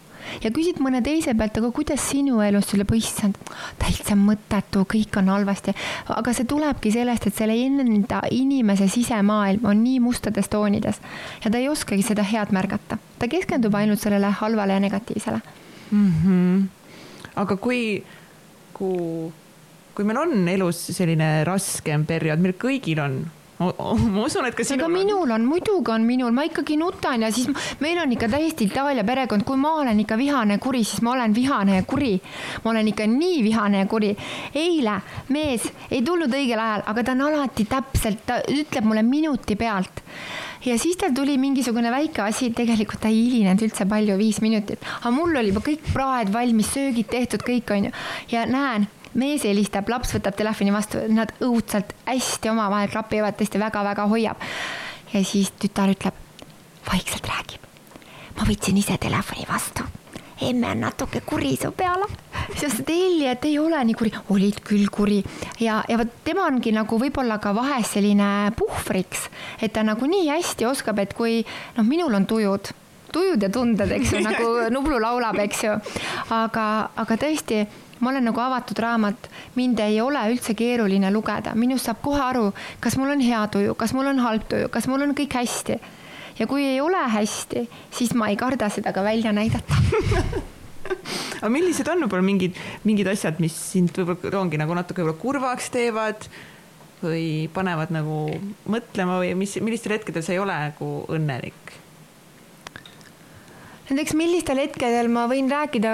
ja 0.43 0.51
küsid 0.55 0.81
mõne 0.82 1.03
teise 1.05 1.35
pealt, 1.39 1.59
aga 1.59 1.70
kuidas 1.74 2.05
sinu 2.11 2.40
elus, 2.44 2.69
ta 2.69 2.77
ütleb, 2.77 2.94
issand, 2.99 3.39
täitsa 3.81 4.16
mõttetu, 4.19 4.85
kõik 4.89 5.19
on 5.20 5.31
halvasti. 5.32 5.74
aga 6.09 6.35
see 6.36 6.49
tulebki 6.49 6.93
sellest, 6.94 7.27
et 7.27 7.35
selle 7.35 7.57
enda 7.65 8.23
inimese 8.31 8.89
sisemaailm 8.89 9.66
on 9.69 9.82
nii 9.85 10.01
mustades 10.01 10.49
toonides 10.53 11.01
ja 11.44 11.51
ta 11.51 11.59
ei 11.59 11.69
oskagi 11.69 12.03
seda 12.03 12.23
head 12.23 12.53
märgata. 12.53 12.99
ta 13.19 13.28
keskendub 13.28 13.74
ainult 13.74 14.01
sellele 14.01 14.31
halvale 14.40 14.73
ja 14.73 14.81
negatiivsele 14.81 15.40
mm. 15.90 16.12
-hmm. 16.24 16.66
aga 17.36 17.57
kui, 17.57 18.03
kui, 18.73 19.32
kui 19.94 20.05
meil 20.05 20.19
on 20.19 20.49
elus 20.49 20.86
selline 20.97 21.44
raskem 21.44 22.07
periood, 22.07 22.40
meil 22.40 22.55
kõigil 22.55 23.01
on 23.01 23.23
ma 23.62 24.24
usun, 24.24 24.47
et 24.48 24.56
ka 24.56 24.64
sinul 24.66 24.86
aga 24.86 24.93
minul 24.93 25.32
on, 25.34 25.47
muidugi 25.48 25.93
on 25.94 26.05
minul, 26.06 26.32
ma 26.34 26.44
ikkagi 26.48 26.76
nutan 26.80 27.26
ja 27.26 27.32
siis 27.34 27.48
meil 27.82 28.01
on 28.02 28.12
ikka 28.14 28.28
täiesti 28.32 28.68
Itaalia 28.70 29.05
perekond, 29.06 29.44
kui 29.47 29.59
ma 29.60 29.74
olen 29.82 30.01
ikka 30.05 30.18
vihane 30.20 30.59
ja 30.59 30.62
kuri, 30.62 30.84
siis 30.89 31.02
ma 31.05 31.14
olen 31.16 31.34
vihane 31.34 31.80
ja 31.80 31.86
kuri. 31.89 32.14
ma 32.64 32.70
olen 32.70 32.93
ikka 32.93 33.06
nii 33.06 33.43
vihane 33.44 33.82
ja 33.84 33.90
kuri. 33.90 34.14
eile 34.55 35.01
mees 35.28 35.68
ei 35.90 36.02
tulnud 36.02 36.32
õigel 36.32 36.60
ajal, 36.60 36.86
aga 36.86 37.05
ta 37.05 37.16
on 37.16 37.26
alati 37.28 37.66
täpselt, 37.70 38.24
ta 38.26 38.40
ütleb 38.48 38.89
mulle 38.89 39.02
minuti 39.02 39.56
pealt. 39.56 40.02
Ja 40.62 40.76
siis 40.78 40.97
tal 40.97 41.10
tuli 41.14 41.34
mingisugune 41.43 41.90
väike 41.90 42.22
asi, 42.22 42.52
tegelikult 42.55 43.02
ta 43.02 43.10
ei 43.10 43.24
hilinenud 43.26 43.64
üldse 43.66 43.86
palju, 43.90 44.14
viis 44.20 44.39
minutit, 44.44 44.84
aga 45.01 45.10
mul 45.10 45.34
oli 45.34 45.51
juba 45.51 45.64
kõik 45.66 45.89
praed 45.90 46.30
valmis, 46.34 46.70
söögid 46.70 47.10
tehtud, 47.10 47.43
kõik 47.47 47.72
onju. 47.74 47.90
Ja 48.30 48.47
näen 48.47 48.86
mees 49.18 49.44
helistab, 49.47 49.89
laps 49.93 50.14
võtab 50.16 50.36
telefoni 50.39 50.74
vastu, 50.74 51.02
nad 51.12 51.32
õudselt 51.44 51.94
hästi 52.06 52.52
omavahel 52.52 52.93
klapivad, 52.93 53.36
tõesti 53.39 53.60
väga-väga 53.60 54.06
hoiab. 54.10 54.44
ja 55.12 55.24
siis 55.24 55.52
tütar 55.60 55.93
ütleb, 55.93 56.14
vaikselt 56.89 57.26
räägib. 57.28 57.66
ma 58.39 58.47
võtsin 58.48 58.78
ise 58.78 58.98
telefoni 58.98 59.47
vastu. 59.48 59.84
emme 60.40 60.70
on 60.70 60.80
natuke 60.80 61.20
kuri 61.20 61.56
su 61.56 61.72
peale. 61.72 62.06
ütles 62.51 62.80
Elli, 62.89 63.26
et 63.26 63.44
ei 63.44 63.59
ole 63.59 63.84
nii 63.84 63.94
kuri, 63.94 64.12
olid 64.28 64.60
küll 64.64 64.89
kuri 64.89 65.22
ja, 65.60 65.82
ja 65.89 65.98
vot 65.98 66.09
tema 66.24 66.47
ongi 66.47 66.72
nagu 66.72 66.98
võib-olla 66.98 67.39
ka 67.39 67.55
vahest 67.55 67.98
selline 67.98 68.52
puhvriks, 68.56 69.28
et 69.60 69.72
ta 69.72 69.82
nagu 69.82 70.06
nii 70.06 70.28
hästi 70.28 70.66
oskab, 70.66 70.98
et 70.98 71.14
kui 71.14 71.44
noh, 71.76 71.84
minul 71.84 72.14
on 72.14 72.26
tujud 72.26 72.72
tujud 73.12 73.43
ja 73.43 73.51
tunded, 73.52 73.93
eks 73.93 74.12
ju, 74.14 74.24
nagu 74.24 74.48
Nublu 74.74 74.98
laulab, 75.02 75.39
eks 75.44 75.64
ju. 75.66 75.78
aga, 76.32 76.66
aga 76.97 77.18
tõesti 77.20 77.66
ma 78.03 78.11
olen 78.11 78.27
nagu 78.27 78.41
avatud 78.43 78.79
raamat, 78.83 79.29
mind 79.55 79.81
ei 79.85 80.01
ole 80.03 80.23
üldse 80.33 80.57
keeruline 80.59 81.11
lugeda, 81.15 81.55
minust 81.59 81.87
saab 81.87 82.03
kohe 82.03 82.23
aru, 82.23 82.49
kas 82.83 82.99
mul 82.99 83.15
on 83.15 83.23
hea 83.23 83.43
tuju, 83.55 83.77
kas 83.79 83.95
mul 83.95 84.11
on 84.11 84.23
halb 84.24 84.47
tuju, 84.51 84.70
kas 84.74 84.89
mul 84.91 85.07
on 85.07 85.15
kõik 85.19 85.39
hästi. 85.39 85.79
ja 86.39 86.47
kui 86.51 86.65
ei 86.65 86.81
ole 86.81 87.03
hästi, 87.12 87.69
siis 87.93 88.15
ma 88.19 88.31
ei 88.33 88.37
karda 88.41 88.70
seda 88.73 88.93
ka 88.93 89.05
välja 89.05 89.33
näidata 89.33 89.77
aga 91.43 91.51
millised 91.53 91.89
on 91.93 92.03
võib-olla 92.05 92.27
mingid, 92.27 92.57
mingid 92.89 93.11
asjad, 93.12 93.39
mis 93.43 93.55
sind 93.55 93.95
võib-olla 93.95 94.41
ongi 94.41 94.59
nagu 94.61 94.74
natuke 94.74 95.05
võib-olla 95.05 95.23
kurvaks 95.23 95.70
teevad 95.74 96.27
või 97.03 97.51
panevad 97.53 97.93
nagu 97.95 98.24
mõtlema 98.70 99.20
või 99.23 99.35
mis, 99.39 99.57
millistel 99.62 99.97
hetkedel 99.97 100.24
sa 100.24 100.35
ei 100.35 100.43
ole 100.43 100.59
nagu 100.70 100.91
õnnelik? 101.12 101.79
näiteks 103.93 104.15
millistel 104.16 104.57
hetkedel 104.62 105.11
ma 105.12 105.27
võin 105.29 105.51
rääkida, 105.53 105.93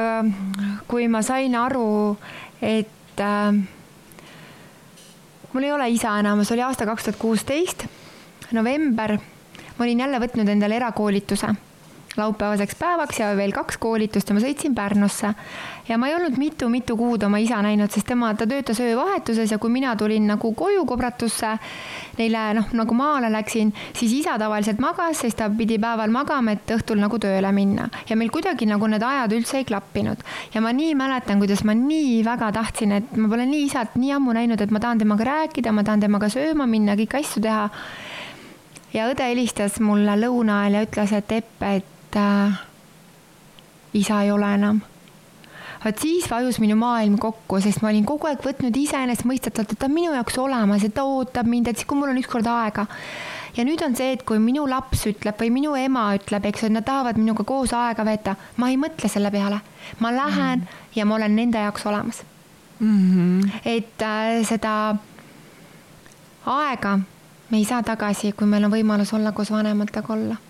kui 0.88 1.08
ma 1.08 1.22
sain 1.22 1.54
aru, 1.54 2.16
et 2.62 3.20
äh, 3.20 3.52
mul 5.52 5.64
ei 5.64 5.72
ole 5.72 5.88
isa 5.92 6.18
enam, 6.20 6.44
see 6.44 6.56
oli 6.56 6.64
aasta 6.66 6.86
kaks 6.88 7.08
tuhat 7.08 7.20
kuusteist, 7.20 7.86
november. 8.52 9.18
ma 9.78 9.84
olin 9.84 10.00
jälle 10.00 10.18
võtnud 10.18 10.48
endale 10.48 10.76
erakoolituse 10.80 11.54
laupäevaseks 12.18 12.76
päevaks 12.78 13.20
ja 13.20 13.32
veel 13.36 13.52
kaks 13.52 13.78
koolitust 13.80 14.28
ja 14.28 14.36
ma 14.36 14.42
sõitsin 14.42 14.74
Pärnusse. 14.74 15.32
ja 15.88 15.98
ma 15.98 16.08
ei 16.08 16.14
olnud 16.14 16.36
mitu-mitu 16.36 16.96
kuud 16.96 17.22
oma 17.22 17.38
isa 17.38 17.62
näinud, 17.62 17.90
sest 17.90 18.06
tema, 18.06 18.34
ta 18.34 18.46
töötas 18.46 18.80
öövahetuses 18.80 19.50
ja 19.52 19.58
kui 19.58 19.70
mina 19.70 19.96
tulin 19.96 20.26
nagu 20.26 20.52
koju 20.54 20.84
kobratusse, 20.86 21.54
neile 22.18 22.42
noh, 22.58 22.68
nagu 22.72 22.94
maale 22.94 23.30
läksin, 23.32 23.72
siis 23.96 24.12
isa 24.20 24.38
tavaliselt 24.38 24.82
magas, 24.84 25.22
sest 25.24 25.38
ta 25.38 25.48
pidi 25.50 25.78
päeval 25.78 26.12
magama, 26.12 26.52
et 26.52 26.74
õhtul 26.76 27.00
nagu 27.00 27.18
tööle 27.18 27.52
minna. 27.52 27.88
ja 28.08 28.16
meil 28.16 28.30
kuidagi 28.30 28.66
nagu 28.66 28.86
need 28.86 29.02
ajad 29.02 29.32
üldse 29.38 29.62
ei 29.62 29.64
klappinud. 29.64 30.22
ja 30.54 30.60
ma 30.60 30.72
nii 30.72 30.94
mäletan, 30.94 31.38
kuidas 31.38 31.64
ma 31.64 31.74
nii 31.74 32.22
väga 32.24 32.52
tahtsin, 32.52 32.92
et 32.92 33.16
ma 33.16 33.28
pole 33.28 33.46
nii 33.46 33.64
isat 33.64 33.96
nii 33.96 34.12
ammu 34.18 34.36
näinud, 34.36 34.60
et 34.60 34.70
ma 34.70 34.80
tahan 34.80 34.98
temaga 34.98 35.24
rääkida, 35.24 35.72
ma 35.72 35.84
tahan 35.84 36.00
temaga 36.00 36.28
sööma 36.28 36.66
minna, 36.66 36.96
kõiki 36.98 37.22
asju 37.22 37.42
teha 37.42 37.68
ja 38.94 39.08
õde 39.10 39.28
helistas 39.30 39.78
mulle 39.84 40.16
lõuna 40.18 40.62
ajal 40.62 40.78
ja 40.78 40.84
ütles, 40.86 41.14
et 41.16 41.32
Epp, 41.38 41.62
et 41.66 41.94
et 42.08 42.16
äh, 42.16 42.60
isa 43.92 44.22
ei 44.22 44.30
ole 44.30 44.54
enam. 44.54 44.80
vot 45.84 45.98
siis 45.98 46.30
vajus 46.30 46.58
minu 46.58 46.74
maailm 46.76 47.18
kokku, 47.18 47.60
sest 47.60 47.82
ma 47.82 47.92
olin 47.92 48.06
kogu 48.06 48.26
aeg 48.26 48.40
võtnud 48.42 48.74
iseenesestmõistetavalt, 48.74 49.72
et 49.72 49.78
ta 49.78 49.86
on 49.86 49.94
minu 49.94 50.14
jaoks 50.14 50.38
olemas, 50.42 50.82
et 50.84 50.94
ta 50.94 51.04
ootab 51.06 51.46
mind, 51.46 51.68
et 51.68 51.78
siis, 51.78 51.86
kui 51.86 51.98
mul 51.98 52.10
on 52.10 52.18
ükskord 52.18 52.48
aega. 52.50 52.86
ja 53.56 53.64
nüüd 53.64 53.84
on 53.84 53.94
see, 53.96 54.16
et 54.16 54.24
kui 54.26 54.40
minu 54.42 54.66
laps 54.66 55.04
ütleb 55.10 55.38
või 55.38 55.52
minu 55.54 55.76
ema 55.76 56.08
ütleb, 56.16 56.48
eks 56.50 56.64
ju, 56.64 56.70
et 56.70 56.74
nad 56.74 56.86
tahavad 56.86 57.20
minuga 57.20 57.44
koos 57.44 57.72
aega 57.76 58.04
veeta, 58.08 58.34
ma 58.56 58.72
ei 58.72 58.80
mõtle 58.80 59.12
selle 59.12 59.30
peale. 59.30 59.60
ma 60.00 60.12
lähen 60.14 60.64
mm. 60.64 60.82
ja 60.96 61.04
ma 61.04 61.20
olen 61.20 61.36
nende 61.36 61.62
jaoks 61.62 61.86
olemas 61.86 62.24
mm. 62.80 62.98
-hmm. 63.12 63.50
et 63.64 64.02
äh, 64.02 64.42
seda 64.48 64.96
aega 66.46 66.98
me 67.50 67.56
ei 67.56 67.64
saa 67.64 67.82
tagasi, 67.82 68.32
kui 68.32 68.46
meil 68.46 68.64
on 68.64 68.72
võimalus 68.72 69.14
olla 69.14 69.32
koos 69.32 69.50
vanematega 69.50 70.12
olla 70.12 70.47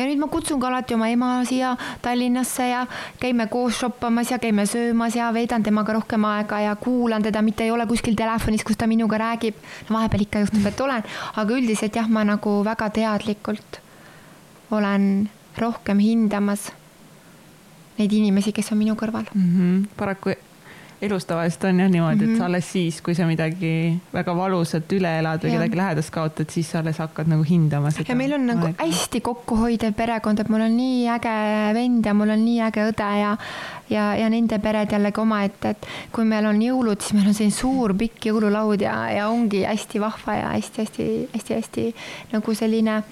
ja 0.00 0.08
nüüd 0.08 0.20
ma 0.20 0.30
kutsun 0.32 0.60
ka 0.60 0.70
alati 0.70 0.96
oma 0.96 1.10
ema 1.12 1.30
siia 1.48 1.74
Tallinnasse 2.02 2.68
ja 2.70 2.86
käime 3.20 3.46
koos 3.52 3.78
shoppamas 3.80 4.32
ja 4.32 4.38
käime 4.40 4.64
söömas 4.66 5.16
ja 5.16 5.28
veedan 5.36 5.62
temaga 5.62 5.92
rohkem 5.98 6.24
aega 6.24 6.60
ja 6.64 6.74
kuulan 6.76 7.22
teda, 7.22 7.42
mitte 7.44 7.64
ei 7.64 7.70
ole 7.70 7.86
kuskil 7.86 8.16
telefonis, 8.16 8.64
kus 8.64 8.80
ta 8.80 8.88
minuga 8.88 9.18
räägib. 9.20 9.54
vahepeal 9.90 10.26
ikka 10.26 10.44
juhtub, 10.46 10.66
et 10.66 10.80
olen, 10.80 11.04
aga 11.36 11.54
üldiselt 11.54 11.96
jah, 11.96 12.08
ma 12.08 12.24
nagu 12.24 12.60
väga 12.64 12.90
teadlikult 12.90 13.80
olen 14.70 15.28
rohkem 15.58 15.98
hindamas 15.98 16.70
neid 17.98 18.12
inimesi, 18.12 18.52
kes 18.56 18.72
on 18.72 18.78
minu 18.80 18.94
kõrval 18.96 19.26
mm. 19.34 19.50
-hmm. 19.50 19.88
paraku 19.96 20.32
elus 21.02 21.24
tavaliselt 21.24 21.64
on 21.64 21.80
jah 21.80 21.88
niimoodi 21.90 22.16
mm, 22.16 22.26
-hmm. 22.26 22.30
et 22.30 22.36
sa 22.36 22.44
mhm. 22.44 22.46
alles 22.46 22.72
siis, 22.72 23.00
kui 23.00 23.14
sa 23.14 23.26
midagi 23.26 24.00
väga 24.12 24.36
valusat 24.36 24.92
üle 24.92 25.12
elad 25.18 25.44
või 25.44 25.54
kedagi 25.56 25.76
lähedast 25.76 26.10
kaotad, 26.10 26.50
siis 26.50 26.70
sa 26.70 26.78
alles 26.78 26.98
hakkad 26.98 27.28
nagu 27.28 27.42
hindama 27.42 27.90
seda. 27.90 28.04
ja 28.08 28.16
meil 28.16 28.32
on 28.36 28.46
nagu 28.46 28.66
aega. 28.66 28.84
hästi 28.84 29.20
kokkuhoidev 29.20 29.94
perekond, 29.96 30.40
et 30.40 30.48
mul 30.48 30.60
on 30.60 30.76
nii 30.76 31.08
äge 31.08 31.36
vend 31.74 32.06
ja 32.06 32.14
mul 32.14 32.30
on 32.36 32.44
nii 32.44 32.60
äge 32.68 32.86
õde 32.92 33.10
ja 33.20 33.36
ja, 33.90 34.14
ja 34.16 34.28
nende 34.30 34.58
pered 34.58 34.92
jällegi 34.92 35.20
omaette, 35.20 35.70
et 35.70 35.86
kui 36.12 36.24
meil 36.24 36.46
on 36.46 36.60
jõulud, 36.62 37.00
siis 37.00 37.12
meil 37.12 37.28
on 37.28 37.34
selline 37.34 37.56
suur 37.56 37.94
pikk 37.94 38.30
jõululaud 38.30 38.80
ja, 38.80 38.96
ja 39.10 39.28
ongi 39.28 39.64
hästi 39.64 40.00
vahva 40.00 40.34
ja 40.34 40.52
hästi-hästi-hästi-hästi 40.54 41.94
nagu 42.32 42.54
selline 42.54 43.02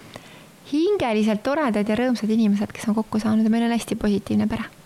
hingeliselt 0.73 1.43
toredad 1.43 1.89
ja 1.89 1.97
rõõmsad 1.97 2.31
inimesed, 2.31 2.73
kes 2.73 2.89
on 2.89 2.95
kokku 2.95 3.19
saanud 3.19 3.45
ja 3.45 3.51
meil 3.51 3.65
on 3.65 3.73
hästi 3.73 3.97
positiivne 3.97 4.47
pere 4.47 4.78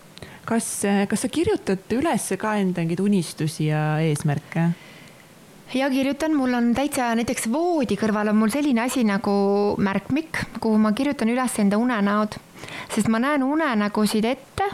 kas, 0.45 0.69
kas 1.09 1.25
sa 1.25 1.29
kirjutad 1.31 1.91
üles 1.95 2.29
ka 2.39 2.55
enda 2.59 2.83
mingeid 2.83 3.03
unistusi 3.03 3.69
ja 3.69 3.83
eesmärke? 4.03 4.71
ja 5.73 5.89
kirjutan, 5.89 6.35
mul 6.37 6.53
on 6.53 6.71
täitsa 6.77 7.09
näiteks 7.17 7.47
voodi 7.51 7.97
kõrval 7.97 8.29
on 8.29 8.37
mul 8.37 8.51
selline 8.53 8.83
asi 8.83 9.03
nagu 9.07 9.33
märkmik, 9.81 10.43
kuhu 10.61 10.77
ma 10.77 10.93
kirjutan 10.93 11.31
üles 11.33 11.57
enda 11.63 11.79
unenäod, 11.81 12.37
sest 12.93 13.09
ma 13.09 13.21
näen 13.23 13.43
unenägusid 13.43 14.27
ette 14.29 14.67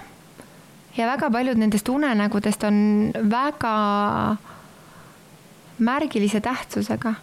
ja 0.97 1.07
väga 1.07 1.29
paljud 1.31 1.59
nendest 1.61 1.89
unenägudest 1.89 2.63
on 2.67 2.79
väga 3.31 3.75
märgilise 5.79 6.41
tähtsusega. 6.41 7.13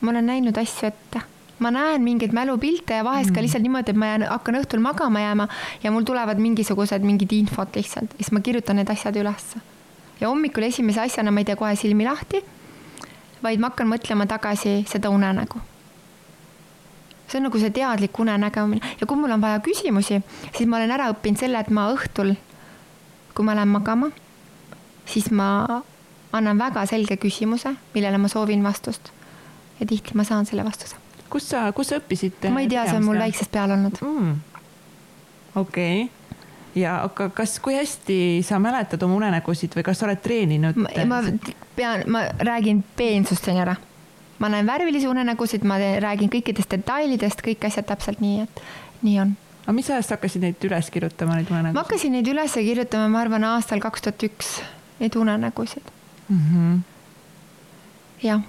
ma 0.00 0.10
olen 0.10 0.26
näinud 0.26 0.58
asju 0.58 0.86
ette 0.86 1.35
ma 1.58 1.70
näen 1.70 2.02
mingeid 2.04 2.32
mälupilte 2.36 2.98
ja 2.98 3.04
vahest 3.04 3.30
ka 3.30 3.40
mm. 3.40 3.44
lihtsalt 3.46 3.62
niimoodi, 3.64 3.90
et 3.90 3.96
ma 3.96 4.10
jään, 4.10 4.26
hakkan 4.28 4.58
õhtul 4.60 4.82
magama 4.84 5.20
jääma 5.20 5.48
ja 5.82 5.90
mul 5.90 6.04
tulevad 6.04 6.40
mingisugused 6.42 7.04
mingid 7.04 7.32
infot 7.32 7.76
lihtsalt 7.76 8.12
ja 8.12 8.24
siis 8.24 8.32
ma 8.32 8.40
kirjutan 8.44 8.76
need 8.76 8.90
asjad 8.92 9.16
ülesse. 9.16 9.62
ja 10.20 10.28
hommikul 10.28 10.68
esimese 10.68 11.00
asjana 11.00 11.30
ma 11.30 11.40
ei 11.40 11.48
tee 11.48 11.56
kohe 11.56 11.76
silmi 11.76 12.04
lahti, 12.04 12.42
vaid 13.42 13.60
ma 13.60 13.70
hakkan 13.72 13.88
mõtlema 13.88 14.26
tagasi 14.28 14.84
seda 14.88 15.10
unenägu. 15.10 15.60
see 17.28 17.38
on 17.38 17.48
nagu 17.48 17.58
see 17.58 17.70
teadlik 17.70 18.18
unenägemine 18.18 18.96
ja 19.00 19.06
kui 19.06 19.16
mul 19.16 19.32
on 19.32 19.40
vaja 19.40 19.60
küsimusi, 19.60 20.20
siis 20.52 20.68
ma 20.68 20.76
olen 20.76 20.90
ära 20.90 21.08
õppinud 21.14 21.40
selle, 21.40 21.58
et 21.60 21.70
ma 21.70 21.88
õhtul, 21.94 22.36
kui 23.34 23.44
ma 23.44 23.56
lähen 23.56 23.72
magama, 23.72 24.10
siis 25.06 25.30
ma 25.30 25.80
annan 26.32 26.58
väga 26.58 26.84
selge 26.86 27.16
küsimuse, 27.16 27.74
millele 27.94 28.18
ma 28.18 28.28
soovin 28.28 28.62
vastust. 28.62 29.12
ja 29.80 29.86
tihti 29.86 30.14
ma 30.14 30.24
saan 30.24 30.46
selle 30.46 30.64
vastuse. 30.64 31.05
Kus 31.36 31.50
sa, 31.52 31.66
kus 31.76 31.92
sa 31.92 32.00
õppisid? 32.00 32.48
ma 32.50 32.64
ei 32.64 32.70
tea, 32.72 32.88
see 32.88 33.00
on 33.00 33.10
mul 33.10 33.20
väiksest 33.20 33.52
peale 33.52 33.76
olnud 33.76 34.00
mm.. 34.02 34.36
okei 35.54 36.06
okay 36.06 36.14
ja 36.76 37.00
aga 37.06 37.28
kas, 37.34 37.56
kui 37.62 37.76
hästi 37.76 38.42
sa 38.44 38.58
mäletad 38.62 39.02
oma 39.06 39.16
unenägusid 39.20 39.76
või 39.76 39.84
kas 39.86 40.00
sa 40.00 40.08
oled 40.08 40.20
treeninud? 40.24 40.76
ma 40.76 41.20
pean, 41.76 42.04
ma 42.12 42.26
räägin 42.44 42.82
peensust 42.96 43.48
siin 43.48 43.60
ära. 43.62 43.76
ma 44.38 44.50
näen 44.52 44.68
värvilisi 44.68 45.08
unenägusid, 45.08 45.64
ma 45.64 45.78
räägin 45.80 46.32
kõikidest 46.32 46.76
detailidest, 46.76 47.44
kõik 47.44 47.68
asjad 47.68 47.88
täpselt 47.88 48.20
nii, 48.24 48.44
et 48.44 48.64
nii 49.06 49.20
on. 49.24 49.36
aga 49.64 49.76
mis 49.76 49.88
ajast 49.90 50.16
hakkasid 50.16 50.44
neid 50.44 50.68
üles 50.68 50.90
kirjutama, 50.92 51.38
neid 51.40 51.52
unenägusid? 51.52 51.78
ma 51.78 51.86
hakkasin 51.86 52.18
neid 52.18 52.32
üles 52.32 52.58
kirjutama, 52.58 53.08
ma 53.12 53.24
arvan, 53.24 53.48
aastal 53.54 53.80
kaks 53.84 54.04
tuhat 54.04 54.28
üks, 54.28 54.52
neid 55.00 55.16
unenägusid 55.16 55.94
mm. 56.28 56.44
-hmm. 56.50 56.76
jah 58.28 58.44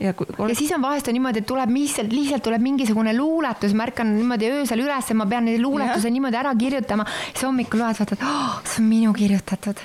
ja, 0.00 0.14
ja 0.48 0.54
siis 0.56 0.72
on 0.72 0.82
vahest 0.82 1.08
on 1.08 1.16
niimoodi, 1.16 1.42
et 1.42 1.48
tuleb 1.48 1.70
lihtsalt, 1.74 2.12
lihtsalt 2.14 2.44
tuleb 2.48 2.64
mingisugune 2.64 3.14
luuletus, 3.16 3.76
ma 3.76 3.86
ärkan 3.88 4.12
niimoodi 4.16 4.50
öösel 4.56 4.82
üles, 4.84 5.14
ma 5.14 5.28
pean 5.30 5.48
neid 5.48 5.62
luuletuse 5.62 6.08
ja. 6.08 6.16
niimoodi 6.16 6.40
ära 6.40 6.54
kirjutama, 6.58 7.06
siis 7.30 7.46
hommikul 7.46 7.82
loed, 7.84 8.00
vaatad 8.00 8.26
oh,, 8.26 8.60
see 8.64 8.82
on 8.82 8.90
minu 8.90 9.14
kirjutatud 9.16 9.82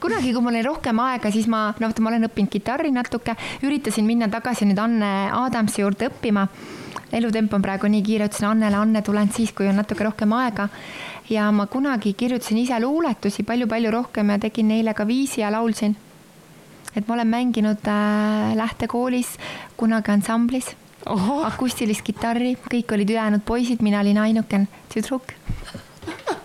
kunagi, 0.00 0.32
kui 0.32 0.40
mul 0.40 0.54
oli 0.54 0.64
rohkem 0.64 1.00
aega, 1.04 1.28
siis 1.32 1.44
ma, 1.50 1.66
no 1.76 1.90
vot, 1.90 1.98
ma 2.00 2.08
olen 2.08 2.24
õppinud 2.30 2.48
kitarri 2.48 2.92
natuke, 2.94 3.34
üritasin 3.68 4.06
minna 4.08 4.30
tagasi 4.32 4.64
nüüd 4.64 4.80
Anne 4.80 5.10
Adamsi 5.36 5.84
juurde 5.84 6.08
õppima. 6.08 6.46
elutempo 7.12 7.56
on 7.58 7.62
praegu 7.62 7.88
nii 7.90 8.02
kiire, 8.06 8.30
ütlesin 8.30 8.48
Annele, 8.48 8.78
Anne, 8.80 9.02
tulen 9.02 9.28
siis, 9.34 9.52
kui 9.52 9.68
on 9.68 9.76
natuke 9.76 10.04
rohkem 10.04 10.32
aega. 10.32 10.68
ja 11.28 11.50
ma 11.52 11.66
kunagi 11.66 12.14
kirjutasin 12.14 12.58
ise 12.58 12.80
luuletusi 12.80 13.42
palju-palju 13.42 13.90
rohkem 13.90 14.30
ja 14.30 14.38
tegin 14.38 14.68
neile 14.68 14.94
ka 14.94 15.06
viisi 15.06 15.40
ja 15.40 15.50
laulsin 15.50 15.96
et 16.96 17.06
ma 17.06 17.14
olen 17.14 17.30
mänginud 17.30 17.88
äh, 17.88 18.54
lähtekoolis 18.58 19.36
kunagi 19.76 20.12
ansamblis, 20.12 20.74
akustilist 21.46 22.04
kitarri, 22.04 22.56
kõik 22.70 22.92
olid 22.94 23.10
ülejäänud 23.10 23.44
poisid, 23.46 23.82
mina 23.84 24.02
olin 24.02 24.18
ainukene 24.20 24.66
tüdruk. 24.92 25.34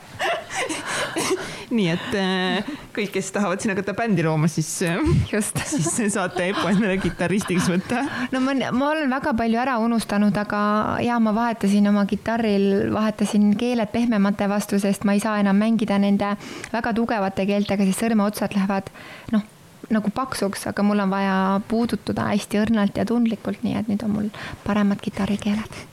Nii 1.76 1.88
et 1.90 2.14
äh, 2.20 2.68
kõik, 2.94 3.10
kes 3.16 3.32
tahavad 3.36 3.60
sinna 3.60 3.74
hakata 3.74 3.96
bändi 3.98 4.24
looma, 4.24 4.48
siis, 4.52 4.70
äh, 4.86 5.00
just. 5.32 5.58
siis 5.96 6.14
saate 6.14 6.52
Epo 6.52 6.68
endale 6.70 7.00
kitarristiks 7.02 7.68
võtta. 7.72 8.04
no 8.32 8.42
ma, 8.44 8.54
ma 8.72 8.92
olen 8.92 9.10
väga 9.12 9.34
palju 9.38 9.60
ära 9.64 9.80
unustanud, 9.84 10.38
aga 10.40 10.62
ja 11.04 11.18
ma 11.20 11.34
vahetasin 11.36 11.90
oma 11.92 12.06
kitarril, 12.10 12.94
vahetasin 12.94 13.52
keeled 13.60 13.92
pehmemate 13.92 14.48
vastu, 14.52 14.80
sest 14.80 15.08
ma 15.10 15.18
ei 15.18 15.24
saa 15.24 15.40
enam 15.42 15.58
mängida 15.60 15.98
nende 16.02 16.36
väga 16.72 16.94
tugevate 16.96 17.50
keeltega, 17.50 17.90
siis 17.90 18.00
sõrmeotsad 18.04 18.56
lähevad 18.56 18.94
noh 19.34 19.55
nagu 19.94 20.12
paksuks, 20.14 20.68
aga 20.72 20.86
mul 20.86 21.04
on 21.04 21.12
vaja 21.14 21.36
puudutada 21.70 22.30
hästi 22.32 22.62
õrnalt 22.64 22.98
ja 22.98 23.06
tundlikult, 23.08 23.64
nii 23.66 23.78
et 23.80 23.92
nüüd 23.92 24.06
on 24.06 24.16
mul 24.16 24.30
paremad 24.66 25.02
kitarrikeeled. 25.04 25.84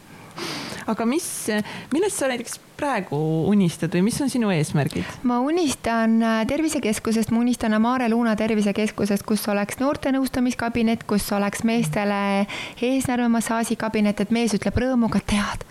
aga 0.93 1.07
mis, 1.07 1.27
millest 1.93 2.19
sa 2.19 2.29
näiteks 2.31 2.59
praegu 2.77 3.17
unistad 3.47 3.93
või 3.95 4.09
mis 4.09 4.19
on 4.25 4.31
sinu 4.33 4.51
eesmärgid? 4.51 5.07
ma 5.29 5.39
unistan 5.45 6.19
äh, 6.23 6.43
tervisekeskusest, 6.51 7.31
ma 7.31 7.43
unistan 7.45 7.75
Amare 7.79 8.09
Luna 8.11 8.35
tervisekeskusest, 8.37 9.27
kus 9.29 9.47
oleks 9.49 9.79
noorte 9.83 10.13
nõustamiskabinet, 10.15 11.07
kus 11.07 11.31
oleks 11.33 11.65
meestele 11.69 12.47
eesnärvemassaažikabinet, 12.83 14.25
et 14.25 14.35
mees 14.35 14.55
ütleb 14.59 14.81
rõõmuga, 14.85 15.23
tead 15.27 15.69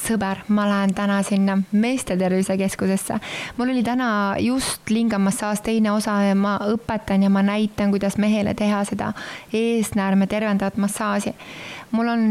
sõber, 0.00 0.42
ma 0.48 0.66
lähen 0.68 0.94
täna 0.94 1.20
sinna 1.22 1.58
meeste 1.72 2.16
tervisekeskusesse. 2.16 3.20
mul 3.56 3.70
oli 3.70 3.82
täna 3.82 4.34
just 4.38 4.90
lingamassaaž 4.90 5.60
teine 5.62 5.92
osa 5.92 6.22
ja 6.22 6.34
ma 6.34 6.58
õpetan 6.74 7.22
ja 7.22 7.30
ma 7.30 7.42
näitan, 7.42 7.90
kuidas 7.90 8.18
mehele 8.18 8.54
teha 8.54 8.84
seda 8.84 9.12
eesnäärme 9.52 10.26
tervendavat 10.26 10.76
massaaži. 10.76 11.34
mul 11.90 12.08
on 12.08 12.22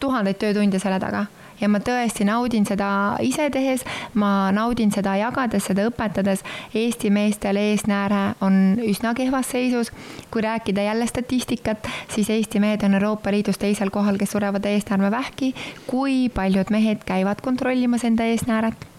tuhandeid 0.00 0.38
töötunde 0.38 0.78
selle 0.78 1.00
taga 1.00 1.26
ja 1.60 1.68
ma 1.68 1.80
tõesti 1.84 2.24
naudin 2.28 2.66
seda 2.66 2.90
ise 3.24 3.48
tehes, 3.52 3.84
ma 4.14 4.50
naudin 4.54 4.92
seda 4.94 5.16
jagades, 5.20 5.66
seda 5.70 5.86
õpetades. 5.90 6.44
Eesti 6.74 7.10
meestel 7.14 7.60
eesnääre 7.60 8.22
on 8.40 8.78
üsna 8.84 9.14
kehvas 9.14 9.50
seisus. 9.50 9.92
kui 10.30 10.42
rääkida 10.42 10.82
jälle 10.82 11.06
statistikat, 11.06 11.88
siis 12.08 12.30
Eesti 12.30 12.60
mehed 12.60 12.82
on 12.84 12.94
Euroopa 12.94 13.30
Liidus 13.30 13.58
teisel 13.58 13.90
kohal, 13.90 14.18
kes 14.18 14.30
surevad 14.30 14.64
eesnäärmevähki. 14.64 15.54
kui 15.86 16.28
paljud 16.28 16.70
mehed 16.70 17.04
käivad 17.04 17.40
kontrollimas 17.42 18.04
enda 18.04 18.24
eesnääret? 18.24 18.89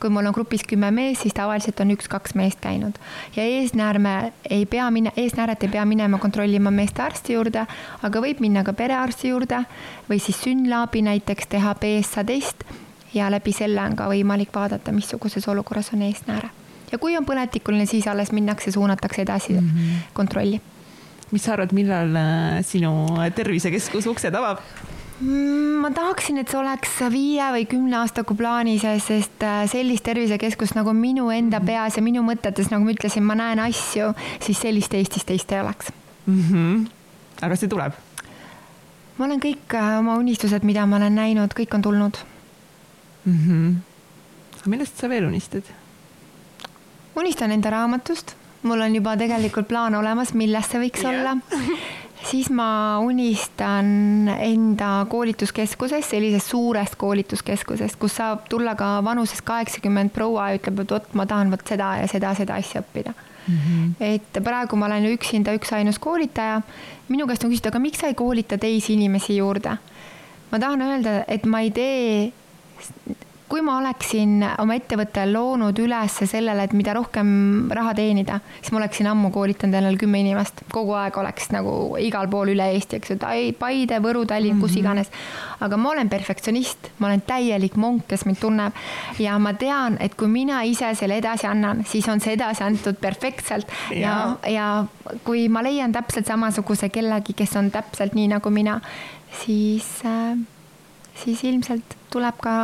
Kui 0.00 0.10
mul 0.10 0.26
on 0.26 0.34
grupis 0.36 0.64
kümme 0.68 0.90
meest, 0.90 1.22
siis 1.22 1.34
tavaliselt 1.34 1.80
on 1.80 1.90
üks-kaks 1.94 2.34
meest 2.34 2.60
käinud. 2.60 2.98
ja 3.36 3.42
eesnäärme 3.42 4.32
ei 4.50 4.66
pea 4.66 4.90
mine-, 4.90 5.12
eesnääret 5.16 5.62
ei 5.62 5.68
pea 5.68 5.84
minema 5.84 6.18
kontrollima 6.18 6.70
meestearsti 6.70 7.32
juurde, 7.32 7.66
aga 8.02 8.20
võib 8.20 8.40
minna 8.40 8.64
ka 8.64 8.72
perearsti 8.72 9.28
juurde 9.28 9.64
või 10.10 10.20
siis 10.20 10.40
SYNLAB-i 10.42 11.02
näiteks 11.02 11.46
teha 11.56 11.74
PSA 11.74 12.24
test 12.24 12.64
ja 13.14 13.30
läbi 13.30 13.52
selle 13.52 13.82
on 13.82 13.96
ka 13.96 14.08
võimalik 14.10 14.52
vaadata, 14.54 14.92
missuguses 14.92 15.48
olukorras 15.48 15.92
on 15.94 16.02
eesnääre. 16.02 16.50
ja 16.92 16.98
kui 16.98 17.16
on 17.16 17.26
põletikuline, 17.26 17.86
siis 17.86 18.06
alles 18.06 18.32
minnakse, 18.32 18.72
suunatakse 18.72 19.22
edasi 19.22 19.52
mm 19.52 19.70
-hmm. 19.70 20.10
kontrolli. 20.12 20.60
mis 21.30 21.44
sa 21.44 21.52
arvad, 21.52 21.72
millal 21.72 22.16
äh, 22.16 22.64
sinu 22.64 23.06
tervisekeskus 23.34 24.06
uksed 24.06 24.34
avab? 24.34 24.58
Mm, 25.24 25.80
ma 25.80 25.88
tahaksin, 25.94 26.36
et 26.42 26.50
see 26.52 26.58
oleks 26.60 26.98
viie 27.12 27.44
või 27.54 27.64
kümne 27.68 27.96
aastaga 28.02 28.34
plaanis, 28.36 28.82
sest 29.06 29.44
äh, 29.46 29.62
sellist 29.70 30.04
tervisekeskust 30.04 30.76
nagu 30.76 30.92
minu 30.92 31.30
enda 31.32 31.62
mhm. 31.62 31.68
peas 31.70 31.96
ja 31.96 32.02
minu 32.04 32.24
mõtetes, 32.26 32.68
nagu 32.72 32.84
ma 32.84 32.92
ütlesin, 32.92 33.24
ma 33.24 33.36
näen 33.38 33.62
asju, 33.64 34.10
siis 34.44 34.60
sellist 34.60 34.92
Eestis 34.92 35.24
teist 35.24 35.52
ei 35.52 35.62
oleks 35.62 35.88
mm. 36.26 36.42
-hmm. 36.50 36.84
aga 37.40 37.56
see 37.56 37.72
tuleb? 37.72 37.96
ma 39.16 39.24
olen 39.24 39.40
kõik 39.40 39.78
äh, 39.78 39.98
oma 40.02 40.18
unistused, 40.20 40.64
mida 40.64 40.84
ma 40.86 41.00
olen 41.00 41.16
näinud, 41.16 41.56
kõik 41.56 41.74
on 41.74 41.82
tulnud 41.82 42.20
mm. 43.24 43.38
-hmm. 43.38 43.74
aga 44.60 44.70
millest 44.76 45.00
sa 45.00 45.08
veel 45.08 45.24
unistad? 45.24 45.72
unistan 47.16 47.50
enda 47.50 47.70
raamatust, 47.70 48.36
mul 48.62 48.80
on 48.80 48.94
juba 48.94 49.16
tegelikult 49.16 49.68
plaan 49.68 49.94
olemas, 49.94 50.34
millest 50.34 50.70
see 50.70 50.84
võiks 50.84 51.00
yeah. 51.00 51.14
olla 51.14 51.36
siis 52.24 52.50
ma 52.50 52.98
unistan 53.04 54.28
enda 54.38 55.06
koolituskeskusest, 55.10 56.10
sellisest 56.10 56.50
suurest 56.52 56.96
koolituskeskusest, 57.00 57.98
kus 58.00 58.16
saab 58.20 58.48
tulla 58.50 58.74
ka 58.78 58.96
vanuses 59.04 59.42
kaheksakümmend 59.44 60.12
proua 60.14 60.50
ja 60.50 60.60
ütleb, 60.60 60.84
et 60.84 60.94
vot 60.96 61.14
ma 61.18 61.26
tahan 61.30 61.52
vot 61.52 61.64
seda 61.68 61.94
ja 62.00 62.10
seda, 62.10 62.34
seda 62.38 62.58
asja 62.60 62.82
õppida 62.84 63.14
mm. 63.14 63.58
-hmm. 63.58 63.90
et 64.00 64.42
praegu 64.44 64.76
ma 64.76 64.86
olen 64.86 65.10
üksinda 65.12 65.54
üksainus 65.54 65.98
koolitaja. 65.98 66.62
minu 67.08 67.26
käest 67.26 67.44
on 67.44 67.50
küsitud, 67.50 67.72
aga 67.72 67.78
miks 67.78 68.00
sa 68.00 68.06
ei 68.06 68.14
koolita 68.14 68.58
teisi 68.58 68.92
inimesi 68.92 69.36
juurde? 69.36 69.76
ma 70.50 70.58
tahan 70.58 70.82
öelda, 70.82 71.24
et 71.28 71.46
ma 71.46 71.60
ei 71.60 71.70
tee 71.70 72.32
kui 73.48 73.60
ma 73.64 73.76
oleksin 73.78 74.38
oma 74.62 74.76
ettevõtte 74.78 75.24
loonud 75.28 75.78
üles 75.82 76.16
sellele, 76.30 76.64
et 76.64 76.72
mida 76.76 76.94
rohkem 76.96 77.28
raha 77.74 77.92
teenida, 77.96 78.38
siis 78.60 78.72
ma 78.72 78.80
oleksin 78.80 79.08
ammu 79.10 79.30
koolitanud 79.34 79.76
endale 79.76 79.98
kümme 80.00 80.22
inimest, 80.22 80.62
kogu 80.72 80.94
aeg 80.96 81.18
oleks 81.20 81.50
nagu 81.54 81.94
igal 82.00 82.28
pool 82.32 82.54
üle 82.54 82.70
Eesti, 82.74 83.00
eks 83.00 83.14
ju, 83.14 83.18
Paide, 83.58 84.00
Võru, 84.04 84.24
Tallinn 84.28 84.56
mm, 84.56 84.60
-hmm. 84.60 84.62
kus 84.64 84.70
mhm. 84.72 84.80
iganes. 84.80 85.10
aga 85.60 85.76
ma 85.76 85.90
olen 85.90 86.08
perfektsionist, 86.08 86.90
ma 86.98 87.06
olen 87.06 87.22
täielik 87.26 87.76
monk, 87.76 88.06
kes 88.08 88.24
mind 88.24 88.40
tunneb 88.40 88.72
ja 89.18 89.38
ma 89.38 89.54
tean, 89.54 89.96
et 90.00 90.14
kui 90.14 90.28
mina 90.28 90.62
ise 90.62 90.94
selle 90.94 91.16
edasi 91.16 91.46
annan, 91.46 91.84
siis 91.84 92.08
on 92.08 92.20
see 92.20 92.34
edasi 92.34 92.64
antud 92.64 92.96
perfektselt 93.00 93.66
ja, 93.90 94.36
ja, 94.42 94.50
ja 94.50 95.18
kui 95.24 95.48
ma 95.48 95.62
leian 95.62 95.92
täpselt 95.92 96.26
samasuguse 96.26 96.88
kellegi, 96.88 97.32
kes 97.32 97.56
on 97.56 97.70
täpselt 97.70 98.14
nii 98.14 98.28
nagu 98.28 98.50
mina, 98.50 98.80
siis 99.44 99.86
äh, 100.04 100.38
siis 101.14 101.44
ilmselt 101.44 101.96
tuleb 102.12 102.38
ka 102.42 102.54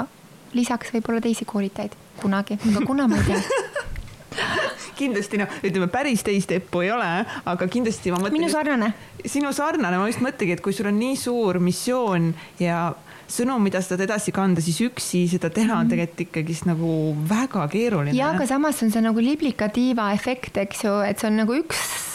lisaks 0.57 0.93
võib-olla 0.95 1.23
teisi 1.25 1.47
koolitajaid 1.49 1.97
kunagi, 2.21 2.59
aga 2.73 2.87
kuna 2.87 3.09
ma 3.11 3.21
ei 3.21 3.29
tea 3.31 3.41
kindlasti 5.01 5.41
noh, 5.41 5.61
ütleme 5.65 5.89
päris 5.93 6.25
teist 6.27 6.53
Eppu 6.55 6.85
ei 6.85 6.91
ole, 6.95 7.09
aga 7.49 7.69
kindlasti 7.73 8.13
ma 8.13 8.21
mõtlen. 8.21 8.37
minu 8.37 8.51
sarnane. 8.53 8.91
sinu 9.25 9.53
sarnane, 9.57 10.01
ma 10.01 10.09
just 10.11 10.25
mõtlengi, 10.25 10.59
et 10.59 10.65
kui 10.65 10.77
sul 10.77 10.91
on 10.91 10.99
nii 11.01 11.17
suur 11.21 11.61
missioon 11.63 12.33
ja 12.61 12.91
sõnum, 13.31 13.63
mida 13.63 13.81
sa 13.81 13.95
tahad 13.95 14.09
edasi 14.09 14.35
kanda, 14.35 14.63
siis 14.65 14.81
üksi 14.85 15.25
seda 15.31 15.53
teha 15.55 15.79
on 15.79 15.87
mhm. 15.87 15.95
tegelikult 15.95 16.25
ikkagist 16.27 16.69
nagu 16.69 16.93
väga 17.31 17.67
keeruline. 17.73 18.17
ja, 18.19 18.35
aga 18.35 18.49
samas 18.51 18.83
on 18.85 18.93
see 18.93 19.05
nagu 19.05 19.25
liblika 19.25 19.71
tiiva 19.73 20.11
efekt, 20.17 20.61
eks 20.61 20.87
ju, 20.87 20.97
et 21.07 21.23
see 21.23 21.31
on 21.31 21.43
nagu 21.45 21.59
üks 21.63 22.10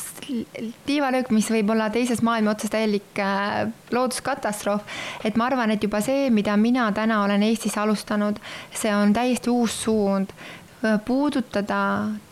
tiivalöök, 0.85 1.29
mis 1.33 1.47
võib 1.51 1.69
olla 1.73 1.89
teises 1.93 2.21
maailma 2.25 2.53
otsas 2.55 2.73
täielik 2.73 3.19
äh, 3.21 3.65
looduskatastroof. 3.93 4.81
et 5.23 5.37
ma 5.37 5.49
arvan, 5.49 5.71
et 5.71 5.83
juba 5.83 6.01
see, 6.01 6.29
mida 6.29 6.57
mina 6.57 6.89
täna 6.95 7.23
olen 7.23 7.43
Eestis 7.43 7.77
alustanud, 7.77 8.39
see 8.73 8.93
on 8.95 9.13
täiesti 9.13 9.49
uus 9.49 9.75
suund 9.83 10.33
äh, 10.33 10.99
puudutada 11.05 11.79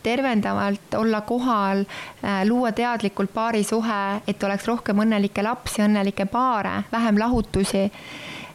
tervendavalt, 0.02 0.94
olla 0.98 1.20
kohal, 1.20 1.84
äh, 2.24 2.44
luua 2.48 2.72
teadlikult 2.72 3.34
paarisuhe, 3.34 4.22
et 4.26 4.42
oleks 4.42 4.68
rohkem 4.70 5.04
õnnelikke 5.06 5.44
lapsi, 5.44 5.82
õnnelikke 5.86 6.26
paare, 6.30 6.82
vähem 6.92 7.18
lahutusi. 7.18 7.90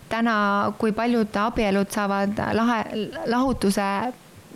täna, 0.09 0.73
kui 0.77 0.91
paljud 0.91 1.35
abielud 1.37 1.91
saavad 1.93 2.39
lahe, 2.57 2.79
lahutuse 3.29 3.85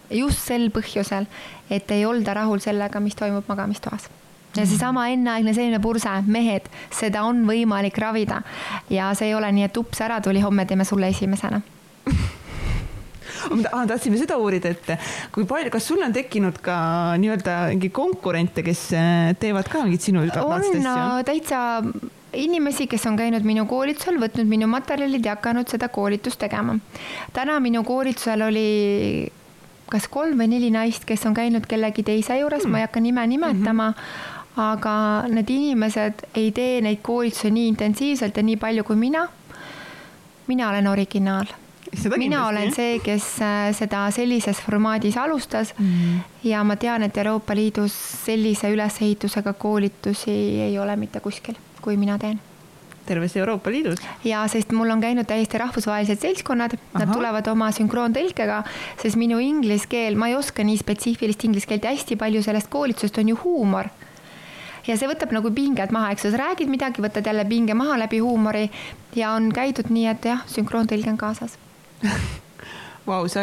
just 0.10 0.42
sel 0.48 0.72
põhjusel, 0.74 1.30
et 1.70 1.92
ei 1.92 2.06
olda 2.06 2.34
rahul 2.34 2.60
sellega, 2.60 3.00
mis 3.00 3.16
toimub 3.16 3.46
magamistoas 3.48 4.10
ja 4.56 4.66
seesama 4.66 5.08
enneaegne 5.14 5.54
selline 5.54 5.80
purse, 5.84 6.14
mehed, 6.28 6.70
seda 6.94 7.24
on 7.28 7.44
võimalik 7.48 7.98
ravida 7.98 8.42
ja 8.90 9.12
see 9.18 9.32
ei 9.32 9.36
ole 9.38 9.52
nii, 9.52 9.70
et 9.70 9.78
ups, 9.78 10.02
ära 10.06 10.22
tuli, 10.22 10.44
homme 10.44 10.66
teeme 10.70 10.86
sulle 10.86 11.10
esimesena 11.14 11.62
ma 13.50 13.86
tahtsime 13.88 14.18
seda 14.20 14.38
uurida, 14.40 14.72
et 14.72 14.92
kui 15.34 15.48
palju, 15.50 15.72
kas 15.74 15.88
sul 15.90 16.04
on 16.06 16.14
tekkinud 16.16 16.60
ka 16.64 16.76
nii-öelda 17.22 17.58
mingi 17.74 17.90
konkurente, 17.94 18.64
kes 18.66 18.90
äh, 18.98 19.32
teevad 19.40 19.70
ka 19.72 19.84
mingit 19.86 20.06
sinu 20.06 20.24
on 20.24 21.26
täitsa 21.28 21.84
inimesi, 22.34 22.88
kes 22.90 23.06
on 23.10 23.18
käinud 23.20 23.46
minu 23.46 23.66
koolitusel, 23.70 24.18
võtnud 24.22 24.50
minu 24.50 24.68
materjalid 24.72 25.26
ja 25.26 25.38
hakanud 25.38 25.70
seda 25.70 25.90
koolitust 25.94 26.42
tegema. 26.42 26.78
täna 27.34 27.60
minu 27.64 27.84
koolitusel 27.88 28.48
oli 28.48 29.32
kas 29.92 30.08
kolm 30.10 30.40
või 30.40 30.50
neli 30.56 30.72
naist, 30.74 31.06
kes 31.06 31.26
on 31.30 31.36
käinud 31.38 31.68
kellegi 31.70 32.06
teise 32.06 32.40
juures 32.40 32.64
mm., 32.66 32.72
ma 32.72 32.82
ei 32.82 32.88
hakka 32.88 33.04
nime 33.04 33.28
nimetama 33.36 33.90
mm. 33.92 33.98
-hmm 34.00 34.33
aga 34.56 34.96
need 35.28 35.50
inimesed 35.50 36.28
ei 36.36 36.52
tee 36.52 36.82
neid 36.82 37.02
koolitusi 37.02 37.52
nii 37.52 37.68
intensiivselt 37.68 38.38
ja 38.38 38.44
nii 38.44 38.58
palju 38.62 38.84
kui 38.84 38.96
mina. 38.96 39.28
mina 40.48 40.70
olen 40.70 40.88
originaal 40.88 41.46
mina 42.18 42.48
olen 42.48 42.72
see, 42.74 43.00
kes 43.04 43.26
äh, 43.42 43.74
seda 43.76 44.08
sellises 44.12 44.62
formaadis 44.62 45.18
alustas 45.18 45.74
mm 45.78 45.86
-hmm. 45.86 46.48
ja 46.50 46.64
ma 46.64 46.76
tean, 46.76 47.04
et 47.04 47.18
Euroopa 47.18 47.56
Liidus 47.56 47.94
sellise 48.26 48.72
ülesehitusega 48.72 49.54
koolitusi 49.54 50.32
ei 50.62 50.80
ole 50.80 50.96
mitte 50.96 51.20
kuskil, 51.20 51.56
kui 51.82 51.98
mina 51.98 52.18
teen 52.18 52.40
terves 53.06 53.36
Euroopa 53.38 53.72
Liidus. 53.72 54.00
ja 54.24 54.48
sest 54.48 54.72
mul 54.72 54.90
on 54.90 55.02
käinud 55.02 55.26
täiesti 55.26 55.58
rahvusvahelised 55.58 56.20
seltskonnad, 56.20 56.78
nad 56.94 57.14
tulevad 57.14 57.48
oma 57.48 57.70
sünkroontõlkega, 57.72 58.64
sest 59.02 59.16
minu 59.16 59.40
inglise 59.40 59.88
keel, 59.90 60.16
ma 60.16 60.28
ei 60.28 60.36
oska 60.36 60.64
nii 60.64 60.78
spetsiifilist 60.78 61.44
inglise 61.44 61.68
keelt 61.68 61.84
ja 61.84 61.90
hästi 61.90 62.16
palju 62.16 62.44
sellest 62.44 62.70
koolitusest 62.70 63.18
on 63.18 63.30
ju 63.30 63.40
huumor 63.44 63.90
ja 64.88 64.98
see 65.00 65.10
võtab 65.10 65.34
nagu 65.36 65.52
pinged 65.56 65.92
maha, 65.96 66.14
eks 66.14 66.28
ju, 66.28 66.34
sa 66.34 66.44
räägid 66.46 66.72
midagi, 66.72 67.04
võtad 67.04 67.28
jälle 67.28 67.46
pinge 67.50 67.78
maha 67.78 67.98
läbi 68.06 68.22
huumori 68.24 68.70
ja 69.16 69.34
on 69.38 69.52
käidud 69.56 69.92
nii, 69.94 70.08
et 70.12 70.32
jah, 70.34 70.46
sünkroontõlge 70.52 71.14
on 71.14 71.20
kaasas 71.20 71.58
Vau, 73.04 73.28
sa, 73.28 73.42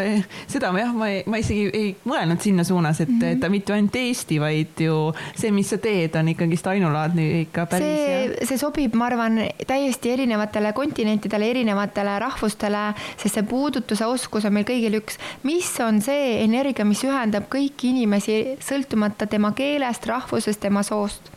seda 0.49 0.70
jah, 0.73 0.93
ma 0.97 1.11
ei, 1.12 1.20
ma 1.28 1.37
isegi 1.37 1.66
ei 1.77 1.89
mõelnud 2.09 2.41
sinna 2.41 2.65
suunas, 2.65 3.03
et 3.03 3.11
mm, 3.11 3.19
-hmm. 3.20 3.35
et 3.37 3.41
ta 3.43 3.51
mitte 3.53 3.74
ainult 3.74 3.97
Eesti, 3.97 4.39
vaid 4.41 4.81
ju 4.81 4.95
see, 5.37 5.51
mis 5.53 5.69
sa 5.69 5.77
teed, 5.78 6.16
on 6.16 6.31
ikkagist 6.32 6.66
ainulaadne 6.66 7.27
ikka 7.43 7.66
päris. 7.69 7.85
see, 7.85 8.47
see 8.49 8.59
sobib, 8.59 8.97
ma 8.97 9.11
arvan, 9.11 9.37
täiesti 9.66 10.15
erinevatele 10.16 10.73
kontinentidele, 10.73 11.51
erinevatele 11.51 12.16
rahvustele, 12.24 12.87
sest 13.16 13.37
see 13.37 13.45
puudutuse 13.53 14.09
oskus 14.09 14.49
on 14.49 14.57
meil 14.57 14.65
kõigil 14.65 14.97
üks. 15.03 15.20
mis 15.43 15.69
on 15.85 16.01
see 16.01 16.41
energia, 16.45 16.89
mis 16.89 17.05
ühendab 17.05 17.53
kõiki 17.53 17.93
inimesi, 17.93 18.57
sõltumata 18.65 19.28
tema 19.28 19.53
keelest, 19.53 20.07
rahvusest, 20.07 20.61
tema 20.61 20.82
soost? 20.82 21.28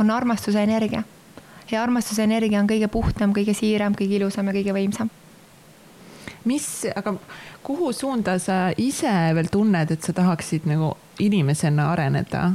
on 0.00 0.10
armastuse 0.10 0.62
energia. 0.62 1.02
ja 1.70 1.82
armastuse 1.82 2.22
energia 2.22 2.60
on 2.60 2.66
kõige 2.66 2.88
puhtam, 2.88 3.30
kõige 3.32 3.54
siiram, 3.54 3.94
kõige 3.94 4.18
ilusam 4.18 4.50
ja 4.50 4.52
kõige 4.52 4.74
võimsam 4.74 5.10
mis, 6.48 6.66
aga 6.96 7.14
kuhu 7.62 7.92
suunda 7.92 8.38
sa 8.42 8.70
ise 8.76 9.12
veel 9.36 9.50
tunned, 9.52 9.90
et 9.90 10.02
sa 10.02 10.14
tahaksid 10.16 10.68
nagu 10.70 10.94
inimesena 11.22 11.90
areneda? 11.92 12.52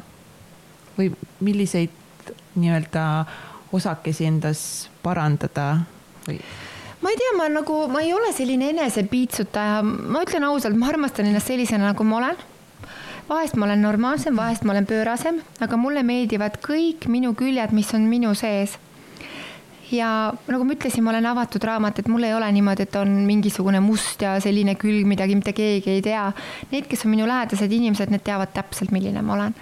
või 0.97 1.11
milliseid 1.45 1.91
nii-öelda 2.57 3.03
osakesi 3.77 4.25
endas 4.25 4.61
parandada 5.03 5.83
või? 6.25 6.39
ma 7.01 7.11
ei 7.13 7.19
tea, 7.19 7.35
ma 7.37 7.45
nagu, 7.53 7.83
ma 7.91 8.01
ei 8.01 8.15
ole 8.17 8.31
selline 8.33 8.71
enesepiitsutaja, 8.73 9.83
ma 9.85 10.23
ütlen 10.25 10.47
ausalt, 10.49 10.73
ma 10.73 10.89
armastan 10.89 11.29
ennast 11.29 11.51
sellisena, 11.51 11.91
nagu 11.91 12.07
ma 12.07 12.17
olen 12.17 12.41
vahest 13.29 13.55
ma 13.55 13.67
olen 13.67 13.81
normaalsem, 13.81 14.35
vahest 14.37 14.65
ma 14.65 14.73
olen 14.73 14.89
pöörasem, 14.89 15.41
aga 15.61 15.77
mulle 15.77 16.03
meeldivad 16.07 16.57
kõik 16.63 17.09
minu 17.11 17.33
küljed, 17.37 17.75
mis 17.75 17.93
on 17.93 18.07
minu 18.09 18.33
sees 18.37 18.77
ja 19.91 20.33
nagu 20.47 20.65
ma 20.67 20.75
ütlesin, 20.75 21.03
ma 21.05 21.13
olen 21.13 21.29
avatud 21.29 21.63
raamat, 21.63 21.99
et 22.01 22.09
mul 22.11 22.27
ei 22.27 22.33
ole 22.35 22.49
niimoodi, 22.51 22.87
et 22.87 22.95
on 22.99 23.13
mingisugune 23.27 23.79
must 23.83 24.21
ja 24.21 24.35
selline 24.43 24.75
külg 24.79 25.07
midagi, 25.07 25.37
mitte 25.39 25.53
keegi 25.55 25.97
ei 25.97 26.03
tea. 26.05 26.25
Need, 26.71 26.89
kes 26.91 27.05
on 27.05 27.13
minu 27.13 27.27
lähedased 27.29 27.71
inimesed, 27.71 28.11
need 28.11 28.25
teavad 28.25 28.51
täpselt, 28.55 28.91
milline 28.95 29.23
ma 29.23 29.37
olen. 29.37 29.55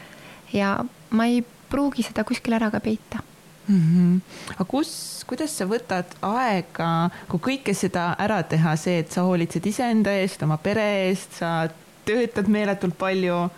ja 0.54 0.78
ma 1.12 1.26
ei 1.26 1.42
pruugi 1.70 2.06
seda 2.06 2.24
kuskil 2.24 2.54
ära 2.56 2.70
ka 2.72 2.80
peita 2.80 3.20
mm. 3.68 3.82
-hmm. 3.82 4.20
aga 4.54 4.66
kus, 4.66 5.24
kuidas 5.28 5.58
sa 5.58 5.66
võtad 5.66 6.16
aega, 6.22 7.10
kui 7.30 7.40
kõike 7.50 7.74
seda 7.74 8.16
ära 8.20 8.44
teha, 8.44 8.76
see, 8.76 9.00
et 9.00 9.12
sa 9.12 9.26
hoolitsed 9.28 9.66
iseenda 9.66 10.14
eest, 10.22 10.44
oma 10.44 10.58
pere 10.58 10.86
eest, 11.08 11.40
sa 11.40 11.68
töötad 12.06 12.48
meeletult 12.48 12.98
palju 12.98 13.50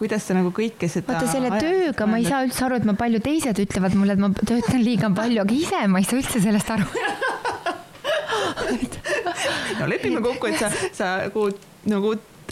kuidas 0.00 0.24
sa 0.24 0.32
nagu 0.36 0.50
kõike 0.56 0.88
seda. 0.88 1.12
vaata 1.12 1.28
selle 1.28 1.50
tööga 1.60 2.06
ma 2.08 2.16
ei 2.20 2.26
saa 2.28 2.44
üldse 2.46 2.64
aru, 2.66 2.74
et 2.80 2.86
ma 2.88 2.94
palju 2.98 3.20
teised 3.24 3.56
ütlevad 3.64 3.96
mulle, 4.00 4.12
et 4.16 4.22
ma 4.22 4.28
töötan 4.40 4.80
liiga 4.84 5.06
palju, 5.16 5.40
aga 5.44 5.56
ise 5.56 5.80
ma 5.92 6.00
ei 6.00 6.06
saa 6.08 6.20
üldse 6.22 6.38
sellest 6.40 6.68
aru 6.72 6.86
no 9.80 9.84
lepime 9.90 10.20
kokku, 10.24 10.44
et 10.50 10.58
sa, 10.60 10.68
sa 10.96 11.06
nagu, 11.26 11.42
nagu 11.90 12.08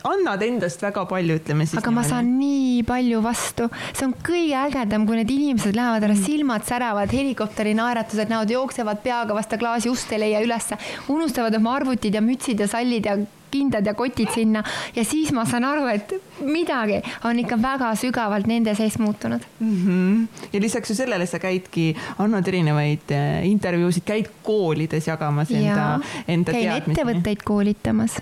annad 0.07 0.43
endast 0.47 0.83
väga 0.83 1.05
palju, 1.11 1.39
ütleme 1.41 1.67
siis. 1.67 1.79
aga 1.81 1.93
ma 1.95 2.05
saan 2.07 2.31
nii 2.39 2.83
palju 2.89 3.23
vastu, 3.25 3.69
see 3.93 4.07
on 4.09 4.15
kõige 4.25 4.59
ägedam, 4.67 5.07
kui 5.09 5.19
need 5.21 5.33
inimesed 5.35 5.79
lähevad 5.79 6.07
ära, 6.09 6.19
silmad 6.19 6.69
säravad, 6.69 7.15
helikopteri 7.15 7.75
naeratused 7.79 8.31
näod 8.33 8.53
jooksevad 8.55 9.03
peaga 9.05 9.37
vastu 9.37 9.59
klaasi, 9.61 9.91
ust 9.93 10.13
ei 10.15 10.23
leia 10.27 10.45
ülesse, 10.45 10.79
unustavad 11.13 11.57
oma 11.59 11.75
arvutid 11.81 12.15
ja 12.15 12.25
mütsid 12.25 12.61
ja 12.63 12.71
sallid 12.71 13.09
ja 13.09 13.19
kindad 13.51 13.87
ja 13.87 13.95
kotid 13.97 14.29
sinna 14.35 14.63
ja 14.97 15.05
siis 15.09 15.33
ma 15.33 15.47
saan 15.49 15.65
aru, 15.65 15.87
et 15.89 16.13
midagi 16.45 17.01
on 17.25 17.39
ikka 17.41 17.57
väga 17.63 17.93
sügavalt 17.97 18.49
nende 18.51 18.75
sees 18.77 18.99
muutunud 19.01 19.45
mm. 19.61 19.77
-hmm. 19.85 20.49
ja 20.53 20.61
lisaks 20.61 20.91
ju 20.91 20.97
sellele 20.97 21.27
sa 21.27 21.39
käidki, 21.39 21.97
annad 22.19 22.49
erinevaid 22.49 23.11
eh, 23.11 23.47
intervjuusid, 23.49 24.05
käid 24.05 24.29
koolides 24.43 25.07
jagamas 25.07 25.51
enda, 25.51 26.01
enda 26.29 26.53
käin 26.53 26.69
teadmisi. 26.69 27.01
ettevõtteid 27.01 27.45
koolitamas 27.45 28.21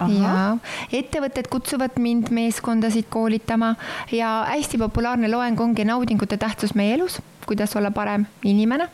ja 0.00 0.56
ettevõtted 0.92 1.48
kutsuvad 1.50 1.96
mind 2.02 2.30
meeskondasid 2.34 3.08
koolitama 3.10 3.74
ja 4.12 4.44
hästi 4.48 4.78
populaarne 4.78 5.30
loeng 5.30 5.60
ongi 5.60 5.84
naudingute 5.84 6.36
tähtsus 6.36 6.74
meie 6.74 6.94
elus, 6.94 7.20
kuidas 7.46 7.76
olla 7.76 7.90
parem 7.90 8.26
inimene 8.44 8.88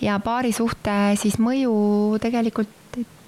ja 0.00 0.18
paarisuhte 0.20 1.16
siis 1.20 1.38
mõju 1.42 2.18
tegelikult 2.22 2.72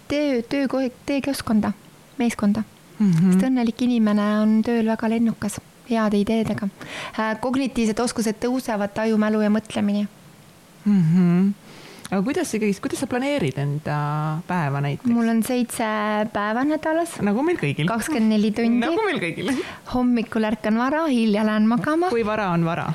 töö, 0.09 0.43
töö, 0.43 0.89
töökeskkonda, 1.07 1.73
meeskonda 2.19 2.63
mm. 2.99 3.11
-hmm. 3.13 3.33
sest 3.33 3.47
õnnelik 3.51 3.83
inimene 3.85 4.29
on 4.43 4.61
tööl 4.63 4.87
väga 4.87 5.09
lennukas, 5.09 5.61
heade 5.91 6.21
ideedega. 6.21 6.69
Äh, 7.19 7.41
kognitiivsed 7.41 8.01
oskused 8.01 8.41
tõusevad, 8.41 8.93
taju, 8.95 9.19
mälu 9.19 9.41
ja 9.41 9.51
mõtlemine 9.51 10.07
mm. 10.85 11.03
-hmm 11.03 11.68
aga 12.09 12.21
kuidas 12.25 12.53
ikkagi, 12.57 12.79
kuidas 12.83 13.03
sa 13.05 13.09
planeerid 13.11 13.59
enda 13.61 13.99
päeva 14.49 14.81
näiteks? 14.85 15.13
mul 15.13 15.29
on 15.29 15.43
seitse 15.47 15.89
päeva 16.33 16.65
nädalas. 16.65 17.19
nagu 17.25 17.45
meil 17.47 17.61
kõigil. 17.61 17.89
kakskümmend 17.91 18.35
neli 18.37 18.53
tundi. 18.57 18.81
nagu 18.85 19.05
meil 19.09 19.21
kõigil. 19.23 19.53
hommikul 19.95 20.49
ärkan 20.49 20.81
vara, 20.81 21.05
hilja 21.07 21.45
lähen 21.47 21.69
magama. 21.69 22.13
kui 22.15 22.25
vara 22.27 22.51
on 22.55 22.65
vara? 22.69 22.89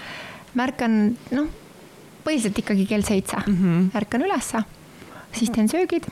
ma 0.53 0.67
ärkan, 0.67 0.97
noh, 1.31 1.47
põhiliselt 2.25 2.57
ikkagi 2.63 2.87
kell 2.89 3.05
seitse 3.05 3.37
mm 3.45 3.55
-hmm. 3.55 3.87
ärkan 4.01 4.25
ülesse, 4.25 4.63
siis 5.31 5.49
teen 5.53 5.69
söögid 5.69 6.09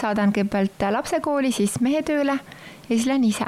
saadan 0.00 0.32
kõigepealt 0.34 0.84
lapse 0.92 1.20
kooli, 1.24 1.52
siis 1.54 1.78
mehe 1.84 2.02
tööle 2.02 2.34
ja 2.34 2.90
siis 2.90 3.06
lähen 3.06 3.24
ise. 3.24 3.46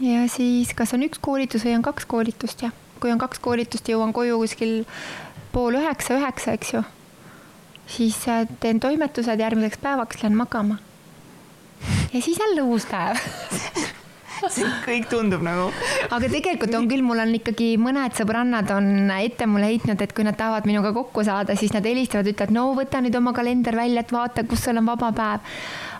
ja 0.00 0.28
siis, 0.28 0.72
kas 0.74 0.94
on 0.94 1.02
üks 1.08 1.20
koolitus 1.20 1.64
või 1.66 1.76
on 1.76 1.82
kaks 1.82 2.06
koolitust 2.06 2.62
ja 2.62 2.70
kui 3.00 3.12
on 3.12 3.18
kaks 3.18 3.40
koolitust, 3.42 3.88
jõuan 3.88 4.12
koju 4.14 4.38
kuskil 4.38 4.82
pool 5.52 5.74
üheksa, 5.80 6.16
üheksa, 6.20 6.54
eks 6.56 6.74
ju. 6.74 6.82
Siis 7.96 8.20
äh, 8.28 8.46
teen 8.60 8.80
toimetused 8.80 9.40
järgmiseks 9.40 9.82
päevaks, 9.82 10.22
lähen 10.22 10.36
magama. 10.36 10.78
ja 12.12 12.22
siis 12.22 12.38
jälle 12.38 12.62
uus 12.62 12.86
päev 12.86 13.18
see 14.50 14.66
kõik 14.86 15.08
tundub 15.10 15.42
nagu. 15.44 15.68
aga 16.10 16.30
tegelikult 16.30 16.74
on 16.78 16.88
küll, 16.90 17.04
mul 17.06 17.22
on 17.22 17.34
ikkagi 17.36 17.74
mõned 17.80 18.16
sõbrannad 18.18 18.70
on 18.74 19.10
ette 19.14 19.46
mulle 19.46 19.70
heitnud, 19.70 20.00
et 20.02 20.14
kui 20.16 20.26
nad 20.26 20.38
tahavad 20.38 20.66
minuga 20.68 20.92
kokku 20.96 21.24
saada, 21.26 21.56
siis 21.58 21.74
nad 21.76 21.86
helistavad, 21.86 22.30
ütlevad, 22.32 22.54
no 22.54 22.70
võta 22.78 23.02
nüüd 23.04 23.16
oma 23.18 23.34
kalender 23.36 23.76
välja, 23.76 24.02
et 24.02 24.14
vaata, 24.14 24.46
kus 24.48 24.64
sul 24.66 24.80
on 24.80 24.88
vaba 24.88 25.12
päev. 25.16 25.56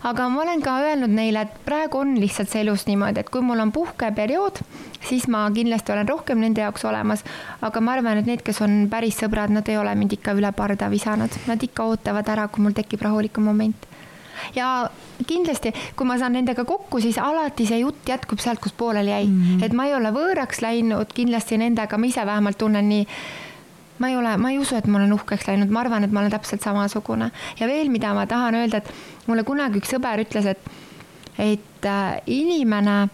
Aga 0.08 0.28
ma 0.28 0.42
olen 0.42 0.62
ka 0.62 0.78
öelnud 0.82 1.12
neile, 1.14 1.44
et 1.46 1.60
praegu 1.66 2.00
on 2.02 2.16
lihtsalt 2.18 2.50
see 2.50 2.64
elus 2.64 2.86
niimoodi, 2.88 3.22
et 3.22 3.30
kui 3.30 3.44
mul 3.44 3.62
on 3.62 3.72
puhkeperiood, 3.74 4.62
siis 5.08 5.28
ma 5.30 5.44
kindlasti 5.54 5.94
olen 5.94 6.08
rohkem 6.08 6.42
nende 6.42 6.64
jaoks 6.64 6.84
olemas. 6.84 7.24
aga 7.60 7.80
ma 7.80 7.92
arvan, 7.96 8.18
et 8.18 8.26
need, 8.26 8.42
kes 8.42 8.60
on 8.66 8.88
päris 8.90 9.20
sõbrad, 9.22 9.54
nad 9.54 9.68
ei 9.68 9.78
ole 9.78 9.94
mind 9.94 10.18
ikka 10.18 10.34
üle 10.38 10.52
parda 10.56 10.90
visanud, 10.90 11.30
nad 11.46 11.62
ikka 11.62 11.86
ootavad 11.92 12.28
ära, 12.28 12.48
kui 12.48 12.64
mul 12.64 12.76
tekib 12.76 13.02
rahulikum 13.02 13.44
moment 13.44 13.88
ja 14.56 14.90
kindlasti, 15.26 15.72
kui 15.96 16.06
ma 16.08 16.16
saan 16.18 16.34
nendega 16.36 16.64
kokku, 16.66 17.00
siis 17.00 17.18
alati 17.22 17.66
see 17.68 17.78
jutt 17.82 18.08
jätkub 18.08 18.42
sealt, 18.42 18.60
kus 18.62 18.74
pooleli 18.74 19.10
jäi 19.10 19.26
mm, 19.26 19.40
-hmm. 19.42 19.64
et 19.64 19.72
ma 19.72 19.86
ei 19.86 19.94
ole 19.94 20.10
võõraks 20.10 20.62
läinud 20.64 21.14
kindlasti 21.14 21.58
nendega, 21.58 21.98
ma 21.98 22.06
ise 22.06 22.26
vähemalt 22.26 22.58
tunnen 22.58 22.88
nii 22.88 23.06
ma 24.02 24.10
ei 24.10 24.18
ole, 24.18 24.34
ma 24.42 24.50
ei 24.50 24.58
usu, 24.58 24.74
et 24.76 24.88
ma 24.90 24.98
olen 24.98 25.14
uhkeks 25.14 25.46
läinud, 25.46 25.70
ma 25.70 25.84
arvan, 25.84 26.04
et 26.06 26.12
ma 26.12 26.22
olen 26.24 26.34
täpselt 26.34 26.64
samasugune. 26.66 27.30
Ja 27.60 27.70
veel, 27.70 27.90
mida 27.92 28.10
ma 28.16 28.26
tahan 28.26 28.58
öelda, 28.58 28.82
et 28.82 29.28
mulle 29.30 29.46
kunagi 29.46 29.78
üks 29.82 29.94
sõber 29.94 30.24
ütles, 30.24 30.48
et 30.56 30.72
et 31.40 31.86
äh, 31.88 32.18
inimene, 32.28 33.06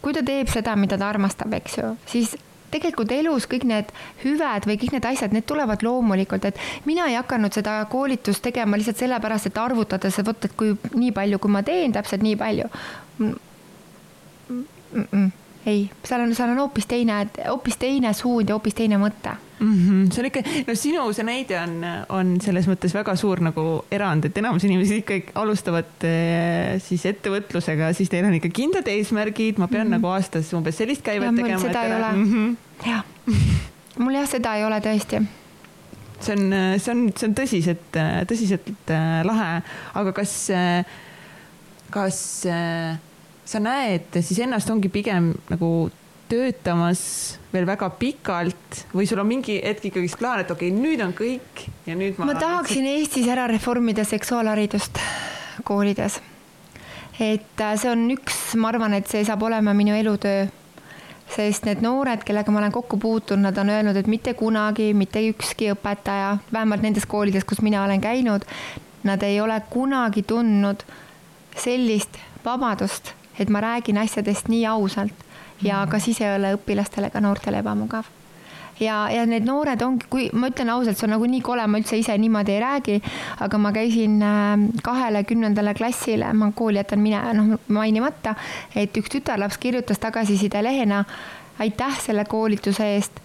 kui 0.00 0.14
ta 0.16 0.22
teeb 0.24 0.48
seda, 0.48 0.72
mida 0.78 0.96
ta 0.96 1.10
armastab, 1.10 1.52
eks 1.58 1.74
ju, 1.76 1.90
siis 2.08 2.36
tegelikult 2.72 3.12
elus 3.12 3.48
kõik 3.48 3.66
need 3.68 3.90
hüved 4.22 4.68
või 4.68 4.78
kõik 4.80 4.94
need 4.96 5.08
asjad, 5.08 5.34
need 5.36 5.46
tulevad 5.48 5.82
loomulikult, 5.84 6.48
et 6.48 6.60
mina 6.88 7.08
ei 7.10 7.18
hakanud 7.18 7.54
seda 7.54 7.80
koolitust 7.92 8.44
tegema 8.44 8.78
lihtsalt 8.78 9.02
sellepärast, 9.02 9.50
et 9.50 9.60
arvutades, 9.60 10.20
et 10.20 10.28
vot, 10.28 10.48
et 10.48 10.56
kui 10.56 10.76
nii 10.94 11.12
palju, 11.16 11.42
kui 11.42 11.52
ma 11.52 11.64
teen, 11.66 11.92
täpselt 11.96 12.24
nii 12.24 12.38
palju. 12.40 12.70
Mm. 13.18 13.36
-mm 14.94 15.37
ei, 15.66 15.90
seal 16.04 16.22
on, 16.22 16.34
seal 16.34 16.52
on 16.52 16.62
hoopis 16.62 16.86
teine, 16.86 17.26
hoopis 17.48 17.76
teine 17.80 18.12
suund 18.16 18.48
ja 18.48 18.56
hoopis 18.56 18.76
teine 18.78 18.98
mõte 19.00 19.34
mm. 19.58 19.72
-hmm. 19.74 20.12
see 20.12 20.22
on 20.22 20.26
ikka, 20.26 20.42
no 20.66 20.74
sinu 20.74 21.06
see 21.12 21.26
näide 21.26 21.58
on, 21.60 21.74
on 22.08 22.36
selles 22.44 22.68
mõttes 22.70 22.94
väga 22.94 23.16
suur 23.16 23.42
nagu 23.44 23.64
erand, 23.90 24.28
et 24.28 24.38
enamus 24.38 24.64
inimesi 24.68 25.00
ikkagi 25.02 25.34
alustavad 25.34 26.06
eh, 26.06 26.78
siis 26.82 27.06
ettevõtlusega, 27.10 27.92
siis 27.96 28.12
teil 28.12 28.28
on 28.28 28.38
ikka 28.38 28.52
kindlad 28.54 28.88
eesmärgid, 28.92 29.58
ma 29.58 29.68
pean 29.68 29.86
mm 29.86 29.92
-hmm. 29.92 29.96
nagu 29.98 30.14
aastas 30.14 30.52
umbes 30.54 30.78
sellist 30.78 31.02
käivet 31.02 31.30
ja, 31.30 31.36
tegema. 31.42 31.60
seda 31.60 31.82
ei 31.82 31.96
ole 31.96 32.12
mm. 32.12 32.32
-hmm. 32.32 32.56
jah, 32.86 33.04
mul 33.98 34.14
jah, 34.14 34.28
seda 34.28 34.54
ei 34.56 34.64
ole 34.64 34.80
tõesti 34.80 35.26
see 36.20 36.32
on, 36.34 36.54
see 36.78 36.92
on, 36.94 37.04
see 37.16 37.28
on 37.28 37.34
tõsiselt, 37.34 38.00
tõsiselt 38.30 38.94
eh, 38.94 39.20
lahe, 39.24 39.50
aga 39.94 40.12
kas, 40.12 40.38
eh, 40.50 40.84
kas 41.90 42.22
sa 43.48 43.60
näed 43.62 44.20
siis 44.20 44.42
ennast 44.44 44.68
ongi 44.70 44.90
pigem 44.92 45.32
nagu 45.48 45.88
töötamas 46.28 47.00
veel 47.52 47.64
väga 47.68 47.88
pikalt 47.96 48.82
või 48.92 49.06
sul 49.08 49.22
on 49.22 49.28
mingi 49.30 49.58
hetk 49.62 49.88
ikkagist 49.88 50.18
plaan, 50.20 50.42
et 50.42 50.50
okei 50.52 50.68
okay,, 50.68 50.82
nüüd 50.82 51.02
on 51.04 51.14
kõik 51.16 51.64
ja 51.88 51.96
nüüd 51.96 52.18
ma. 52.20 52.32
ma 52.32 52.36
tahaksin 52.40 52.84
nüüd... 52.84 53.00
Eestis 53.00 53.28
ära 53.32 53.46
reformida 53.48 54.04
seksuaalharidust 54.04 55.00
koolides. 55.64 56.20
et 57.18 57.64
äh, 57.64 57.74
see 57.80 57.90
on 57.90 58.04
üks, 58.12 58.52
ma 58.60 58.72
arvan, 58.74 58.98
et 58.98 59.08
see 59.08 59.24
saab 59.24 59.42
olema 59.48 59.72
minu 59.74 59.96
elutöö. 59.96 60.46
sest 61.32 61.64
need 61.68 61.80
noored, 61.84 62.24
kellega 62.28 62.52
ma 62.52 62.60
olen 62.60 62.72
kokku 62.72 63.00
puutunud, 63.00 63.48
nad 63.48 63.58
on 63.60 63.72
öelnud, 63.72 63.96
et 63.96 64.06
mitte 64.08 64.34
kunagi 64.36 64.92
mitte 64.94 65.24
ükski 65.32 65.72
õpetaja, 65.72 66.36
vähemalt 66.52 66.84
nendes 66.84 67.08
koolides, 67.08 67.44
kus 67.48 67.64
mina 67.64 67.84
olen 67.84 68.04
käinud, 68.04 68.44
nad 69.08 69.22
ei 69.24 69.40
ole 69.40 69.60
kunagi 69.70 70.22
tundnud 70.28 70.84
sellist 71.56 72.20
vabadust 72.44 73.17
et 73.38 73.50
ma 73.50 73.60
räägin 73.64 73.98
asjadest 73.98 74.48
nii 74.48 74.66
ausalt 74.66 75.26
ja 75.62 75.82
mhm. 75.82 75.90
ka 75.90 75.98
siis 75.98 76.20
ei 76.20 76.34
ole 76.36 76.54
õpilastele 76.58 77.10
ega 77.10 77.20
noortele 77.20 77.62
ebamugav 77.64 78.06
ja, 78.80 79.08
ja 79.10 79.24
need 79.26 79.46
noored 79.46 79.82
ongi, 79.82 80.06
kui 80.10 80.28
ma 80.36 80.50
ütlen 80.52 80.70
ausalt, 80.72 80.98
see 80.98 81.06
on 81.08 81.14
nagu 81.16 81.28
nii 81.30 81.40
kole, 81.44 81.64
ma 81.70 81.80
üldse 81.80 81.98
ise 81.98 82.14
niimoodi 82.20 82.54
ei 82.54 82.60
räägi, 82.62 82.98
aga 83.44 83.60
ma 83.60 83.72
käisin 83.74 84.18
ähm, 84.24 84.68
kahele 84.84 85.24
kümnendale 85.28 85.74
klassile, 85.78 86.30
ma 86.34 86.50
kooli 86.56 86.80
jätan 86.80 87.02
mine, 87.02 87.22
noh 87.38 87.58
mainimata, 87.74 88.36
et 88.76 88.96
üks 88.98 89.12
tütarlaps 89.16 89.58
kirjutas 89.58 90.00
tagasiside 90.02 90.62
lehena. 90.64 91.04
aitäh 91.58 91.96
selle 91.98 92.22
koolituse 92.24 92.84
eest, 92.94 93.16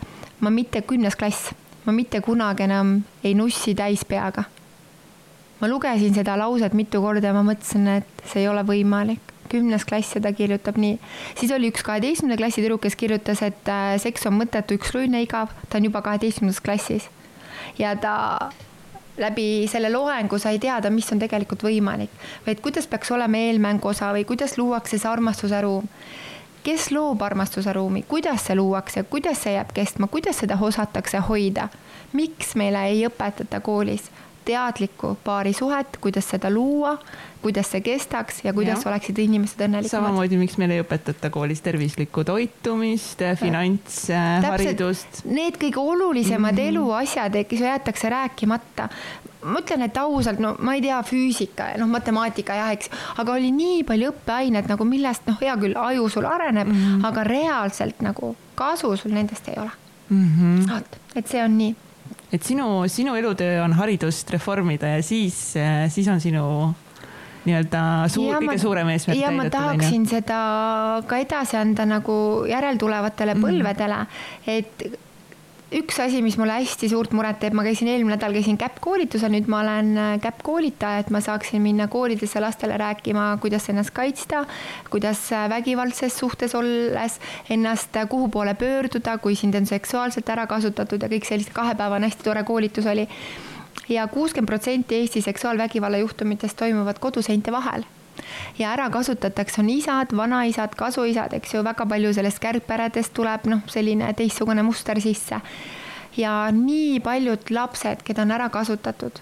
ma 0.42 0.50
mitte 0.50 0.82
kümnes 0.82 1.16
klass, 1.16 1.52
ma 1.86 1.94
mitte 1.94 2.22
kunagi 2.22 2.64
enam 2.66 2.96
ei 3.24 3.36
nussi 3.38 3.76
täis 3.76 4.06
peaga. 4.06 4.44
ma 5.62 5.68
lugesin 5.68 6.14
seda 6.14 6.38
lauset 6.38 6.74
mitu 6.74 7.02
korda 7.02 7.28
ja 7.28 7.34
ma 7.34 7.44
mõtlesin, 7.44 7.88
et 7.88 8.26
see 8.26 8.42
ei 8.42 8.48
ole 8.48 8.66
võimalik 8.66 9.33
kümnes 9.54 9.86
klass 9.88 10.18
ta 10.22 10.34
kirjutab 10.34 10.78
nii. 10.82 10.98
siis 11.40 11.54
oli 11.56 11.72
üks 11.74 11.86
kaheteistkümnenda 11.86 12.42
klassi 12.42 12.64
tüdruk, 12.64 12.84
kes 12.84 12.98
kirjutas, 13.00 13.42
et 13.46 13.72
äh, 13.72 13.96
seks 14.02 14.28
on 14.30 14.38
mõttetu, 14.42 14.78
ükskõikne 14.80 15.24
igav, 15.26 15.54
ta 15.70 15.80
on 15.80 15.90
juba 15.90 16.04
kaheteistkümnendas 16.06 16.62
klassis. 16.66 17.10
ja 17.80 17.96
ta 17.96 18.16
läbi 19.18 19.68
selle 19.70 19.92
loengu 19.94 20.40
sai 20.42 20.60
teada, 20.60 20.90
mis 20.90 21.12
on 21.14 21.22
tegelikult 21.22 21.64
võimalik, 21.64 22.14
vaid 22.48 22.62
kuidas 22.66 22.90
peaks 22.90 23.12
olema 23.14 23.38
eelmängu 23.38 23.94
osa 23.94 24.12
või 24.16 24.26
kuidas 24.26 24.58
luuakse 24.58 24.98
see 24.98 25.10
armastuse 25.10 25.62
ruum 25.62 25.90
kes 26.64 26.92
loob 26.96 27.22
armastuse 27.22 27.74
ruumi, 27.76 28.06
kuidas 28.08 28.46
see 28.48 28.56
luuakse, 28.56 29.04
kuidas 29.04 29.42
see 29.44 29.58
jääb 29.58 29.74
kestma, 29.76 30.08
kuidas 30.08 30.40
seda 30.40 30.58
osatakse 30.62 31.20
hoida? 31.28 31.68
miks 32.14 32.54
meile 32.56 32.84
ei 32.92 33.08
õpetata 33.08 33.60
koolis 33.66 34.12
teadlikku 34.46 35.18
paarisuhet, 35.24 35.98
kuidas 36.02 36.30
seda 36.30 36.52
luua, 36.54 36.98
kuidas 37.42 37.72
see 37.74 37.82
kestaks 37.84 38.44
ja 38.44 38.54
kuidas 38.54 38.84
ja. 38.84 38.92
oleksid 38.92 39.20
inimesed 39.24 39.66
õnnelikumad. 39.66 39.92
samamoodi, 39.92 40.40
miks 40.40 40.58
meil 40.62 40.76
ei 40.76 40.84
õpetata 40.84 41.32
koolis 41.34 41.62
tervislikku 41.66 42.24
toitumist, 42.28 43.26
finantsharidust. 43.42 45.24
Need 45.26 45.60
kõige 45.62 45.84
olulisemad 45.84 46.56
mm 46.56 46.60
-hmm. 46.60 46.70
eluasjad, 46.70 47.36
eks 47.36 47.60
ju, 47.60 47.66
jäetakse 47.66 48.10
rääkimata 48.10 48.90
ma 49.44 49.60
ütlen, 49.60 49.82
et 49.82 49.98
ausalt, 49.98 50.40
no 50.40 50.56
ma 50.60 50.76
ei 50.78 50.82
tea, 50.82 51.00
füüsika 51.04 51.74
ja 51.74 51.80
noh, 51.82 51.90
matemaatika 51.92 52.56
jah, 52.56 52.72
eks, 52.76 52.90
aga 53.22 53.36
oli 53.36 53.52
nii 53.52 53.84
palju 53.88 54.14
õppeaineid 54.14 54.70
nagu 54.72 54.88
millest 54.88 55.28
noh, 55.28 55.40
hea 55.42 55.56
küll, 55.60 55.76
aju 55.80 56.10
sul 56.10 56.28
areneb 56.30 56.68
mm, 56.68 56.84
-hmm. 56.84 57.08
aga 57.10 57.24
reaalselt 57.28 58.02
nagu 58.06 58.36
kasu 58.56 58.96
sul 58.98 59.12
nendest 59.12 59.48
ei 59.48 59.58
ole 59.58 59.72
mm. 60.10 60.30
-hmm. 60.40 60.84
et 61.16 61.28
see 61.28 61.44
on 61.44 61.58
nii 61.58 61.76
et 62.34 62.44
sinu, 62.44 62.88
sinu 62.90 63.16
elutöö 63.16 63.62
on 63.64 63.74
haridust 63.78 64.30
reformida 64.34 64.96
ja 64.96 65.04
siis, 65.04 65.54
siis 65.94 66.08
on 66.10 66.22
sinu 66.22 66.46
nii-öelda 67.44 67.84
suur, 68.12 68.38
kõige 68.40 68.58
suurem 68.62 68.90
eesmärk. 68.94 69.20
ja 69.20 69.32
ma 69.36 69.48
tahaksin 69.52 70.06
seda 70.08 70.42
ka 71.08 71.20
edasi 71.20 71.60
anda 71.60 71.86
nagu 71.88 72.16
järeltulevatele 72.50 73.36
mhm. 73.36 73.44
põlvedele 73.46 74.00
mm, 74.04 74.08
-hmm. 74.08 74.58
et 74.58 75.00
üks 75.74 75.98
asi, 76.04 76.22
mis 76.22 76.36
mulle 76.38 76.56
hästi 76.60 76.90
suurt 76.92 77.14
muret 77.18 77.40
teeb, 77.42 77.56
ma 77.58 77.64
käisin 77.66 77.90
eelmine 77.92 78.16
nädal, 78.16 78.36
käisin 78.36 78.58
käpp 78.62 78.80
koolitusel, 78.84 79.32
nüüd 79.34 79.50
ma 79.52 79.62
olen 79.64 79.90
äh, 79.98 80.12
käpp 80.22 80.44
koolitaja, 80.46 81.02
et 81.02 81.10
ma 81.14 81.22
saaksin 81.24 81.64
minna 81.64 81.88
koolidesse 81.92 82.42
lastele 82.44 82.78
rääkima, 82.80 83.26
kuidas 83.42 83.66
ennast 83.74 83.94
kaitsta, 83.96 84.44
kuidas 84.94 85.26
äh, 85.34 85.48
vägivaldses 85.52 86.18
suhtes 86.20 86.54
olles 86.60 87.18
ennast, 87.54 87.98
äh, 87.98 88.08
kuhu 88.10 88.30
poole 88.34 88.54
pöörduda, 88.60 89.18
kui 89.24 89.36
sind 89.40 89.58
on 89.58 89.66
seksuaalselt 89.70 90.30
ära 90.30 90.46
kasutatud 90.50 91.02
ja 91.02 91.10
kõik 91.12 91.28
sellist, 91.30 91.54
kahepäevane 91.56 92.12
hästi 92.12 92.30
tore 92.30 92.46
koolitus 92.48 92.88
oli. 92.90 93.08
Ja 93.90 94.06
kuuskümmend 94.08 94.48
protsenti 94.48 95.02
Eesti 95.02 95.22
seksuaalvägivalla 95.26 96.00
juhtumitest 96.06 96.58
toimuvad 96.58 97.02
koduseinte 97.04 97.52
vahel 97.52 97.84
ja 98.60 98.72
ära 98.74 98.90
kasutatakse, 98.90 99.62
on 99.62 99.70
isad, 99.70 100.14
vanaisad, 100.18 100.76
kasuisad, 100.76 101.34
eks 101.34 101.54
ju, 101.54 101.64
väga 101.64 101.86
palju 101.90 102.14
sellest 102.14 102.42
kärgperedest 102.44 103.14
tuleb 103.14 103.48
noh, 103.52 103.64
selline 103.68 104.14
teistsugune 104.14 104.64
muster 104.64 105.02
sisse. 105.02 105.42
ja 106.18 106.34
nii 106.52 107.00
paljud 107.00 107.50
lapsed, 107.50 108.04
keda 108.06 108.22
on 108.22 108.32
ära 108.32 108.50
kasutatud, 108.50 109.20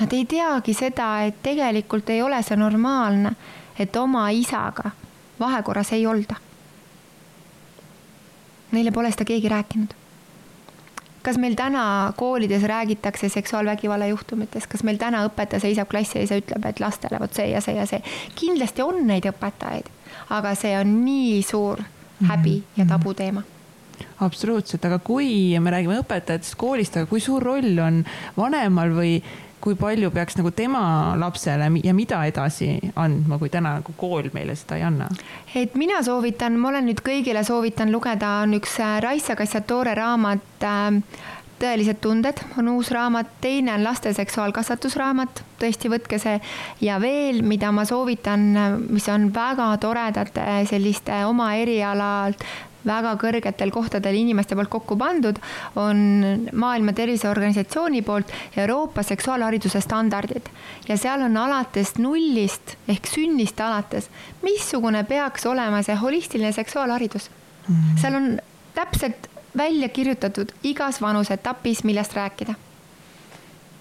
nad 0.00 0.12
ei 0.12 0.24
teagi 0.24 0.74
seda, 0.74 1.22
et 1.28 1.42
tegelikult 1.42 2.10
ei 2.10 2.22
ole 2.22 2.42
see 2.42 2.56
normaalne, 2.56 3.34
et 3.78 3.96
oma 3.96 4.30
isaga 4.30 4.90
vahekorras 5.40 5.92
ei 5.92 6.06
olda. 6.06 6.36
Neile 8.70 8.92
pole 8.92 9.10
seda 9.10 9.24
keegi 9.24 9.48
rääkinud 9.48 10.00
kas 11.22 11.38
meil 11.38 11.54
täna 11.58 12.12
koolides 12.16 12.62
räägitakse 12.62 13.28
seksuaalvägivalla 13.28 14.06
juhtumitest, 14.06 14.66
kas 14.70 14.82
meil 14.86 14.98
täna 15.00 15.24
õpetaja 15.28 15.60
seisab 15.60 15.88
klassi 15.90 16.18
ees 16.22 16.30
ja 16.32 16.40
ütleb, 16.40 16.66
et 16.66 16.80
lastele 16.80 17.20
vot 17.20 17.34
see 17.34 17.50
ja 17.50 17.60
see 17.60 17.76
ja 17.76 17.86
see. 17.86 18.02
kindlasti 18.34 18.82
on 18.82 19.06
neid 19.06 19.28
õpetajaid, 19.30 19.90
aga 20.36 20.54
see 20.54 20.76
on 20.78 21.00
nii 21.04 21.42
suur 21.42 21.82
häbi 22.20 22.56
mm 22.56 22.62
-hmm. 22.62 22.76
ja 22.76 22.86
tabuteema 22.88 23.42
absoluutselt, 24.20 24.84
aga 24.84 24.98
kui 24.98 25.58
me 25.60 25.70
räägime 25.70 26.00
õpetajatest 26.00 26.56
koolist, 26.56 26.96
aga 26.96 27.06
kui 27.06 27.20
suur 27.20 27.42
roll 27.42 27.78
on 27.78 28.04
vanemal 28.36 28.92
või 28.96 29.22
kui 29.60 29.76
palju 29.78 30.10
peaks 30.14 30.38
nagu 30.40 30.52
tema 30.56 30.82
lapsele 31.20 31.70
ja 31.84 31.94
mida 31.96 32.22
edasi 32.28 32.72
andma, 32.96 33.38
kui 33.38 33.50
täna 33.52 33.76
nagu 33.80 33.94
kool 33.96 34.30
meile 34.34 34.56
seda 34.58 34.78
ei 34.80 34.86
anna? 34.88 35.10
et 35.54 35.74
mina 35.74 36.02
soovitan, 36.06 36.56
ma 36.60 36.72
olen 36.72 36.88
nüüd 36.90 37.02
kõigile 37.04 37.44
soovitan 37.46 37.92
lugeda, 37.92 38.40
on 38.44 38.56
üks 38.60 38.78
äh, 38.80 38.98
Raisa 39.04 39.36
Kassatore 39.38 39.94
raamat 39.98 40.66
äh, 40.66 41.02
tõelised 41.60 42.00
tunded 42.00 42.40
on 42.58 42.70
uus 42.72 42.90
raamat, 42.94 43.28
teine 43.40 43.74
on 43.74 43.84
laste 43.84 44.12
seksuaalkasvatusraamat, 44.16 45.42
tõesti 45.60 45.90
võtke 45.92 46.18
see 46.20 46.38
ja 46.84 46.96
veel, 47.02 47.42
mida 47.46 47.72
ma 47.74 47.84
soovitan, 47.88 48.46
mis 48.88 49.08
on 49.12 49.28
väga 49.34 49.70
toredate 49.82 50.46
selliste 50.70 51.24
oma 51.28 51.52
erialalt 51.60 52.44
väga 52.86 53.14
kõrgetel 53.20 53.72
kohtadel 53.74 54.16
inimeste 54.16 54.56
poolt 54.58 54.70
kokku 54.72 54.96
pandud, 55.00 55.38
on 55.76 56.00
Maailma 56.52 56.92
Terviseorganisatsiooni 56.96 58.02
poolt 58.02 58.32
Euroopa 58.56 59.02
seksuaalhariduse 59.02 59.80
standardid. 59.80 60.48
ja 60.88 60.96
seal 60.96 61.22
on 61.22 61.36
alates 61.36 61.96
nullist 61.98 62.76
ehk 62.88 63.06
sünnist 63.06 63.60
alates, 63.60 64.10
missugune 64.42 65.04
peaks 65.04 65.46
olema 65.46 65.82
see 65.82 65.96
holistiline 65.96 66.52
seksuaalharidus 66.52 67.30
mm. 67.30 67.74
-hmm. 67.74 68.00
seal 68.00 68.14
on 68.14 68.40
täpselt 68.74 69.30
välja 69.56 69.88
kirjutatud 69.88 70.52
igas 70.62 71.00
vanuseetapis, 71.02 71.84
millest 71.84 72.14
rääkida 72.14 72.54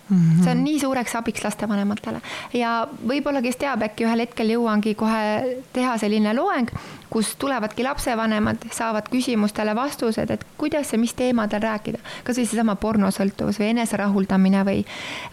Mm 0.10 0.18
-hmm. 0.18 0.44
see 0.44 0.52
on 0.52 0.64
nii 0.64 0.80
suureks 0.80 1.16
abiks 1.16 1.44
lastevanematele 1.44 2.22
ja 2.54 2.88
võib-olla, 3.08 3.42
kes 3.46 3.60
teab, 3.62 3.84
äkki 3.86 4.08
ühel 4.08 4.24
hetkel 4.24 4.50
jõuangi 4.50 4.96
kohe 4.98 5.58
teha 5.74 5.98
selline 6.02 6.34
loeng, 6.34 6.72
kus 7.10 7.36
tulevadki 7.36 7.84
lapsevanemad, 7.84 8.66
saavad 8.74 9.10
küsimustele 9.14 9.76
vastused, 9.76 10.32
et 10.32 10.46
kuidas 10.58 10.94
ja 10.94 11.00
mis 11.00 11.14
teemadel 11.14 11.62
rääkida. 11.62 12.02
kasvõi 12.24 12.46
seesama 12.46 12.76
pornosõltuvus 12.76 13.60
või 13.62 13.70
eneserahuldamine 13.76 14.66
või, 14.66 14.86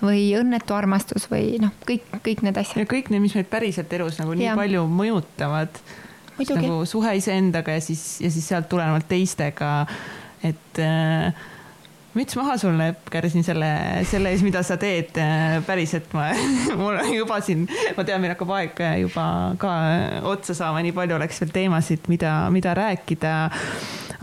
või 0.02 0.22
õnnetu 0.40 0.74
armastus 0.74 1.30
või 1.30 1.56
noh, 1.60 1.72
kõik, 1.88 2.04
kõik 2.20 2.42
need 2.42 2.56
asjad. 2.56 2.84
ja 2.84 2.92
kõik 2.92 3.10
need, 3.10 3.24
mis 3.24 3.34
meid 3.34 3.48
päriselt 3.48 3.92
elus 3.92 4.20
nagu 4.20 4.34
nii 4.34 4.50
ja. 4.50 4.56
palju 4.56 4.86
mõjutavad. 4.88 5.82
nagu 6.52 6.84
suhe 6.84 7.16
iseendaga 7.16 7.72
ja 7.72 7.80
siis, 7.80 8.20
ja 8.20 8.30
siis 8.30 8.48
sealt 8.48 8.68
tulenevalt 8.68 9.08
teistega. 9.08 9.86
et 10.42 10.78
äh, 10.78 11.32
müts 12.16 12.36
maha 12.38 12.56
sulle, 12.60 12.90
Epker, 12.94 13.28
siin 13.30 13.44
selle, 13.46 13.68
selle 14.08 14.32
ees, 14.32 14.44
mida 14.46 14.62
sa 14.66 14.78
teed. 14.80 15.16
päriselt 15.66 16.12
ma, 16.16 16.30
mul 16.80 16.96
on 17.00 17.12
juba 17.12 17.40
siin, 17.44 17.66
ma 17.96 18.06
tean, 18.06 18.22
meil 18.22 18.34
hakkab 18.34 18.54
aeg 18.58 18.80
juba 19.04 19.26
ka 19.60 19.74
otsa 20.32 20.56
saama, 20.56 20.82
nii 20.84 20.94
palju 20.96 21.18
oleks 21.18 21.42
veel 21.42 21.52
teemasid, 21.54 22.08
mida, 22.12 22.38
mida 22.54 22.74
rääkida. 22.76 23.34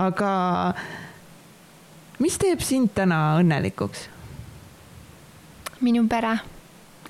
aga 0.02 0.32
mis 2.24 2.40
teeb 2.42 2.66
sind 2.66 2.96
täna 2.98 3.38
õnnelikuks? 3.42 4.10
minu 5.84 6.06
pere 6.08 6.38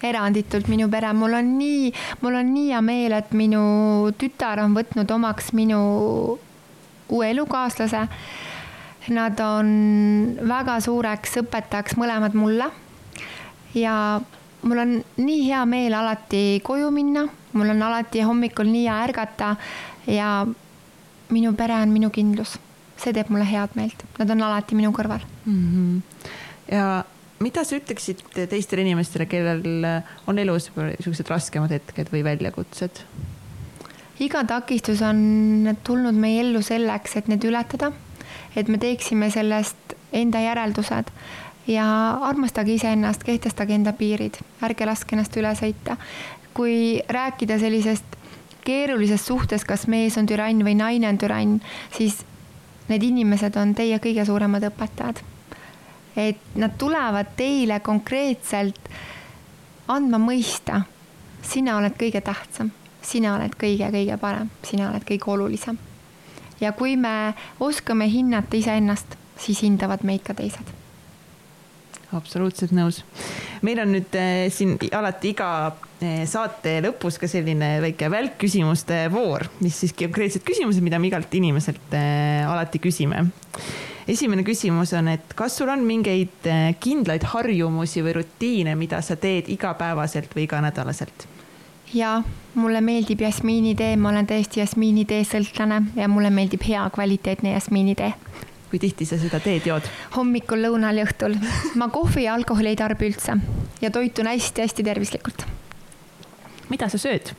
eranditult 0.03 0.68
minu 0.68 0.89
pere, 0.91 1.14
mul 1.15 1.38
on 1.38 1.53
nii, 1.57 1.91
mul 2.23 2.39
on 2.39 2.49
nii 2.53 2.72
hea 2.72 2.81
meel, 2.84 3.15
et 3.15 3.31
minu 3.38 3.61
tütar 4.19 4.60
on 4.64 4.76
võtnud 4.76 5.11
omaks 5.15 5.53
minu 5.55 5.80
uue 7.14 7.30
elukaaslase 7.30 8.07
Nad 9.11 9.39
on 9.43 9.69
väga 10.47 10.77
suureks 10.80 11.35
õpetajaks 11.41 11.97
mõlemad 11.99 12.38
mulle. 12.39 12.69
ja 13.75 14.21
mul 14.63 14.80
on 14.80 14.91
nii 15.17 15.39
hea 15.47 15.63
meel 15.65 15.93
alati 15.97 16.61
koju 16.63 16.91
minna, 16.93 17.25
mul 17.53 17.73
on 17.73 17.81
alati 17.84 18.21
hommikul 18.23 18.69
nii 18.69 18.85
hea 18.85 18.99
ärgata 19.07 19.55
ja 20.07 20.45
minu 21.34 21.53
pere 21.57 21.81
on 21.81 21.91
minu 21.93 22.11
kindlus. 22.13 22.57
see 23.03 23.11
teeb 23.11 23.31
mulle 23.34 23.43
head 23.49 23.73
meelt, 23.75 24.03
nad 24.19 24.30
on 24.31 24.43
alati 24.45 24.77
minu 24.80 24.93
kõrval 24.95 25.19
mm. 25.45 25.63
-hmm. 25.65 26.27
ja 26.71 27.03
mida 27.43 27.63
sa 27.65 27.75
ütleksid 27.75 28.21
teistele 28.31 28.85
inimestele, 28.85 29.25
kellel 29.25 29.65
on 30.27 30.39
elus 30.39 30.69
niisugused 30.77 31.27
raskemad 31.27 31.73
hetked 31.73 32.13
või 32.13 32.23
väljakutsed? 32.23 33.03
iga 34.23 34.43
takistus 34.47 35.01
on 35.01 35.75
tulnud 35.84 36.15
meie 36.15 36.41
ellu 36.45 36.61
selleks, 36.61 37.17
et 37.17 37.27
need 37.27 37.43
ületada 37.43 37.91
et 38.55 38.67
me 38.67 38.77
teeksime 38.77 39.30
sellest 39.34 39.95
enda 40.13 40.39
järeldused 40.39 41.11
ja 41.67 41.85
armastage 42.21 42.73
iseennast, 42.73 43.23
kehtestage 43.23 43.75
enda 43.75 43.93
piirid, 43.93 44.38
ärge 44.63 44.85
laske 44.85 45.15
ennast 45.15 45.38
üle 45.38 45.53
sõita. 45.57 45.97
kui 46.53 47.01
rääkida 47.09 47.57
sellisest 47.57 48.05
keerulisest 48.65 49.25
suhtest, 49.25 49.65
kas 49.65 49.88
mees 49.88 50.17
on 50.17 50.27
türann 50.30 50.61
või 50.63 50.75
naine 50.77 51.09
on 51.09 51.17
türann, 51.17 51.61
siis 51.97 52.19
need 52.89 53.03
inimesed 53.03 53.55
on 53.57 53.73
teie 53.75 53.97
kõige 53.99 54.25
suuremad 54.25 54.63
õpetajad. 54.63 55.23
et 56.15 56.38
nad 56.55 56.77
tulevad 56.77 57.34
teile 57.35 57.80
konkreetselt 57.80 58.89
andma 59.88 60.17
mõista, 60.17 60.81
sina 61.41 61.77
oled 61.77 61.97
kõige 61.97 62.21
tähtsam, 62.21 62.71
sina 63.01 63.35
oled 63.35 63.55
kõige-kõige 63.57 64.17
parem, 64.17 64.49
sina 64.63 64.91
oled 64.91 65.03
kõige 65.03 65.31
olulisem 65.31 65.77
ja 66.61 66.71
kui 66.77 66.95
me 66.99 67.34
oskame 67.63 68.07
hinnata 68.11 68.57
iseennast, 68.57 69.17
siis 69.39 69.63
hindavad 69.65 70.03
meid 70.07 70.23
ka 70.25 70.35
teised. 70.38 70.73
absoluutselt 72.13 72.71
nõus. 72.77 73.01
meil 73.61 73.80
on 73.81 73.95
nüüd 73.95 74.13
äh, 74.19 74.51
siin 74.53 74.75
alati 74.93 75.31
iga 75.34 75.49
äh, 75.71 76.27
saate 76.30 76.77
lõpus 76.85 77.17
ka 77.17 77.27
selline 77.27 77.80
väike 77.81 78.11
välkküsimuste 78.13 79.07
voor, 79.13 79.47
mis 79.61 79.80
siis 79.81 79.95
konkreetsed 79.97 80.45
küsimused, 80.45 80.84
mida 80.85 80.99
me 80.99 81.09
igalt 81.09 81.34
inimeselt 81.34 81.97
äh, 81.97 82.45
alati 82.45 82.81
küsime 82.84 83.25
esimene 84.07 84.43
küsimus 84.43 84.91
on, 84.99 85.07
et 85.15 85.34
kas 85.35 85.57
sul 85.57 85.71
on 85.71 85.85
mingeid 85.88 86.49
kindlaid 86.84 87.23
harjumusi 87.34 88.03
või 88.03 88.17
rutiine, 88.19 88.75
mida 88.75 88.99
sa 89.01 89.15
teed 89.15 89.47
igapäevaselt 89.53 90.35
või 90.35 90.43
iganädalaselt? 90.43 91.32
Ja 91.93 92.23
mulle 92.55 92.81
meeldib 92.81 93.21
jasmiinitee, 93.21 93.95
ma 93.97 94.09
olen 94.09 94.27
täiesti 94.27 94.59
jasmiinitee 94.59 95.23
sõltlane 95.27 95.81
ja 95.95 96.07
mulle 96.07 96.29
meeldib 96.33 96.65
hea 96.67 96.83
kvaliteetne 96.93 97.53
jasmiinitee. 97.53 98.13
kui 98.69 98.79
tihti 98.79 99.05
sa 99.05 99.17
seda 99.21 99.39
teed 99.39 99.67
jood? 99.69 99.89
hommikul, 100.15 100.63
lõunal 100.65 100.97
ja 100.97 101.05
õhtul. 101.05 101.37
ma 101.75 101.89
kohvi 101.89 102.25
ja 102.27 102.33
alkoholi 102.33 102.73
ei 102.73 102.79
tarbi 102.79 103.09
üldse 103.11 103.37
ja 103.81 103.91
toitun 103.91 104.27
hästi-hästi 104.27 104.83
tervislikult. 104.83 105.45
mida 106.69 106.89
sa 106.89 106.97
sööd 106.97 107.33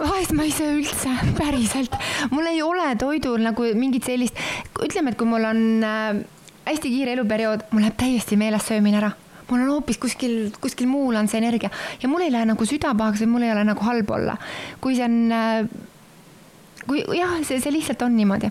vahest 0.00 0.32
ma 0.32 0.44
ei 0.44 0.52
söö 0.52 0.76
üldse, 0.80 1.10
päriselt. 1.38 1.96
mul 2.30 2.46
ei 2.46 2.62
ole 2.62 2.94
toidul 2.96 3.40
nagu 3.44 3.72
mingit 3.74 4.04
sellist, 4.04 4.36
ütleme, 4.80 5.12
et 5.12 5.18
kui 5.18 5.28
mul 5.28 5.44
on 5.44 5.84
äh, 5.84 6.22
hästi 6.64 6.92
kiire 6.92 7.16
eluperiood, 7.16 7.66
mul 7.72 7.84
läheb 7.84 7.98
täiesti 8.00 8.36
meelest 8.40 8.72
söömine 8.72 9.00
ära 9.02 9.12
mul 9.50 9.66
on 9.66 9.74
hoopis 9.76 10.00
kuskil, 10.02 10.50
kuskil 10.60 10.88
muul 10.90 11.18
on 11.20 11.28
see 11.28 11.40
energia 11.42 11.70
ja 12.02 12.08
mul 12.08 12.26
ei 12.26 12.32
lähe 12.32 12.48
nagu 12.52 12.66
süda 12.68 12.94
pahaks 12.96 13.24
või 13.24 13.34
mul 13.36 13.46
ei 13.48 13.54
ole 13.54 13.66
nagu 13.68 13.86
halb 13.86 14.10
olla. 14.16 14.36
kui 14.80 14.96
see 14.96 15.06
on, 15.06 15.20
äh, 15.32 15.68
kui 16.86 17.04
jah, 17.18 17.38
see, 17.44 17.60
see 17.60 17.74
lihtsalt 17.74 18.02
on 18.06 18.16
niimoodi 18.16 18.50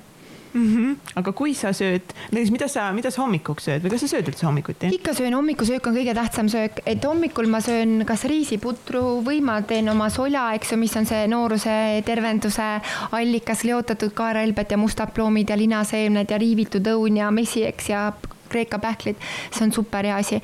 mm. 0.54 0.76
-hmm. 0.76 0.96
aga 1.16 1.32
kui 1.32 1.54
sa 1.54 1.72
sööd, 1.76 2.14
näiteks 2.32 2.52
mida 2.52 2.68
sa, 2.68 2.90
mida 2.94 3.12
sa 3.12 3.22
hommikuks 3.22 3.68
sööd 3.70 3.84
või 3.84 3.94
kas 3.94 4.04
sa 4.06 4.12
sööd 4.14 4.32
üldse 4.32 4.46
hommikuti? 4.46 4.92
ikka 4.96 5.14
söön, 5.18 5.34
hommikusöök 5.34 5.88
on 5.88 5.98
kõige 5.98 6.16
tähtsam 6.18 6.50
söök, 6.50 6.82
et 6.86 7.06
hommikul 7.06 7.50
ma 7.52 7.62
söön 7.62 8.04
kas 8.10 8.26
riisiputru 8.30 9.22
või 9.26 9.42
ma 9.46 9.62
teen 9.62 9.90
oma 9.90 10.10
soja, 10.10 10.50
eks 10.58 10.74
ju, 10.74 10.80
mis 10.82 10.96
on 10.98 11.06
see 11.10 11.28
nooruse 11.28 11.78
tervenduse 12.06 12.70
allikas, 13.12 13.64
leotatud 13.64 14.14
kaerahelbed 14.14 14.72
ja 14.72 14.78
mustad 14.78 15.14
ploomid 15.14 15.50
ja 15.50 15.58
linaseemned 15.58 16.32
ja 16.32 16.42
riivitud 16.42 16.94
õun 16.96 17.22
ja 17.22 17.32
messi, 17.32 17.66
eks, 17.70 17.90
ja 17.90 18.10
Kreeka 18.50 18.80
pähklid, 18.82 19.20
see 19.52 19.66
on 19.68 19.74
super 19.76 20.06
hea 20.06 20.18
asi. 20.20 20.42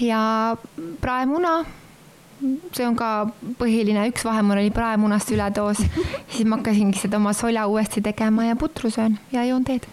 ja 0.00 0.56
praemuna, 1.00 1.62
see 2.72 2.86
on 2.86 2.96
ka 2.98 3.10
põhiline, 3.60 4.04
üks 4.10 4.24
vahe 4.26 4.42
mul 4.46 4.62
oli 4.62 4.72
praemunast 4.74 5.30
üledoos, 5.34 5.82
siis 6.32 6.46
ma 6.48 6.58
hakkasingi 6.58 7.00
seda 7.00 7.20
oma 7.20 7.34
sola 7.36 7.66
uuesti 7.70 8.02
tegema 8.04 8.48
ja 8.48 8.56
putru 8.58 8.90
söön 8.90 9.18
ja 9.32 9.44
joon 9.48 9.66
teed. 9.68 9.86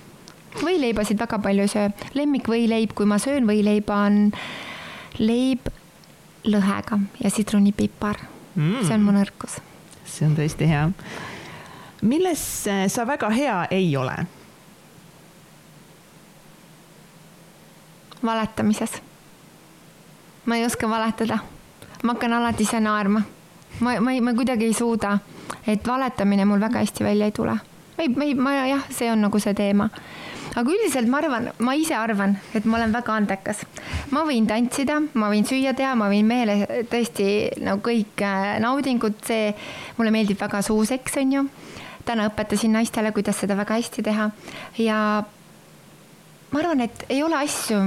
võileibasid 0.59 1.19
väga 1.19 1.39
palju 1.43 1.65
ei 1.65 1.71
söö, 1.71 1.91
lemmikvõileib, 2.17 2.95
kui 2.97 3.05
ma 3.09 3.19
söön 3.21 3.45
võileiba, 3.47 4.01
on 4.09 4.31
leib 5.19 5.69
lõhega 6.49 6.99
ja 7.19 7.29
sidrunipipar 7.29 8.17
mm.. 8.55 8.81
see 8.87 8.95
on 8.95 9.05
mu 9.05 9.13
nõrkus. 9.15 9.59
see 10.07 10.27
on 10.27 10.35
tõesti 10.39 10.69
hea. 10.71 10.89
milles 12.01 12.43
sa 12.65 13.07
väga 13.07 13.29
hea 13.35 13.61
ei 13.75 13.91
ole 13.99 14.17
valetamises. 18.25 19.01
ma 20.45 20.55
ei 20.55 20.65
oska 20.65 20.89
valetada. 20.89 21.39
ma 22.03 22.13
hakkan 22.13 22.33
alati 22.33 22.63
ise 22.63 22.79
naerma. 22.79 23.21
ma, 23.79 23.99
ma 23.99 24.11
ei, 24.11 24.21
ma 24.21 24.33
kuidagi 24.33 24.65
ei 24.65 24.73
suuda, 24.73 25.17
et 25.67 25.87
valetamine 25.87 26.45
mul 26.45 26.59
väga 26.59 26.79
hästi 26.79 27.03
välja 27.03 27.25
ei 27.25 27.31
tule. 27.31 27.57
ei, 27.97 28.07
ma 28.07 28.23
ei, 28.23 28.35
ma 28.35 28.55
jah, 28.67 28.83
see 28.89 29.11
on 29.11 29.21
nagu 29.21 29.39
see 29.39 29.53
teema 29.53 29.89
aga 30.57 30.73
üldiselt 30.73 31.09
ma 31.09 31.19
arvan, 31.21 31.49
ma 31.63 31.73
ise 31.77 31.95
arvan, 31.97 32.35
et 32.57 32.65
ma 32.65 32.77
olen 32.79 32.93
väga 32.93 33.15
andekas. 33.15 33.63
ma 34.11 34.23
võin 34.27 34.47
tantsida, 34.49 34.99
ma 35.13 35.29
võin 35.31 35.45
süüa 35.47 35.73
teha, 35.77 35.95
ma 35.95 36.09
võin 36.11 36.27
meele 36.27 36.83
tõesti 36.89 37.25
nagu 37.63 37.83
kõik 37.85 38.23
äh, 38.25 38.57
naudingud, 38.63 39.19
see 39.25 39.53
mulle 39.97 40.13
meeldib 40.15 40.39
väga 40.41 40.61
suuseks, 40.65 41.19
on 41.21 41.35
ju. 41.37 41.45
täna 42.05 42.29
õpetasin 42.31 42.73
naistele, 42.73 43.11
kuidas 43.13 43.37
seda 43.37 43.57
väga 43.59 43.77
hästi 43.77 44.03
teha 44.03 44.29
ja 44.81 44.99
ma 46.49 46.61
arvan, 46.63 46.81
et 46.87 47.05
ei 47.09 47.21
ole 47.23 47.37
asju, 47.43 47.83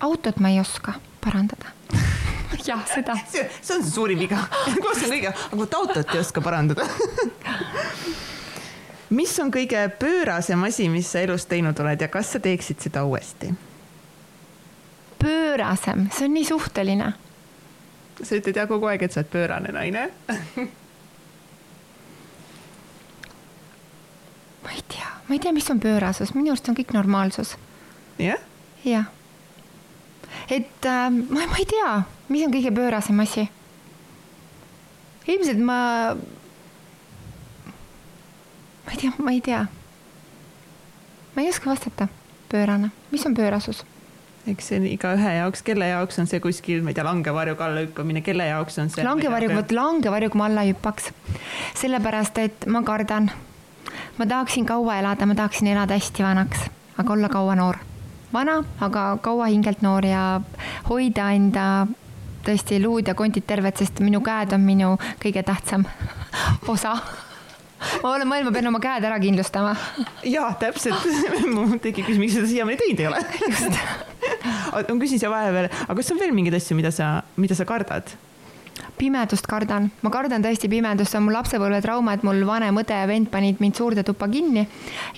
autot 0.00 0.40
ma 0.40 0.48
ei 0.48 0.60
oska 0.60 0.92
parandada 1.24 1.66
jah, 2.66 2.86
seda. 2.86 3.16
see 3.30 3.76
on 3.76 3.82
see 3.82 3.90
suurim 3.90 4.18
viga. 4.18 4.38
kus 4.82 5.04
on 5.04 5.12
kõige, 5.12 5.32
aga 5.32 5.60
vot 5.60 5.74
autot 5.80 6.14
ei 6.14 6.20
oska 6.20 6.42
parandada 6.44 6.86
mis 9.18 9.32
on 9.42 9.52
kõige 9.54 9.84
pöörasem 10.00 10.64
asi, 10.68 10.88
mis 10.92 11.12
sa 11.12 11.22
elus 11.24 11.48
teinud 11.50 11.80
oled 11.80 12.00
ja 12.00 12.08
kas 12.12 12.26
sa 12.34 12.38
teeksid 12.42 12.78
seda 12.88 13.04
uuesti? 13.08 13.54
pöörasem, 15.18 16.06
see 16.14 16.28
on 16.28 16.36
nii 16.36 16.46
suhteline. 16.46 17.12
sa 18.22 18.38
ütled 18.38 18.56
ja 18.56 18.66
kogu 18.70 18.90
aeg, 18.90 19.02
et 19.02 19.14
sa 19.14 19.24
oled 19.24 19.32
pöörane 19.32 19.70
naine 19.74 20.08
ma 24.62 24.74
ei 24.74 24.82
tea, 24.88 25.10
ma 25.26 25.34
ei 25.34 25.42
tea, 25.42 25.52
mis 25.52 25.70
on 25.74 25.82
pöörasus, 25.82 26.34
minu 26.38 26.54
arust 26.54 26.70
on 26.70 26.78
kõik 26.78 26.94
normaalsus. 26.94 27.56
jah? 28.22 28.38
jah 28.86 29.10
et 30.50 30.86
äh, 30.86 31.10
ma, 31.10 31.46
ma 31.46 31.60
ei 31.60 31.68
tea, 31.68 31.92
mis 32.32 32.46
on 32.46 32.54
kõige 32.54 32.72
pöörasem 32.74 33.20
asi. 33.24 33.48
ilmselt 35.28 35.60
ma, 35.60 35.80
ma 38.86 38.94
ei 38.94 39.02
tea, 39.02 39.12
ma 39.18 39.36
ei 39.36 39.44
tea. 39.44 39.66
ma 41.34 41.44
ei 41.44 41.52
oska 41.52 41.70
vastata, 41.70 42.08
pöörane, 42.48 42.90
mis 43.12 43.26
on 43.28 43.36
pöörasus? 43.36 43.84
eks 44.48 44.70
see 44.70 44.78
on 44.80 44.86
igaühe 44.88 45.34
jaoks, 45.38 45.62
kelle 45.66 45.90
jaoks 45.90 46.18
on 46.22 46.28
see 46.30 46.40
kuskil, 46.40 46.80
ma 46.84 46.92
ei 46.92 46.96
tea, 46.96 47.04
langevarjuga 47.04 47.66
alla 47.68 47.84
hüppamine, 47.84 48.22
kelle 48.24 48.48
jaoks 48.48 48.80
on 48.80 48.88
see? 48.92 49.04
langevarjuga, 49.04 49.60
vot 49.60 49.76
langevarjuga 49.76 50.40
ma 50.40 50.48
alla 50.48 50.64
ei 50.64 50.72
hüppaks. 50.72 51.12
sellepärast, 51.82 52.40
et 52.40 52.66
ma 52.66 52.82
kardan. 52.86 53.30
ma 54.16 54.26
tahaksin 54.26 54.66
kaua 54.66 54.98
elada, 55.02 55.28
ma 55.28 55.36
tahaksin 55.36 55.68
elada 55.74 56.00
hästi 56.00 56.24
vanaks, 56.24 56.68
aga 56.96 57.12
olla 57.12 57.28
kaua 57.28 57.54
noor. 57.60 57.82
Vana, 58.32 58.58
aga 58.80 59.04
kaua 59.22 59.48
hingelt 59.52 59.82
noor 59.82 60.06
ja 60.06 60.24
hoida 60.88 61.30
enda 61.36 61.86
tõesti 62.46 62.80
luud 62.82 63.08
ja 63.08 63.14
kondid 63.18 63.46
terved, 63.48 63.76
sest 63.80 64.00
minu 64.04 64.20
käed 64.24 64.52
on 64.56 64.64
minu 64.64 64.94
kõige 65.22 65.42
tähtsam 65.46 65.86
osa 66.74 66.96
ma 68.02 68.12
olen 68.14 68.28
mõelnud, 68.28 68.50
ma 68.50 68.54
pean 68.54 68.70
oma 68.70 68.80
käed 68.82 69.06
ära 69.06 69.18
kindlustama. 69.22 69.74
ja 70.26 70.48
täpselt, 70.60 71.04
mul 71.54 71.76
tekib 71.82 72.06
küsimus, 72.06 72.22
miks 72.24 72.38
seda 72.38 72.50
siiamaani 72.50 72.80
teinud 72.80 73.02
ei 73.04 73.10
ole. 73.10 73.22
ma 74.88 75.02
küsin 75.02 75.20
siia 75.20 75.32
vahele, 75.32 75.68
aga 75.84 75.98
kas 76.00 76.14
on 76.14 76.20
veel 76.22 76.34
mingeid 76.36 76.58
asju, 76.58 76.78
mida 76.78 76.92
sa, 76.94 77.18
mida 77.38 77.58
sa 77.58 77.66
kardad? 77.68 78.14
Pimedust 78.98 79.46
kardan, 79.46 79.90
ma 80.02 80.10
kardan 80.10 80.42
tõesti 80.42 80.70
pimedust, 80.70 81.12
see 81.12 81.20
on 81.20 81.28
mul 81.28 81.36
lapsepõlvetrauma, 81.38 82.16
et 82.16 82.26
mul 82.26 82.42
vanem 82.46 82.80
õde 82.82 82.98
ja 82.98 83.06
vend 83.10 83.30
panid 83.30 83.62
mind 83.62 83.78
suurde 83.78 84.02
tuppa 84.06 84.28
kinni 84.32 84.66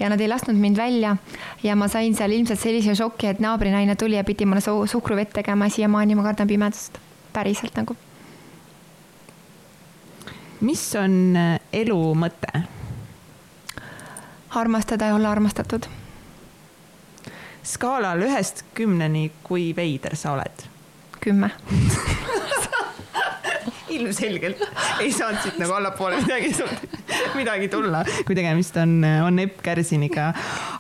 ja 0.01 0.11
nad 0.13 0.21
ei 0.21 0.29
lasknud 0.29 0.59
mind 0.61 0.77
välja. 0.77 1.17
ja 1.63 1.77
ma 1.77 1.89
sain 1.89 2.15
seal 2.15 2.33
ilmselt 2.33 2.61
sellise 2.61 2.95
šoki, 2.95 3.31
et 3.31 3.41
naabrinaine 3.41 3.97
tuli 3.97 4.17
ja 4.17 4.25
pidi 4.25 4.47
mulle 4.47 4.61
suhkruvett 4.65 5.33
tegema, 5.33 5.69
siiamaani 5.69 6.15
ma 6.15 6.29
kardan 6.31 6.49
pimedust, 6.49 6.99
päriselt 7.33 7.77
nagu 7.77 7.97
mis 10.61 10.83
on 10.97 11.37
äh, 11.37 11.57
elu 11.73 11.99
mõte? 12.15 12.63
armastada 14.51 15.07
ja 15.07 15.15
olla 15.15 15.31
armastatud. 15.31 15.87
skaalal 17.63 18.23
ühest 18.27 18.65
kümneni, 18.75 19.31
kui 19.43 19.71
veider 19.77 20.17
sa 20.17 20.33
oled? 20.33 20.67
kümme 21.21 21.51
ilmselgelt. 23.97 24.63
Ei 25.03 25.13
saanud 25.15 25.43
siit 25.45 25.59
nagu 25.61 25.75
allapoole 25.77 26.21
midagi, 26.23 26.53
midagi 27.39 27.69
tulla, 27.73 28.03
kui 28.27 28.37
tegemist 28.39 28.77
on, 28.81 28.99
on 29.27 29.39
Epp 29.43 29.63
Kärsiniga. 29.65 30.31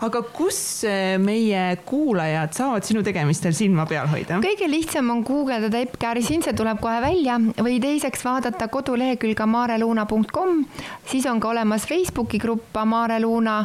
aga 0.06 0.22
kus 0.34 0.60
eh, 0.88 1.16
meie 1.20 1.64
kuulajad 1.86 2.54
saavad 2.56 2.86
sinu 2.86 3.04
tegemistel 3.06 3.54
silma 3.56 3.86
peal 3.90 4.08
hoida? 4.10 4.40
kõige 4.44 4.70
lihtsam 4.70 5.10
on 5.14 5.24
guugeldada 5.26 5.82
Epp 5.82 5.98
Kärsin, 6.00 6.44
see 6.44 6.56
tuleb 6.56 6.80
kohe 6.82 7.00
välja. 7.04 7.38
Või 7.60 7.78
teiseks 7.82 8.24
vaadata 8.24 8.68
kodulehekülge 8.72 9.44
amareluuna.com, 9.44 10.64
siis 11.08 11.26
on 11.30 11.40
ka 11.42 11.52
olemas 11.54 11.86
Facebooki 11.88 12.40
grupp 12.42 12.76
Amare 12.80 13.20
Luuna 13.20 13.64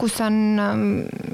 kus 0.00 0.16
on 0.24 0.36
ähm, 0.60 0.84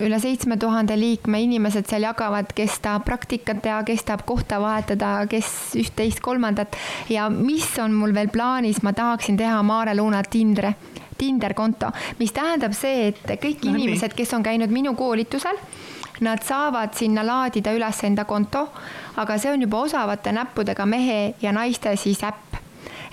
üle 0.03 0.19
seitsme 0.23 0.59
tuhande 0.61 0.97
liikme, 0.99 1.41
inimesed 1.45 1.87
seal 1.91 2.07
jagavad, 2.07 2.51
kes 2.57 2.81
tahab 2.85 3.07
praktikat 3.07 3.63
teha, 3.65 3.81
kes 3.87 4.05
tahab 4.09 4.27
kohta 4.29 4.59
vahetada, 4.63 5.13
kes 5.31 5.77
üht-teist-kolmandat. 5.79 6.77
ja 7.13 7.29
mis 7.31 7.69
on 7.83 7.95
mul 7.95 8.15
veel 8.17 8.31
plaanis, 8.33 8.83
ma 8.83 8.93
tahaksin 8.97 9.39
teha 9.39 9.63
Maare 9.67 9.97
Luuna 9.97 10.23
Tindre, 10.23 10.75
Tinder 11.17 11.55
konto, 11.55 11.93
mis 12.19 12.35
tähendab 12.37 12.75
see, 12.77 13.13
et 13.13 13.37
kõik 13.41 13.65
no, 13.65 13.75
inimesed, 13.75 14.17
kes 14.17 14.35
on 14.37 14.45
käinud 14.45 14.73
minu 14.75 14.95
koolitusel, 14.99 15.59
nad 16.27 16.43
saavad 16.45 16.97
sinna 16.97 17.25
laadida 17.27 17.75
üles 17.77 18.03
enda 18.09 18.25
konto, 18.29 18.67
aga 19.21 19.39
see 19.39 19.53
on 19.53 19.65
juba 19.65 19.85
osavate 19.87 20.33
näppudega 20.33 20.87
mehe 20.89 21.35
ja 21.43 21.53
naiste 21.57 21.93
siis 22.01 22.23
äpp 22.25 22.56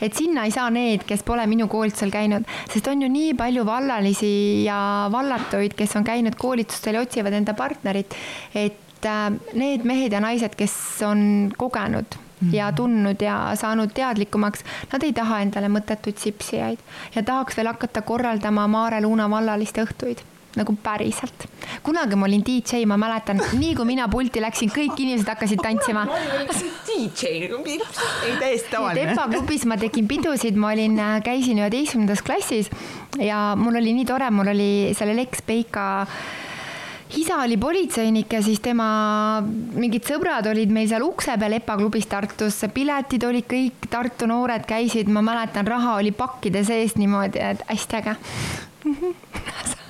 et 0.04 0.16
sinna 0.18 0.46
ei 0.48 0.54
saa 0.54 0.70
need, 0.74 1.06
kes 1.08 1.24
pole 1.28 1.46
minu 1.50 1.70
koolitusel 1.72 2.12
käinud, 2.14 2.48
sest 2.72 2.88
on 2.92 3.06
ju 3.06 3.10
nii 3.12 3.34
palju 3.40 3.66
vallalisi 3.68 4.34
ja 4.66 4.80
vallatuid, 5.14 5.78
kes 5.80 5.96
on 6.00 6.08
käinud 6.08 6.36
koolitustel 6.40 7.00
ja 7.00 7.06
otsivad 7.06 7.38
enda 7.40 7.56
partnerit, 7.58 8.16
et 8.56 9.08
äh, 9.08 9.30
need 9.60 9.88
mehed 9.88 10.14
ja 10.14 10.22
naised, 10.24 10.58
kes 10.60 10.76
on 11.08 11.54
kogenud 11.58 12.20
ja 12.52 12.68
mhm. 12.68 12.76
tundnud 12.76 13.22
ja 13.24 13.38
saanud 13.56 13.94
teadlikumaks, 13.96 14.66
nad 14.92 15.04
ei 15.08 15.14
taha 15.16 15.40
endale 15.46 15.70
mõttetuid 15.72 16.20
sipsijaid 16.20 16.84
ja 17.16 17.24
tahaks 17.24 17.58
veel 17.58 17.72
hakata 17.72 18.04
korraldama 18.04 18.68
Maare 18.68 19.00
Luuna 19.06 19.30
vallaliste 19.32 19.86
õhtuid 19.86 20.26
nagu 20.58 20.76
päriselt. 20.84 21.48
kunagi 21.84 22.16
ma 22.16 22.28
olin 22.28 22.44
DJ, 22.46 22.86
ma 22.90 22.98
mäletan, 22.98 23.42
nii 23.58 23.74
kui 23.76 23.88
mina 23.90 24.08
pulti 24.12 24.42
läksin, 24.44 24.72
kõik 24.74 25.00
inimesed 25.00 25.30
hakkasid 25.30 25.64
tantsima. 25.64 26.06
DJ 26.88 27.50
nagu, 27.50 27.66
ei 28.28 28.38
täiesti 28.40 28.72
tavaline. 28.72 29.10
Tepa 29.10 29.28
klubis 29.32 29.66
ma 29.70 29.78
tegin 29.82 30.08
pidusid, 30.08 30.60
ma 30.60 30.74
olin, 30.76 31.00
äh, 31.00 31.18
käisin 31.26 31.62
üheteistkümnendas 31.64 32.22
klassis 32.26 32.70
ja 33.20 33.54
mul 33.58 33.82
oli 33.82 33.96
nii 33.98 34.08
tore, 34.10 34.30
mul 34.32 34.54
oli 34.54 34.72
selle 34.98 35.18
Lex 35.18 35.42
Peika 35.46 36.08
isa 37.18 37.38
oli 37.42 37.58
politseinik 37.58 38.34
ja 38.34 38.42
siis 38.42 38.62
tema 38.64 38.88
mingid 39.78 40.06
sõbrad 40.08 40.48
olid 40.50 40.72
meil 40.74 40.90
seal 40.90 41.06
ukse 41.06 41.36
peal 41.40 41.58
EPA 41.60 41.78
klubis 41.78 42.08
Tartus, 42.10 42.64
piletid 42.74 43.26
olid 43.28 43.48
kõik, 43.50 43.88
Tartu 43.94 44.30
noored 44.30 44.66
käisid, 44.70 45.12
ma 45.14 45.22
mäletan, 45.26 45.68
raha 45.70 45.98
oli 46.02 46.14
pakkide 46.16 46.64
sees 46.66 46.98
niimoodi, 46.98 47.42
et 47.44 47.64
hästi 47.70 48.02
äge 48.02 48.18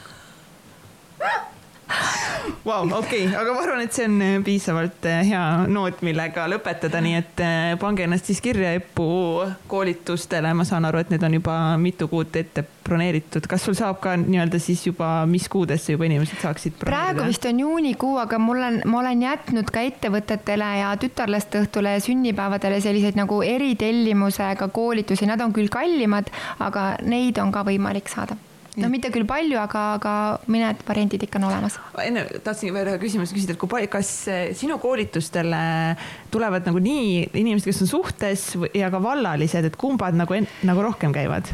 Vau, 2.64 2.84
okei, 2.95 3.26
aga 3.36 3.52
ma 3.52 3.60
arvan, 3.60 3.82
et 3.84 3.95
see 3.95 4.06
on 4.08 4.14
äh, 4.24 4.36
piisavalt 4.44 5.04
äh, 5.08 5.20
hea 5.28 5.41
noot, 5.68 6.00
millega 6.06 6.45
lõpetada, 6.48 7.02
nii 7.04 7.16
et 7.20 7.41
äh, 7.44 7.74
pange 7.80 8.06
ennast 8.06 8.30
siis 8.30 8.40
kirja 8.44 8.72
EPPU 8.78 9.50
koolitustele, 9.72 10.54
ma 10.56 10.64
saan 10.68 10.88
aru, 10.88 11.02
et 11.04 11.12
need 11.12 11.26
on 11.28 11.36
juba 11.36 11.58
mitu 11.82 12.08
kuud 12.12 12.36
ette 12.40 12.64
broneeritud. 12.88 13.50
kas 13.52 13.68
sul 13.68 13.76
saab 13.76 14.00
ka 14.04 14.16
nii-öelda 14.20 14.62
siis 14.64 14.86
juba, 14.88 15.10
mis 15.28 15.50
kuudesse 15.52 15.98
juba 15.98 16.08
inimesed 16.08 16.40
saaksid 16.40 16.78
broneerida? 16.80 17.18
praegu 17.18 17.28
vist 17.28 17.50
on 17.52 17.60
juunikuu, 17.66 18.16
aga 18.24 18.40
mul 18.40 18.64
on, 18.70 18.80
ma 18.88 19.02
olen 19.04 19.28
jätnud 19.28 19.74
ka 19.74 19.84
ettevõtetele 19.90 20.72
ja 20.80 20.95
tütarlasteõhtule 21.04 21.98
ja 21.98 22.06
sünnipäevadele 22.08 22.80
selliseid 22.84 23.20
nagu 23.20 23.41
eritellimusega 23.44 24.72
koolitusi, 24.72 25.28
nad 25.28 25.44
on 25.44 25.52
küll 25.56 25.72
kallimad, 25.72 26.32
aga 26.64 26.94
neid 27.04 27.44
on 27.44 27.52
ka 27.52 27.68
võimalik 27.68 28.12
saada 28.12 28.40
noh, 28.78 28.90
mitte 28.91 29.12
küll 29.14 29.28
palju, 29.30 29.58
aga, 29.62 29.84
aga 29.98 30.14
mõned 30.52 30.82
variandid 30.88 31.26
ikka 31.28 31.40
on 31.41 31.50
olemas. 31.50 31.78
enne 32.04 32.26
tahtsin 32.45 32.74
veel 32.76 32.94
ühe 32.94 33.02
küsimuse 33.02 33.36
küsida, 33.36 33.56
et 33.56 33.62
kui 33.62 33.90
kas 33.91 34.14
eh, 34.32 34.45
sinu 34.58 34.80
koolitustele 34.82 35.64
tulevad 36.34 36.66
nagu 36.70 36.82
nii 36.84 37.30
inimesed, 37.34 37.70
kes 37.70 37.84
on 37.86 37.91
suhtes 37.91 38.48
ja 38.78 38.90
ka 38.94 39.02
vallalised, 39.04 39.70
et 39.70 39.78
kumbad 39.80 40.18
nagu, 40.18 40.40
nagu 40.66 40.90
rohkem 40.90 41.14
käivad? 41.16 41.54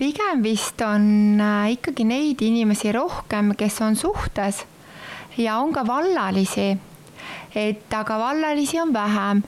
pigem 0.00 0.40
vist 0.40 0.80
on 0.80 1.40
äh, 1.44 1.74
ikkagi 1.76 2.06
neid 2.08 2.40
inimesi 2.40 2.92
rohkem, 2.96 3.52
kes 3.58 3.82
on 3.84 3.98
suhtes 4.00 4.64
ja 5.36 5.58
on 5.60 5.74
ka 5.76 5.84
vallalisi 5.86 6.72
et 7.54 7.94
aga 7.94 8.18
vallalisi 8.18 8.80
on 8.80 8.92
vähem. 8.92 9.42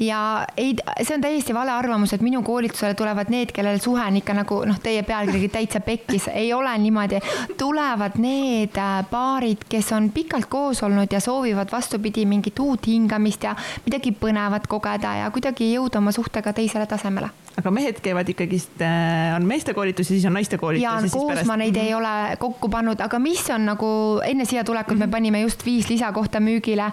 Ja 0.00 0.46
ei, 0.56 0.74
see 1.02 1.16
on 1.16 1.24
täiesti 1.24 1.54
vale 1.54 1.72
arvamus, 1.74 2.12
et 2.12 2.24
minu 2.24 2.42
koolitusele 2.42 2.94
tulevad 2.94 3.32
need, 3.32 3.52
kellel 3.54 3.80
suhe 3.82 4.04
on 4.04 4.20
ikka 4.20 4.36
nagu 4.38 4.60
noh, 4.68 4.78
teie 4.82 5.02
pealkiri 5.02 5.48
täitsa 5.52 5.80
pekkis, 5.80 6.28
ei 6.32 6.52
ole 6.52 6.78
niimoodi. 6.78 7.20
tulevad 7.58 8.18
need 8.18 8.78
äh, 8.78 9.02
paarid, 9.10 9.66
kes 9.68 9.92
on 9.92 10.10
pikalt 10.14 10.46
koos 10.46 10.82
olnud 10.82 11.12
ja 11.12 11.20
soovivad 11.20 11.72
vastupidi 11.72 12.26
mingit 12.26 12.58
uut 12.58 12.86
hingamist 12.86 13.42
ja 13.42 13.56
midagi 13.86 14.12
põnevat 14.12 14.66
kogeda 14.66 15.16
ja 15.22 15.30
kuidagi 15.30 15.72
jõuda 15.74 15.98
oma 15.98 16.12
suhtega 16.12 16.52
teisele 16.52 16.86
tasemele 16.86 17.30
aga 17.58 17.70
mehed 17.74 17.98
käivad 18.02 18.28
ikkagist, 18.30 18.76
äh, 18.84 19.34
on 19.36 19.46
meestekoolitus 19.48 20.10
ja 20.10 20.14
siis 20.14 20.26
on 20.28 20.36
naistekoolitus. 20.38 20.82
ja 20.82 20.92
koos 21.10 21.32
pärast... 21.32 21.48
ma 21.48 21.56
neid 21.58 21.76
ei 21.76 21.94
ole 21.94 22.36
kokku 22.38 22.70
pannud, 22.70 23.00
aga 23.02 23.18
mis 23.22 23.42
on 23.54 23.66
nagu 23.68 23.88
enne 24.26 24.46
siia 24.48 24.64
tulekut 24.64 24.94
mm 24.94 25.02
-hmm. 25.02 25.06
me 25.06 25.16
panime 25.16 25.40
just 25.40 25.64
viis 25.66 25.88
lisakohta 25.90 26.40
müügile. 26.40 26.90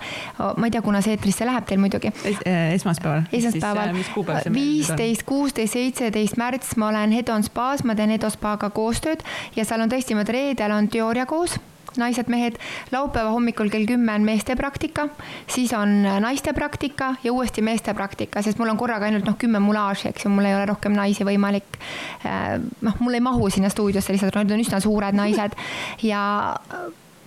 ma 0.58 0.66
ei 0.66 0.72
tea, 0.72 0.82
kuna 0.82 1.02
see 1.02 1.14
eetrisse 1.14 1.46
läheb 1.46 1.66
teil 1.66 1.80
muidugi 1.80 2.12
es,. 2.24 2.38
Äh, 2.48 2.74
esmaspäeval. 2.74 3.22
esmaspäeval, 3.34 3.90
äh, 3.90 4.54
viisteist, 4.54 5.24
kuusteist, 5.24 5.74
seitseteist 5.74 6.38
märts 6.38 6.76
ma 6.78 6.88
olen 6.88 7.12
Hedon 7.12 7.44
spaas, 7.44 7.84
ma 7.84 7.96
teen 7.96 8.10
Hedospaga 8.10 8.70
koostööd 8.70 9.24
ja 9.56 9.66
seal 9.66 9.82
on 9.82 9.90
tõesti, 9.90 10.18
vot 10.18 10.30
reedel 10.30 10.72
on 10.72 10.88
teooria 10.88 11.26
koos 11.26 11.60
naised-mehed, 12.02 12.60
laupäeva 12.92 13.32
hommikul 13.34 13.70
kell 13.74 13.88
kümme 13.90 14.16
on 14.16 14.28
meeste 14.28 14.56
praktika, 14.56 15.08
siis 15.48 15.74
on 15.74 16.02
naiste 16.24 16.54
praktika 16.54 17.14
ja 17.24 17.34
uuesti 17.34 17.62
meeste 17.66 17.94
praktika, 17.94 18.42
sest 18.46 18.60
mul 18.60 18.74
on 18.74 18.80
korraga 18.80 19.10
ainult 19.10 19.28
noh, 19.28 19.38
kümme 19.40 19.60
mulaaži, 19.64 20.10
eks 20.12 20.26
ju, 20.26 20.34
mul 20.34 20.50
ei 20.50 20.56
ole 20.58 20.68
rohkem 20.70 20.96
naisi 20.96 21.28
võimalik. 21.28 21.80
Äh, 22.26 22.58
noh, 22.86 23.00
mul 23.00 23.18
ei 23.18 23.24
mahu 23.24 23.50
sinna 23.50 23.70
stuudiosse 23.74 24.16
lihtsalt, 24.16 24.36
nad 24.40 24.52
on 24.52 24.66
üsna 24.66 24.82
suured 24.84 25.16
naised 25.18 25.56
ja 26.04 26.24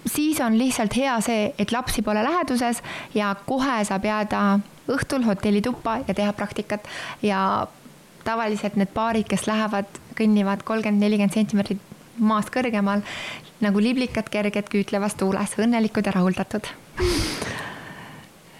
siis 0.07 0.41
on 0.41 0.59
lihtsalt 0.59 0.97
hea 0.97 1.17
see, 1.25 1.53
et 1.59 1.73
lapsi 1.73 2.03
pole 2.03 2.23
läheduses 2.25 2.83
ja 3.15 3.35
kohe 3.47 3.81
saab 3.89 4.05
jääda 4.05 4.43
õhtul 4.89 5.27
hotellituppa 5.27 5.99
ja 6.07 6.15
teha 6.15 6.33
praktikat 6.33 6.89
ja 7.23 7.67
tavaliselt 8.25 8.77
need 8.77 8.93
paarid, 8.95 9.29
kes 9.29 9.47
lähevad, 9.49 10.01
kõnnivad 10.19 10.65
kolmkümmend, 10.67 11.05
nelikümmend 11.05 11.37
sentimeetrit 11.37 11.88
maast 12.19 12.53
kõrgemal 12.55 13.03
nagu 13.65 13.83
liblikad 13.83 14.29
kerged 14.31 14.71
küütlevas 14.71 15.19
tuules, 15.19 15.57
õnnelikud 15.59 16.07
ja 16.07 16.15
rahuldatud 16.15 16.71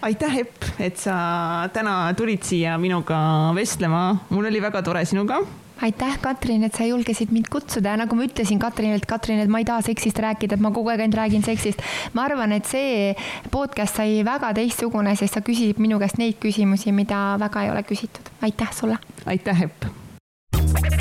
aitäh, 0.01 0.37
Epp, 0.43 0.63
et 0.79 0.99
sa 0.99 1.15
täna 1.73 2.13
tulid 2.17 2.45
siia 2.47 2.77
minuga 2.79 3.17
vestlema, 3.55 4.03
mul 4.29 4.47
oli 4.47 4.61
väga 4.63 4.83
tore 4.85 5.03
sinuga 5.07 5.41
aitäh, 5.81 6.17
Katrin, 6.21 6.63
et 6.63 6.75
sa 6.75 6.83
julgesid 6.83 7.31
mind 7.31 7.47
kutsuda 7.51 7.93
ja 7.93 7.99
nagu 8.01 8.15
ma 8.15 8.25
ütlesin 8.27 8.59
Katrinile, 8.59 8.99
et 8.99 9.07
Katrin, 9.07 9.39
et 9.43 9.51
ma 9.51 9.61
ei 9.61 9.67
taha 9.67 9.83
seksist 9.85 10.19
rääkida, 10.19 10.57
et 10.57 10.63
ma 10.63 10.73
kogu 10.75 10.91
aeg 10.91 11.05
ainult 11.05 11.19
räägin 11.19 11.45
seksist. 11.45 11.83
ma 12.13 12.27
arvan, 12.27 12.51
et 12.55 12.67
see 12.67 13.15
podcast 13.51 14.01
sai 14.01 14.19
väga 14.27 14.51
teistsugune, 14.59 15.15
sest 15.15 15.39
sa 15.39 15.43
küsisid 15.45 15.79
minu 15.79 15.99
käest 15.99 16.19
neid 16.19 16.39
küsimusi, 16.43 16.91
mida 16.91 17.37
väga 17.39 17.63
ei 17.63 17.71
ole 17.71 17.83
küsitud. 17.83 18.31
aitäh 18.41 18.73
sulle. 18.75 18.99
aitäh, 19.25 19.63
Epp. 19.69 20.98